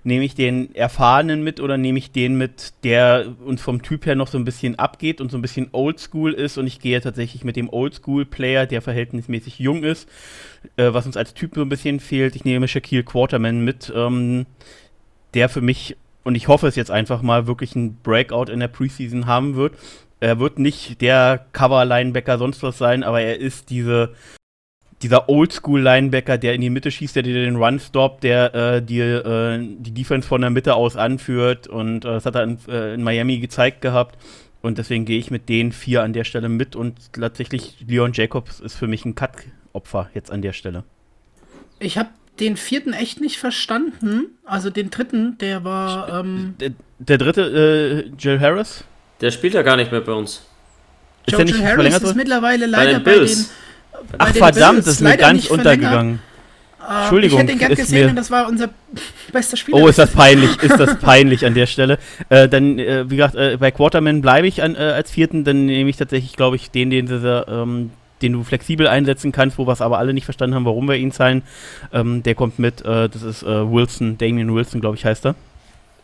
Nehme 0.05 0.25
ich 0.25 0.35
den 0.35 0.75
Erfahrenen 0.75 1.43
mit 1.43 1.61
oder 1.61 1.79
nehme 1.79 1.99
ich 1.99 2.11
den 2.11 2.37
mit, 2.37 2.75
der 2.85 3.27
uns 3.45 3.63
vom 3.63 3.83
Typ 3.83 4.05
her 4.05 4.17
noch 4.17 4.27
so 4.27 4.37
ein 4.37 4.45
bisschen 4.45 4.79
abgeht 4.79 5.21
und 5.21 5.31
so 5.31 5.39
ein 5.39 5.43
bisschen 5.43 5.69
oldschool 5.73 6.33
ist 6.33 6.59
und 6.59 6.67
ich 6.67 6.79
gehe 6.79 7.01
tatsächlich 7.01 7.43
mit 7.45 7.57
dem 7.57 7.71
Oldschool-Player, 7.71 8.67
der 8.67 8.83
verhältnismäßig 8.83 9.61
jung 9.61 9.83
ist, 9.83 10.09
äh, 10.77 10.93
was 10.93 11.07
uns 11.07 11.17
als 11.17 11.33
Typ 11.35 11.55
so 11.55 11.63
ein 11.63 11.69
bisschen 11.69 12.01
fehlt. 12.01 12.37
Ich 12.37 12.45
nehme 12.45 12.69
Shaquille 12.69 13.05
Quarterman 13.05 13.65
mit, 13.65 13.91
ähm, 13.95 14.45
der 15.35 15.49
für 15.49 15.63
mich, 15.63 15.97
und 16.25 16.35
ich 16.35 16.49
hoffe 16.49 16.67
es 16.67 16.77
jetzt 16.77 16.91
einfach 16.91 17.23
mal, 17.23 17.47
wirklich 17.47 17.75
ein 17.75 17.97
Breakout 18.03 18.53
in 18.53 18.61
der 18.61 18.69
Preseason 18.69 19.27
haben 19.27 19.55
wird. 19.57 19.79
Er 20.21 20.39
wird 20.39 20.59
nicht 20.59 21.01
der 21.01 21.47
Cover-Linebacker 21.53 22.37
sonst 22.39 22.63
was 22.63 22.77
sein, 22.77 23.05
aber 23.05 23.23
er 23.23 23.39
ist 23.39 23.71
diese 23.71 24.13
dieser 25.03 25.29
Oldschool-Linebacker, 25.29 26.39
der 26.39 26.55
in 26.55 26.61
die 26.61 26.71
Mitte 26.71 26.91
schießt, 26.91 27.17
der 27.17 27.23
dir 27.23 27.35
den 27.35 27.57
Run 27.57 27.81
stoppt, 27.81 28.23
der 28.25 28.55
äh, 28.55 28.83
dir 28.83 29.25
äh, 29.25 29.59
die 29.59 29.93
Defense 29.93 30.27
von 30.27 30.41
der 30.41 30.51
Mitte 30.51 30.75
aus 30.75 30.97
anführt. 30.97 31.67
Und 31.67 32.05
äh, 32.05 32.09
das 32.09 32.27
hat 32.27 32.35
er 32.35 32.45
in, 32.45 32.59
äh, 32.69 32.95
in, 32.95 33.03
Miami 33.03 33.39
gezeigt 33.39 33.81
gehabt. 33.81 34.17
Und 34.61 34.79
deswegen 34.79 35.05
gehe 35.05 35.19
ich 35.19 35.31
mit 35.31 35.49
den 35.49 35.73
vier 35.73 36.03
an 36.03 36.13
der 36.13 36.25
Stelle 36.25 36.49
mit. 36.49 36.77
Und 36.77 37.13
tatsächlich, 37.13 37.79
Leon 37.87 38.13
Jacobs 38.13 38.61
ist 38.61 38.75
für 38.75 38.87
mich 38.87 39.05
ein 39.05 39.15
Cut-Opfer 39.15 40.11
jetzt 40.15 40.31
an 40.31 40.41
der 40.41 40.53
Stelle. 40.53 40.85
Ich 41.81 41.99
habe 41.99 42.11
den 42.39 42.57
vierten 42.57 42.93
echt 42.93 43.21
nicht 43.21 43.39
verstanden. 43.39 44.39
Also 44.45 44.71
den 44.71 44.91
dritten, 44.91 45.37
der 45.39 45.65
war. 45.65 46.21
Ähm 46.21 46.55
der, 46.61 46.71
der, 46.99 47.19
dritte, 47.19 48.07
äh, 48.07 48.17
Jill 48.17 48.41
Harris? 48.41 48.85
Der 49.21 49.31
spielt 49.31 49.55
ja 49.55 49.63
gar 49.63 49.77
nicht 49.77 49.91
mehr 49.91 50.01
bei 50.01 50.13
uns. 50.13 50.47
Ist 51.27 51.39
Joe 51.39 51.45
Jill 51.45 51.65
Harris 51.65 51.99
ist 51.99 52.17
mittlerweile 52.17 52.67
leider 52.67 52.99
bei, 53.01 53.19
bei 53.19 53.25
den 53.25 53.47
Ach 54.19 54.35
verdammt, 54.35 54.79
das 54.81 54.87
ist 54.87 55.01
mir 55.01 55.17
ganz 55.17 55.47
untergegangen. 55.47 56.21
Uh, 56.81 57.01
Entschuldigung. 57.03 57.39
Ich 57.39 57.43
hätte 57.43 57.53
ihn 57.53 57.59
gern 57.59 57.75
gesehen 57.75 58.11
und 58.11 58.17
das 58.17 58.31
war 58.31 58.49
unser 58.49 58.69
bester 59.33 59.57
Spieler. 59.57 59.79
Oh, 59.79 59.87
ist 59.87 59.99
das 59.99 60.11
peinlich, 60.11 60.61
ist 60.63 60.79
das 60.79 60.99
peinlich 60.99 61.47
an 61.47 61.55
der 61.55 61.67
Stelle. 61.67 61.99
Äh, 62.29 62.49
dann, 62.49 62.79
äh, 62.79 63.09
wie 63.09 63.17
gesagt, 63.17 63.37
äh, 63.37 63.57
bei 63.59 63.71
Quarterman 63.71 64.21
bleibe 64.21 64.49
ich 64.49 64.63
an, 64.63 64.75
äh, 64.75 64.79
als 64.79 65.13
vierten, 65.13 65.45
dann 65.45 65.67
nehme 65.67 65.89
ich 65.89 65.97
tatsächlich, 65.97 66.35
glaube 66.35 66.57
ich, 66.57 66.73
den, 66.73 66.91
den, 66.91 67.07
dieser, 67.07 67.47
ähm, 67.47 67.91
den 68.21 68.33
du 68.33 68.43
flexibel 68.43 68.89
einsetzen 68.89 69.31
kannst, 69.31 69.59
wo 69.59 69.67
wir 69.67 69.73
es 69.73 69.81
aber 69.81 69.99
alle 69.99 70.13
nicht 70.13 70.25
verstanden 70.25 70.57
haben, 70.57 70.65
warum 70.65 70.89
wir 70.89 70.97
ihn 70.97 71.13
zahlen. 71.13 71.43
Ähm, 71.93 72.25
der 72.25 72.35
kommt 72.35 72.59
mit, 72.59 72.81
äh, 72.81 73.09
das 73.09 73.23
ist 73.23 73.43
äh, 73.45 73.47
Wilson, 73.47 74.19
Damian 74.19 74.53
Wilson, 74.53 74.81
glaube 74.81 74.97
ich, 74.97 75.05
heißt 75.05 75.27
er. 75.27 75.37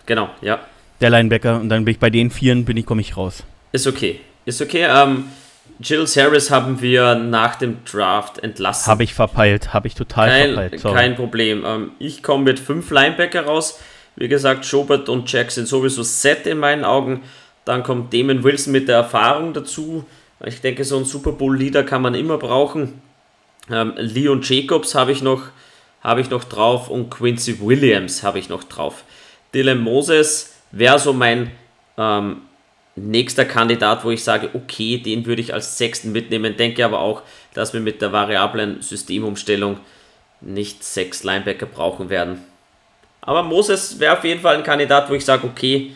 Genau, 0.06 0.30
ja. 0.40 0.60
Der 1.00 1.10
Linebacker 1.10 1.60
und 1.60 1.68
dann 1.68 1.84
bin 1.84 1.92
ich 1.92 2.00
bei 2.00 2.10
den 2.10 2.30
Vieren, 2.30 2.64
bin 2.64 2.76
ich, 2.76 2.86
komme 2.86 3.00
ich 3.00 3.16
raus. 3.16 3.42
Ist 3.72 3.86
okay. 3.86 4.20
Ist 4.44 4.62
okay, 4.62 4.86
ähm, 4.88 5.24
Jill 5.80 6.06
Harris 6.06 6.50
haben 6.50 6.80
wir 6.80 7.14
nach 7.14 7.56
dem 7.56 7.84
Draft 7.84 8.38
entlassen. 8.38 8.90
Habe 8.90 9.04
ich 9.04 9.14
verpeilt, 9.14 9.72
habe 9.72 9.86
ich 9.86 9.94
total 9.94 10.28
kein, 10.28 10.54
verpeilt. 10.54 10.80
Sorry. 10.80 10.94
Kein 10.94 11.16
Problem. 11.16 11.64
Ähm, 11.64 11.92
ich 11.98 12.22
komme 12.22 12.44
mit 12.44 12.58
fünf 12.58 12.90
Linebacker 12.90 13.46
raus. 13.46 13.80
Wie 14.16 14.28
gesagt, 14.28 14.66
Schobert 14.66 15.08
und 15.08 15.30
Jack 15.30 15.52
sind 15.52 15.68
sowieso 15.68 16.02
set 16.02 16.46
in 16.46 16.58
meinen 16.58 16.84
Augen. 16.84 17.22
Dann 17.64 17.84
kommt 17.84 18.12
Damon 18.12 18.42
Wilson 18.42 18.72
mit 18.72 18.88
der 18.88 18.96
Erfahrung 18.96 19.52
dazu. 19.52 20.04
Ich 20.44 20.60
denke, 20.60 20.84
so 20.84 20.98
ein 20.98 21.04
Super 21.04 21.32
Bowl-Leader 21.32 21.84
kann 21.84 22.02
man 22.02 22.14
immer 22.14 22.38
brauchen. 22.38 23.00
Ähm, 23.70 23.92
Leon 23.96 24.40
Jacobs 24.42 24.94
habe 24.94 25.12
ich, 25.12 25.22
noch, 25.22 25.42
hab 26.02 26.18
ich 26.18 26.30
noch 26.30 26.44
drauf 26.44 26.88
und 26.88 27.10
Quincy 27.10 27.60
Williams 27.60 28.22
habe 28.22 28.38
ich 28.38 28.48
noch 28.48 28.64
drauf. 28.64 29.04
Dylan 29.54 29.80
Moses 29.80 30.54
wäre 30.72 30.98
so 30.98 31.12
mein 31.12 31.50
ähm, 31.96 32.42
nächster 33.06 33.44
Kandidat, 33.44 34.04
wo 34.04 34.10
ich 34.10 34.24
sage, 34.24 34.50
okay, 34.54 34.98
den 34.98 35.26
würde 35.26 35.42
ich 35.42 35.54
als 35.54 35.78
sechsten 35.78 36.12
mitnehmen. 36.12 36.56
Denke 36.56 36.84
aber 36.84 37.00
auch, 37.00 37.22
dass 37.54 37.72
wir 37.72 37.80
mit 37.80 38.02
der 38.02 38.12
variablen 38.12 38.82
Systemumstellung 38.82 39.78
nicht 40.40 40.84
sechs 40.84 41.24
Linebacker 41.24 41.66
brauchen 41.66 42.10
werden. 42.10 42.38
Aber 43.20 43.42
Moses 43.42 43.98
wäre 44.00 44.16
auf 44.16 44.24
jeden 44.24 44.40
Fall 44.40 44.56
ein 44.56 44.62
Kandidat, 44.62 45.10
wo 45.10 45.14
ich 45.14 45.24
sage, 45.24 45.46
okay, 45.46 45.92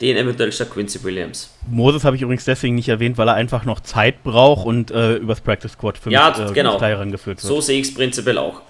den 0.00 0.16
eventuell 0.16 0.52
statt 0.52 0.70
Quincy 0.70 1.02
Williams. 1.02 1.50
Moses 1.68 2.04
habe 2.04 2.16
ich 2.16 2.22
übrigens 2.22 2.44
deswegen 2.44 2.74
nicht 2.74 2.88
erwähnt, 2.88 3.16
weil 3.16 3.28
er 3.28 3.34
einfach 3.34 3.64
noch 3.64 3.80
Zeit 3.80 4.22
braucht 4.22 4.66
und 4.66 4.90
äh, 4.90 5.16
übers 5.16 5.40
Practice 5.40 5.72
Squad 5.72 5.96
für 5.96 6.10
ja, 6.10 6.34
mich 6.36 6.50
äh, 6.50 6.52
genau. 6.52 6.80
herangeführt 6.80 7.42
wird. 7.42 7.52
So 7.52 7.60
sehe 7.60 7.80
ich 7.80 7.88
es 7.88 7.94
prinzipiell 7.94 8.38
auch. 8.38 8.60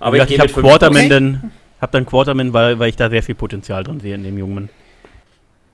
Aber 0.00 0.16
ich, 0.16 0.30
ich 0.30 0.40
habe 0.40 0.52
Quarterman, 0.52 1.08
dann, 1.08 1.52
hab 1.80 1.92
dann 1.92 2.04
Quarterman, 2.04 2.52
weil, 2.52 2.78
weil 2.80 2.88
ich 2.88 2.96
da 2.96 3.08
sehr 3.08 3.22
viel 3.22 3.36
Potenzial 3.36 3.84
drin 3.84 4.00
sehe 4.00 4.16
in 4.16 4.24
dem 4.24 4.36
Jungen. 4.36 4.68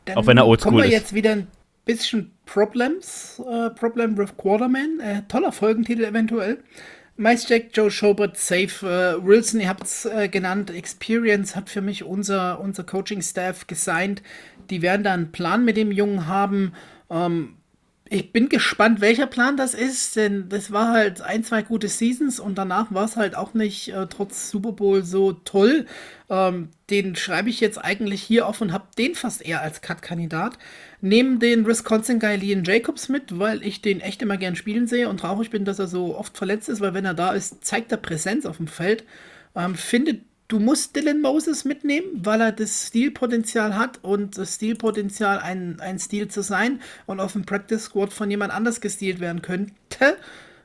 Dann 0.04 0.18
auch 0.18 0.26
wenn 0.26 0.36
er 0.36 0.46
oldschool 0.46 0.72
kommen 0.72 0.82
wir 0.82 0.88
ist. 0.88 0.92
jetzt 0.92 1.14
wieder 1.14 1.32
ein 1.32 1.46
bisschen 1.88 2.30
Problems, 2.44 3.40
äh, 3.50 3.70
Problem 3.70 4.16
with 4.18 4.36
Quarterman. 4.36 5.00
Äh, 5.00 5.22
toller 5.26 5.52
Folgentitel 5.52 6.04
eventuell. 6.04 6.58
Mice 7.16 7.48
Jack, 7.48 7.70
Joe 7.72 7.90
Schobert, 7.90 8.36
Safe, 8.36 8.86
äh, 8.86 9.24
Wilson, 9.24 9.60
ihr 9.60 9.68
habt 9.68 9.84
es 9.84 10.04
äh, 10.04 10.28
genannt, 10.28 10.70
Experience 10.70 11.56
hat 11.56 11.68
für 11.70 11.80
mich 11.80 12.04
unser, 12.04 12.60
unser 12.60 12.84
Coaching-Staff 12.84 13.66
gesigned. 13.66 14.22
Die 14.70 14.82
werden 14.82 15.02
da 15.02 15.14
einen 15.14 15.32
Plan 15.32 15.64
mit 15.64 15.76
dem 15.78 15.90
Jungen 15.90 16.26
haben. 16.26 16.74
Ähm, 17.10 17.56
ich 18.10 18.32
bin 18.32 18.48
gespannt, 18.48 19.00
welcher 19.00 19.26
Plan 19.26 19.56
das 19.56 19.74
ist, 19.74 20.16
denn 20.16 20.48
das 20.48 20.70
war 20.70 20.92
halt 20.92 21.22
ein, 21.22 21.42
zwei 21.42 21.62
gute 21.62 21.88
Seasons 21.88 22.38
und 22.38 22.56
danach 22.56 22.92
war 22.92 23.04
es 23.04 23.16
halt 23.16 23.34
auch 23.34 23.54
nicht 23.54 23.88
äh, 23.88 24.06
trotz 24.06 24.50
Super 24.50 24.72
Bowl 24.72 25.02
so 25.02 25.32
toll. 25.32 25.86
Ähm, 26.28 26.68
den 26.90 27.16
schreibe 27.16 27.50
ich 27.50 27.60
jetzt 27.60 27.78
eigentlich 27.82 28.22
hier 28.22 28.46
auf 28.46 28.60
und 28.60 28.72
habe 28.72 28.86
den 28.96 29.14
fast 29.14 29.44
eher 29.44 29.62
als 29.62 29.80
Cut-Kandidat. 29.80 30.58
Neben 31.00 31.38
den 31.38 31.66
Wisconsin-Guy 31.66 32.36
Leon 32.36 32.64
Jacobs 32.64 33.08
mit, 33.08 33.38
weil 33.38 33.64
ich 33.64 33.82
den 33.82 34.00
echt 34.00 34.20
immer 34.20 34.36
gern 34.36 34.56
spielen 34.56 34.86
sehe 34.88 35.08
und 35.08 35.20
traurig 35.20 35.50
bin, 35.50 35.64
dass 35.64 35.78
er 35.78 35.86
so 35.86 36.16
oft 36.16 36.36
verletzt 36.36 36.68
ist, 36.68 36.80
weil 36.80 36.94
wenn 36.94 37.04
er 37.04 37.14
da 37.14 37.32
ist, 37.32 37.64
zeigt 37.64 37.92
er 37.92 37.98
Präsenz 37.98 38.46
auf 38.46 38.56
dem 38.56 38.66
Feld. 38.66 39.04
Ähm, 39.54 39.76
finde 39.76 40.18
du 40.48 40.58
musst 40.58 40.96
Dylan 40.96 41.20
Moses 41.20 41.64
mitnehmen, 41.64 42.06
weil 42.14 42.40
er 42.40 42.52
das 42.52 42.88
Stilpotenzial 42.88 43.76
hat 43.76 44.02
und 44.02 44.38
das 44.38 44.56
Stilpotenzial, 44.56 45.38
ein, 45.38 45.78
ein 45.80 45.98
Stil 45.98 46.28
zu 46.28 46.42
sein 46.42 46.80
und 47.06 47.20
auf 47.20 47.34
dem 47.34 47.44
Practice 47.44 47.84
Squad 47.84 48.12
von 48.12 48.30
jemand 48.30 48.52
anders 48.52 48.80
gestilt 48.80 49.20
werden 49.20 49.42
könnte. 49.42 50.16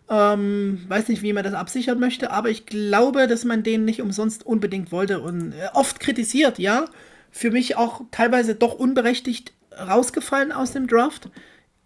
Ähm, 0.10 0.86
weiß 0.88 1.10
nicht, 1.10 1.22
wie 1.22 1.34
man 1.34 1.44
das 1.44 1.54
absichern 1.54 2.00
möchte, 2.00 2.32
aber 2.32 2.50
ich 2.50 2.66
glaube, 2.66 3.28
dass 3.28 3.46
man 3.46 3.64
den 3.64 3.86
nicht 3.86 4.02
umsonst 4.02 4.46
unbedingt 4.46 4.92
wollte 4.92 5.22
und 5.22 5.54
äh, 5.54 5.68
oft 5.74 6.00
kritisiert, 6.00 6.60
ja. 6.60 6.86
Für 7.32 7.52
mich 7.52 7.78
auch 7.78 8.02
teilweise 8.12 8.54
doch 8.54 8.76
unberechtigt 8.76 9.54
rausgefallen 9.78 10.52
aus 10.52 10.72
dem 10.72 10.88
Draft. 10.88 11.30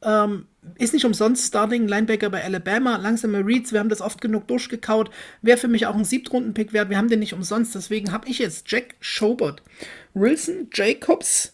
Ähm, 0.04 0.46
ist 0.78 0.94
nicht 0.94 1.06
umsonst 1.06 1.48
Starting 1.48 1.88
Linebacker 1.88 2.30
bei 2.30 2.44
Alabama, 2.44 2.98
langsame 2.98 3.46
Reads, 3.46 3.72
wir 3.72 3.80
haben 3.80 3.90
das 3.90 4.02
oft 4.02 4.22
genug 4.22 4.48
durchgekaut. 4.48 5.10
Wäre 5.42 5.58
für 5.58 5.68
mich 5.68 5.88
auch 5.88 5.96
ein 5.96 6.06
Siebtrunden-Pick 6.06 6.74
wert, 6.74 6.90
wir 6.90 6.98
haben 6.98 7.10
den 7.10 7.20
nicht 7.20 7.34
umsonst, 7.34 7.74
deswegen 7.74 8.12
habe 8.12 8.28
ich 8.28 8.40
jetzt 8.40 8.70
Jack 8.70 8.96
Schobert, 9.00 9.64
Wilson, 10.14 10.68
Jacobs, 10.74 11.54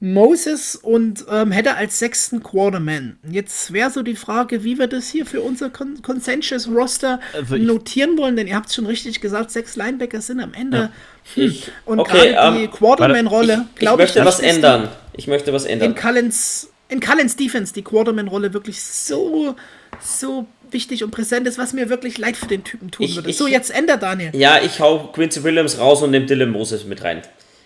Moses 0.00 0.76
und 0.76 1.24
ähm, 1.28 1.50
hätte 1.50 1.74
als 1.74 1.98
sechsten 1.98 2.42
Quarterman. 2.42 3.18
Jetzt 3.28 3.72
wäre 3.72 3.90
so 3.90 4.02
die 4.02 4.14
Frage, 4.14 4.62
wie 4.62 4.78
wir 4.78 4.86
das 4.86 5.08
hier 5.08 5.26
für 5.26 5.40
unser 5.40 5.70
Con 5.70 6.02
Consensus 6.02 6.68
Roster 6.68 7.18
also 7.32 7.56
notieren 7.56 8.16
wollen, 8.16 8.36
denn 8.36 8.46
ihr 8.46 8.54
habt 8.54 8.68
es 8.68 8.76
schon 8.76 8.86
richtig 8.86 9.20
gesagt, 9.20 9.50
sechs 9.50 9.74
Linebacker 9.74 10.20
sind 10.20 10.40
am 10.40 10.54
Ende. 10.54 10.78
Ja. 10.78 10.92
Hm. 11.34 11.54
Und 11.84 12.00
okay, 12.00 12.32
gerade 12.32 12.48
um, 12.48 12.54
die 12.56 12.64
ähm, 12.64 12.70
Quarterman-Rolle, 12.70 13.66
glaube 13.74 14.02
ich, 14.02 14.10
ich 14.10 14.14
möchte 14.16 14.24
was 14.24 14.40
ändern. 14.40 14.88
Ich 15.12 15.26
möchte 15.26 15.52
was 15.52 15.64
ändern. 15.64 15.90
In 15.90 15.94
Cullens 15.94 16.70
in 16.88 17.00
Cullens 17.00 17.36
Defense 17.36 17.72
die 17.74 17.82
Quarterman-Rolle 17.82 18.52
wirklich 18.54 18.82
so, 18.82 19.54
so 20.00 20.46
wichtig 20.70 21.04
und 21.04 21.10
präsent 21.10 21.46
ist, 21.46 21.58
was 21.58 21.72
mir 21.72 21.88
wirklich 21.88 22.18
leid 22.18 22.36
für 22.36 22.46
den 22.46 22.64
Typen 22.64 22.90
tun 22.90 23.06
ich, 23.06 23.16
würde. 23.16 23.30
Ich, 23.30 23.36
so, 23.36 23.46
jetzt 23.46 23.70
ändert 23.70 24.02
Daniel. 24.02 24.34
Ja, 24.34 24.58
ich 24.62 24.80
hau 24.80 25.10
Quincy 25.12 25.42
Williams 25.44 25.78
raus 25.78 26.02
und 26.02 26.10
nehme 26.10 26.26
Dylan 26.26 26.50
Moses 26.50 26.84
mit 26.84 27.02
rein. 27.04 27.22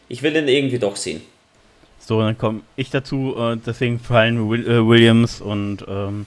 Ich 0.08 0.22
will 0.22 0.32
den 0.32 0.48
irgendwie 0.48 0.78
doch 0.78 0.96
sehen. 0.96 1.22
So, 1.98 2.20
dann 2.20 2.36
komme 2.36 2.62
ich 2.76 2.90
dazu. 2.90 3.34
Äh, 3.38 3.56
deswegen 3.64 4.00
fallen 4.00 4.50
Will, 4.50 4.68
äh, 4.68 4.86
Williams 4.86 5.40
und 5.40 5.84
ähm, 5.88 6.26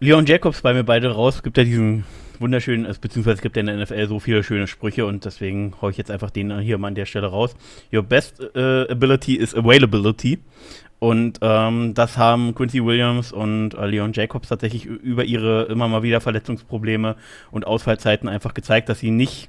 Leon 0.00 0.26
Jacobs 0.26 0.62
bei 0.62 0.72
mir 0.72 0.84
beide 0.84 1.10
raus. 1.10 1.36
Es 1.36 1.42
gibt 1.42 1.58
ja 1.58 1.64
diesen 1.64 2.04
wunderschönen, 2.40 2.86
also, 2.86 3.00
beziehungsweise 3.00 3.36
es 3.36 3.42
gibt 3.42 3.56
ja 3.56 3.60
in 3.60 3.66
der 3.66 3.76
NFL 3.76 4.08
so 4.08 4.20
viele 4.20 4.42
schöne 4.42 4.66
Sprüche 4.66 5.06
und 5.06 5.24
deswegen 5.24 5.74
haue 5.80 5.90
ich 5.90 5.96
jetzt 5.96 6.10
einfach 6.10 6.30
den 6.30 6.58
hier 6.60 6.78
mal 6.78 6.88
an 6.88 6.94
der 6.94 7.06
Stelle 7.06 7.28
raus. 7.28 7.54
Your 7.92 8.02
best 8.02 8.40
uh, 8.40 8.86
ability 8.88 9.36
is 9.36 9.54
availability. 9.54 10.38
Und 11.00 11.38
ähm, 11.42 11.94
das 11.94 12.18
haben 12.18 12.54
Quincy 12.54 12.84
Williams 12.84 13.30
und 13.30 13.74
äh, 13.74 13.86
Leon 13.86 14.12
Jacobs 14.12 14.48
tatsächlich 14.48 14.84
über 14.84 15.24
ihre 15.24 15.64
immer 15.64 15.86
mal 15.86 16.02
wieder 16.02 16.20
Verletzungsprobleme 16.20 17.14
und 17.52 17.66
Ausfallzeiten 17.66 18.28
einfach 18.28 18.52
gezeigt, 18.52 18.88
dass 18.88 18.98
sie 18.98 19.12
nicht 19.12 19.48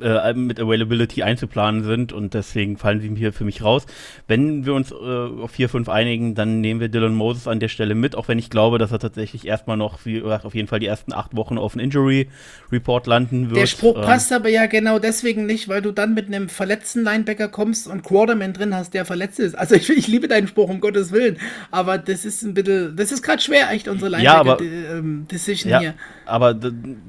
äh, 0.00 0.32
mit 0.34 0.58
Availability 0.60 1.22
einzuplanen 1.22 1.84
sind 1.84 2.12
und 2.12 2.34
deswegen 2.34 2.76
fallen 2.76 3.00
sie 3.00 3.14
hier 3.14 3.32
für 3.32 3.44
mich 3.44 3.62
raus. 3.62 3.86
Wenn 4.26 4.66
wir 4.66 4.74
uns 4.74 4.90
äh, 4.90 4.94
auf 4.94 5.52
4, 5.52 5.68
5 5.68 5.88
einigen, 5.88 6.34
dann 6.34 6.60
nehmen 6.60 6.80
wir 6.80 6.88
Dylan 6.88 7.14
Moses 7.14 7.46
an 7.46 7.60
der 7.60 7.68
Stelle 7.68 7.94
mit, 7.94 8.16
auch 8.16 8.28
wenn 8.28 8.38
ich 8.38 8.50
glaube, 8.50 8.78
dass 8.78 8.90
er 8.90 8.98
tatsächlich 8.98 9.46
erstmal 9.46 9.76
noch, 9.76 10.04
wie 10.04 10.20
gesagt, 10.20 10.44
auf 10.44 10.54
jeden 10.54 10.68
Fall 10.68 10.80
die 10.80 10.86
ersten 10.86 11.12
acht 11.12 11.36
Wochen 11.36 11.58
auf 11.58 11.74
einen 11.74 11.84
Injury 11.84 12.28
Report 12.72 13.06
landen 13.06 13.50
wird. 13.50 13.60
Der 13.60 13.66
Spruch 13.66 13.96
ähm, 13.96 14.02
passt 14.02 14.32
aber 14.32 14.48
ja 14.48 14.66
genau 14.66 14.98
deswegen 14.98 15.46
nicht, 15.46 15.68
weil 15.68 15.82
du 15.82 15.92
dann 15.92 16.14
mit 16.14 16.26
einem 16.26 16.48
verletzten 16.48 17.04
Linebacker 17.04 17.48
kommst 17.48 17.86
und 17.86 18.02
Quarterman 18.02 18.52
drin 18.52 18.74
hast, 18.74 18.94
der 18.94 19.04
verletzt 19.04 19.38
ist. 19.38 19.56
Also 19.56 19.74
ich, 19.76 19.88
ich 19.90 20.08
liebe 20.08 20.26
deinen 20.26 20.48
Spruch, 20.48 20.68
um 20.68 20.80
Gottes 20.80 21.12
Willen, 21.12 21.38
aber 21.70 21.98
das 21.98 22.24
ist 22.24 22.42
ein 22.42 22.54
bisschen, 22.54 22.96
das 22.96 23.12
ist 23.12 23.22
gerade 23.22 23.40
schwer, 23.40 23.70
echt 23.70 23.88
unsere 23.88 24.10
Linebacker-Decision 24.10 25.70
ja, 25.70 25.76
ähm, 25.78 25.82
hier. 25.82 25.94
Aber 26.24 26.58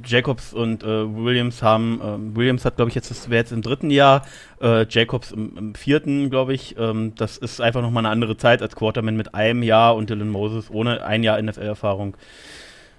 Jacobs 0.06 0.54
und 0.54 0.84
äh, 0.84 0.88
Williams 0.88 1.64
haben, 1.64 2.00
äh, 2.02 2.36
Williams 2.58 2.66
hat, 2.66 2.76
glaube 2.76 2.90
ich, 2.90 2.96
jetzt, 2.96 3.12
das 3.12 3.30
wäre 3.30 3.40
jetzt 3.40 3.52
im 3.52 3.62
dritten 3.62 3.90
Jahr, 3.90 4.26
äh, 4.62 4.86
Jacobs 4.90 5.32
im, 5.32 5.58
im 5.58 5.76
vierten, 5.76 6.30
glaube 6.30 6.54
ich. 6.54 6.76
Ähm, 6.78 7.14
das 7.16 7.38
ist 7.38 7.62
einfach 7.62 7.82
nochmal 7.82 8.06
eine 8.06 8.12
andere 8.12 8.38
Zeit 8.38 8.62
als 8.62 8.76
Quarterman 8.76 9.16
mit 9.16 9.36
einem 9.36 9.64
Jahr 9.64 9.96
und 9.96 10.10
Dylan 10.10 10.30
Moses 10.30 10.70
ohne 10.70 11.04
ein 11.06 11.24
Jahr 11.24 11.42
NFL-Erfahrung. 11.42 12.16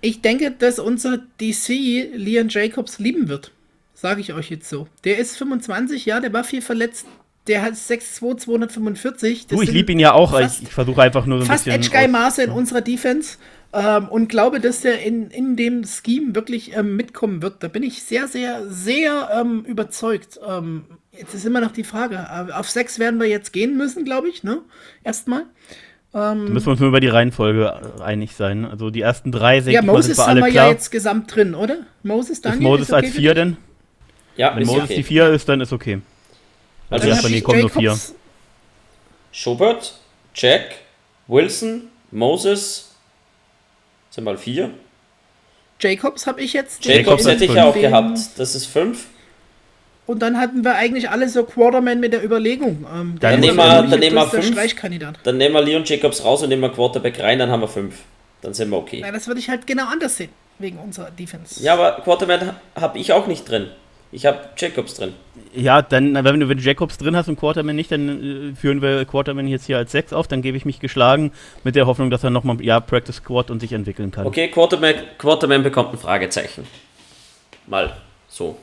Ich 0.00 0.20
denke, 0.22 0.52
dass 0.52 0.78
unser 0.78 1.18
DC 1.40 2.14
Leon 2.14 2.48
Jacobs 2.48 2.98
lieben 2.98 3.28
wird. 3.28 3.50
Sage 3.94 4.20
ich 4.20 4.32
euch 4.32 4.48
jetzt 4.50 4.68
so. 4.68 4.86
Der 5.04 5.18
ist 5.18 5.36
25, 5.36 6.06
ja, 6.06 6.20
der 6.20 6.32
war 6.32 6.44
viel 6.44 6.62
verletzt. 6.62 7.06
Der 7.48 7.62
hat 7.62 7.72
6'2, 7.72 8.36
245. 8.36 9.46
Das 9.46 9.56
du, 9.56 9.62
ich 9.62 9.72
liebe 9.72 9.90
ihn 9.90 9.98
ja 9.98 10.12
auch. 10.12 10.38
Ich, 10.38 10.62
ich 10.62 10.68
versuche 10.68 11.02
einfach 11.02 11.26
nur 11.26 11.38
so 11.38 11.44
ein 11.44 11.48
fast 11.48 11.64
bisschen. 11.64 11.82
Fast 11.82 11.94
Edge-Guy-Maße 11.94 12.42
in 12.44 12.50
unserer 12.50 12.82
Defense. 12.82 13.38
Ähm, 13.72 14.08
und 14.08 14.28
glaube, 14.28 14.60
dass 14.60 14.80
der 14.80 15.02
in, 15.02 15.30
in 15.30 15.56
dem 15.56 15.84
Scheme 15.84 16.34
wirklich 16.34 16.74
ähm, 16.74 16.96
mitkommen 16.96 17.42
wird. 17.42 17.62
Da 17.62 17.68
bin 17.68 17.82
ich 17.82 18.02
sehr, 18.02 18.26
sehr, 18.26 18.66
sehr 18.66 19.28
ähm, 19.32 19.64
überzeugt. 19.64 20.40
Ähm, 20.46 20.84
jetzt 21.12 21.34
ist 21.34 21.44
immer 21.44 21.60
noch 21.60 21.72
die 21.72 21.84
Frage. 21.84 22.14
Äh, 22.16 22.52
auf 22.52 22.70
sechs 22.70 22.98
werden 22.98 23.20
wir 23.20 23.26
jetzt 23.26 23.52
gehen 23.52 23.76
müssen, 23.76 24.04
glaube 24.04 24.28
ich, 24.28 24.42
ne? 24.42 24.62
Erstmal. 25.04 25.42
Ähm, 26.14 26.46
da 26.46 26.52
müssen 26.52 26.66
wir 26.66 26.70
uns 26.70 26.80
nur 26.80 26.88
über 26.88 27.00
die 27.00 27.08
Reihenfolge 27.08 27.80
äh, 27.98 28.02
einig 28.02 28.34
sein. 28.34 28.64
Also 28.64 28.88
die 28.88 29.02
ersten 29.02 29.32
drei, 29.32 29.60
sechs 29.60 29.74
Ja, 29.74 29.82
Moses 29.82 30.16
sind 30.16 30.26
haben 30.26 30.36
wir 30.36 30.50
klar. 30.50 30.66
ja 30.66 30.72
jetzt 30.72 30.90
gesamt 30.90 31.34
drin, 31.34 31.54
oder? 31.54 31.80
Moses, 32.02 32.40
Daniel, 32.40 32.60
ist 32.60 32.64
Moses 32.64 32.88
ist 32.88 32.94
okay 32.94 33.06
als 33.06 33.14
vier 33.14 33.34
denn? 33.34 33.56
Ja, 34.36 34.56
Wenn 34.56 34.66
Moses 34.66 34.84
okay. 34.84 34.96
die 34.96 35.02
vier 35.02 35.28
ist, 35.30 35.46
dann 35.48 35.60
ist 35.60 35.72
okay. 35.72 36.00
Also, 36.88 37.02
also 37.02 37.08
erstmal, 37.08 37.32
nee, 37.32 37.40
kommen 37.42 37.60
nur 37.60 37.70
vier. 37.70 37.98
Schubert, 39.30 40.00
Jack, 40.34 40.76
Wilson, 41.26 41.88
Moses, 42.10 42.87
sind 44.18 44.24
mal 44.24 44.36
vier. 44.36 44.70
Jacobs 45.80 46.26
habe 46.26 46.40
ich 46.40 46.52
jetzt. 46.52 46.84
Jacobs 46.84 47.26
hätte 47.26 47.44
ich 47.44 47.54
ja 47.54 47.66
auch 47.66 47.74
gehabt. 47.74 48.18
Das 48.36 48.54
ist 48.56 48.66
fünf. 48.66 49.06
Und 50.06 50.20
dann 50.20 50.38
hatten 50.38 50.64
wir 50.64 50.74
eigentlich 50.74 51.08
alle 51.10 51.28
so 51.28 51.44
Quarterman 51.44 52.00
mit 52.00 52.12
der 52.12 52.24
Überlegung. 52.24 52.84
Ähm, 52.92 53.16
dann, 53.20 53.40
nehmen 53.40 53.56
wir, 53.56 53.82
dann 53.82 54.00
nehmen 54.00 54.16
wir 54.16 54.26
fünf. 54.26 54.56
Dann 55.22 55.36
nehmen 55.36 55.54
wir 55.54 55.62
Leon 55.62 55.84
Jacobs 55.84 56.24
raus 56.24 56.42
und 56.42 56.48
nehmen 56.48 56.62
wir 56.62 56.70
Quarterback 56.70 57.20
rein, 57.20 57.38
dann 57.38 57.50
haben 57.50 57.60
wir 57.60 57.68
fünf. 57.68 57.96
Dann 58.40 58.54
sind 58.54 58.70
wir 58.70 58.78
okay. 58.78 59.00
Ja, 59.00 59.12
das 59.12 59.26
würde 59.28 59.38
ich 59.38 59.50
halt 59.50 59.66
genau 59.66 59.86
anders 59.86 60.16
sehen, 60.16 60.30
wegen 60.58 60.78
unserer 60.78 61.10
Defense. 61.10 61.62
Ja, 61.62 61.74
aber 61.74 62.02
Quarterman 62.02 62.56
habe 62.74 62.98
ich 62.98 63.12
auch 63.12 63.26
nicht 63.26 63.48
drin. 63.48 63.68
Ich 64.10 64.24
habe 64.24 64.38
Jacobs 64.56 64.94
drin. 64.94 65.12
Ja, 65.54 65.82
dann, 65.82 66.14
wenn 66.14 66.40
du, 66.40 66.48
wenn 66.48 66.56
du 66.56 66.62
Jacobs 66.62 66.96
drin 66.96 67.14
hast 67.16 67.28
und 67.28 67.38
Quarterman 67.38 67.76
nicht, 67.76 67.90
dann 67.92 68.52
äh, 68.52 68.56
führen 68.56 68.80
wir 68.80 69.04
Quarterman 69.04 69.46
jetzt 69.46 69.66
hier 69.66 69.76
als 69.76 69.92
6 69.92 70.12
auf, 70.14 70.26
dann 70.28 70.40
gebe 70.40 70.56
ich 70.56 70.64
mich 70.64 70.80
geschlagen 70.80 71.32
mit 71.64 71.76
der 71.76 71.86
Hoffnung, 71.86 72.10
dass 72.10 72.24
er 72.24 72.30
nochmal, 72.30 72.62
ja, 72.62 72.80
Practice 72.80 73.16
Squad 73.16 73.50
und 73.50 73.60
sich 73.60 73.72
entwickeln 73.72 74.10
kann. 74.10 74.26
Okay, 74.26 74.48
Quarterman, 74.48 74.94
Quarterman 75.18 75.62
bekommt 75.62 75.92
ein 75.92 75.98
Fragezeichen. 75.98 76.66
Mal 77.66 77.94
so. 78.28 78.58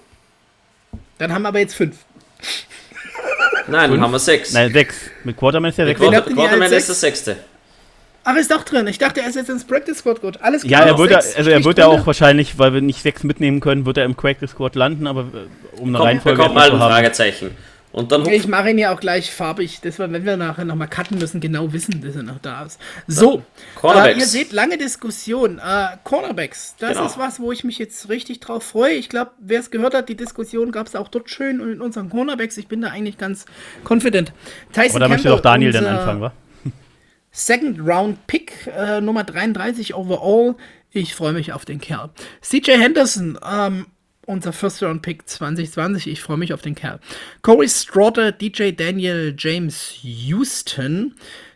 Dann 1.19 1.31
haben 1.31 1.43
wir 1.43 1.49
aber 1.49 1.59
jetzt 1.59 1.76
5. 1.76 1.95
Nein, 3.67 3.91
dann 3.91 4.01
haben 4.01 4.11
wir 4.11 4.19
sechs. 4.19 4.53
Nein, 4.53 4.72
sechs. 4.73 4.95
Mit 5.23 5.38
Quarterman 5.38 5.69
ist 5.69 5.77
der 5.77 5.85
Der 5.85 5.95
sechste. 5.95 6.05
Wen 6.05 6.11
Quarter, 6.11 6.26
habt 6.26 6.30
ihr 6.30 6.35
Quarterman 6.35 6.63
als 6.63 6.72
ist 6.73 6.88
der 6.88 6.95
sechs? 6.95 7.26
sechste. 7.26 7.55
Ach, 8.26 8.35
ist 8.35 8.52
doch 8.52 8.64
drin. 8.64 8.88
Ich 8.88 8.97
dachte, 8.97 9.22
er 9.22 9.30
ist 9.30 9.35
jetzt 9.35 9.49
ins 9.49 9.64
Practice 9.64 9.99
Squad 9.99 10.19
gut. 10.22 10.41
Alles 10.41 10.64
Ja, 10.64 10.80
klar. 10.80 10.88
er 10.88 10.97
wird, 10.97 11.11
ja, 11.11 11.22
sechs 11.22 11.38
also 11.38 11.49
er 11.52 11.64
wird 11.64 11.77
ja 11.77 11.88
auch 11.88 12.06
wahrscheinlich, 12.07 12.57
weil 12.57 12.73
wir 12.73 12.81
nicht 12.81 13.02
sechs 13.02 13.23
mitnehmen 13.23 13.60
können, 13.60 13.85
wird 13.85 13.97
er 13.97 14.06
im 14.06 14.18
Quake 14.18 14.45
Squad 14.47 14.76
landen, 14.76 15.06
aber 15.07 15.22
äh, 15.22 15.80
um 15.80 15.89
eine 15.89 15.97
Kommt, 15.97 16.10
Reihenfolge 16.10 16.38
bekommt 16.38 16.56
mal 16.56 16.64
ein 16.64 16.72
zu 16.72 16.80
haben. 16.80 16.91
Fragezeichen. 16.91 17.52
Und 17.91 18.11
dann 18.11 18.26
Ich 18.26 18.45
mache 18.49 18.72
ihn 18.72 18.77
ja 18.77 18.93
auch 18.93 18.99
gleich 18.99 19.31
farbig, 19.31 19.80
dass 19.80 19.99
wir, 19.99 20.11
wenn 20.11 20.26
wir 20.26 20.35
nachher 20.35 20.65
nochmal 20.65 20.89
cutten 20.89 21.18
müssen, 21.18 21.39
genau 21.39 21.72
wissen, 21.72 22.02
dass 22.06 22.18
er 22.18 22.23
noch 22.23 22.39
da 22.41 22.64
ist. 22.65 22.77
So, 23.07 23.41
Cornerbacks. 23.76 24.18
Äh, 24.18 24.19
ihr 24.19 24.26
seht 24.26 24.52
lange 24.52 24.77
Diskussion. 24.77 25.60
Äh, 25.60 25.95
Cornerbacks, 26.03 26.76
das 26.77 26.93
Genau. 26.97 27.06
ist 27.06 27.18
was, 27.18 27.39
wo 27.39 27.53
ich 27.53 27.64
mich 27.64 27.77
jetzt 27.77 28.10
richtig 28.10 28.41
drauf 28.41 28.64
freue. 28.64 28.95
Ich 28.95 29.07
glaube, 29.07 29.31
wer 29.39 29.61
es 29.61 29.72
gehört 29.72 29.93
hat, 29.93 30.10
die 30.10 30.18
Diskussion 30.18 30.73
gab 30.73 30.88
es 30.88 30.95
auch 30.97 31.07
dort 31.07 31.30
schön 31.30 31.61
und 31.61 31.72
in 31.72 31.80
unseren 31.80 32.10
Cornerbacks. 32.10 32.57
Ich 32.57 32.68
bin 32.68 32.81
da 32.81 32.89
eigentlich 32.89 33.18
ganz 33.18 33.45
confident. 33.89 34.34
Tyson 34.73 34.89
Aber 34.91 34.99
da 34.99 35.07
möchte 35.07 35.23
Campbell, 35.30 35.38
doch 35.38 35.41
Daniel 35.41 35.72
dann 35.72 35.85
unser 35.85 35.99
anfangen, 35.99 36.22
wa? 36.22 36.34
Second 37.36 37.82
Round 37.82 38.28
Pick, 38.28 38.66
äh, 38.68 39.02
Nummer 39.02 39.26
33 39.26 39.94
overall. 39.94 40.56
Ich 40.91 41.14
freue 41.14 41.34
mich 41.34 41.52
auf 41.52 41.66
den 41.66 41.82
Kerl. 41.82 42.10
CJ 42.41 42.78
Henderson, 42.78 43.38
ähm, 43.45 43.88
unser 44.26 44.53
First 44.53 44.82
Round 44.82 45.02
Pick 45.02 45.28
2020. 45.28 46.07
Ich 46.07 46.22
freue 46.22 46.38
mich 46.38 46.53
auf 46.53 46.62
den 46.62 46.76
Kerl. 46.76 47.02
Corey 47.41 47.68
Straughter, 47.68 48.32
DJ 48.32 48.72
Daniel, 48.72 49.36
James 49.38 49.99
Houston. 50.02 51.16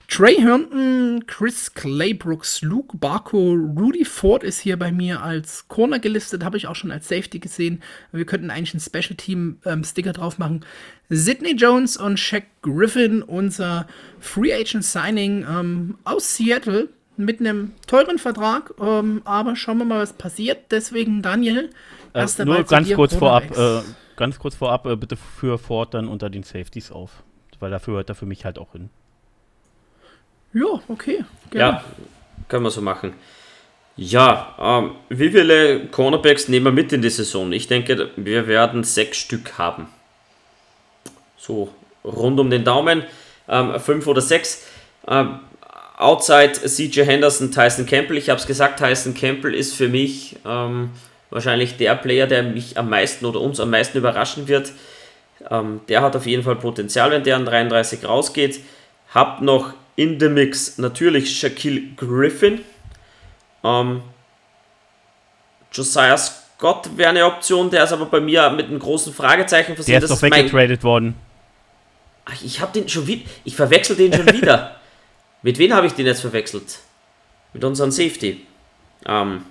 Trey 0.09 0.37
Herndon, 0.37 1.23
Chris 1.27 1.71
Claybrooks, 1.71 2.63
Luke 2.63 2.97
Barco, 2.97 3.53
Rudy 3.53 4.03
Ford 4.03 4.43
ist 4.43 4.59
hier 4.59 4.77
bei 4.77 4.91
mir 4.91 5.21
als 5.21 5.67
Corner 5.67 5.99
gelistet, 5.99 6.43
habe 6.43 6.57
ich 6.57 6.65
auch 6.65 6.75
schon 6.75 6.89
als 6.91 7.07
Safety 7.07 7.37
gesehen. 7.37 7.83
Wir 8.11 8.25
könnten 8.25 8.49
eigentlich 8.49 8.73
einen 8.73 8.81
Special 8.81 9.15
Team 9.15 9.59
ähm, 9.65 9.83
Sticker 9.83 10.11
drauf 10.11 10.39
machen. 10.39 10.65
Sidney 11.09 11.53
Jones 11.53 11.95
und 11.95 12.19
Shaq 12.19 12.45
Griffin, 12.63 13.21
unser 13.21 13.85
Free 14.19 14.51
Agent 14.51 14.83
Signing 14.83 15.45
ähm, 15.47 15.99
aus 16.05 16.35
Seattle 16.35 16.89
mit 17.15 17.39
einem 17.39 17.73
teuren 17.85 18.17
Vertrag. 18.17 18.73
Ähm, 18.81 19.21
aber 19.25 19.55
schauen 19.55 19.77
wir 19.77 19.85
mal, 19.85 19.99
was 19.99 20.13
passiert. 20.13 20.71
Deswegen, 20.71 21.21
Daniel, 21.21 21.69
Äh, 22.13 22.25
nur 22.45 22.63
ganz 22.63 22.91
kurz 22.91 23.13
vorab, 23.13 23.55
äh, 23.55 23.81
ganz 24.15 24.39
kurz 24.39 24.55
vorab, 24.55 24.87
äh, 24.87 24.95
bitte 24.95 25.15
für 25.15 25.59
Ford 25.59 25.93
dann 25.93 26.07
unter 26.07 26.31
den 26.31 26.41
Safeties 26.41 26.91
auf. 26.91 27.23
Weil 27.59 27.69
dafür 27.69 27.95
hört 27.95 28.09
er 28.09 28.15
für 28.15 28.25
mich 28.25 28.43
halt 28.43 28.57
auch 28.57 28.71
hin. 28.71 28.89
Ja, 30.53 30.81
okay. 30.87 31.23
gerne. 31.51 31.77
Ja, 31.77 31.83
können 32.47 32.63
wir 32.63 32.71
so 32.71 32.81
machen. 32.81 33.13
Ja, 33.95 34.55
ähm, 34.59 34.91
wie 35.09 35.29
viele 35.29 35.87
Cornerbacks 35.87 36.47
nehmen 36.47 36.67
wir 36.67 36.71
mit 36.71 36.93
in 36.93 37.01
die 37.01 37.09
Saison? 37.09 37.51
Ich 37.51 37.67
denke, 37.67 38.11
wir 38.15 38.47
werden 38.47 38.85
sechs 38.85 39.17
Stück 39.17 39.57
haben. 39.57 39.87
So 41.37 41.69
rund 42.05 42.39
um 42.39 42.49
den 42.49 42.63
Daumen. 42.63 43.03
Ähm, 43.49 43.77
fünf 43.79 44.07
oder 44.07 44.21
sechs. 44.21 44.65
Ähm, 45.05 45.39
outside 45.97 46.53
CJ 46.53 47.01
Henderson, 47.01 47.51
Tyson 47.51 47.85
Campbell. 47.85 48.17
Ich 48.17 48.29
habe 48.29 48.39
es 48.39 48.47
gesagt, 48.47 48.79
Tyson 48.79 49.13
Campbell 49.13 49.53
ist 49.53 49.73
für 49.73 49.89
mich 49.89 50.37
ähm, 50.45 50.91
wahrscheinlich 51.29 51.75
der 51.75 51.95
Player, 51.95 52.25
der 52.25 52.43
mich 52.43 52.77
am 52.77 52.89
meisten 52.89 53.25
oder 53.25 53.41
uns 53.41 53.59
am 53.59 53.69
meisten 53.69 53.97
überraschen 53.97 54.47
wird. 54.47 54.71
Ähm, 55.49 55.81
der 55.89 56.01
hat 56.01 56.15
auf 56.15 56.25
jeden 56.25 56.43
Fall 56.43 56.55
Potenzial, 56.55 57.11
wenn 57.11 57.23
der 57.23 57.35
an 57.35 57.45
33 57.45 58.05
rausgeht. 58.05 58.61
Hab 59.13 59.41
noch 59.41 59.73
in 59.99 60.17
the 60.17 60.29
Mix 60.29 60.77
natürlich 60.77 61.37
Shaquille 61.37 61.81
Griffin. 61.97 62.61
Ähm, 63.65 64.01
Josiah 65.73 66.17
Scott 66.17 66.89
wäre 66.95 67.09
eine 67.09 67.25
Option, 67.25 67.69
der 67.69 67.83
ist 67.83 67.91
aber 67.91 68.05
bei 68.05 68.21
mir 68.21 68.49
mit 68.51 68.67
einem 68.67 68.79
großen 68.79 69.13
Fragezeichen 69.13 69.75
versehen. 69.75 69.99
Der 69.99 70.03
ist 70.03 70.09
doch 70.09 70.21
weggetradet 70.21 70.83
worden. 70.85 71.15
Ach, 72.23 72.41
ich 72.41 72.61
habe 72.61 72.71
den 72.71 72.87
schon 72.87 73.07
wieder. 73.07 73.29
Ich 73.43 73.57
verwechsel 73.57 73.97
den 73.97 74.13
schon 74.13 74.27
wieder. 74.31 74.75
Mit 75.41 75.57
wem 75.57 75.73
habe 75.73 75.87
ich 75.87 75.93
den 75.93 76.05
jetzt 76.05 76.21
verwechselt? 76.21 76.79
Mit 77.53 77.63
unserem 77.63 77.91
Safety. 77.91 78.45
Ähm, 79.05 79.43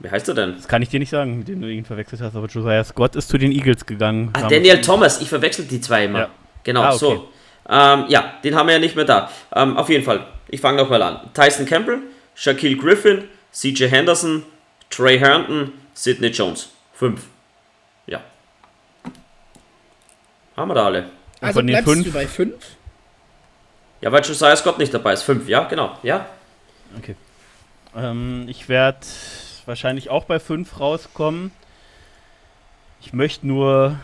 wie 0.00 0.10
heißt 0.10 0.28
er 0.28 0.34
denn? 0.34 0.56
Das 0.56 0.68
kann 0.68 0.82
ich 0.82 0.88
dir 0.90 0.98
nicht 1.00 1.10
sagen, 1.10 1.38
mit 1.38 1.48
dem 1.48 1.60
du 1.62 1.68
ihn 1.72 1.84
verwechselt 1.84 2.20
hast, 2.20 2.36
aber 2.36 2.48
Josiah 2.48 2.84
Scott 2.84 3.16
ist 3.16 3.28
zu 3.28 3.38
den 3.38 3.50
Eagles 3.52 3.86
gegangen. 3.86 4.30
Ah, 4.34 4.48
Daniel 4.48 4.80
Thomas. 4.80 5.20
Ich 5.22 5.28
verwechsel 5.28 5.64
die 5.64 5.80
zwei 5.80 6.04
immer. 6.04 6.18
Ja. 6.18 6.28
Genau, 6.64 6.82
Ah, 6.82 6.88
okay. 6.88 6.98
so. 6.98 7.28
Ähm, 7.68 8.04
ja, 8.08 8.34
den 8.44 8.54
haben 8.54 8.66
wir 8.66 8.74
ja 8.74 8.78
nicht 8.80 8.96
mehr 8.96 9.04
da. 9.04 9.30
Ähm, 9.54 9.76
auf 9.76 9.88
jeden 9.88 10.04
Fall. 10.04 10.26
Ich 10.48 10.60
fange 10.60 10.78
nochmal 10.82 11.02
an. 11.02 11.20
Tyson 11.34 11.66
Campbell, 11.66 12.00
Shaquille 12.34 12.76
Griffin, 12.76 13.24
CJ 13.52 13.86
Henderson, 13.88 14.44
Trey 14.90 15.18
Herndon, 15.18 15.72
Sidney 15.94 16.28
Jones. 16.28 16.70
Fünf. 16.92 17.22
Ja. 18.06 18.20
Haben 20.56 20.68
wir 20.70 20.74
da 20.74 20.86
alle. 20.86 21.10
Also 21.40 21.62
bleibst 21.62 21.84
fünf- 21.90 22.04
du 22.06 22.12
bei 22.12 22.26
fünf? 22.26 22.54
Ja, 24.00 24.12
weil 24.12 24.22
Josiah 24.24 24.54
Scott 24.56 24.78
nicht 24.78 24.92
dabei 24.94 25.12
ist. 25.14 25.22
Fünf, 25.22 25.48
ja, 25.48 25.64
genau. 25.64 25.98
Ja. 26.02 26.26
Okay. 26.98 27.16
Ähm, 27.96 28.46
ich 28.48 28.68
werde 28.68 28.98
wahrscheinlich 29.64 30.10
auch 30.10 30.24
bei 30.26 30.38
5 30.38 30.78
rauskommen. 30.78 31.50
Ich 33.00 33.12
möchte 33.12 33.46
nur, 33.46 33.98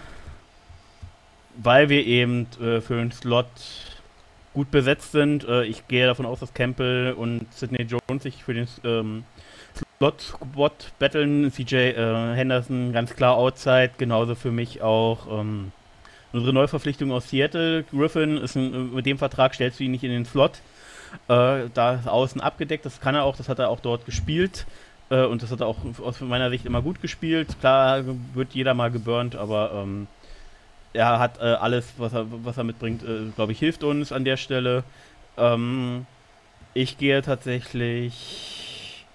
weil 1.56 1.88
wir 1.88 2.06
eben 2.06 2.46
äh, 2.60 2.80
für 2.80 2.96
den 2.96 3.12
Slot 3.12 3.46
gut 4.54 4.70
besetzt 4.70 5.12
sind, 5.12 5.44
äh, 5.44 5.64
ich 5.64 5.86
gehe 5.88 6.06
davon 6.06 6.26
aus, 6.26 6.40
dass 6.40 6.54
Campbell 6.54 7.12
und 7.12 7.52
Sidney 7.52 7.82
Jones 7.82 8.22
sich 8.22 8.44
für 8.44 8.54
den 8.54 8.68
ähm, 8.84 9.24
Slot-Spot 9.98 10.70
battlen. 10.98 11.50
CJ 11.50 11.74
äh, 11.74 12.34
Henderson 12.34 12.92
ganz 12.92 13.14
klar 13.14 13.36
outside, 13.36 13.92
genauso 13.98 14.34
für 14.34 14.50
mich 14.50 14.82
auch 14.82 15.40
ähm, 15.40 15.72
unsere 16.32 16.52
Neuverpflichtung 16.52 17.12
aus 17.12 17.30
Seattle. 17.30 17.84
Griffin 17.84 18.36
ist 18.36 18.56
ein, 18.56 18.94
mit 18.94 19.06
dem 19.06 19.18
Vertrag 19.18 19.54
stellst 19.54 19.80
du 19.80 19.84
ihn 19.84 19.92
nicht 19.92 20.04
in 20.04 20.10
den 20.10 20.24
Slot. 20.24 20.60
Äh, 21.28 21.68
da 21.74 21.94
ist 21.94 22.08
außen 22.08 22.40
abgedeckt, 22.40 22.84
das 22.84 23.00
kann 23.00 23.14
er 23.14 23.24
auch, 23.24 23.36
das 23.36 23.48
hat 23.48 23.58
er 23.58 23.68
auch 23.68 23.80
dort 23.80 24.04
gespielt. 24.04 24.66
Äh, 25.10 25.24
und 25.24 25.42
das 25.42 25.50
hat 25.50 25.60
er 25.60 25.66
auch 25.66 25.78
aus 26.02 26.20
meiner 26.20 26.50
Sicht 26.50 26.66
immer 26.66 26.82
gut 26.82 27.00
gespielt. 27.00 27.48
Klar 27.60 28.04
wird 28.34 28.54
jeder 28.54 28.74
mal 28.74 28.90
geburnt, 28.90 29.36
aber 29.36 29.72
ähm, 29.74 30.06
er 30.92 31.18
hat 31.18 31.38
äh, 31.40 31.44
alles, 31.44 31.94
was 31.98 32.12
er, 32.12 32.26
was 32.44 32.56
er 32.56 32.64
mitbringt, 32.64 33.02
äh, 33.02 33.30
glaube 33.34 33.52
ich, 33.52 33.58
hilft 33.58 33.84
uns 33.84 34.12
an 34.12 34.24
der 34.24 34.36
Stelle. 34.36 34.84
Ähm, 35.36 36.06
ich 36.74 36.98
gehe 36.98 37.22
tatsächlich, 37.22 39.06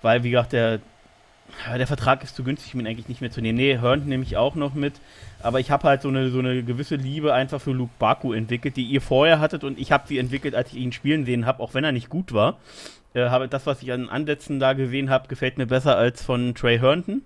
weil 0.00 0.22
wie 0.22 0.30
gesagt, 0.30 0.52
der, 0.52 0.80
der 1.76 1.86
Vertrag 1.86 2.22
ist 2.22 2.36
zu 2.36 2.44
günstig, 2.44 2.74
um 2.74 2.80
ihn 2.80 2.86
eigentlich 2.86 3.08
nicht 3.08 3.20
mehr 3.20 3.30
zu 3.30 3.40
nehmen. 3.40 3.58
Nee, 3.58 3.78
Hörnt 3.78 4.06
nehme 4.06 4.22
ich 4.22 4.36
auch 4.36 4.54
noch 4.54 4.74
mit. 4.74 4.94
Aber 5.42 5.60
ich 5.60 5.70
habe 5.70 5.88
halt 5.88 6.02
so 6.02 6.08
eine, 6.08 6.30
so 6.30 6.38
eine 6.38 6.62
gewisse 6.62 6.96
Liebe 6.96 7.34
einfach 7.34 7.60
für 7.60 7.72
Luke 7.72 7.92
Baku 7.98 8.32
entwickelt, 8.32 8.76
die 8.76 8.84
ihr 8.84 9.00
vorher 9.00 9.40
hattet 9.40 9.64
und 9.64 9.78
ich 9.78 9.90
habe 9.92 10.06
sie 10.06 10.18
entwickelt, 10.18 10.54
als 10.54 10.72
ich 10.72 10.78
ihn 10.78 10.92
spielen 10.92 11.24
sehen 11.24 11.46
habe, 11.46 11.62
auch 11.62 11.74
wenn 11.74 11.84
er 11.84 11.92
nicht 11.92 12.08
gut 12.08 12.32
war. 12.32 12.58
Äh, 13.14 13.28
habe 13.28 13.48
das, 13.48 13.66
was 13.66 13.82
ich 13.82 13.92
an 13.92 14.08
Ansätzen 14.08 14.60
da 14.60 14.72
gesehen 14.72 15.10
habe, 15.10 15.28
gefällt 15.28 15.58
mir 15.58 15.66
besser 15.66 15.96
als 15.96 16.22
von 16.22 16.54
Trey 16.54 16.78
Herndon. 16.78 17.22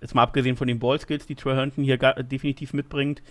Jetzt 0.00 0.14
mal 0.14 0.22
abgesehen 0.22 0.56
von 0.56 0.68
den 0.68 0.78
Ballskills, 0.78 1.26
die 1.26 1.34
Trey 1.34 1.54
Herndon 1.54 1.84
hier 1.84 1.96
definitiv 1.96 2.72
mitbringt. 2.72 3.22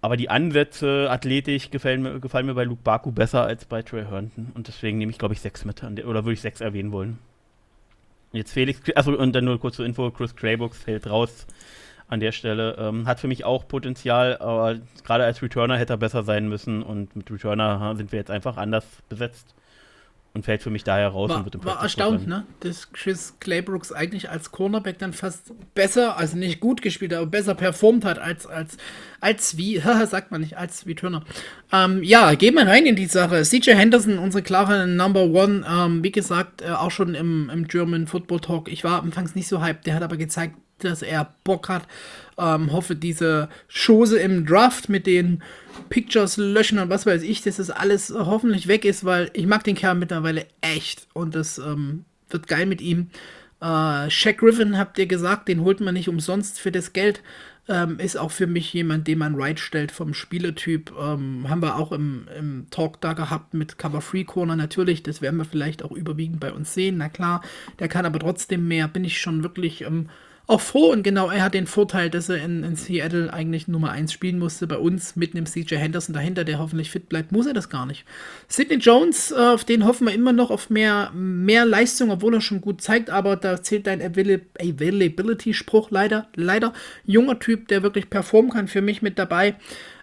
Aber 0.00 0.16
die 0.16 0.28
Ansätze, 0.28 1.08
athletisch, 1.10 1.70
gefallen 1.70 2.02
mir, 2.02 2.20
gefallen 2.20 2.46
mir 2.46 2.54
bei 2.54 2.64
Luke 2.64 2.82
Baku 2.82 3.10
besser 3.10 3.44
als 3.44 3.64
bei 3.64 3.82
Trey 3.82 4.04
Herndon. 4.04 4.52
Und 4.54 4.68
deswegen 4.68 4.98
nehme 4.98 5.10
ich, 5.10 5.18
glaube 5.18 5.34
ich, 5.34 5.40
sechs 5.40 5.64
mit. 5.64 5.82
Oder 5.82 6.24
würde 6.24 6.32
ich 6.32 6.40
sechs 6.40 6.60
erwähnen 6.60 6.92
wollen. 6.92 7.18
Jetzt 8.32 8.52
Felix, 8.52 8.80
also 8.96 9.16
und 9.16 9.32
dann 9.32 9.44
nur 9.44 9.60
kurz 9.60 9.76
zur 9.76 9.86
Info, 9.86 10.10
Chris 10.10 10.34
Craybooks 10.34 10.82
fällt 10.82 11.08
raus 11.08 11.46
an 12.08 12.20
der 12.20 12.32
Stelle. 12.32 12.76
Ähm, 12.78 13.06
hat 13.06 13.20
für 13.20 13.28
mich 13.28 13.44
auch 13.44 13.68
Potenzial, 13.68 14.38
aber 14.38 14.76
gerade 15.04 15.24
als 15.24 15.40
Returner 15.40 15.78
hätte 15.78 15.94
er 15.94 15.98
besser 15.98 16.22
sein 16.24 16.48
müssen 16.48 16.82
und 16.82 17.14
mit 17.16 17.30
Returner 17.30 17.94
sind 17.96 18.12
wir 18.12 18.18
jetzt 18.18 18.30
einfach 18.30 18.56
anders 18.56 18.84
besetzt 19.08 19.54
und 20.34 20.44
fällt 20.44 20.62
für 20.62 20.70
mich 20.70 20.82
daher 20.82 21.08
raus 21.08 21.30
und 21.30 21.36
War, 21.36 21.44
wird 21.44 21.54
im 21.54 21.64
war 21.64 21.80
erstaunt, 21.80 22.26
ne? 22.26 22.44
Dass 22.58 22.90
Chris 22.92 23.34
Claybrooks 23.38 23.92
eigentlich 23.92 24.30
als 24.30 24.50
Cornerback 24.50 24.98
dann 24.98 25.12
fast 25.12 25.52
besser, 25.74 26.18
also 26.18 26.36
nicht 26.36 26.58
gut 26.58 26.82
gespielt, 26.82 27.14
aber 27.14 27.26
besser 27.26 27.54
performt 27.54 28.04
hat 28.04 28.18
als, 28.18 28.44
als, 28.44 28.76
als 29.20 29.56
wie, 29.56 29.78
sagt 30.06 30.32
man 30.32 30.40
nicht, 30.40 30.58
als 30.58 30.86
wie 30.86 30.96
Turner. 30.96 31.22
Ähm, 31.72 32.02
ja, 32.02 32.34
gehen 32.34 32.54
wir 32.54 32.66
rein 32.66 32.84
in 32.84 32.96
die 32.96 33.06
Sache. 33.06 33.42
CJ 33.42 33.74
Henderson, 33.74 34.18
unsere 34.18 34.42
klare 34.42 34.88
Number 34.88 35.22
One, 35.22 35.64
ähm, 35.70 36.02
wie 36.02 36.12
gesagt, 36.12 36.62
äh, 36.62 36.70
auch 36.70 36.90
schon 36.90 37.14
im, 37.14 37.48
im 37.50 37.68
German 37.68 38.08
Football 38.08 38.40
Talk. 38.40 38.68
Ich 38.68 38.82
war 38.82 39.04
anfangs 39.04 39.36
nicht 39.36 39.46
so 39.46 39.62
hyped, 39.62 39.86
der 39.86 39.94
hat 39.94 40.02
aber 40.02 40.16
gezeigt, 40.16 40.56
dass 40.84 41.02
er 41.02 41.34
Bock 41.44 41.68
hat. 41.68 41.86
Ähm, 42.36 42.72
hoffe, 42.72 42.96
diese 42.96 43.48
Chose 43.68 44.18
im 44.18 44.44
Draft 44.44 44.88
mit 44.88 45.06
den 45.06 45.42
Pictures 45.88 46.36
löschen 46.36 46.78
und 46.78 46.90
was 46.90 47.06
weiß 47.06 47.22
ich, 47.22 47.42
dass 47.42 47.56
das 47.56 47.70
alles 47.70 48.12
hoffentlich 48.16 48.66
weg 48.66 48.84
ist, 48.84 49.04
weil 49.04 49.30
ich 49.34 49.46
mag 49.46 49.64
den 49.64 49.76
Kerl 49.76 49.94
mittlerweile 49.94 50.46
echt 50.60 51.06
und 51.12 51.34
das 51.34 51.58
ähm, 51.58 52.04
wird 52.28 52.48
geil 52.48 52.66
mit 52.66 52.80
ihm. 52.80 53.10
Äh, 53.60 54.10
Shaq 54.10 54.38
Griffin, 54.38 54.78
habt 54.78 54.98
ihr 54.98 55.06
gesagt, 55.06 55.48
den 55.48 55.62
holt 55.62 55.80
man 55.80 55.94
nicht 55.94 56.08
umsonst 56.08 56.60
für 56.60 56.72
das 56.72 56.92
Geld. 56.92 57.22
Ähm, 57.66 57.98
ist 57.98 58.18
auch 58.18 58.30
für 58.30 58.46
mich 58.46 58.74
jemand, 58.74 59.08
den 59.08 59.16
man 59.18 59.36
right 59.36 59.58
stellt 59.58 59.90
vom 59.90 60.12
Spielertyp. 60.12 60.92
Ähm, 61.00 61.48
haben 61.48 61.62
wir 61.62 61.76
auch 61.76 61.92
im, 61.92 62.28
im 62.38 62.66
Talk 62.68 63.00
da 63.00 63.14
gehabt 63.14 63.54
mit 63.54 63.78
Cover 63.78 64.02
Free 64.02 64.24
Corner 64.24 64.54
natürlich. 64.54 65.02
Das 65.02 65.22
werden 65.22 65.38
wir 65.38 65.46
vielleicht 65.46 65.82
auch 65.82 65.92
überwiegend 65.92 66.40
bei 66.40 66.52
uns 66.52 66.74
sehen. 66.74 66.98
Na 66.98 67.08
klar, 67.08 67.42
der 67.78 67.88
kann 67.88 68.04
aber 68.04 68.18
trotzdem 68.18 68.68
mehr. 68.68 68.86
Bin 68.86 69.04
ich 69.04 69.18
schon 69.18 69.42
wirklich 69.42 69.80
ähm, 69.80 70.10
auch 70.46 70.60
froh 70.60 70.92
und 70.92 71.02
genau, 71.02 71.30
er 71.30 71.42
hat 71.42 71.54
den 71.54 71.66
Vorteil, 71.66 72.10
dass 72.10 72.28
er 72.28 72.36
in, 72.44 72.64
in 72.64 72.76
Seattle 72.76 73.32
eigentlich 73.32 73.66
Nummer 73.66 73.92
1 73.92 74.12
spielen 74.12 74.38
musste. 74.38 74.66
Bei 74.66 74.76
uns 74.76 75.16
mit 75.16 75.34
einem 75.34 75.46
CJ 75.46 75.76
Henderson 75.76 76.12
dahinter, 76.12 76.44
der 76.44 76.58
hoffentlich 76.58 76.90
fit 76.90 77.08
bleibt, 77.08 77.32
muss 77.32 77.46
er 77.46 77.54
das 77.54 77.70
gar 77.70 77.86
nicht. 77.86 78.04
Sidney 78.46 78.76
Jones, 78.76 79.30
äh, 79.30 79.36
auf 79.36 79.64
den 79.64 79.86
hoffen 79.86 80.06
wir 80.06 80.12
immer 80.12 80.34
noch 80.34 80.50
auf 80.50 80.68
mehr, 80.68 81.10
mehr 81.14 81.64
Leistung, 81.64 82.10
obwohl 82.10 82.34
er 82.34 82.40
schon 82.42 82.60
gut 82.60 82.82
zeigt, 82.82 83.08
aber 83.08 83.36
da 83.36 83.62
zählt 83.62 83.86
dein 83.86 84.02
Availability-Spruch 84.02 85.90
leider, 85.90 86.28
leider. 86.34 86.74
Junger 87.06 87.38
Typ, 87.38 87.68
der 87.68 87.82
wirklich 87.82 88.10
performen 88.10 88.50
kann, 88.50 88.68
für 88.68 88.82
mich 88.82 89.00
mit 89.00 89.18
dabei. 89.18 89.54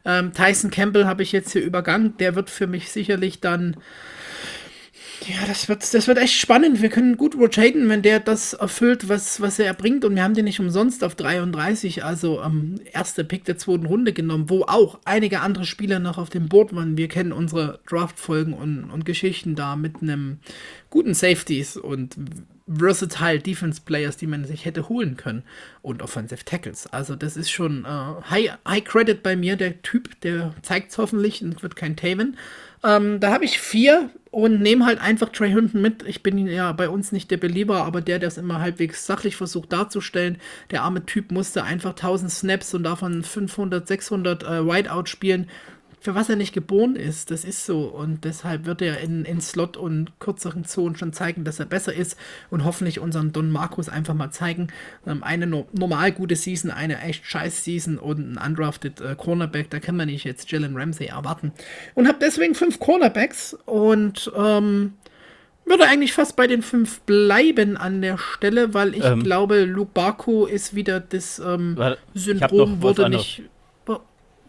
Ähm, 0.05 0.33
Tyson 0.33 0.71
Campbell 0.71 1.05
habe 1.05 1.21
ich 1.21 1.31
jetzt 1.31 1.51
hier 1.51 1.63
übergangen, 1.63 2.17
der 2.17 2.35
wird 2.35 2.49
für 2.49 2.65
mich 2.65 2.89
sicherlich 2.89 3.41
dann 3.41 3.75
ja, 5.23 5.45
das 5.45 5.69
wird, 5.69 5.93
das 5.93 6.07
wird 6.07 6.17
echt 6.17 6.33
spannend. 6.33 6.81
Wir 6.81 6.89
können 6.89 7.17
gut 7.17 7.35
rotaten, 7.35 7.89
wenn 7.89 8.01
der 8.01 8.19
das 8.19 8.53
erfüllt, 8.53 9.07
was, 9.07 9.39
was 9.39 9.59
er 9.59 9.65
erbringt. 9.65 10.03
Und 10.03 10.15
wir 10.15 10.23
haben 10.23 10.33
den 10.33 10.45
nicht 10.45 10.59
umsonst 10.59 11.03
auf 11.03 11.15
33, 11.15 12.03
also 12.03 12.41
ähm, 12.41 12.75
erster 12.91 13.23
Pick 13.23 13.45
der 13.45 13.57
zweiten 13.57 13.85
Runde 13.85 14.13
genommen, 14.13 14.49
wo 14.49 14.63
auch 14.63 14.99
einige 15.05 15.41
andere 15.41 15.65
Spieler 15.65 15.99
noch 15.99 16.17
auf 16.17 16.29
dem 16.29 16.49
Board 16.49 16.75
waren. 16.75 16.97
Wir 16.97 17.07
kennen 17.07 17.33
unsere 17.33 17.79
Draft-Folgen 17.87 18.53
und, 18.53 18.89
und 18.89 19.05
Geschichten 19.05 19.55
da 19.55 19.75
mit 19.75 20.01
einem 20.01 20.39
guten 20.89 21.13
Safeties 21.13 21.77
und 21.77 22.15
versatile 22.67 23.39
Defense 23.39 23.81
Players, 23.83 24.17
die 24.17 24.27
man 24.27 24.45
sich 24.45 24.65
hätte 24.65 24.89
holen 24.89 25.17
können 25.17 25.43
und 25.81 26.01
Offensive 26.01 26.45
Tackles. 26.45 26.87
Also 26.87 27.15
das 27.15 27.37
ist 27.37 27.51
schon 27.51 27.85
äh, 27.85 28.29
High, 28.29 28.57
High 28.67 28.83
Credit 28.83 29.21
bei 29.21 29.35
mir, 29.35 29.55
der 29.55 29.81
Typ, 29.81 30.19
der 30.21 30.53
zeigt 30.61 30.91
es 30.91 30.97
hoffentlich 30.97 31.43
und 31.43 31.61
wird 31.63 31.75
kein 31.75 31.95
Taven. 31.95 32.37
Ähm, 32.83 33.19
da 33.19 33.31
habe 33.31 33.45
ich 33.45 33.59
vier 33.59 34.09
und 34.31 34.61
nehme 34.61 34.85
halt 34.85 34.99
einfach 34.99 35.29
Trey 35.29 35.51
Hinton 35.51 35.81
mit. 35.81 36.03
Ich 36.03 36.23
bin 36.23 36.47
ja 36.47 36.71
bei 36.71 36.87
uns 36.89 37.11
nicht 37.11 37.29
der 37.31 37.37
Belieber, 37.37 37.83
aber 37.83 37.99
der, 38.01 38.17
der 38.17 38.29
es 38.29 38.37
immer 38.37 38.61
halbwegs 38.61 39.05
sachlich 39.05 39.35
versucht 39.35 39.73
darzustellen. 39.73 40.37
Der 40.71 40.83
arme 40.83 41.05
Typ 41.05 41.31
musste 41.31 41.63
einfach 41.63 41.91
1000 41.91 42.31
Snaps 42.31 42.73
und 42.73 42.83
davon 42.83 43.23
500, 43.23 43.85
600 43.85 44.43
äh, 44.43 44.65
Whiteout 44.65 45.07
spielen 45.07 45.49
für 46.01 46.15
was 46.15 46.29
er 46.29 46.35
nicht 46.35 46.51
geboren 46.51 46.95
ist. 46.95 47.29
Das 47.29 47.45
ist 47.45 47.63
so. 47.63 47.83
Und 47.83 48.25
deshalb 48.25 48.65
wird 48.65 48.81
er 48.81 48.99
in, 48.99 49.23
in 49.23 49.39
Slot 49.39 49.77
und 49.77 50.19
kürzeren 50.19 50.65
Zonen 50.65 50.95
schon 50.95 51.13
zeigen, 51.13 51.43
dass 51.43 51.59
er 51.59 51.67
besser 51.67 51.93
ist 51.93 52.17
und 52.49 52.65
hoffentlich 52.65 52.99
unseren 52.99 53.31
Don 53.31 53.51
Markus 53.51 53.87
einfach 53.87 54.15
mal 54.15 54.31
zeigen. 54.31 54.69
Ähm, 55.05 55.23
eine 55.23 55.45
no 55.45 55.67
normal 55.73 56.11
gute 56.11 56.35
Season, 56.35 56.71
eine 56.71 56.99
echt 57.01 57.25
scheiß 57.25 57.63
Season 57.63 57.99
und 57.99 58.33
ein 58.33 58.37
undrafted 58.43 58.99
äh, 58.99 59.15
Cornerback. 59.15 59.69
Da 59.69 59.79
kann 59.79 59.95
man 59.95 60.07
nicht 60.07 60.23
jetzt 60.23 60.51
Jalen 60.51 60.75
Ramsey 60.75 61.05
erwarten. 61.05 61.53
Und 61.93 62.07
habe 62.07 62.17
deswegen 62.19 62.55
fünf 62.55 62.79
Cornerbacks 62.79 63.55
und 63.65 64.31
ähm, 64.35 64.93
würde 65.65 65.87
eigentlich 65.87 66.13
fast 66.13 66.35
bei 66.35 66.47
den 66.47 66.63
fünf 66.63 67.01
bleiben 67.01 67.77
an 67.77 68.01
der 68.01 68.17
Stelle, 68.17 68.73
weil 68.73 68.95
ich 68.95 69.05
ähm, 69.05 69.21
glaube, 69.21 69.65
Luke 69.65 69.91
Barco 69.93 70.47
ist 70.47 70.75
wieder 70.75 70.99
das 70.99 71.37
ähm, 71.37 71.77
Syndrom 72.15 72.81
wurde 72.81 73.07
nicht 73.07 73.43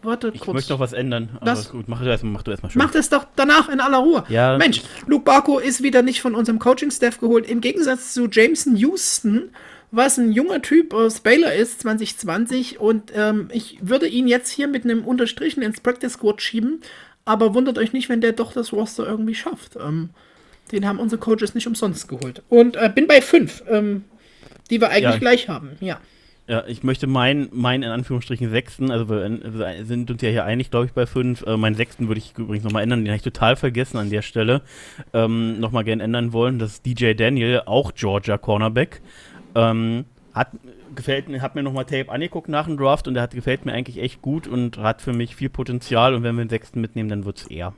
warte 0.03 0.31
kurz. 0.31 0.41
Ich 0.41 0.53
möchte 0.53 0.73
noch 0.73 0.79
was 0.79 0.93
ändern. 0.93 1.37
das, 1.43 1.69
gut, 1.71 1.87
mach 1.87 2.01
du 2.01 2.09
erstmal 2.09 2.33
mach 2.33 2.47
erst 2.47 2.61
schön. 2.71 2.79
Mach 2.79 2.91
das 2.91 3.09
doch 3.09 3.25
danach 3.35 3.69
in 3.69 3.79
aller 3.79 3.99
Ruhe. 3.99 4.23
Ja. 4.29 4.57
Mensch, 4.57 4.81
Luke 5.07 5.23
Barco 5.23 5.59
ist 5.59 5.83
wieder 5.83 6.01
nicht 6.01 6.21
von 6.21 6.35
unserem 6.35 6.59
Coaching-Staff 6.59 7.19
geholt. 7.19 7.49
Im 7.49 7.61
Gegensatz 7.61 8.13
zu 8.13 8.27
Jameson 8.29 8.75
Houston, 8.75 9.49
was 9.91 10.17
ein 10.17 10.31
junger 10.31 10.61
Typ 10.61 10.93
aus 10.93 11.19
Baylor 11.19 11.53
ist, 11.53 11.81
2020. 11.81 12.79
Und 12.79 13.11
ähm, 13.15 13.49
ich 13.51 13.77
würde 13.81 14.07
ihn 14.07 14.27
jetzt 14.27 14.49
hier 14.49 14.67
mit 14.67 14.83
einem 14.83 15.05
Unterstrichen 15.05 15.61
ins 15.61 15.81
Practice 15.81 16.13
Squad 16.13 16.41
schieben. 16.41 16.81
Aber 17.25 17.53
wundert 17.53 17.77
euch 17.77 17.93
nicht, 17.93 18.09
wenn 18.09 18.21
der 18.21 18.33
doch 18.33 18.51
das 18.53 18.73
Roster 18.73 19.07
irgendwie 19.07 19.35
schafft. 19.35 19.77
Ähm, 19.77 20.09
den 20.71 20.87
haben 20.87 20.99
unsere 20.99 21.19
Coaches 21.19 21.55
nicht 21.55 21.67
umsonst 21.67 22.07
geholt. 22.07 22.41
Und 22.49 22.75
äh, 22.75 22.91
bin 22.93 23.07
bei 23.07 23.21
fünf, 23.21 23.63
ähm, 23.69 24.03
die 24.69 24.81
wir 24.81 24.89
eigentlich 24.89 25.13
ja. 25.13 25.19
gleich 25.19 25.49
haben. 25.49 25.71
Ja. 25.79 25.99
Ja, 26.45 26.65
ich 26.67 26.83
möchte 26.83 27.07
meinen, 27.07 27.47
mein 27.53 27.83
in 27.83 27.89
Anführungsstrichen 27.89 28.49
sechsten, 28.49 28.91
also 28.91 29.07
wir 29.07 29.85
sind 29.85 30.11
uns 30.11 30.21
ja 30.21 30.29
hier 30.29 30.43
einig, 30.43 30.71
glaube 30.71 30.87
ich, 30.87 30.91
bei 30.91 31.05
fünf. 31.05 31.41
Äh, 31.43 31.55
meinen 31.55 31.75
sechsten 31.75 32.09
würde 32.09 32.19
ich 32.19 32.37
übrigens 32.37 32.65
nochmal 32.65 32.83
ändern, 32.83 32.99
den 32.99 33.07
habe 33.09 33.15
ich 33.15 33.23
total 33.23 33.55
vergessen 33.55 33.97
an 33.97 34.09
der 34.09 34.21
Stelle. 34.21 34.61
Ähm, 35.13 35.61
nochmal 35.61 35.85
gerne 35.85 36.03
ändern 36.03 36.33
wollen. 36.33 36.59
Das 36.59 36.73
ist 36.73 36.85
DJ 36.85 37.13
Daniel, 37.13 37.61
auch 37.65 37.93
Georgia 37.93 38.37
Cornerback. 38.37 39.01
Ähm, 39.55 40.03
hat 40.33 40.49
gefällt 40.95 41.29
mir, 41.29 41.41
hat 41.41 41.55
mir 41.55 41.63
nochmal 41.63 41.85
Tape 41.85 42.11
angeguckt 42.11 42.49
nach 42.49 42.65
dem 42.65 42.77
Draft 42.77 43.07
und 43.07 43.13
der 43.13 43.23
hat 43.23 43.31
gefällt 43.31 43.65
mir 43.65 43.71
eigentlich 43.71 43.99
echt 43.99 44.21
gut 44.21 44.45
und 44.45 44.77
hat 44.77 45.01
für 45.01 45.13
mich 45.13 45.37
viel 45.37 45.49
Potenzial 45.49 46.13
und 46.13 46.23
wenn 46.23 46.35
wir 46.35 46.43
den 46.43 46.49
sechsten 46.49 46.81
mitnehmen, 46.81 47.07
dann 47.07 47.23
wird 47.23 47.37
es 47.37 47.47
eher. 47.47 47.73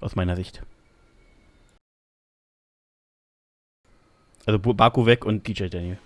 Aus 0.00 0.16
meiner 0.16 0.34
Sicht. 0.34 0.62
Also 4.46 4.58
Baku 4.58 5.04
weg 5.04 5.26
und 5.26 5.46
DJ 5.46 5.66
Daniel. 5.66 5.98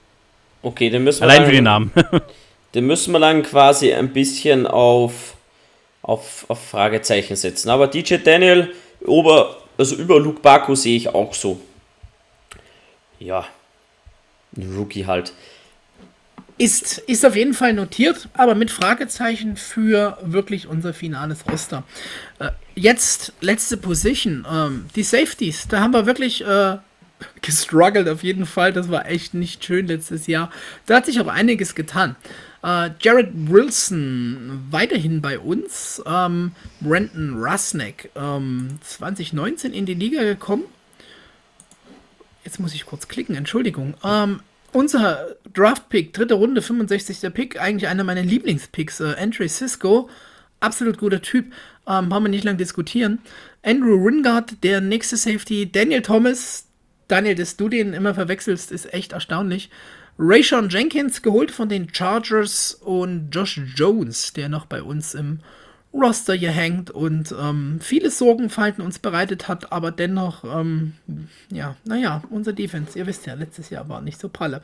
Okay, 0.64 0.88
dann 0.88 1.04
müssen 1.04 1.20
wir. 1.20 1.24
Allein 1.24 1.42
dann, 1.42 1.46
für 1.46 1.52
den 1.52 1.64
Namen. 1.64 1.92
den 2.74 2.86
müssen 2.86 3.12
wir 3.12 3.20
dann 3.20 3.42
quasi 3.42 3.92
ein 3.92 4.12
bisschen 4.14 4.66
auf, 4.66 5.34
auf, 6.00 6.46
auf 6.48 6.68
Fragezeichen 6.68 7.36
setzen. 7.36 7.68
Aber 7.68 7.86
DJ 7.86 8.16
Daniel, 8.16 8.72
ober, 9.04 9.58
also 9.76 9.94
über 9.96 10.18
Luke 10.18 10.40
Baku 10.40 10.74
sehe 10.74 10.96
ich 10.96 11.08
auch 11.08 11.34
so. 11.34 11.60
Ja, 13.18 13.44
ein 14.56 14.74
Rookie 14.74 15.04
halt. 15.04 15.34
Ist, 16.56 16.98
ist 16.98 17.26
auf 17.26 17.36
jeden 17.36 17.52
Fall 17.52 17.74
notiert, 17.74 18.28
aber 18.32 18.54
mit 18.54 18.70
Fragezeichen 18.70 19.56
für 19.56 20.16
wirklich 20.22 20.66
unser 20.66 20.94
finales 20.94 21.44
Roster. 21.50 21.82
Äh, 22.38 22.50
jetzt 22.74 23.34
letzte 23.40 23.76
Position, 23.76 24.46
ähm, 24.50 24.86
die 24.96 25.02
Safeties. 25.02 25.68
Da 25.68 25.80
haben 25.80 25.92
wir 25.92 26.06
wirklich 26.06 26.42
äh, 26.46 26.76
gestruggelt 27.42 28.08
auf 28.08 28.22
jeden 28.22 28.46
Fall. 28.46 28.72
Das 28.72 28.90
war 28.90 29.06
echt 29.06 29.34
nicht 29.34 29.64
schön 29.64 29.86
letztes 29.86 30.26
Jahr. 30.26 30.50
Da 30.86 30.96
hat 30.96 31.06
sich 31.06 31.18
aber 31.20 31.32
einiges 31.32 31.74
getan. 31.74 32.16
Äh, 32.62 32.90
Jared 33.00 33.30
Wilson 33.34 34.66
weiterhin 34.70 35.20
bei 35.20 35.38
uns. 35.38 36.02
Ähm, 36.06 36.52
Brandon 36.80 37.34
Rusnick 37.42 38.10
ähm, 38.16 38.78
2019 38.80 39.72
in 39.72 39.84
die 39.84 39.94
Liga 39.94 40.22
gekommen. 40.22 40.64
Jetzt 42.44 42.60
muss 42.60 42.74
ich 42.74 42.86
kurz 42.86 43.08
klicken, 43.08 43.36
Entschuldigung. 43.36 43.94
Ähm, 44.04 44.40
unser 44.72 45.36
Draft-Pick, 45.52 46.12
dritte 46.12 46.34
Runde, 46.34 46.62
65. 46.62 47.32
Pick, 47.32 47.60
eigentlich 47.60 47.88
einer 47.88 48.04
meiner 48.04 48.22
Lieblingspicks, 48.22 49.00
äh, 49.00 49.14
Andre 49.18 49.48
Cisco. 49.48 50.08
Absolut 50.60 50.98
guter 50.98 51.22
Typ. 51.22 51.52
Ähm, 51.86 52.12
haben 52.14 52.24
wir 52.24 52.30
nicht 52.30 52.44
lange 52.44 52.58
diskutieren. 52.58 53.20
Andrew 53.62 54.02
Ringard, 54.02 54.62
der 54.62 54.80
nächste 54.80 55.16
Safety. 55.16 55.70
Daniel 55.70 56.02
Thomas, 56.02 56.66
Daniel, 57.08 57.34
dass 57.34 57.56
du 57.56 57.68
den 57.68 57.92
immer 57.92 58.14
verwechselst, 58.14 58.72
ist 58.72 58.92
echt 58.92 59.12
erstaunlich. 59.12 59.70
Rayshon 60.18 60.68
Jenkins 60.68 61.22
geholt 61.22 61.50
von 61.50 61.68
den 61.68 61.92
Chargers 61.92 62.74
und 62.74 63.30
Josh 63.30 63.60
Jones, 63.74 64.32
der 64.32 64.48
noch 64.48 64.66
bei 64.66 64.82
uns 64.82 65.14
im 65.14 65.40
Roster 65.94 66.34
hier 66.34 66.50
hängt 66.50 66.90
und 66.90 67.32
ähm, 67.40 67.78
viele 67.80 68.10
Sorgenfalten 68.10 68.82
uns 68.84 68.98
bereitet 68.98 69.46
hat, 69.46 69.70
aber 69.72 69.92
dennoch, 69.92 70.42
ähm, 70.44 70.94
ja, 71.50 71.76
naja, 71.84 72.22
unser 72.30 72.52
Defense, 72.52 72.98
ihr 72.98 73.06
wisst 73.06 73.26
ja, 73.26 73.34
letztes 73.34 73.70
Jahr 73.70 73.88
war 73.88 74.00
nicht 74.00 74.20
so 74.20 74.28
pralle. 74.28 74.60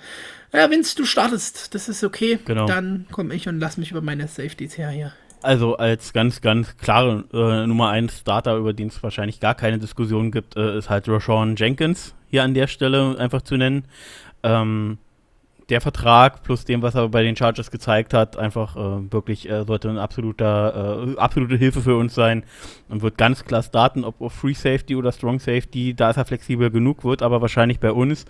Ja, 0.53 0.69
Vince, 0.71 0.97
du 0.97 1.05
startest, 1.05 1.75
das 1.75 1.89
ist 1.89 2.03
okay. 2.03 2.41
Genau. 2.45 2.67
Dann 2.67 3.07
komme 3.13 3.35
ich 3.35 3.49
und 3.49 3.61
lass 3.61 3.77
mich 3.77 3.93
über 3.93 4.01
meine 4.01 4.27
Safeties 4.27 4.77
her 4.77 4.91
hier. 4.91 5.13
Also 5.43 5.77
als 5.77 6.13
ganz, 6.13 6.41
ganz 6.41 6.77
klare 6.77 7.25
äh, 7.33 7.67
Nummer 7.67 7.89
1 7.91 8.21
Starter, 8.21 8.57
über 8.57 8.73
den 8.73 8.89
es 8.89 9.03
wahrscheinlich 9.03 9.41
gar 9.41 9.55
keine 9.55 9.79
Diskussion 9.79 10.31
gibt, 10.31 10.57
äh, 10.57 10.77
ist 10.77 10.91
halt 10.91 11.09
Rashawn 11.09 11.57
Jenkins 11.57 12.15
hier 12.29 12.45
an 12.45 12.55
der 12.55 12.67
Stelle 12.67 13.17
einfach 13.19 13.43
zu 13.43 13.57
nennen. 13.57 13.85
Ähm, 14.43 14.99
der 15.71 15.81
Vertrag 15.81 16.43
plus 16.43 16.65
dem, 16.65 16.83
was 16.83 16.97
er 16.97 17.09
bei 17.09 17.23
den 17.23 17.37
Chargers 17.37 17.71
gezeigt 17.71 18.13
hat, 18.13 18.37
einfach 18.37 18.77
äh, 18.77 19.13
wirklich 19.13 19.49
äh, 19.49 19.65
sollte 19.65 19.89
eine 19.89 20.01
äh, 20.01 21.17
absolute 21.17 21.57
Hilfe 21.57 21.81
für 21.81 21.97
uns 21.97 22.15
sein 22.15 22.43
und 22.89 23.03
wird 23.03 23.17
ganz 23.17 23.45
klar 23.45 23.63
starten, 23.63 24.05
ob 24.05 24.21
auf 24.21 24.33
Free 24.33 24.53
Safety 24.53 24.97
oder 24.97 25.13
Strong 25.13 25.39
Safety, 25.39 25.95
da 25.95 26.11
ist 26.11 26.17
er 26.17 26.25
flexibel 26.25 26.71
genug, 26.71 27.05
wird 27.05 27.23
aber 27.23 27.41
wahrscheinlich 27.41 27.79
bei 27.79 27.93
uns, 27.93 28.25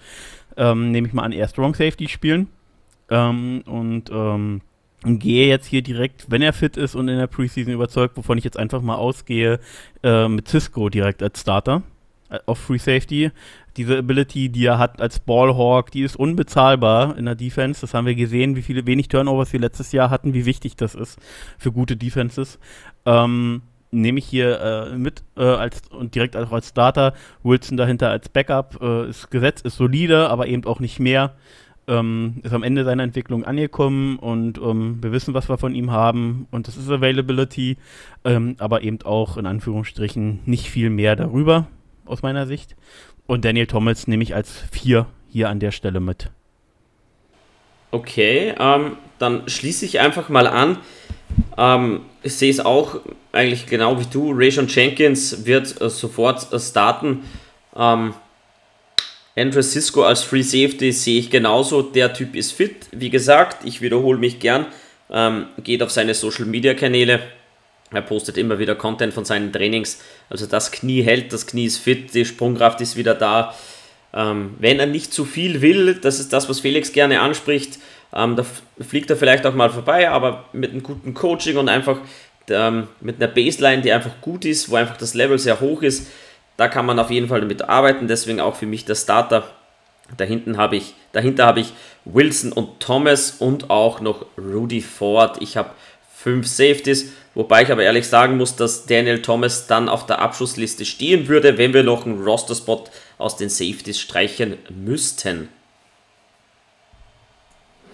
ähm, 0.56 0.90
nehme 0.92 1.08
ich 1.08 1.14
mal 1.14 1.22
an, 1.22 1.32
eher 1.32 1.48
Strong 1.48 1.74
Safety 1.74 2.08
spielen. 2.08 2.48
Ähm, 3.08 3.62
und 3.66 4.10
ähm, 4.12 4.60
gehe 5.04 5.48
jetzt 5.48 5.66
hier 5.66 5.82
direkt, 5.82 6.26
wenn 6.28 6.42
er 6.42 6.52
fit 6.52 6.76
ist 6.76 6.94
und 6.94 7.08
in 7.08 7.18
der 7.18 7.26
Preseason 7.26 7.72
überzeugt, 7.72 8.16
wovon 8.16 8.38
ich 8.38 8.44
jetzt 8.44 8.58
einfach 8.58 8.82
mal 8.82 8.96
ausgehe, 8.96 9.60
äh, 10.02 10.28
mit 10.28 10.48
Cisco 10.48 10.88
direkt 10.88 11.22
als 11.22 11.40
Starter 11.40 11.82
äh, 12.28 12.38
auf 12.46 12.58
Free 12.58 12.78
Safety. 12.78 13.30
Diese 13.76 13.98
Ability, 13.98 14.48
die 14.50 14.66
er 14.66 14.78
hat 14.78 15.00
als 15.00 15.20
Ballhawk, 15.20 15.90
die 15.90 16.02
ist 16.02 16.16
unbezahlbar 16.16 17.16
in 17.16 17.24
der 17.24 17.34
Defense. 17.34 17.80
Das 17.80 17.94
haben 17.94 18.06
wir 18.06 18.14
gesehen, 18.14 18.56
wie 18.56 18.62
viele 18.62 18.86
wenig 18.86 19.08
Turnovers 19.08 19.52
wir 19.52 19.60
letztes 19.60 19.92
Jahr 19.92 20.10
hatten, 20.10 20.34
wie 20.34 20.44
wichtig 20.44 20.76
das 20.76 20.94
ist 20.94 21.18
für 21.56 21.72
gute 21.72 21.96
Defenses. 21.96 22.58
Ähm, 23.06 23.62
nehme 23.92 24.18
ich 24.18 24.26
hier 24.26 24.60
äh, 24.60 24.98
mit 24.98 25.22
äh, 25.36 25.42
als 25.42 25.82
und 25.90 26.14
direkt 26.14 26.36
auch 26.36 26.52
als 26.52 26.68
Starter. 26.68 27.14
Wilson 27.42 27.76
dahinter 27.76 28.10
als 28.10 28.28
Backup. 28.28 28.78
Äh, 28.82 29.08
ist 29.08 29.30
Gesetz 29.30 29.62
ist 29.62 29.76
solide, 29.76 30.28
aber 30.30 30.46
eben 30.46 30.64
auch 30.64 30.80
nicht 30.80 31.00
mehr 31.00 31.34
ähm, 31.90 32.36
ist 32.42 32.54
am 32.54 32.62
Ende 32.62 32.84
seiner 32.84 33.02
Entwicklung 33.02 33.44
angekommen 33.44 34.18
und 34.18 34.58
ähm, 34.58 35.02
wir 35.02 35.12
wissen, 35.12 35.34
was 35.34 35.48
wir 35.48 35.58
von 35.58 35.74
ihm 35.74 35.90
haben 35.90 36.46
und 36.50 36.68
das 36.68 36.76
ist 36.76 36.88
Availability, 36.88 37.76
ähm, 38.24 38.54
aber 38.58 38.82
eben 38.82 39.02
auch 39.02 39.36
in 39.36 39.46
Anführungsstrichen 39.46 40.40
nicht 40.46 40.70
viel 40.70 40.88
mehr 40.88 41.16
darüber 41.16 41.66
aus 42.06 42.22
meiner 42.22 42.46
Sicht. 42.46 42.76
Und 43.26 43.44
Daniel 43.44 43.66
Thomas 43.66 44.06
nehme 44.06 44.22
ich 44.22 44.34
als 44.34 44.64
vier 44.70 45.06
hier 45.28 45.48
an 45.48 45.60
der 45.60 45.72
Stelle 45.72 46.00
mit. 46.00 46.30
Okay, 47.90 48.54
ähm, 48.58 48.96
dann 49.18 49.48
schließe 49.48 49.84
ich 49.84 50.00
einfach 50.00 50.28
mal 50.28 50.46
an. 50.46 50.78
Ähm, 51.58 52.02
ich 52.22 52.34
sehe 52.34 52.50
es 52.50 52.60
auch 52.60 53.00
eigentlich 53.32 53.66
genau 53.66 53.98
wie 53.98 54.06
du. 54.06 54.32
Rayshon 54.32 54.68
Jenkins 54.68 55.44
wird 55.44 55.80
äh, 55.80 55.90
sofort 55.90 56.52
äh, 56.52 56.58
starten. 56.58 57.24
Ähm, 57.74 58.14
Andrew 59.40 59.62
Cisco 59.62 60.02
als 60.02 60.22
Free 60.22 60.42
Safety 60.42 60.92
sehe 60.92 61.18
ich 61.18 61.30
genauso. 61.30 61.80
Der 61.80 62.12
Typ 62.12 62.36
ist 62.36 62.52
fit. 62.52 62.88
Wie 62.92 63.08
gesagt, 63.08 63.64
ich 63.64 63.80
wiederhole 63.80 64.18
mich 64.18 64.38
gern. 64.38 64.66
Ähm, 65.10 65.46
geht 65.62 65.82
auf 65.82 65.90
seine 65.90 66.14
Social 66.14 66.44
Media 66.44 66.74
Kanäle. 66.74 67.20
Er 67.90 68.02
postet 68.02 68.36
immer 68.36 68.58
wieder 68.58 68.74
Content 68.74 69.14
von 69.14 69.24
seinen 69.24 69.52
Trainings. 69.52 70.00
Also 70.28 70.46
das 70.46 70.70
Knie 70.70 71.02
hält, 71.02 71.32
das 71.32 71.46
Knie 71.46 71.64
ist 71.64 71.78
fit, 71.78 72.12
die 72.14 72.24
Sprungkraft 72.24 72.80
ist 72.82 72.96
wieder 72.96 73.14
da. 73.14 73.54
Ähm, 74.12 74.56
wenn 74.58 74.78
er 74.78 74.86
nicht 74.86 75.12
zu 75.12 75.24
viel 75.24 75.62
will, 75.62 75.94
das 75.94 76.20
ist 76.20 76.32
das, 76.32 76.48
was 76.48 76.60
Felix 76.60 76.92
gerne 76.92 77.20
anspricht, 77.20 77.78
ähm, 78.12 78.36
da 78.36 78.44
fliegt 78.80 79.08
er 79.08 79.16
vielleicht 79.16 79.46
auch 79.46 79.54
mal 79.54 79.70
vorbei, 79.70 80.10
aber 80.10 80.44
mit 80.52 80.72
einem 80.72 80.82
guten 80.82 81.14
Coaching 81.14 81.56
und 81.56 81.68
einfach 81.68 81.98
ähm, 82.48 82.88
mit 83.00 83.16
einer 83.16 83.32
Baseline, 83.32 83.82
die 83.82 83.92
einfach 83.92 84.20
gut 84.20 84.44
ist, 84.44 84.68
wo 84.68 84.76
einfach 84.76 84.96
das 84.96 85.14
Level 85.14 85.38
sehr 85.38 85.60
hoch 85.60 85.82
ist, 85.82 86.08
da 86.60 86.68
kann 86.68 86.84
man 86.84 86.98
auf 86.98 87.10
jeden 87.10 87.28
Fall 87.28 87.40
damit 87.40 87.62
arbeiten. 87.62 88.06
Deswegen 88.06 88.38
auch 88.38 88.54
für 88.54 88.66
mich 88.66 88.84
der 88.84 88.94
Starter. 88.94 89.44
Dahinten 90.18 90.58
habe 90.58 90.76
ich, 90.76 90.92
dahinter 91.12 91.46
habe 91.46 91.60
ich 91.60 91.72
Wilson 92.04 92.52
und 92.52 92.80
Thomas 92.80 93.30
und 93.38 93.70
auch 93.70 94.02
noch 94.02 94.26
Rudy 94.36 94.82
Ford. 94.82 95.38
Ich 95.40 95.56
habe 95.56 95.70
fünf 96.14 96.46
Safeties, 96.46 97.12
wobei 97.34 97.62
ich 97.62 97.72
aber 97.72 97.82
ehrlich 97.82 98.06
sagen 98.06 98.36
muss, 98.36 98.56
dass 98.56 98.84
Daniel 98.84 99.22
Thomas 99.22 99.68
dann 99.68 99.88
auf 99.88 100.04
der 100.04 100.18
Abschlussliste 100.18 100.84
stehen 100.84 101.28
würde, 101.28 101.56
wenn 101.56 101.72
wir 101.72 101.82
noch 101.82 102.04
einen 102.04 102.22
Roster-Spot 102.22 102.84
aus 103.16 103.38
den 103.38 103.48
Safeties 103.48 103.98
streichen 103.98 104.58
müssten. 104.68 105.48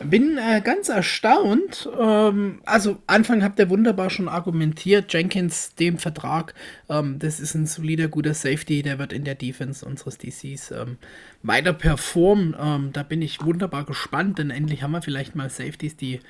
Bin 0.04 0.36
äh, 0.36 0.60
ganz 0.60 0.90
erstaunt. 0.90 1.88
Ähm, 1.98 2.60
also, 2.66 2.98
Anfang 3.06 3.42
habt 3.42 3.58
ihr 3.58 3.70
wunderbar 3.70 4.10
schon 4.10 4.28
argumentiert. 4.28 5.12
Jenkins, 5.12 5.74
dem 5.74 5.98
Vertrag, 5.98 6.54
ähm, 6.88 7.18
das 7.18 7.40
ist 7.40 7.54
ein 7.54 7.66
solider, 7.66 8.08
guter 8.08 8.34
Safety. 8.34 8.82
Der 8.82 8.98
wird 8.98 9.12
in 9.12 9.24
der 9.24 9.34
Defense 9.34 9.84
unseres 9.84 10.18
DCs 10.18 10.72
ähm, 10.72 10.98
weiter 11.42 11.72
performen. 11.72 12.54
Ähm, 12.60 12.90
da 12.92 13.02
bin 13.02 13.22
ich 13.22 13.42
wunderbar 13.42 13.84
gespannt, 13.84 14.38
denn 14.38 14.50
endlich 14.50 14.82
haben 14.82 14.92
wir 14.92 15.02
vielleicht 15.02 15.34
mal 15.34 15.48
Safeties, 15.48 15.96
die 15.96 16.20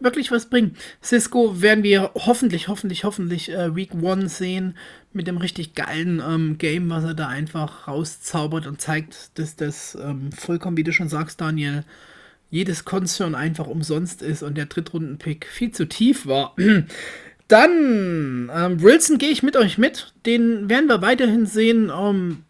wirklich 0.00 0.32
was 0.32 0.46
bringen. 0.46 0.76
Cisco 1.02 1.62
werden 1.62 1.84
wir 1.84 2.10
hoffentlich, 2.14 2.66
hoffentlich, 2.66 3.04
hoffentlich 3.04 3.50
äh, 3.50 3.76
Week 3.76 3.92
1 3.94 4.36
sehen 4.36 4.76
mit 5.12 5.28
dem 5.28 5.36
richtig 5.36 5.74
geilen 5.74 6.20
ähm, 6.20 6.58
Game, 6.58 6.90
was 6.90 7.04
er 7.04 7.14
da 7.14 7.28
einfach 7.28 7.86
rauszaubert 7.86 8.66
und 8.66 8.80
zeigt, 8.80 9.38
dass 9.38 9.54
das 9.54 9.96
ähm, 10.00 10.32
vollkommen, 10.32 10.76
wie 10.76 10.84
du 10.84 10.92
schon 10.92 11.08
sagst, 11.08 11.40
Daniel, 11.40 11.84
jedes 12.54 12.84
Concern 12.84 13.34
einfach 13.34 13.66
umsonst 13.66 14.22
ist 14.22 14.44
und 14.44 14.56
der 14.56 14.66
Drittrunden-Pick 14.66 15.46
viel 15.46 15.72
zu 15.72 15.88
tief 15.88 16.24
war. 16.24 16.54
Dann, 17.48 18.48
ähm, 18.54 18.80
Wilson 18.80 19.18
gehe 19.18 19.30
ich 19.30 19.42
mit 19.42 19.56
euch 19.56 19.76
mit. 19.76 20.14
Den 20.24 20.68
werden 20.68 20.88
wir 20.88 21.02
weiterhin 21.02 21.46
sehen. 21.46 21.90
Ähm, 21.92 22.44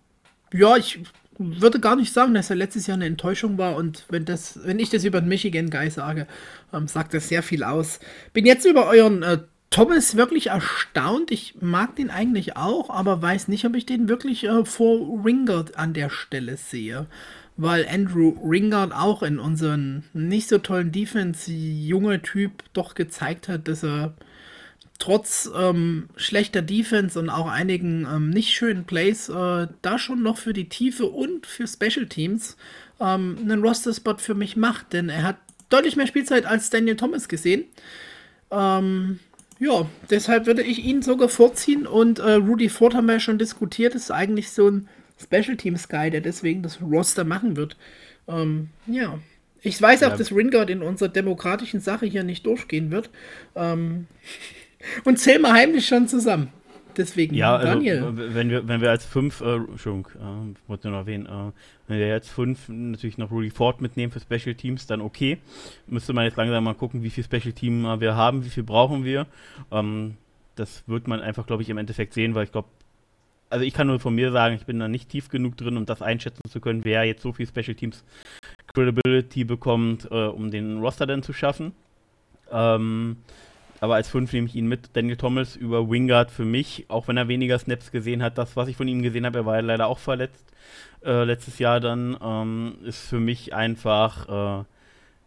ja, 0.52 0.76
ich 0.76 1.01
würde 1.39 1.81
gar 1.81 1.97
nicht 1.97 2.12
sagen, 2.12 2.35
dass 2.35 2.51
er 2.51 2.56
letztes 2.56 2.86
Jahr 2.86 2.97
eine 2.97 3.06
Enttäuschung 3.06 3.56
war. 3.56 3.76
Und 3.76 4.05
wenn, 4.10 4.26
das, 4.26 4.60
wenn 4.62 4.78
ich 4.78 4.90
das 4.90 5.05
über 5.05 5.22
den 5.22 5.31
Michigan 5.31 5.70
Guy 5.70 5.89
sage, 5.89 6.26
ähm, 6.74 6.86
sagt 6.86 7.14
das 7.14 7.31
sehr 7.31 7.43
viel 7.43 7.64
aus. 7.64 7.98
Bin 8.35 8.44
jetzt 8.44 8.66
über 8.66 8.86
euren 8.86 9.22
äh, 9.22 9.39
Thomas 9.70 10.16
wirklich 10.16 10.48
erstaunt. 10.48 11.31
Ich 11.31 11.55
mag 11.62 11.97
den 11.97 12.10
eigentlich 12.10 12.59
auch, 12.59 12.90
aber 12.90 13.22
weiß 13.22 13.48
nicht, 13.48 13.64
ob 13.64 13.74
ich 13.74 13.86
den 13.86 14.06
wirklich 14.10 14.44
äh, 14.44 14.66
vor 14.66 15.24
Ringard 15.24 15.78
an 15.78 15.94
der 15.94 16.10
Stelle 16.10 16.59
sehe 16.59 17.06
weil 17.56 17.86
Andrew 17.89 18.35
Ringard 18.44 18.93
auch 18.93 19.22
in 19.22 19.39
unseren 19.39 20.05
nicht 20.12 20.48
so 20.48 20.59
tollen 20.59 20.93
Defense 20.93 21.52
junger 21.52 22.20
Typ 22.22 22.64
doch 22.72 22.94
gezeigt 22.94 23.48
hat, 23.48 23.68
dass 23.68 23.85
er 23.85 24.14
trotz 24.98 25.51
ähm, 25.56 26.09
schlechter 26.16 26.62
Defense 26.62 27.18
und 27.18 27.28
auch 27.28 27.48
einigen 27.48 28.06
ähm, 28.10 28.31
nicht 28.31 28.55
schönen 28.55 28.85
Plays 28.85 29.28
äh, 29.28 29.66
da 29.82 29.98
schon 29.98 30.22
noch 30.22 30.39
für 30.39 30.52
die 30.52 30.68
Tiefe 30.68 31.06
und 31.06 31.47
für 31.47 31.66
Special 31.66 32.06
Teams 32.06 32.56
ähm, 33.01 33.39
einen 33.40 33.62
Roster-Spot 33.62 34.18
für 34.18 34.35
mich 34.35 34.56
macht, 34.56 34.93
denn 34.93 35.09
er 35.09 35.22
hat 35.22 35.36
deutlich 35.68 35.97
mehr 35.97 36.06
Spielzeit 36.06 36.47
als 36.47 36.70
Daniel 36.70 36.97
Thomas 36.97 37.28
gesehen. 37.28 37.64
Ähm, 38.51 39.18
ja, 39.59 39.86
deshalb 40.10 40.47
würde 40.47 40.62
ich 40.62 40.85
ihn 40.85 41.02
sogar 41.02 41.28
vorziehen. 41.28 41.86
Und 41.86 42.18
äh, 42.18 42.32
Rudy 42.32 42.68
Ford 42.68 42.94
haben 42.94 43.06
wir 43.06 43.14
ja 43.14 43.20
schon 43.20 43.39
diskutiert, 43.39 43.94
ist 43.94 44.10
eigentlich 44.10 44.51
so 44.51 44.68
ein 44.68 44.89
Special 45.20 45.57
Teams 45.57 45.89
Guy, 45.89 46.11
der 46.11 46.20
deswegen 46.20 46.62
das 46.62 46.81
Roster 46.82 47.24
machen 47.24 47.57
wird. 47.57 47.77
Ähm, 48.28 48.70
ja. 48.86 49.19
Ich 49.62 49.81
weiß 49.81 50.03
auch, 50.03 50.11
ja. 50.11 50.16
dass 50.16 50.32
Ringard 50.32 50.69
in 50.69 50.82
unserer 50.82 51.09
demokratischen 51.09 51.81
Sache 51.81 52.07
hier 52.07 52.23
nicht 52.23 52.45
durchgehen 52.45 52.91
wird. 52.91 53.11
Ähm, 53.57 54.07
und 55.05 55.19
zählen 55.19 55.43
wir 55.43 55.53
heimlich 55.53 55.86
schon 55.86 56.09
zusammen. 56.09 56.49
Deswegen, 56.97 57.35
ja, 57.35 57.57
also, 57.57 57.66
Daniel. 57.66 58.12
wenn 58.15 58.51
wir, 58.51 58.69
wenn 58.69 58.81
wir 58.81 58.91
als 58.91 59.05
fünf, 59.05 59.41
äh, 59.41 59.57
Entschuldigung, 59.57 60.09
äh, 60.15 60.69
wollte 60.69 60.89
nur 60.89 60.99
noch 60.99 61.07
erwähnen, 61.07 61.27
äh, 61.27 61.53
wenn 61.89 61.99
wir 61.99 62.09
jetzt 62.09 62.31
fünf 62.31 62.69
natürlich 62.69 63.19
noch 63.19 63.31
Rudy 63.31 63.51
Ford 63.51 63.81
mitnehmen 63.81 64.12
für 64.12 64.20
Special 64.20 64.55
Teams, 64.55 64.86
dann 64.86 65.01
okay. 65.01 65.39
Müsste 65.86 66.12
man 66.12 66.24
jetzt 66.24 66.36
langsam 66.36 66.62
mal 66.62 66.74
gucken, 66.74 67.03
wie 67.03 67.11
viel 67.11 67.24
Special 67.24 67.53
Team 67.53 67.85
äh, 67.85 68.01
wir 68.01 68.15
haben, 68.15 68.45
wie 68.45 68.51
viel 68.51 68.62
brauchen 68.62 69.05
wir. 69.05 69.27
Ähm, 69.73 70.16
das 70.55 70.85
wird 70.86 71.09
man 71.09 71.20
einfach, 71.20 71.47
glaube 71.47 71.62
ich, 71.62 71.70
im 71.70 71.78
Endeffekt 71.78 72.15
sehen, 72.15 72.35
weil 72.35 72.45
ich 72.45 72.53
glaube, 72.53 72.69
also 73.55 73.64
ich 73.64 73.72
kann 73.72 73.86
nur 73.86 74.01
von 74.01 74.16
mir 74.16 74.32
sagen, 74.32 74.56
ich 74.56 74.66
bin 74.66 74.81
da 74.81 74.89
nicht 74.89 75.09
tief 75.09 75.28
genug 75.28 75.56
drin, 75.56 75.76
um 75.76 75.86
das 75.86 76.02
einschätzen 76.02 76.43
zu 76.51 76.60
können, 76.60 76.85
wer 76.85 77.05
jetzt 77.05 77.22
so 77.22 77.32
viel 77.32 77.47
Special 77.47 77.76
Teams 77.76 78.02
Credibility 78.74 79.44
bekommt, 79.44 80.09
äh, 80.10 80.26
um 80.26 80.51
den 80.51 80.81
Roster 80.81 81.06
dann 81.06 81.22
zu 81.22 81.32
schaffen. 81.32 81.72
Ähm, 82.51 83.18
aber 83.78 83.94
als 83.94 84.09
5 84.09 84.32
nehme 84.32 84.48
ich 84.48 84.56
ihn 84.56 84.66
mit. 84.66 84.90
Daniel 84.94 85.16
Thomas 85.16 85.55
über 85.55 85.89
Wingard 85.89 86.32
für 86.32 86.44
mich, 86.44 86.86
auch 86.89 87.06
wenn 87.06 87.16
er 87.16 87.28
weniger 87.28 87.56
Snaps 87.56 87.93
gesehen 87.93 88.24
hat, 88.24 88.39
das, 88.39 88.56
was 88.56 88.66
ich 88.66 88.76
von 88.76 88.89
ihm 88.89 89.02
gesehen 89.02 89.24
habe, 89.24 89.39
er 89.39 89.47
war 89.47 89.55
ja 89.55 89.60
leider 89.60 89.86
auch 89.86 90.01
verletzt 90.01 90.52
äh, 91.05 91.22
letztes 91.22 91.60
Jahr 91.60 91.78
dann, 91.78 92.16
ähm, 92.20 92.78
ist 92.82 93.09
für 93.09 93.20
mich 93.20 93.55
einfach 93.55 94.62
äh, 94.62 94.64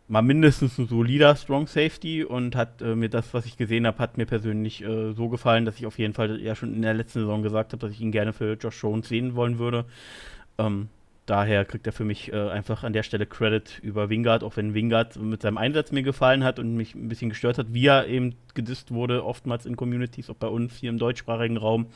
mal 0.07 0.21
mindestens 0.21 0.77
ein 0.77 0.87
solider 0.87 1.35
Strong 1.35 1.67
Safety 1.67 2.23
und 2.23 2.55
hat 2.55 2.81
äh, 2.81 2.95
mir 2.95 3.09
das, 3.09 3.33
was 3.33 3.45
ich 3.45 3.57
gesehen 3.57 3.85
habe, 3.85 3.99
hat 3.99 4.17
mir 4.17 4.25
persönlich 4.25 4.83
äh, 4.83 5.13
so 5.13 5.29
gefallen, 5.29 5.65
dass 5.65 5.77
ich 5.77 5.85
auf 5.85 5.99
jeden 5.99 6.13
Fall 6.13 6.39
ja 6.39 6.55
schon 6.55 6.73
in 6.73 6.81
der 6.81 6.93
letzten 6.93 7.19
Saison 7.19 7.43
gesagt 7.43 7.73
habe, 7.73 7.81
dass 7.81 7.91
ich 7.91 8.01
ihn 8.01 8.11
gerne 8.11 8.33
für 8.33 8.53
Josh 8.53 8.81
Jones 8.81 9.09
sehen 9.09 9.35
wollen 9.35 9.59
würde. 9.59 9.85
Ähm, 10.57 10.87
daher 11.25 11.65
kriegt 11.65 11.85
er 11.85 11.93
für 11.93 12.05
mich 12.05 12.31
äh, 12.31 12.49
einfach 12.49 12.85
an 12.85 12.93
der 12.93 13.03
Stelle 13.03 13.25
Credit 13.25 13.79
über 13.83 14.09
Wingard, 14.09 14.43
auch 14.43 14.55
wenn 14.55 14.73
Wingard 14.73 15.17
mit 15.17 15.41
seinem 15.41 15.57
Einsatz 15.57 15.91
mir 15.91 16.03
gefallen 16.03 16.45
hat 16.45 16.57
und 16.57 16.75
mich 16.77 16.95
ein 16.95 17.09
bisschen 17.09 17.29
gestört 17.29 17.57
hat, 17.57 17.73
wie 17.73 17.87
er 17.87 18.07
eben 18.07 18.35
gedisst 18.53 18.91
wurde, 18.93 19.25
oftmals 19.25 19.65
in 19.65 19.75
Communities, 19.75 20.29
auch 20.29 20.35
bei 20.35 20.47
uns 20.47 20.77
hier 20.77 20.89
im 20.89 20.97
deutschsprachigen 20.97 21.57
Raum 21.57 21.87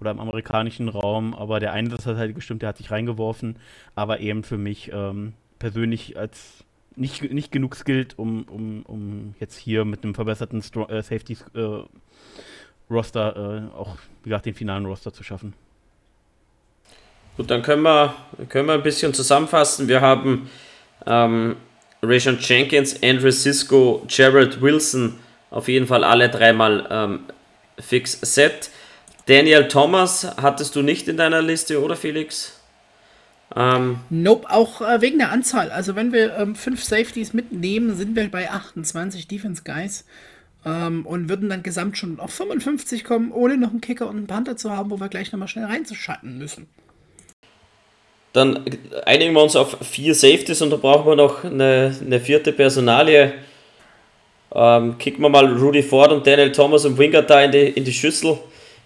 oder 0.00 0.10
im 0.10 0.18
amerikanischen 0.18 0.88
Raum. 0.88 1.34
Aber 1.34 1.60
der 1.60 1.72
Einsatz 1.72 2.04
hat 2.06 2.16
halt 2.16 2.34
gestimmt, 2.34 2.62
der 2.62 2.70
hat 2.70 2.78
sich 2.78 2.90
reingeworfen, 2.90 3.56
aber 3.94 4.18
eben 4.18 4.42
für 4.42 4.58
mich 4.58 4.90
ähm, 4.92 5.34
persönlich 5.60 6.18
als 6.18 6.59
nicht, 6.96 7.32
nicht 7.32 7.52
genug 7.52 7.76
skillt, 7.76 8.18
um, 8.18 8.44
um, 8.44 8.82
um 8.82 9.34
jetzt 9.40 9.56
hier 9.56 9.84
mit 9.84 10.02
einem 10.02 10.14
verbesserten 10.14 10.62
Stro 10.62 10.88
äh, 10.88 11.02
Safety 11.02 11.36
äh, 11.54 11.82
Roster 12.90 13.70
äh, 13.72 13.76
auch, 13.76 13.96
wie 14.22 14.30
gesagt, 14.30 14.46
den 14.46 14.54
finalen 14.54 14.86
Roster 14.86 15.12
zu 15.12 15.22
schaffen. 15.22 15.54
Gut, 17.36 17.50
dann 17.50 17.62
können 17.62 17.82
wir, 17.82 18.14
können 18.48 18.66
wir 18.66 18.74
ein 18.74 18.82
bisschen 18.82 19.14
zusammenfassen. 19.14 19.88
Wir 19.88 20.00
haben 20.00 20.50
ähm, 21.06 21.56
Rayshon 22.02 22.38
Jenkins, 22.40 23.02
Andrew 23.02 23.30
Cisco, 23.30 24.04
Gerald 24.08 24.60
Wilson, 24.60 25.18
auf 25.50 25.68
jeden 25.68 25.86
Fall 25.86 26.04
alle 26.04 26.28
dreimal 26.28 26.86
ähm, 26.90 27.20
fix 27.78 28.18
set. 28.20 28.70
Daniel 29.26 29.68
Thomas 29.68 30.26
hattest 30.36 30.74
du 30.76 30.82
nicht 30.82 31.08
in 31.08 31.16
deiner 31.16 31.40
Liste, 31.40 31.82
oder 31.82 31.96
Felix? 31.96 32.59
Ähm, 33.56 33.98
nope, 34.10 34.48
auch 34.48 34.80
äh, 34.80 35.00
wegen 35.00 35.18
der 35.18 35.32
Anzahl. 35.32 35.70
Also 35.70 35.96
wenn 35.96 36.12
wir 36.12 36.36
ähm, 36.36 36.54
fünf 36.54 36.84
Safeties 36.84 37.32
mitnehmen, 37.32 37.96
sind 37.96 38.14
wir 38.14 38.30
bei 38.30 38.50
28 38.50 39.26
Defense 39.26 39.62
Guys 39.64 40.04
ähm, 40.64 41.04
und 41.04 41.28
würden 41.28 41.48
dann 41.48 41.62
gesamt 41.62 41.98
schon 41.98 42.20
auf 42.20 42.32
55 42.32 43.02
kommen, 43.02 43.32
ohne 43.32 43.56
noch 43.56 43.70
einen 43.70 43.80
Kicker 43.80 44.08
und 44.08 44.16
einen 44.16 44.26
Panther 44.26 44.56
zu 44.56 44.70
haben, 44.70 44.90
wo 44.90 45.00
wir 45.00 45.08
gleich 45.08 45.32
nochmal 45.32 45.48
schnell 45.48 45.64
reinzuschatten 45.64 46.38
müssen. 46.38 46.68
Dann 48.32 48.64
einigen 49.06 49.34
wir 49.34 49.42
uns 49.42 49.56
auf 49.56 49.76
vier 49.80 50.14
Safeties 50.14 50.62
und 50.62 50.70
da 50.70 50.76
brauchen 50.76 51.06
wir 51.06 51.16
noch 51.16 51.42
eine, 51.42 51.96
eine 52.00 52.20
vierte 52.20 52.52
Personalie. 52.52 53.34
Ähm, 54.54 54.98
kicken 54.98 55.22
wir 55.22 55.28
mal 55.28 55.46
Rudy 55.46 55.82
Ford 55.82 56.12
und 56.12 56.24
Daniel 56.24 56.52
Thomas 56.52 56.84
und 56.84 56.98
Wingard 56.98 57.28
da 57.28 57.42
in 57.42 57.50
die, 57.50 57.68
in 57.68 57.84
die 57.84 57.92
Schüssel, 57.92 58.38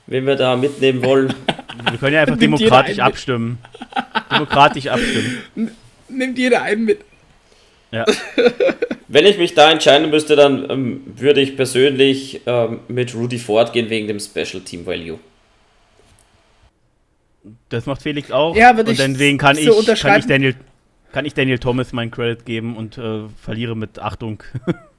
wenn 0.06 0.26
wir 0.26 0.36
da 0.36 0.56
mitnehmen 0.56 1.02
wollen. 1.04 1.34
Wir 1.90 1.98
können 1.98 2.14
ja 2.14 2.20
einfach 2.22 2.38
demokratisch 2.38 2.98
abstimmen. 2.98 3.58
demokratisch 4.30 4.86
abstimmen. 4.86 5.40
Nimmt 6.08 6.38
jeder 6.38 6.62
einen 6.62 6.84
mit. 6.84 7.00
Ja. 7.90 8.06
Wenn 9.08 9.26
ich 9.26 9.38
mich 9.38 9.54
da 9.54 9.70
entscheiden 9.70 10.08
müsste, 10.10 10.34
dann 10.34 10.70
ähm, 10.70 11.02
würde 11.16 11.40
ich 11.40 11.56
persönlich 11.56 12.40
ähm, 12.46 12.80
mit 12.88 13.14
Rudy 13.14 13.38
Ford 13.38 13.72
gehen 13.72 13.90
wegen 13.90 14.08
dem 14.08 14.18
Special 14.18 14.62
Team 14.64 14.86
Value. 14.86 15.18
Das 17.68 17.86
macht 17.86 18.02
Felix 18.02 18.30
auch. 18.30 18.56
Ja, 18.56 18.70
und 18.70 18.88
deswegen 18.88 19.36
kann, 19.36 19.56
so 19.56 19.80
ich, 19.80 20.00
kann 20.00 20.20
ich 20.20 20.26
Daniel 20.26 20.54
kann 21.12 21.26
ich 21.26 21.34
Daniel 21.34 21.60
Thomas 21.60 21.92
meinen 21.92 22.10
Credit 22.10 22.44
geben 22.44 22.76
und 22.76 22.98
äh, 22.98 23.28
verliere 23.40 23.76
mit 23.76 24.00
Achtung. 24.00 24.42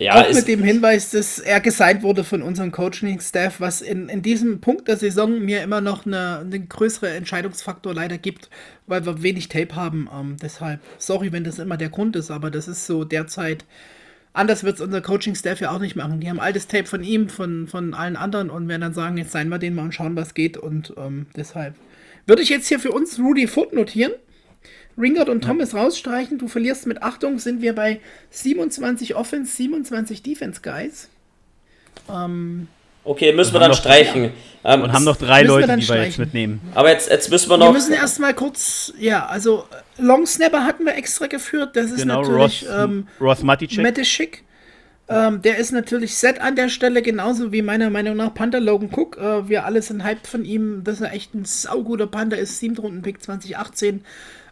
Ja, 0.00 0.22
auch 0.22 0.32
mit 0.32 0.48
dem 0.48 0.64
Hinweis, 0.64 1.10
dass 1.10 1.38
er 1.38 1.60
gesigned 1.60 2.02
wurde 2.02 2.24
von 2.24 2.40
unserem 2.40 2.72
Coaching-Staff, 2.72 3.60
was 3.60 3.82
in, 3.82 4.08
in 4.08 4.22
diesem 4.22 4.62
Punkt 4.62 4.88
der 4.88 4.96
Saison 4.96 5.40
mir 5.40 5.62
immer 5.62 5.82
noch 5.82 6.06
eine, 6.06 6.38
einen 6.38 6.70
größeren 6.70 7.12
Entscheidungsfaktor 7.12 7.92
leider 7.92 8.16
gibt, 8.16 8.48
weil 8.86 9.04
wir 9.04 9.22
wenig 9.22 9.48
Tape 9.48 9.76
haben. 9.76 10.08
Ähm, 10.10 10.36
deshalb, 10.40 10.80
sorry, 10.96 11.32
wenn 11.32 11.44
das 11.44 11.58
immer 11.58 11.76
der 11.76 11.90
Grund 11.90 12.16
ist, 12.16 12.30
aber 12.30 12.50
das 12.50 12.66
ist 12.66 12.86
so 12.86 13.04
derzeit. 13.04 13.66
Anders 14.32 14.64
wird 14.64 14.76
es 14.76 14.80
unser 14.80 15.02
Coaching-Staff 15.02 15.60
ja 15.60 15.70
auch 15.70 15.80
nicht 15.80 15.96
machen. 15.96 16.20
Die 16.20 16.30
haben 16.30 16.40
altes 16.40 16.66
Tape 16.66 16.86
von 16.86 17.04
ihm, 17.04 17.28
von, 17.28 17.66
von 17.66 17.92
allen 17.92 18.16
anderen 18.16 18.48
und 18.48 18.68
werden 18.68 18.80
dann 18.80 18.94
sagen, 18.94 19.18
jetzt 19.18 19.32
seien 19.32 19.50
wir 19.50 19.58
den 19.58 19.74
mal 19.74 19.82
und 19.82 19.94
schauen, 19.94 20.16
was 20.16 20.32
geht. 20.32 20.56
Und 20.56 20.94
ähm, 20.96 21.26
deshalb 21.36 21.74
würde 22.24 22.40
ich 22.40 22.48
jetzt 22.48 22.68
hier 22.68 22.80
für 22.80 22.92
uns 22.92 23.18
Rudy 23.18 23.46
Foot 23.46 23.74
notieren. 23.74 24.12
Ringard 25.00 25.28
und 25.28 25.42
Thomas 25.42 25.72
ja. 25.72 25.80
rausstreichen. 25.80 26.38
Du 26.38 26.48
verlierst 26.48 26.86
mit 26.86 27.02
Achtung, 27.02 27.38
sind 27.38 27.62
wir 27.62 27.74
bei 27.74 28.00
27 28.30 29.14
Offense, 29.14 29.56
27 29.56 30.22
Defense 30.22 30.60
Guys. 30.62 31.08
Ähm, 32.08 32.68
okay, 33.04 33.32
müssen 33.32 33.52
wir 33.52 33.60
dann 33.60 33.74
streichen. 33.74 34.24
Ja. 34.24 34.74
Ähm, 34.74 34.82
und 34.82 34.92
haben 34.92 35.04
noch 35.04 35.16
drei 35.16 35.42
Leute, 35.42 35.68
wir 35.68 35.76
die 35.76 35.88
wir 35.88 36.04
jetzt 36.04 36.18
mitnehmen. 36.18 36.60
Aber 36.74 36.90
jetzt, 36.90 37.08
jetzt 37.08 37.30
müssen 37.30 37.48
wir 37.48 37.56
noch. 37.56 37.68
Wir 37.68 37.72
müssen 37.72 37.94
erstmal 37.94 38.34
kurz, 38.34 38.92
ja, 38.98 39.26
also 39.26 39.64
Long 39.96 40.26
Snapper 40.26 40.64
hatten 40.64 40.84
wir 40.84 40.94
extra 40.94 41.26
geführt. 41.26 41.76
Das 41.76 41.90
ist 41.90 42.02
genau, 42.02 42.22
natürlich 42.22 42.68
Ross, 42.68 42.74
ähm, 42.78 43.08
Ross 43.20 43.42
Maticek. 43.42 44.44
Ähm, 45.08 45.42
der 45.42 45.56
ist 45.56 45.72
natürlich 45.72 46.14
set 46.14 46.40
an 46.40 46.54
der 46.54 46.68
Stelle, 46.68 47.02
genauso 47.02 47.50
wie 47.50 47.62
meiner 47.62 47.90
Meinung 47.90 48.16
nach 48.16 48.32
Panther 48.32 48.60
Logan 48.60 48.90
Cook. 48.94 49.18
Äh, 49.18 49.48
wir 49.48 49.64
alle 49.64 49.82
sind 49.82 50.04
hyped 50.04 50.28
von 50.28 50.44
ihm, 50.44 50.84
dass 50.84 51.00
er 51.00 51.12
echt 51.12 51.34
ein 51.34 51.44
sauguter 51.44 52.06
Panther 52.06 52.38
ist. 52.38 52.60
7. 52.60 52.76
Runden-Pick 52.76 53.20
2018. 53.20 54.04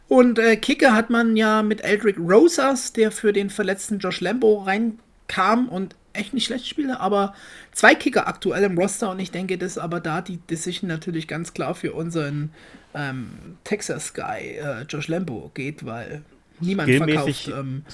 Und 0.08 0.38
äh, 0.38 0.56
Kicker 0.56 0.94
hat 0.94 1.10
man 1.10 1.36
ja 1.36 1.62
mit 1.62 1.82
Eldrick 1.82 2.18
Rosas, 2.18 2.92
der 2.92 3.12
für 3.12 3.32
den 3.32 3.50
verletzten 3.50 3.98
Josh 3.98 4.20
Lambo 4.20 4.62
reinkam 4.62 5.68
und 5.68 5.94
echt 6.14 6.34
nicht 6.34 6.46
schlecht 6.46 6.66
spielte, 6.66 7.00
aber 7.00 7.34
zwei 7.72 7.94
Kicker 7.94 8.26
aktuell 8.26 8.64
im 8.64 8.76
Roster 8.76 9.10
und 9.10 9.20
ich 9.20 9.30
denke, 9.30 9.58
dass 9.58 9.78
aber 9.78 10.00
da 10.00 10.20
die 10.20 10.38
Decision 10.50 10.88
natürlich 10.88 11.28
ganz 11.28 11.54
klar 11.54 11.74
für 11.74 11.92
unseren 11.92 12.50
ähm, 12.94 13.28
Texas 13.64 14.14
Guy 14.14 14.58
äh, 14.58 14.82
Josh 14.88 15.08
Lambo 15.08 15.50
geht, 15.54 15.84
weil 15.86 16.22
niemand 16.60 16.90
verkauft. 16.90 17.48
Ähm, 17.48 17.84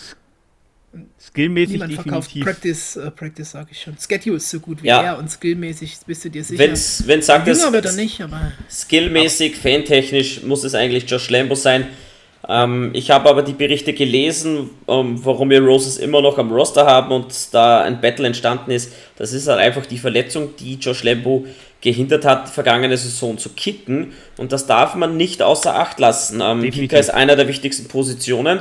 skillmäßig 1.21 1.73
niemand 1.73 1.95
verkauft 1.95 2.29
definitiv. 2.29 2.45
Practice, 2.45 2.97
äh, 2.97 3.11
Practice 3.11 3.51
sage 3.51 3.69
ich 3.73 3.81
schon. 3.81 3.97
Schedule 3.99 4.37
ist 4.37 4.49
so 4.49 4.61
gut 4.61 4.83
wie 4.83 4.87
ja. 4.87 5.03
er 5.03 5.19
und 5.19 5.29
skillmäßig 5.31 5.99
bist 6.07 6.25
du 6.25 6.31
dir 6.31 6.45
sicher. 6.45 6.61
Wenn's, 6.61 7.03
wenn 7.07 7.21
sagt 7.21 7.47
Jünger 7.49 7.73
wird 7.73 7.87
er 7.87 7.93
nicht, 7.93 8.21
aber. 8.21 8.53
Skillmäßig, 8.71 9.57
fantechnisch 9.57 10.43
muss 10.45 10.65
es 10.65 10.75
eigentlich 10.75 11.11
Josh 11.11 11.29
Lambo 11.31 11.57
sein. 11.57 11.89
Ähm, 12.49 12.91
ich 12.93 13.11
habe 13.11 13.29
aber 13.31 13.43
die 13.43 13.53
Berichte 13.53 13.93
gelesen, 13.93 14.71
ähm, 14.87 15.19
warum 15.25 15.51
wir 15.51 15.63
Roses 15.63 15.97
immer 15.97 16.21
noch 16.21 16.39
am 16.39 16.53
Roster 16.53 16.85
haben 16.85 17.11
und 17.13 17.33
da 17.53 17.83
ein 17.83 18.01
Battle 18.01 18.27
entstanden 18.27 18.71
ist. 18.71 18.93
Das 19.17 19.33
ist 19.33 19.49
halt 19.49 19.61
einfach 19.61 19.87
die 19.87 19.99
Verletzung, 19.99 20.55
die 20.59 20.75
Josh 20.75 21.05
Lambo 21.05 21.47
gehindert 21.81 22.25
hat, 22.25 22.49
vergangene 22.49 22.97
Saison 22.97 23.39
zu 23.39 23.51
kicken. 23.51 24.13
Und 24.37 24.53
das 24.53 24.67
darf 24.67 24.95
man 24.95 25.17
nicht 25.17 25.43
außer 25.43 25.75
Acht 25.75 25.99
lassen. 26.01 26.41
Ähm, 26.43 26.71
Kicker 26.71 26.99
ist 26.99 27.11
einer 27.11 27.37
der 27.37 27.49
wichtigsten 27.49 27.89
Positionen. 27.89 28.61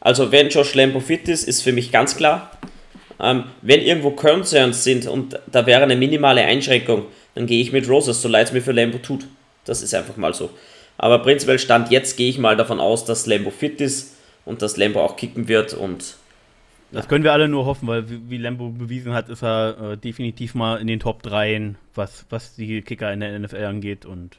Also 0.00 0.32
wenn 0.32 0.48
Josh 0.48 0.74
Lambo 0.74 1.00
fit 1.00 1.28
ist, 1.28 1.48
ist 1.48 1.62
für 1.62 1.72
mich 1.72 1.92
ganz 1.92 2.16
klar. 2.16 2.50
Ähm, 3.20 3.44
wenn 3.62 3.80
irgendwo 3.80 4.10
Concerns 4.10 4.84
sind 4.84 5.06
und 5.06 5.38
da 5.50 5.64
wäre 5.64 5.82
eine 5.82 5.96
minimale 5.96 6.42
Einschränkung, 6.42 7.04
dann 7.34 7.46
gehe 7.46 7.62
ich 7.62 7.72
mit 7.72 7.88
Roses, 7.88 8.20
so 8.20 8.28
leid 8.28 8.48
es 8.48 8.52
mir 8.52 8.62
für 8.62 8.72
Lambo 8.72 8.98
tut. 8.98 9.26
Das 9.64 9.80
ist 9.80 9.94
einfach 9.94 10.16
mal 10.16 10.34
so. 10.34 10.50
Aber 10.98 11.18
prinzipiell 11.20 11.58
Stand 11.58 11.90
jetzt 11.90 12.16
gehe 12.16 12.28
ich 12.28 12.38
mal 12.38 12.56
davon 12.56 12.80
aus, 12.80 13.04
dass 13.04 13.26
Lambo 13.26 13.50
fit 13.50 13.80
ist 13.80 14.16
und 14.44 14.62
dass 14.62 14.76
Lambo 14.76 15.02
auch 15.02 15.16
kicken 15.16 15.48
wird 15.48 15.74
und 15.74 16.16
das 16.92 17.08
können 17.08 17.24
wir 17.24 17.32
alle 17.32 17.48
nur 17.48 17.64
hoffen, 17.64 17.88
weil 17.88 18.04
wie 18.06 18.36
Lambo 18.36 18.68
bewiesen 18.68 19.14
hat, 19.14 19.30
ist 19.30 19.42
er 19.42 19.92
äh, 19.92 19.96
definitiv 19.96 20.54
mal 20.54 20.78
in 20.78 20.86
den 20.86 21.00
Top 21.00 21.22
3, 21.22 21.74
was, 21.94 22.26
was 22.28 22.54
die 22.54 22.82
Kicker 22.82 23.10
in 23.10 23.20
der 23.20 23.38
NFL 23.38 23.64
angeht. 23.64 24.04
Und 24.04 24.36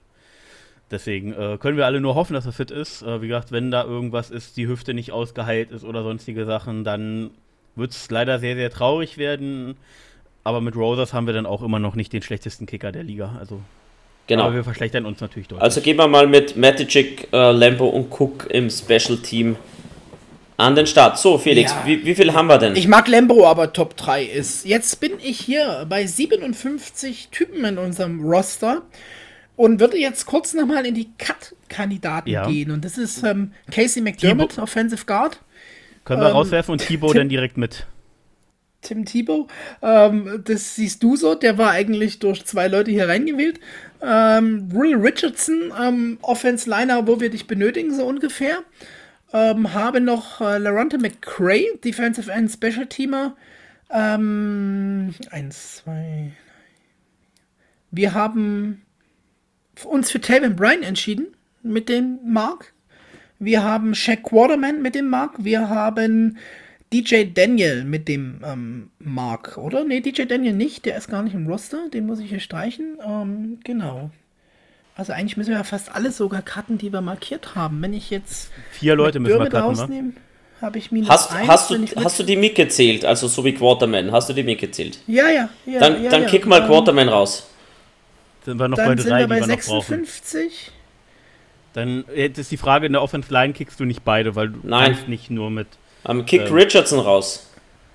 deswegen 0.92 1.34
äh, 1.34 1.58
können 1.60 1.78
wir 1.78 1.88
alle 1.88 2.00
nur 2.00 2.14
hoffen, 2.14 2.36
dass 2.36 2.46
er 2.46 2.52
fit 2.52 2.70
ist. 2.70 3.02
Äh, 3.02 3.24
wie 3.24 3.28
gesagt, 3.28 3.52
wenn 3.52 3.72
da 3.72 3.84
irgendwas 3.84 4.30
ist, 4.30 4.56
die 4.56 4.68
Hüfte 4.68 4.94
nicht 4.94 5.12
ausgeheilt 5.12 5.72
ist 5.72 5.84
oder 5.84 6.04
sonstige 6.04 6.46
Sachen, 6.46 6.84
dann 6.84 7.32
wird 7.76 7.92
es 7.92 8.12
leider 8.12 8.38
sehr, 8.38 8.56
sehr 8.56 8.70
traurig 8.70 9.18
werden. 9.18 9.76
Aber 10.44 10.62
mit 10.62 10.76
Rosas 10.76 11.12
haben 11.12 11.26
wir 11.26 11.34
dann 11.34 11.48
auch 11.48 11.64
immer 11.64 11.80
noch 11.80 11.96
nicht 11.96 12.14
den 12.14 12.22
schlechtesten 12.22 12.68
Kicker 12.68 12.92
der 12.92 13.04
Liga. 13.04 13.36
Also 13.40 13.62
Genau. 14.28 14.44
Aber 14.44 14.56
wir 14.56 14.64
verschlechtern 14.64 15.06
uns 15.06 15.20
natürlich 15.20 15.48
deutlich. 15.48 15.64
Also 15.64 15.82
gehen 15.82 15.98
wir 15.98 16.08
mal 16.08 16.28
mit 16.28 16.56
Matic, 16.56 17.28
äh, 17.34 17.52
Lambo 17.52 17.88
und 17.88 18.10
Cook 18.10 18.48
im 18.50 18.70
Special 18.70 19.18
Team 19.18 19.58
an 20.58 20.76
den 20.76 20.88
Start. 20.88 21.18
So, 21.18 21.38
Felix, 21.38 21.72
ja. 21.72 21.82
wie, 21.86 22.06
wie, 22.06 22.16
viel 22.16 22.34
haben 22.34 22.48
wir 22.48 22.58
denn? 22.58 22.76
Ich 22.76 22.88
mag 22.88 23.08
Lambo, 23.08 23.46
aber 23.46 23.74
Top 23.74 23.98
3 23.98 24.24
ist. 24.24 24.66
Jetzt 24.66 25.00
bin 25.00 25.14
ich 25.22 25.40
hier 25.40 25.86
bei 25.90 26.06
57 26.06 27.30
Typen 27.30 27.66
in 27.66 27.78
unserem 27.78 28.24
Roster 28.24 28.84
und 29.56 29.80
würde 29.80 29.98
jetzt 29.98 30.26
kurz 30.26 30.54
nochmal 30.54 30.86
in 30.86 30.96
die 30.96 31.10
Cut-Kandidaten 31.18 32.30
ja. 32.30 32.48
gehen. 32.48 32.72
Und 32.72 32.86
das 32.86 32.98
ist 32.98 33.24
ähm, 33.24 33.52
Casey 33.72 34.02
McDermott, 34.02 34.52
Thibaut. 34.52 34.64
Offensive 34.64 35.06
Guard. 35.06 35.40
Können 36.06 36.22
wir 36.22 36.30
ähm, 36.30 36.36
rauswerfen 36.36 36.72
und 36.72 36.80
Thibaut 36.80 37.18
dann 37.18 37.30
direkt 37.30 37.58
mit. 37.58 37.86
Tim 38.82 39.06
Thibaut, 39.06 39.50
ähm, 39.82 40.44
das 40.46 40.76
siehst 40.76 41.02
du 41.02 41.16
so, 41.16 41.36
der 41.36 41.58
war 41.58 41.72
eigentlich 41.72 42.20
durch 42.20 42.46
zwei 42.46 42.68
Leute 42.68 42.92
hier 42.92 43.08
reingewählt. 43.08 43.60
Ähm, 44.04 44.72
Will 44.72 44.96
Richardson, 44.96 45.74
ähm, 45.82 46.18
Offense 46.22 46.70
Liner, 46.70 47.08
wo 47.08 47.22
wir 47.22 47.30
dich 47.30 47.48
benötigen, 47.48 47.96
so 47.96 48.06
ungefähr. 48.06 48.60
Ähm, 49.32 49.74
habe 49.74 50.02
noch 50.02 50.42
äh, 50.42 50.58
Laronte 50.58 50.98
McCray, 50.98 51.80
Defensive 51.84 52.32
End 52.32 52.52
Special 52.52 52.86
Teamer. 52.86 53.36
Ähm, 53.90 55.14
eins, 55.32 55.78
zwei. 55.78 56.34
Wir 57.92 58.14
haben 58.14 58.82
uns 59.86 60.12
für 60.12 60.20
Taven 60.20 60.56
Bryan 60.56 60.84
entschieden 60.84 61.28
mit 61.62 61.90
dem 61.90 62.20
Mark. 62.26 62.74
Wir 63.40 63.64
haben 63.64 63.96
Shaq 63.96 64.24
Quarterman 64.24 64.82
mit 64.82 64.96
dem 64.96 65.10
Mark. 65.10 65.36
Wir 65.44 65.70
haben 65.70 66.38
DJ 66.94 67.26
Daniel 67.34 67.84
mit 67.84 68.08
dem 68.08 68.40
ähm, 68.46 68.92
Mark, 69.00 69.58
oder? 69.58 69.84
Ne, 69.84 70.02
DJ 70.02 70.26
Daniel 70.26 70.54
nicht, 70.54 70.86
der 70.86 70.96
ist 70.96 71.10
gar 71.10 71.24
nicht 71.24 71.34
im 71.34 71.48
Roster, 71.48 71.90
den 71.92 72.06
muss 72.06 72.20
ich 72.20 72.30
hier 72.30 72.40
streichen. 72.40 73.00
Ähm, 73.06 73.60
genau. 73.64 74.12
Also 74.96 75.12
eigentlich 75.12 75.36
müssen 75.38 75.50
wir 75.50 75.58
ja 75.58 75.64
fast 75.64 75.94
alle 75.94 76.12
sogar 76.12 76.44
Karten, 76.44 76.78
die 76.78 76.94
wir 76.94 77.02
markiert 77.02 77.56
haben. 77.56 77.82
Wenn 77.82 77.94
ich 77.94 78.12
jetzt 78.12 78.52
vier 78.72 78.96
Leute 78.96 79.20
müssen 79.20 79.40
wir 79.40 79.50
Karten, 79.50 79.80
rausnehme, 79.80 80.14
habe 80.62 80.78
ich 80.78 80.92
minus 80.92 81.10
hast, 81.10 81.34
eins, 81.34 81.48
hast, 81.48 81.72
du, 81.72 81.88
hast 81.96 82.20
du 82.20 82.24
die 82.24 82.36
mitgezählt? 82.36 83.04
Also 83.04 83.28
so 83.28 83.44
wie 83.44 83.54
Quarterman, 83.54 84.12
hast 84.12 84.30
du 84.30 84.34
die 84.34 84.44
mitgezählt? 84.44 85.00
Ja, 85.08 85.30
ja. 85.30 85.50
ja 85.66 85.80
dann 85.80 86.04
ja, 86.04 86.12
dann 86.12 86.24
ja. 86.24 86.30
kick 86.30 86.46
mal 86.46 86.64
Quarterman 86.66 87.10
raus. 87.10 87.50
Sind 88.46 88.60
wir 88.60 88.68
noch 88.68 88.78
dann 88.78 88.90
bei 88.90 88.96
drei, 88.96 89.02
sind 89.02 89.18
wir 89.18 89.28
bei 89.28 89.42
56. 89.42 90.72
Dann 91.74 92.06
jetzt 92.16 92.38
ist 92.38 92.52
die 92.52 92.58
Frage, 92.58 92.86
in 92.86 92.94
der 92.94 93.02
Offense 93.02 93.34
Line 93.34 93.54
kickst 93.54 93.80
du 93.80 93.86
nicht 93.86 94.04
beide, 94.04 94.36
weil 94.36 94.50
du 94.50 94.60
Nein. 94.62 94.92
kannst 94.92 95.08
nicht 95.08 95.32
nur 95.32 95.50
mit 95.50 95.68
ähm, 96.08 96.26
kickt 96.26 96.50
ähm, 96.50 96.54
Richardson 96.54 97.00
raus. 97.00 97.48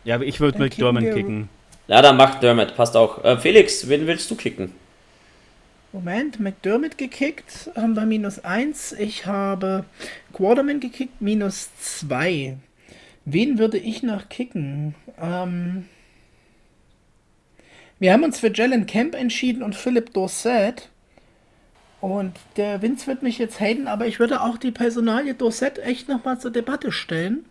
Ja, 0.05 0.15
aber 0.17 0.25
ich 0.25 0.41
würde 0.41 0.59
mit 0.59 0.79
Dermot 0.79 1.03
kicken. 1.03 1.49
Ja, 1.87 2.03
dann 2.03 2.17
macht 2.17 2.43
Dermot, 2.43 2.77
passt 2.77 2.97
auch. 2.97 3.25
Äh, 3.25 3.39
Felix, 3.39 3.89
wen 3.89 4.07
willst 4.07 4.31
du 4.31 4.37
kicken? 4.37 4.73
Moment, 5.91 6.39
McDermott 6.39 6.99
gekickt, 6.99 7.71
haben 7.75 7.95
wir 7.95 8.05
minus 8.05 8.45
1. 8.45 8.93
Ich 8.93 9.25
habe 9.25 9.87
Quarterman 10.35 10.81
gekickt, 10.81 11.23
minus 11.23 11.71
2. 11.79 12.59
Wen 13.25 13.59
würde 13.59 13.79
ich 13.79 14.03
noch 14.03 14.29
kicken? 14.29 14.95
Ähm, 15.19 15.87
wir 17.99 18.13
haben 18.13 18.23
uns 18.23 18.39
für 18.39 18.53
Jalen 18.53 18.85
Camp 18.87 19.15
entschieden 19.15 19.63
und 19.63 19.75
Philip 19.75 20.13
Dorset. 20.13 20.91
Und 22.03 22.37
der 22.59 22.83
Vince 22.83 23.07
wird 23.07 23.23
mich 23.23 23.39
jetzt 23.39 23.59
haten, 23.59 23.89
aber 23.89 24.07
ich 24.07 24.21
würde 24.21 24.43
auch 24.43 24.59
die 24.59 24.71
Personalie 24.71 25.35
Dorset 25.35 25.79
echt 25.79 26.07
nochmal 26.07 26.39
zur 26.39 26.51
Debatte 26.51 26.93
stellen 26.93 27.47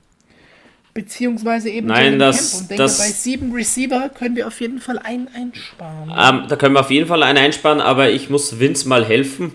beziehungsweise 0.98 1.70
eben 1.70 1.86
Nein, 1.86 2.18
das, 2.18 2.54
Camp 2.54 2.62
und 2.62 2.70
denke, 2.72 2.84
das, 2.84 2.98
bei 2.98 3.06
sieben 3.06 3.54
Receiver 3.54 4.10
können 4.10 4.36
wir 4.36 4.48
auf 4.48 4.60
jeden 4.60 4.80
Fall 4.80 4.98
einen 4.98 5.28
einsparen. 5.28 6.10
Ähm, 6.10 6.48
da 6.50 6.56
können 6.56 6.74
wir 6.74 6.80
auf 6.80 6.90
jeden 6.90 7.06
Fall 7.06 7.22
einen 7.22 7.38
einsparen, 7.38 7.82
aber 7.82 8.10
ich 8.10 8.32
muss 8.32 8.60
Vince 8.60 8.90
mal 8.90 9.06
helfen. 9.06 9.54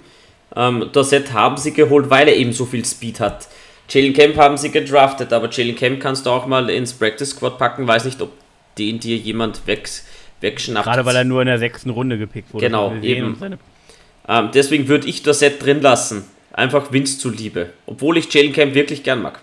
Ähm, 0.54 0.90
Dorset 0.92 1.32
haben 1.32 1.56
sie 1.56 1.72
geholt, 1.72 2.10
weil 2.10 2.28
er 2.28 2.36
eben 2.36 2.52
so 2.52 2.64
viel 2.64 2.84
Speed 2.84 3.18
hat. 3.18 3.48
Jalen 3.88 4.12
Camp 4.12 4.36
haben 4.36 4.56
sie 4.56 4.70
gedraftet, 4.70 5.32
aber 5.32 5.50
Jalen 5.50 5.74
Camp 5.74 5.98
kannst 5.98 6.26
du 6.26 6.30
auch 6.30 6.46
mal 6.46 6.70
ins 6.70 6.92
Practice 6.92 7.30
Squad 7.30 7.58
packen. 7.58 7.88
Weiß 7.88 8.04
nicht, 8.04 8.22
ob 8.22 8.30
den 8.78 9.00
dir 9.00 9.16
jemand 9.16 9.66
weg, 9.66 9.90
wegschnappt. 10.40 10.86
Gerade 10.86 11.04
weil 11.04 11.16
er 11.16 11.24
nur 11.24 11.42
in 11.42 11.48
der 11.48 11.58
sechsten 11.58 11.90
Runde 11.90 12.18
gepickt 12.18 12.54
wurde. 12.54 12.64
Genau, 12.64 12.94
eben. 13.02 13.36
Ähm, 14.28 14.50
deswegen 14.54 14.86
würde 14.86 15.08
ich 15.08 15.24
Dorset 15.24 15.60
drin 15.60 15.80
lassen. 15.80 16.24
Einfach 16.52 16.92
Vince 16.92 17.18
zuliebe. 17.18 17.70
Obwohl 17.86 18.16
ich 18.16 18.32
Jalen 18.32 18.52
Camp 18.52 18.76
wirklich 18.76 19.02
gern 19.02 19.22
mag. 19.22 19.40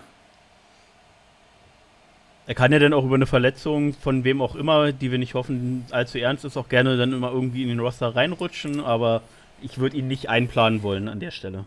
Er 2.50 2.56
kann 2.56 2.72
ja 2.72 2.80
dann 2.80 2.92
auch 2.94 3.04
über 3.04 3.14
eine 3.14 3.26
Verletzung 3.26 3.94
von 3.94 4.24
wem 4.24 4.42
auch 4.42 4.56
immer, 4.56 4.90
die 4.90 5.12
wir 5.12 5.18
nicht 5.18 5.34
hoffen, 5.34 5.84
allzu 5.92 6.18
ernst 6.18 6.44
ist, 6.44 6.56
auch 6.56 6.68
gerne 6.68 6.96
dann 6.96 7.12
immer 7.12 7.30
irgendwie 7.30 7.62
in 7.62 7.68
den 7.68 7.78
Roster 7.78 8.16
reinrutschen, 8.16 8.80
aber 8.80 9.22
ich 9.62 9.78
würde 9.78 9.96
ihn 9.96 10.08
nicht 10.08 10.28
einplanen 10.28 10.82
wollen 10.82 11.06
an 11.06 11.20
der 11.20 11.30
Stelle. 11.30 11.64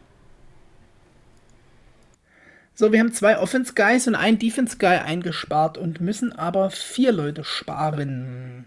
So, 2.75 2.91
wir 2.91 2.99
haben 2.99 3.13
zwei 3.13 3.39
Offense 3.39 3.75
Guys 3.75 4.09
und 4.09 4.15
einen 4.15 4.39
Defense 4.39 4.77
Guy 4.77 4.97
eingespart 4.97 5.77
und 5.77 6.01
müssen 6.01 6.33
aber 6.33 6.69
vier 6.69 7.13
Leute 7.13 7.45
sparen. 7.45 8.65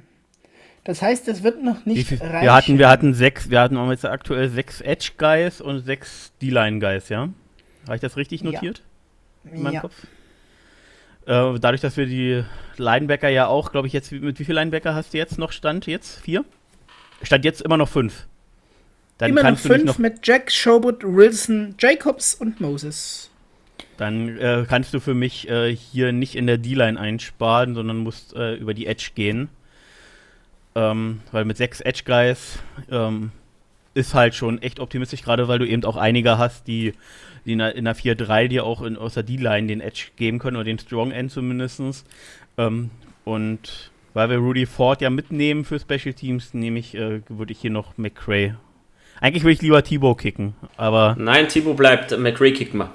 Das 0.85 1.03
heißt, 1.03 1.29
es 1.29 1.43
wird 1.43 1.63
noch 1.63 1.85
nicht 1.85 2.13
reichen. 2.13 2.41
Wir 2.41 2.55
hatten, 2.55 2.79
wir 2.79 2.89
hatten 2.89 3.13
sechs, 3.13 3.51
wir 3.51 3.61
hatten 3.61 3.91
jetzt 3.91 4.07
aktuell 4.07 4.49
sechs 4.49 4.81
Edge 4.81 5.11
Guys 5.19 5.61
und 5.61 5.85
sechs 5.85 6.33
D-Line 6.41 6.81
Guys, 6.81 7.11
ja? 7.11 7.29
Habe 7.85 7.97
ich 7.97 8.01
das 8.01 8.17
richtig 8.17 8.43
notiert? 8.43 8.81
Ja. 9.45 9.51
In 9.53 9.63
meinem 9.63 9.75
ja. 9.75 9.81
Kopf? 9.83 10.07
Äh, 11.27 11.59
dadurch, 11.59 11.81
dass 11.81 11.97
wir 11.97 12.07
die 12.07 12.45
Linebacker 12.77 13.29
ja 13.29 13.49
auch, 13.49 13.73
glaube 13.73 13.89
ich, 13.89 13.93
jetzt, 13.93 14.13
mit 14.13 14.39
wie 14.39 14.45
viel 14.45 14.55
Linebacker 14.55 14.95
hast 14.95 15.13
du 15.13 15.19
jetzt 15.19 15.39
noch 15.39 15.53
Stand? 15.53 15.87
Jetzt? 15.87 16.21
Vier? 16.21 16.45
Stand 17.23 17.45
jetzt 17.45 17.63
immer 17.63 17.77
noch 17.77 17.89
fünf. 17.89 18.27
Dann 19.19 19.31
immer 19.31 19.51
noch 19.51 19.59
fünf 19.59 19.85
noch 19.85 19.99
mit 19.99 20.27
Jack, 20.27 20.53
Schobert, 20.53 21.03
Wilson, 21.03 21.75
Jacobs 21.79 22.35
und 22.35 22.61
Moses. 22.61 23.31
Dann 23.97 24.39
äh, 24.39 24.67
kannst 24.69 24.93
du 24.93 25.01
für 25.01 25.15
mich 25.15 25.49
äh, 25.49 25.75
hier 25.75 26.13
nicht 26.13 26.37
in 26.37 26.47
der 26.47 26.59
D-Line 26.59 27.01
einsparen, 27.01 27.75
sondern 27.75 27.99
musst 27.99 28.35
äh, 28.37 28.55
über 28.55 28.75
die 28.75 28.87
Edge 28.87 29.11
gehen. 29.15 29.49
Ähm, 30.75 31.21
weil 31.33 31.47
mit 31.47 31.57
sechs 31.57 31.81
Edge 31.81 32.03
Guys 32.05 32.59
ähm, 32.91 33.33
ist 33.95 34.13
halt 34.13 34.35
schon 34.35 34.61
echt 34.61 34.79
optimistisch, 34.79 35.23
gerade 35.23 35.49
weil 35.49 35.59
du 35.59 35.67
eben 35.67 35.83
auch 35.85 35.97
einige 35.97 36.37
hast, 36.37 36.67
die, 36.67 36.93
die 37.47 37.53
in 37.53 37.59
der, 37.59 37.73
der 37.75 37.97
4-3 37.97 38.49
dir 38.49 38.65
auch 38.65 38.83
in, 38.83 38.97
aus 38.97 39.15
der 39.15 39.23
D-Line 39.23 39.69
den 39.69 39.81
Edge 39.81 40.09
geben 40.17 40.39
können 40.39 40.57
oder 40.57 40.65
den 40.65 40.79
Strong 40.79 41.13
End 41.13 41.31
zumindest. 41.31 42.05
Ähm, 42.59 42.91
und 43.25 43.91
weil 44.15 44.31
wir 44.31 44.39
Rudy 44.39 44.67
Ford 44.67 45.01
ja 45.01 45.11
mitnehmen 45.11 45.65
für 45.65 45.79
Special 45.79 46.15
Teams, 46.15 46.55
nehme 46.55 46.79
ich, 46.79 46.95
äh, 46.95 47.21
würde 47.29 47.53
ich 47.53 47.61
hier 47.61 47.71
noch 47.71 47.97
McCray. 47.97 48.55
Eigentlich 49.21 49.45
würde 49.45 49.53
ich 49.55 49.63
lieber 49.63 49.83
Thibaut 49.83 50.19
kicken, 50.19 50.55
aber. 50.77 51.17
Nein, 51.19 51.49
Thibaut 51.49 51.77
bleibt, 51.77 52.19
McCray 52.19 52.53
kicken 52.53 52.81
wir. 52.81 52.91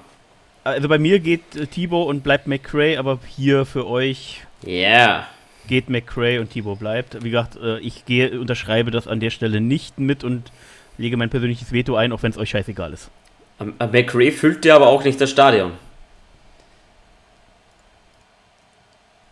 Also 0.64 0.88
bei 0.88 0.98
mir 0.98 1.18
geht 1.18 1.56
äh, 1.56 1.66
Thibaut 1.66 2.08
und 2.08 2.22
bleibt 2.22 2.46
McCray, 2.46 2.96
aber 2.96 3.18
hier 3.26 3.64
für 3.64 3.86
euch. 3.86 4.42
Yeah 4.64 5.26
geht 5.68 5.88
McCray 5.88 6.38
und 6.38 6.50
Thibaut 6.50 6.78
bleibt. 6.78 7.22
Wie 7.22 7.30
gesagt, 7.30 7.56
äh, 7.56 7.78
ich 7.78 8.04
gehe, 8.04 8.38
unterschreibe 8.38 8.90
das 8.90 9.06
an 9.06 9.20
der 9.20 9.30
Stelle 9.30 9.60
nicht 9.60 9.98
mit 9.98 10.24
und 10.24 10.50
lege 10.98 11.16
mein 11.16 11.30
persönliches 11.30 11.72
Veto 11.72 11.96
ein, 11.96 12.12
auch 12.12 12.22
wenn 12.22 12.30
es 12.30 12.38
euch 12.38 12.50
scheißegal 12.50 12.92
ist. 12.92 13.10
McRae 13.64 14.30
füllt 14.30 14.64
dir 14.64 14.74
aber 14.74 14.86
auch 14.86 15.04
nicht 15.04 15.20
das 15.20 15.30
Stadion. 15.30 15.72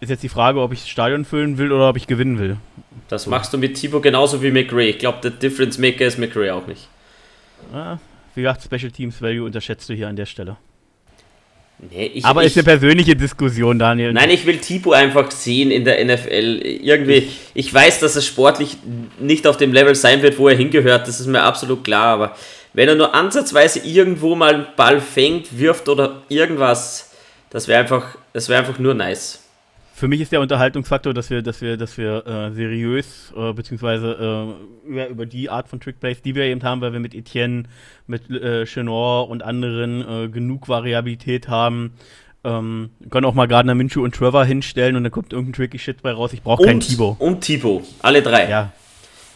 Ist 0.01 0.09
jetzt 0.09 0.23
die 0.23 0.31
Frage, 0.31 0.61
ob 0.61 0.73
ich 0.73 0.81
das 0.81 0.89
Stadion 0.89 1.25
füllen 1.25 1.59
will 1.59 1.73
oder 1.73 1.91
ob 1.91 1.97
ich 1.97 2.07
gewinnen 2.07 2.39
will. 2.39 2.57
Das 3.09 3.27
machst 3.27 3.53
du 3.53 3.59
mit 3.59 3.75
Thibaut 3.75 4.03
genauso 4.03 4.43
wie 4.43 4.51
McRae. 4.51 4.89
Ich 4.91 4.99
glaube, 4.99 5.19
der 5.23 5.31
Difference 5.31 5.77
Maker 5.79 6.07
ist 6.07 6.19
McRae 6.19 6.51
auch 6.53 6.67
nicht. 6.67 6.89
Ah, 7.75 7.99
wie 8.35 8.43
gesagt, 8.43 8.63
Special 8.63 8.91
Teams 8.91 9.21
Value 9.21 9.45
unterschätzt 9.45 9.89
du 9.91 9.95
hier 9.95 10.09
an 10.09 10.17
der 10.17 10.27
Stelle. 10.27 10.57
Nee, 11.91 12.11
ich, 12.15 12.25
Aber 12.25 12.43
ich, 12.43 12.49
ist 12.49 12.57
eine 12.57 12.65
persönliche 12.65 13.17
Diskussion, 13.17 13.79
Daniel. 13.79 14.13
Nein, 14.13 14.31
ich 14.31 14.45
will 14.45 14.59
Thibaut 14.59 14.95
einfach 14.95 15.31
sehen 15.31 15.71
in 15.71 15.85
der 15.85 16.05
NFL. 16.05 16.61
Irgendwie, 16.83 17.29
ich 17.55 17.73
weiß, 17.73 18.01
dass 18.01 18.17
er 18.17 18.23
sportlich 18.23 18.77
nicht 19.19 19.47
auf 19.47 19.57
dem 19.57 19.73
Level 19.73 19.95
sein 19.95 20.23
wird, 20.23 20.39
wo 20.39 20.49
er 20.49 20.57
hingehört, 20.57 21.09
das 21.09 21.21
ist 21.21 21.27
mir 21.27 21.43
absolut 21.43 21.85
klar, 21.85 22.07
aber 22.07 22.37
wenn 22.73 22.89
er 22.89 22.95
nur 22.95 23.15
ansatzweise 23.15 23.81
irgendwo 23.81 24.35
mal 24.35 24.55
einen 24.55 24.67
Ball 24.77 25.01
fängt, 25.01 25.59
wirft 25.59 25.89
oder 25.89 26.23
irgendwas, 26.29 27.11
das 27.51 27.69
wäre 27.69 27.81
einfach, 27.81 28.17
das 28.33 28.49
wäre 28.49 28.61
einfach 28.61 28.79
nur 28.79 28.95
nice 28.95 29.41
für 30.01 30.09
mich 30.09 30.23
ist 30.23 30.33
der 30.33 30.41
Unterhaltungsfaktor, 30.41 31.13
dass 31.13 31.29
wir, 31.29 31.43
dass 31.43 31.61
wir, 31.61 31.77
dass 31.77 31.99
wir 31.99 32.27
äh, 32.27 32.51
seriös 32.53 33.35
äh, 33.37 33.53
beziehungsweise 33.53 34.57
äh, 34.87 34.89
über, 34.89 35.09
über 35.09 35.27
die 35.27 35.51
Art 35.51 35.69
von 35.69 35.79
Trickplays, 35.79 36.23
die 36.23 36.35
wir 36.35 36.45
eben 36.45 36.63
haben, 36.63 36.81
weil 36.81 36.95
wir 36.95 37.01
mit 37.01 37.15
Etienne, 37.15 37.65
mit 38.07 38.31
äh, 38.31 38.65
Chenor 38.65 39.29
und 39.29 39.43
anderen 39.43 40.25
äh, 40.25 40.29
genug 40.29 40.71
Variabilität 40.71 41.49
haben, 41.49 41.93
ähm, 42.45 42.89
können 43.11 43.27
auch 43.27 43.35
mal 43.35 43.47
Gardner 43.47 43.75
Minshew 43.75 44.03
und 44.03 44.15
Trevor 44.15 44.47
hinstellen 44.47 44.97
und 44.97 45.05
dann 45.05 45.13
kommt 45.13 45.35
irgendein 45.35 45.53
tricky 45.53 45.79
Shit 45.79 46.01
bei 46.01 46.13
raus. 46.13 46.33
Ich 46.33 46.43
brauche 46.43 46.65
keinen 46.65 46.81
Thibaut. 46.81 47.21
Und 47.21 47.43
Thibaut, 47.43 47.85
alle 48.01 48.23
drei. 48.23 48.49
Ja. 48.49 48.73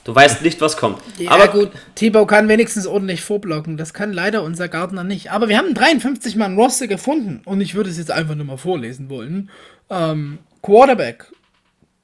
Du 0.05 0.14
weißt 0.14 0.43
nicht, 0.43 0.60
was 0.60 0.76
kommt. 0.76 1.01
Ja, 1.18 1.31
aber 1.31 1.48
gut, 1.48 1.70
Thibaut 1.94 2.28
kann 2.28 2.47
wenigstens 2.47 2.86
ordentlich 2.86 3.22
vorblocken. 3.22 3.78
Das 3.78 3.94
kann 3.94 4.12
leider 4.12 4.43
unser 4.43 4.68
Gardner 4.68 5.02
nicht. 5.02 5.32
Aber 5.32 5.48
wir 5.48 5.56
haben 5.56 5.72
53 5.72 6.36
Mann 6.36 6.56
Roster 6.56 6.86
gefunden 6.86 7.40
und 7.47 7.62
ich 7.62 7.74
würde 7.74 7.89
es 7.89 7.97
jetzt 7.97 8.10
einfach 8.10 8.35
nur 8.35 8.44
mal 8.44 8.59
vorlesen 8.59 9.09
wollen. 9.09 9.51
Ähm, 9.89 10.39
Quarterback, 10.62 11.26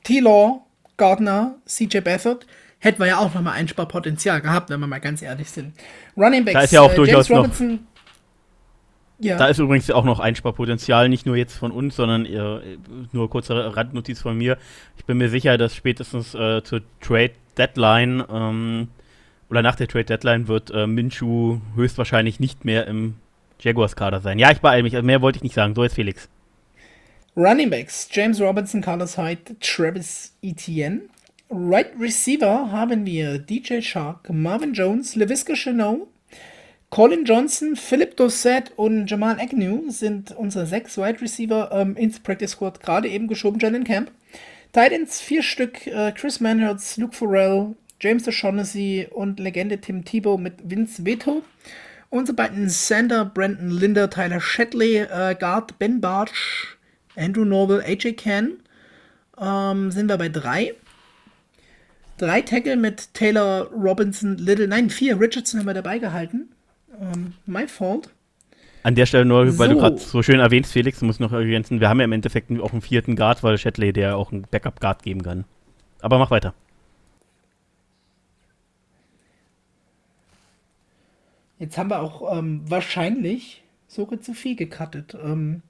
T-Law, 0.05 0.65
Gardner, 0.97 1.57
CJ 1.67 2.01
Beathard, 2.01 2.47
hätten 2.79 3.01
wir 3.01 3.07
ja 3.07 3.19
auch 3.19 3.35
nochmal 3.35 3.55
Einsparpotenzial 3.55 4.41
gehabt, 4.41 4.71
wenn 4.71 4.81
wir 4.81 4.87
mal 4.87 5.01
ganz 5.01 5.21
ehrlich 5.21 5.51
sind. 5.51 5.75
Running 6.17 6.45
Backs, 6.45 6.55
da 6.55 6.61
ist 6.63 6.73
ja 6.73 6.81
auch 6.81 6.93
äh, 6.93 6.97
durchaus 6.97 7.31
Robinson, 7.31 7.73
noch, 7.73 7.79
ja. 9.21 9.37
Da 9.37 9.49
ist 9.49 9.59
übrigens 9.59 9.91
auch 9.91 10.05
noch 10.05 10.19
Einsparpotenzial, 10.19 11.09
nicht 11.11 11.27
nur 11.27 11.37
jetzt 11.37 11.57
von 11.57 11.73
uns, 11.73 11.97
sondern 11.97 12.25
äh, 12.25 12.79
nur 13.13 13.29
kurze 13.29 13.77
Randnotiz 13.77 14.21
von 14.21 14.37
mir. 14.37 14.57
Ich 14.97 15.05
bin 15.05 15.19
mir 15.19 15.29
sicher, 15.29 15.59
dass 15.59 15.75
spätestens 15.75 16.35
äh, 16.35 16.63
zur 16.65 16.81
Trade 17.01 17.33
Deadline 17.59 18.25
ähm, 18.33 18.89
oder 19.51 19.61
nach 19.63 19.77
der 19.77 19.89
Trade 19.89 20.07
Deadline 20.07 20.49
wird 20.49 20.71
äh, 20.71 20.87
Minshu 20.87 21.61
höchstwahrscheinlich 21.75 22.41
nicht 22.41 22.65
mehr 22.65 22.87
im 22.87 23.17
Jaguars-Kader 23.61 24.21
sein. 24.21 24.39
Ja, 24.39 24.51
ich 24.53 24.61
beeile 24.61 24.83
mich, 24.83 24.95
also 24.95 25.05
mehr 25.05 25.21
wollte 25.21 25.37
ich 25.37 25.43
nicht 25.43 25.55
sagen. 25.55 25.75
So 25.75 25.83
ist 25.83 25.95
Felix. 25.95 26.29
Running 27.37 27.69
Backs, 27.69 28.09
James 28.11 28.41
Robinson, 28.41 28.81
Carlos 28.81 29.19
Hyde, 29.19 29.57
Travis 29.61 30.35
Etienne. 30.43 31.03
Right 31.51 31.91
Receiver 31.99 32.71
haben 32.71 33.05
wir 33.05 33.39
DJ 33.39 33.81
Shark, 33.81 34.31
Marvin 34.31 34.73
Jones, 34.73 35.17
LaVisca 35.17 35.55
Chenot, 35.55 36.09
Colin 36.91 37.25
Johnson, 37.25 37.77
Philip 37.77 38.17
Dossett 38.17 38.73
und 38.75 39.09
Jamal 39.09 39.39
Agnew 39.39 39.91
sind 39.91 40.33
unsere 40.33 40.67
sechs 40.67 40.99
Wide 40.99 41.21
Receiver 41.21 41.71
ähm, 41.73 41.95
ins 41.97 42.19
Practice 42.19 42.51
Squad 42.51 42.81
gerade 42.81 43.09
eben 43.09 43.29
geschoben, 43.29 43.61
Jalen 43.61 43.85
Camp. 43.85 44.11
Titans 44.73 45.21
vier 45.21 45.45
Stück, 45.45 45.87
äh, 45.87 46.11
Chris 46.11 46.41
Manhertz, 46.41 46.97
Luke 46.97 47.15
Farrell, 47.15 47.77
James 48.01 48.27
O'Shaughnessy 48.27 49.07
und 49.09 49.39
Legende 49.39 49.79
Tim 49.79 50.05
Tebow 50.05 50.37
mit 50.37 50.55
Vince 50.65 51.05
Veto. 51.05 51.45
Unsere 52.09 52.35
beiden 52.35 52.69
Sander, 52.69 53.25
Brandon 53.25 53.71
Linder, 53.71 54.11
Tyler 54.11 54.41
Shetley, 54.41 54.97
äh, 54.97 55.37
Guard 55.39 55.79
Ben 55.79 56.01
Barch, 56.01 56.77
Andrew 57.15 57.45
Norville, 57.45 57.85
AJ 57.87 58.15
Can. 58.15 58.55
Ähm, 59.39 59.93
sind 59.93 60.09
wir 60.09 60.19
bei 60.19 60.29
drei. 60.29 60.75
Drei 62.19 62.41
Tackle 62.41 62.77
mit 62.77 63.15
Taylor 63.15 63.71
Robinson, 63.71 64.37
Little. 64.39 64.67
Nein, 64.67 64.91
vier. 64.91 65.21
Richardson 65.21 65.61
haben 65.61 65.67
wir 65.67 65.75
dabei 65.75 66.01
gehalten. 66.01 66.49
Ähm, 67.01 67.33
my 67.47 67.67
fault. 67.67 68.11
An 68.83 68.95
der 68.95 69.07
Stelle 69.07 69.25
nur, 69.25 69.59
weil 69.59 69.69
so. 69.69 69.75
du 69.75 69.81
gerade 69.81 69.99
so 69.99 70.23
schön 70.23 70.41
erwähnst, 70.41 70.73
Felix, 70.73 71.03
muss 71.03 71.21
noch 71.21 71.33
ergänzen, 71.33 71.81
wir 71.81 71.89
haben 71.89 71.99
ja 71.99 72.05
im 72.05 72.13
Endeffekt 72.13 72.51
auch 72.61 72.73
einen 72.73 72.81
vierten 72.81 73.17
Guard, 73.17 73.43
weil 73.43 73.59
Shatley 73.59 73.93
der 73.93 74.17
auch 74.17 74.33
einen 74.33 74.47
Backup-Guard 74.51 75.03
geben 75.03 75.23
kann. 75.23 75.45
Aber 76.01 76.19
mach 76.19 76.31
weiter. 76.31 76.55
Jetzt 81.59 81.77
haben 81.77 81.91
wir 81.91 82.01
auch 82.01 82.39
ähm, 82.39 82.63
wahrscheinlich 82.67 83.63
sogar 83.87 84.21
zu 84.23 84.33
viel 84.33 84.57
gecuttet. 84.57 85.15
Ähm, 85.23 85.61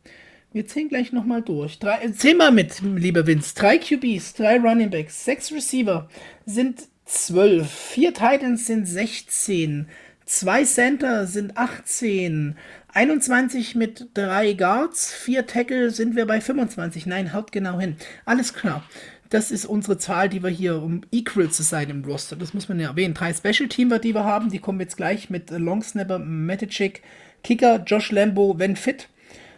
wir 0.52 0.66
zählen 0.66 0.88
gleich 0.88 1.12
nochmal 1.12 1.42
durch. 1.42 1.80
Drei, 1.80 2.04
äh, 2.04 2.12
zähl 2.12 2.36
mal 2.36 2.52
mit, 2.52 2.80
lieber 2.80 3.26
Vince. 3.26 3.56
Drei 3.56 3.78
QBs, 3.78 4.34
drei 4.34 4.58
Running 4.58 4.90
Backs, 4.90 5.24
sechs 5.24 5.50
Receiver 5.52 6.08
sind 6.46 6.82
zwölf. 7.04 7.68
Vier 7.68 8.14
Titans 8.14 8.66
sind 8.66 8.86
16. 8.86 9.88
Zwei 10.30 10.62
Center 10.62 11.26
sind 11.26 11.56
18. 11.56 12.54
21 12.94 13.74
mit 13.74 14.10
drei 14.14 14.52
Guards. 14.52 15.12
Vier 15.12 15.44
Tackle 15.44 15.90
sind 15.90 16.14
wir 16.14 16.24
bei 16.24 16.40
25. 16.40 17.04
Nein, 17.06 17.32
haut 17.32 17.50
genau 17.50 17.80
hin. 17.80 17.96
Alles 18.26 18.54
klar. 18.54 18.84
Das 19.28 19.50
ist 19.50 19.66
unsere 19.66 19.98
Zahl, 19.98 20.28
die 20.28 20.40
wir 20.44 20.50
hier, 20.50 20.80
um 20.80 21.00
equal 21.10 21.50
zu 21.50 21.64
sein 21.64 21.90
im 21.90 22.04
Roster. 22.04 22.36
Das 22.36 22.54
muss 22.54 22.68
man 22.68 22.78
ja 22.78 22.90
erwähnen. 22.90 23.14
Drei 23.14 23.34
Special 23.34 23.68
Teamer, 23.68 23.98
die 23.98 24.14
wir 24.14 24.22
haben. 24.22 24.50
Die 24.50 24.60
kommen 24.60 24.78
jetzt 24.78 24.96
gleich 24.96 25.30
mit 25.30 25.50
Long 25.50 25.82
Snapper, 25.82 26.20
Maticic, 26.20 27.02
Kicker, 27.42 27.82
Josh 27.84 28.12
Lambo, 28.12 28.56
wenn 28.56 28.76
fit 28.76 29.08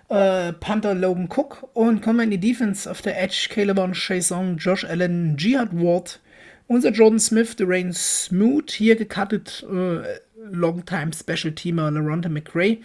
äh, 0.08 0.54
Panther 0.54 0.94
Logan 0.94 1.28
Cook 1.28 1.68
und 1.74 2.00
kommen 2.00 2.16
wir 2.16 2.24
in 2.24 2.30
die 2.30 2.40
Defense 2.40 2.90
auf 2.90 3.02
der 3.02 3.22
Edge. 3.22 3.48
Caleb 3.50 3.78
on 3.78 3.92
Chason, 3.92 4.56
Josh 4.56 4.86
Allen, 4.86 5.36
Jihad 5.36 5.74
Ward, 5.74 6.18
unser 6.66 6.92
Jordan 6.92 7.20
Smith, 7.20 7.56
Durain 7.56 7.92
Smoot, 7.92 8.70
hier 8.70 8.96
gecuttet, 8.96 9.66
äh, 9.70 10.18
Longtime 10.50 11.12
Special 11.12 11.52
Teamer 11.52 11.90
LaRonta 11.90 12.28
McRae. 12.28 12.78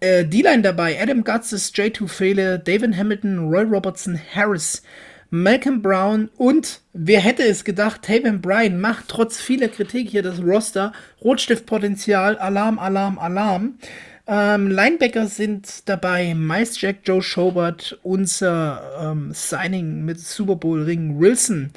Äh, 0.00 0.24
D-Line 0.24 0.62
dabei, 0.62 1.00
Adam 1.00 1.24
Gutzes, 1.24 1.74
J2 1.74 2.08
Fele, 2.08 2.58
David 2.58 2.96
Hamilton, 2.96 3.48
Roy 3.48 3.64
Robertson, 3.64 4.18
Harris, 4.34 4.82
Malcolm 5.30 5.82
Brown 5.82 6.30
und 6.36 6.80
wer 6.94 7.20
hätte 7.20 7.42
es 7.42 7.64
gedacht, 7.64 8.02
Taven 8.02 8.40
Bryan 8.40 8.80
macht 8.80 9.08
trotz 9.08 9.38
vieler 9.38 9.68
Kritik 9.68 10.08
hier 10.08 10.22
das 10.22 10.40
Roster. 10.40 10.92
Rotstiftpotenzial, 11.22 12.38
Alarm, 12.38 12.78
Alarm, 12.78 13.18
Alarm. 13.18 13.78
Ähm, 14.26 14.70
Linebacker 14.70 15.26
sind 15.26 15.88
dabei 15.88 16.34
Miles 16.34 16.80
Jack, 16.80 16.98
Joe 17.04 17.22
Schobert, 17.22 17.98
unser 18.02 18.82
ähm, 19.02 19.32
Signing 19.32 20.04
mit 20.04 20.20
Super 20.20 20.56
Bowl 20.56 20.82
Ring 20.82 21.18
Wilson, 21.18 21.72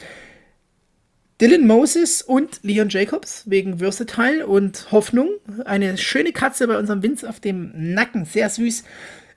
Dylan 1.42 1.66
Moses 1.66 2.22
und 2.22 2.60
Leon 2.62 2.90
Jacobs 2.90 3.46
wegen 3.48 3.80
Versatile 3.80 4.46
und 4.46 4.92
Hoffnung. 4.92 5.30
Eine 5.66 5.98
schöne 5.98 6.34
Katze 6.34 6.68
bei 6.68 6.78
unserem 6.78 7.02
Vince 7.02 7.28
auf 7.28 7.40
dem 7.40 7.72
Nacken, 7.74 8.26
sehr 8.26 8.48
süß. 8.48 8.84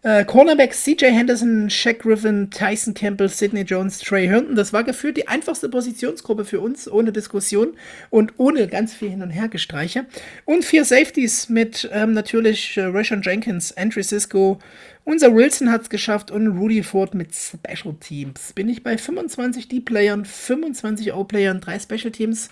Äh, 0.02 0.26
Cornerbacks 0.26 0.84
CJ 0.84 1.06
Henderson, 1.06 1.70
Shaq 1.70 2.00
Griffin, 2.00 2.50
Tyson 2.50 2.92
Campbell, 2.92 3.30
Sidney 3.30 3.62
Jones, 3.62 4.00
Trey 4.00 4.26
Herndon. 4.26 4.54
Das 4.54 4.74
war 4.74 4.84
gefühlt 4.84 5.16
die 5.16 5.28
einfachste 5.28 5.70
Positionsgruppe 5.70 6.44
für 6.44 6.60
uns, 6.60 6.92
ohne 6.92 7.10
Diskussion 7.10 7.72
und 8.10 8.34
ohne 8.36 8.68
ganz 8.68 8.92
viel 8.92 9.08
Hin- 9.08 9.22
und 9.22 9.30
Hergestreiche. 9.30 10.04
Und 10.44 10.66
vier 10.66 10.84
Safeties 10.84 11.48
mit 11.48 11.88
ähm, 11.90 12.12
natürlich 12.12 12.76
äh, 12.76 12.82
Rashon 12.82 13.22
Jenkins, 13.22 13.74
Andrew 13.78 14.02
Sisko, 14.02 14.58
unser 15.04 15.34
Wilson 15.34 15.70
hat 15.70 15.82
es 15.82 15.90
geschafft 15.90 16.30
und 16.30 16.58
Rudy 16.58 16.82
Ford 16.82 17.14
mit 17.14 17.34
Special 17.34 17.94
Teams. 18.00 18.52
Bin 18.54 18.68
ich 18.68 18.82
bei 18.82 18.96
25 18.96 19.68
D-Playern, 19.68 20.24
25 20.24 21.12
O-Playern, 21.12 21.60
drei 21.60 21.78
Special 21.78 22.10
Teams. 22.10 22.48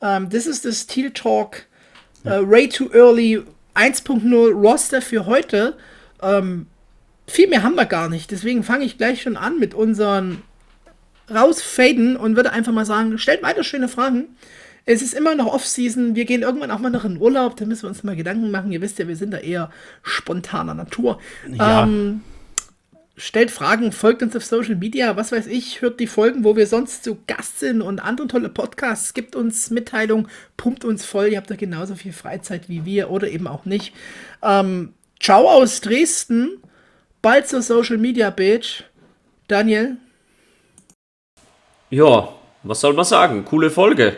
Ähm, 0.00 0.28
das 0.30 0.46
ist 0.46 0.64
das 0.64 0.82
Steel 0.82 1.10
Talk 1.10 1.66
ja. 2.24 2.40
uh, 2.40 2.50
Way 2.50 2.68
Too 2.68 2.90
Early 2.92 3.42
1.0 3.74 4.52
Roster 4.52 5.02
für 5.02 5.26
heute. 5.26 5.76
Ähm, 6.22 6.66
viel 7.26 7.48
mehr 7.48 7.62
haben 7.62 7.74
wir 7.74 7.86
gar 7.86 8.08
nicht. 8.08 8.30
Deswegen 8.30 8.62
fange 8.62 8.84
ich 8.84 8.98
gleich 8.98 9.22
schon 9.22 9.36
an 9.36 9.58
mit 9.58 9.74
unseren 9.74 10.42
rausfaden 11.30 12.16
und 12.16 12.36
würde 12.36 12.52
einfach 12.52 12.72
mal 12.72 12.86
sagen, 12.86 13.18
stellt 13.18 13.42
weiter 13.42 13.64
schöne 13.64 13.88
Fragen. 13.88 14.36
Es 14.84 15.02
ist 15.02 15.14
immer 15.14 15.34
noch 15.34 15.52
Off-Season. 15.52 16.14
Wir 16.14 16.24
gehen 16.24 16.42
irgendwann 16.42 16.70
auch 16.70 16.78
mal 16.78 16.90
noch 16.90 17.04
in 17.04 17.20
Urlaub. 17.20 17.56
Da 17.56 17.66
müssen 17.66 17.82
wir 17.82 17.88
uns 17.88 18.04
mal 18.04 18.16
Gedanken 18.16 18.50
machen. 18.50 18.72
Ihr 18.72 18.80
wisst 18.80 18.98
ja, 18.98 19.08
wir 19.08 19.16
sind 19.16 19.32
da 19.32 19.38
eher 19.38 19.70
spontaner 20.02 20.74
Natur. 20.74 21.18
Ja. 21.46 21.84
Ähm, 21.84 22.22
stellt 23.18 23.50
Fragen, 23.50 23.92
folgt 23.92 24.22
uns 24.22 24.36
auf 24.36 24.44
Social 24.44 24.76
Media, 24.76 25.16
was 25.16 25.32
weiß 25.32 25.46
ich, 25.48 25.82
hört 25.82 26.00
die 26.00 26.06
Folgen, 26.06 26.44
wo 26.44 26.56
wir 26.56 26.66
sonst 26.66 27.04
zu 27.04 27.18
Gast 27.26 27.58
sind 27.58 27.82
und 27.82 27.98
andere 27.98 28.28
tolle 28.28 28.48
Podcasts, 28.48 29.12
gibt 29.12 29.34
uns 29.34 29.70
Mitteilungen, 29.70 30.28
pumpt 30.56 30.84
uns 30.84 31.04
voll, 31.04 31.28
ihr 31.28 31.36
habt 31.36 31.50
da 31.50 31.56
genauso 31.56 31.96
viel 31.96 32.12
Freizeit 32.12 32.68
wie 32.68 32.84
wir 32.84 33.10
oder 33.10 33.28
eben 33.28 33.48
auch 33.48 33.64
nicht. 33.64 33.92
Ähm, 34.42 34.94
ciao 35.20 35.48
aus 35.50 35.80
Dresden 35.80 36.62
bald 37.20 37.48
zur 37.48 37.62
Social 37.62 37.98
Media 37.98 38.30
Page. 38.30 38.84
Daniel? 39.48 39.96
Ja, 41.90 42.28
was 42.62 42.80
soll 42.80 42.92
man 42.92 43.04
sagen? 43.04 43.44
Coole 43.44 43.70
Folge. 43.70 44.16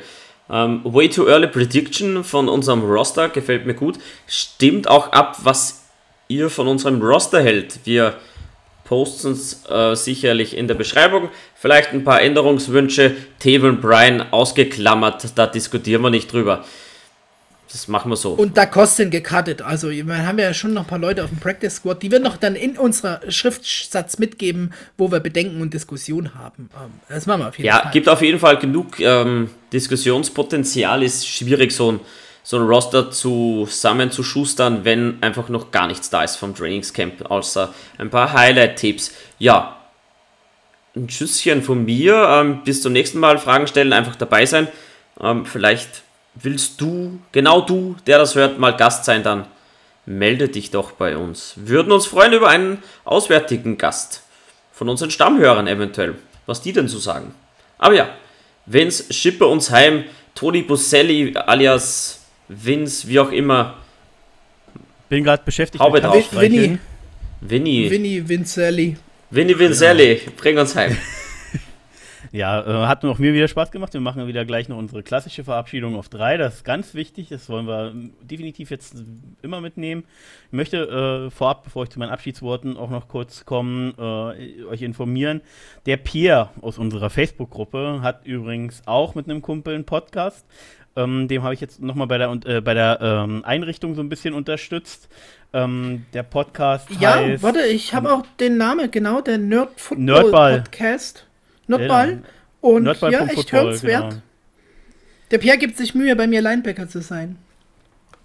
Um, 0.51 0.57
ähm, 0.57 0.81
way 0.83 1.09
Too 1.09 1.29
Early 1.29 1.47
Prediction 1.47 2.25
von 2.25 2.49
unserem 2.49 2.83
Roster 2.83 3.29
gefällt 3.29 3.67
mir 3.67 3.75
gut. 3.75 3.99
Stimmt 4.27 4.89
auch 4.89 5.13
ab, 5.13 5.39
was 5.45 5.85
ihr 6.27 6.51
von 6.51 6.67
unserem 6.67 7.01
Roster 7.01 7.41
hält. 7.41 7.79
Wir 7.85 8.15
posten 8.85 9.31
es 9.31 9.65
äh, 9.71 9.95
sicherlich 9.95 10.57
in 10.57 10.67
der 10.67 10.75
Beschreibung. 10.75 11.29
Vielleicht 11.55 11.93
ein 11.93 12.03
paar 12.03 12.21
Änderungswünsche. 12.21 13.15
Tevin 13.39 13.81
Bryan 13.81 14.33
ausgeklammert, 14.33 15.39
da 15.39 15.47
diskutieren 15.47 16.03
wir 16.03 16.11
nicht 16.11 16.33
drüber. 16.33 16.65
Das 17.73 17.87
machen 17.87 18.11
wir 18.11 18.17
so. 18.17 18.33
Und 18.33 18.57
da 18.57 18.67
Kosten 18.67 19.11
gecuttet. 19.11 19.63
Also, 19.63 19.91
wir 19.91 20.27
haben 20.27 20.39
ja 20.41 20.53
schon 20.53 20.73
noch 20.73 20.83
ein 20.83 20.87
paar 20.89 20.99
Leute 20.99 21.23
auf 21.23 21.31
dem 21.31 21.39
Practice 21.39 21.77
Squad, 21.77 22.03
die 22.03 22.11
wir 22.11 22.19
noch 22.19 22.37
dann 22.37 22.57
in 22.57 22.77
unserer 22.77 23.21
Schriftsatz 23.31 24.19
mitgeben, 24.19 24.73
wo 24.99 25.13
wir 25.13 25.21
Bedenken 25.21 25.63
und 25.63 25.73
Diskussionen 25.73 26.35
haben. 26.35 26.69
Ähm, 26.75 26.91
das 27.09 27.27
machen 27.27 27.43
wir 27.43 27.49
auf 27.49 27.59
jeden 27.59 27.69
ja, 27.69 27.77
Fall. 27.77 27.85
Ja, 27.85 27.91
gibt 27.93 28.09
auf 28.09 28.23
jeden 28.23 28.41
Fall 28.41 28.59
genug 28.59 28.99
ähm, 28.99 29.51
Diskussionspotenzial. 29.73 31.05
Ist 31.05 31.29
schwierig, 31.29 31.71
so 31.71 31.93
ein, 31.93 32.01
so 32.43 32.57
ein 32.57 32.65
Roster 32.65 33.13
zusammenzuschustern, 33.13 34.85
wenn 34.85 35.23
einfach 35.23 35.49
noch 35.49 35.71
gar 35.71 35.87
nichts 35.87 36.11
da 36.11 36.25
ist 36.25 36.37
vom 36.37 36.57
Trainingscamp, 36.57 37.31
außer 37.31 37.73
ein 37.99 38.11
paar 38.11 38.33
Highlight-Tipps. 38.33 39.13
Ja, 39.39 39.77
ein 40.97 41.09
Schüsschen 41.09 41.63
von 41.63 41.85
mir. 41.85 42.17
Ähm, 42.29 42.65
bis 42.65 42.83
zum 42.83 42.93
nächsten 42.93 43.21
Mal 43.21 43.39
Fragen 43.39 43.69
stellen, 43.69 43.93
einfach 43.93 44.17
dabei 44.17 44.45
sein. 44.45 44.67
Ähm, 45.21 45.47
vielleicht 45.47 46.03
willst 46.43 46.81
du, 46.81 47.21
genau 47.33 47.61
du, 47.61 47.97
der 48.07 48.19
das 48.19 48.35
hört, 48.35 48.59
mal 48.59 48.77
Gast 48.77 49.05
sein, 49.05 49.23
dann 49.23 49.47
melde 50.07 50.49
dich 50.49 50.71
doch 50.71 50.93
bei 50.93 51.17
uns. 51.17 51.55
Würden 51.57 51.93
uns 51.93 52.07
freuen 52.07 52.33
über 52.33 52.49
einen 52.49 52.83
auswärtigen 53.05 53.79
Gast. 53.79 54.23
Von 54.73 54.89
unseren 54.89 55.11
Stammhörern 55.11 55.67
eventuell. 55.67 56.15
Was 56.47 56.63
die 56.63 56.73
denn 56.73 56.89
zu 56.89 56.99
sagen. 56.99 57.35
Aber 57.79 57.95
ja, 57.95 58.09
Vince, 58.67 59.13
schippe 59.13 59.47
uns 59.47 59.71
heim. 59.71 60.05
Toni 60.35 60.63
Busselli 60.63 61.37
alias 61.37 62.21
Vince, 62.49 63.07
wie 63.09 63.21
auch 63.21 63.31
immer. 63.31 63.77
Bin 65.09 65.25
gerade 65.25 65.43
beschäftigt. 65.45 65.83
Haube 65.83 66.01
drauf. 66.01 66.33
Winnie. 66.33 66.79
Winnie. 67.41 67.91
Winnie 67.91 68.29
Vincelli. 68.29 68.97
Winnie 69.31 69.59
Vincelli, 69.59 70.21
bring 70.37 70.59
uns 70.59 70.75
heim. 70.75 70.97
Ja, 72.33 72.85
äh, 72.85 72.87
hat 72.87 73.03
noch 73.03 73.19
mir 73.19 73.33
wieder 73.35 73.49
Spaß 73.49 73.71
gemacht. 73.71 73.93
Wir 73.95 74.01
machen 74.01 74.27
wieder 74.27 74.45
gleich 74.45 74.69
noch 74.69 74.77
unsere 74.77 75.03
klassische 75.03 75.45
Verabschiedung 75.45 75.97
auf 75.97 76.09
drei. 76.09 76.37
Das 76.37 76.57
ist 76.57 76.65
ganz 76.65 76.95
wichtig. 76.95 77.29
Das 77.29 77.49
wollen 77.49 77.67
wir 77.67 77.93
definitiv 78.23 78.71
jetzt 78.71 79.03
immer 79.43 79.61
mitnehmen. 79.61 80.05
Ich 80.47 80.53
möchte 80.53 81.27
äh, 81.27 81.31
vorab, 81.31 81.65
bevor 81.65 81.85
ich 81.85 81.91
zu 81.91 81.99
meinen 81.99 82.11
Abschiedsworten 82.11 82.77
auch 82.77 82.91
noch 82.91 83.09
kurz 83.09 83.45
kommen, 83.45 83.95
äh, 83.99 84.65
euch 84.65 84.83
informieren. 84.83 85.41
Der 85.87 85.97
Pierre 85.97 86.51
aus 86.61 86.79
unserer 86.79 87.11
Facebook-Gruppe 87.11 88.01
hat 88.03 88.27
übrigens 88.27 88.83
auch 88.87 89.15
mit 89.15 89.29
einem 89.29 89.43
Kumpel 89.43 89.75
einen 89.75 89.85
Podcast. 89.85 90.47
Ähm, 90.97 91.29
dem 91.29 91.43
habe 91.45 91.55
ich 91.55 91.61
jetzt 91.61 91.81
nochmal 91.81 92.09
bei 92.09 92.19
der, 92.19 92.31
äh, 92.47 92.61
bei 92.61 92.75
der 92.75 92.99
ähm, 93.01 93.45
Einrichtung 93.45 93.95
so 93.95 94.03
ein 94.03 94.09
bisschen 94.09 94.35
unterstützt. 94.35 95.09
Ähm, 95.53 96.07
der 96.13 96.25
Podcast 96.25 96.89
ja, 96.99 97.15
heißt... 97.15 97.43
Ja, 97.43 97.43
warte, 97.43 97.63
ich 97.67 97.95
habe 97.95 98.13
auch 98.13 98.25
den 98.39 98.57
Namen, 98.57 98.91
genau, 98.91 99.21
der 99.21 99.39
Nerd 99.39 99.81
Football 99.81 100.05
Nerdball. 100.05 100.63
Podcast. 100.63 101.27
Notball. 101.71 102.23
Und 102.61 102.85
Notball 102.85 103.13
ja, 103.13 103.27
echt 103.27 103.53
hörenswert. 103.53 104.11
Genau. 104.11 104.23
Der 105.31 105.39
Pierre 105.39 105.59
gibt 105.59 105.77
sich 105.77 105.95
Mühe, 105.95 106.15
bei 106.17 106.27
mir 106.27 106.43
Linebacker 106.43 106.89
zu 106.89 107.01
sein. 107.01 107.37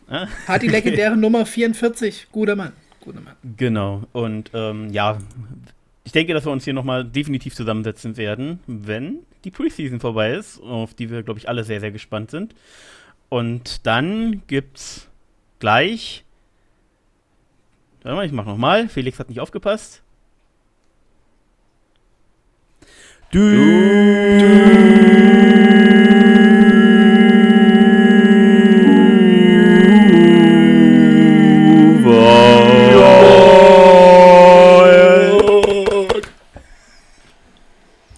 Ah? 0.08 0.28
Hat 0.48 0.62
die 0.62 0.68
legendäre 0.68 1.16
Nummer 1.18 1.46
44. 1.46 2.28
Guter 2.32 2.56
Mann. 2.56 2.74
Guter 3.02 3.22
Mann. 3.22 3.36
Genau. 3.58 4.04
Und 4.12 4.52
ähm, 4.54 4.90
ja, 4.92 5.18
ich 6.04 6.12
denke, 6.12 6.34
dass 6.34 6.46
wir 6.46 6.52
uns 6.52 6.64
hier 6.64 6.74
nochmal 6.74 7.04
definitiv 7.04 7.56
zusammensetzen 7.56 8.18
werden, 8.18 8.60
wenn 8.68 9.20
die 9.44 9.52
Preseason 9.52 10.00
vorbei 10.00 10.34
ist, 10.34 10.62
auf 10.62 10.94
die 10.94 11.10
wir, 11.10 11.24
glaube 11.24 11.40
ich, 11.40 11.48
alle 11.48 11.64
sehr, 11.64 11.80
sehr 11.80 11.92
gespannt 11.92 12.32
sind. 12.32 12.56
Und 13.30 13.86
dann 13.86 14.42
gibt's 14.48 15.08
gleich. 15.60 16.24
Warte 18.04 18.16
mal, 18.16 18.26
ich 18.26 18.32
mach 18.32 18.46
nochmal. 18.46 18.88
Felix 18.88 19.20
hat 19.20 19.30
nicht 19.30 19.40
aufgepasst. 19.40 20.04
Dude. 23.32 23.56
Dude. 23.56 24.95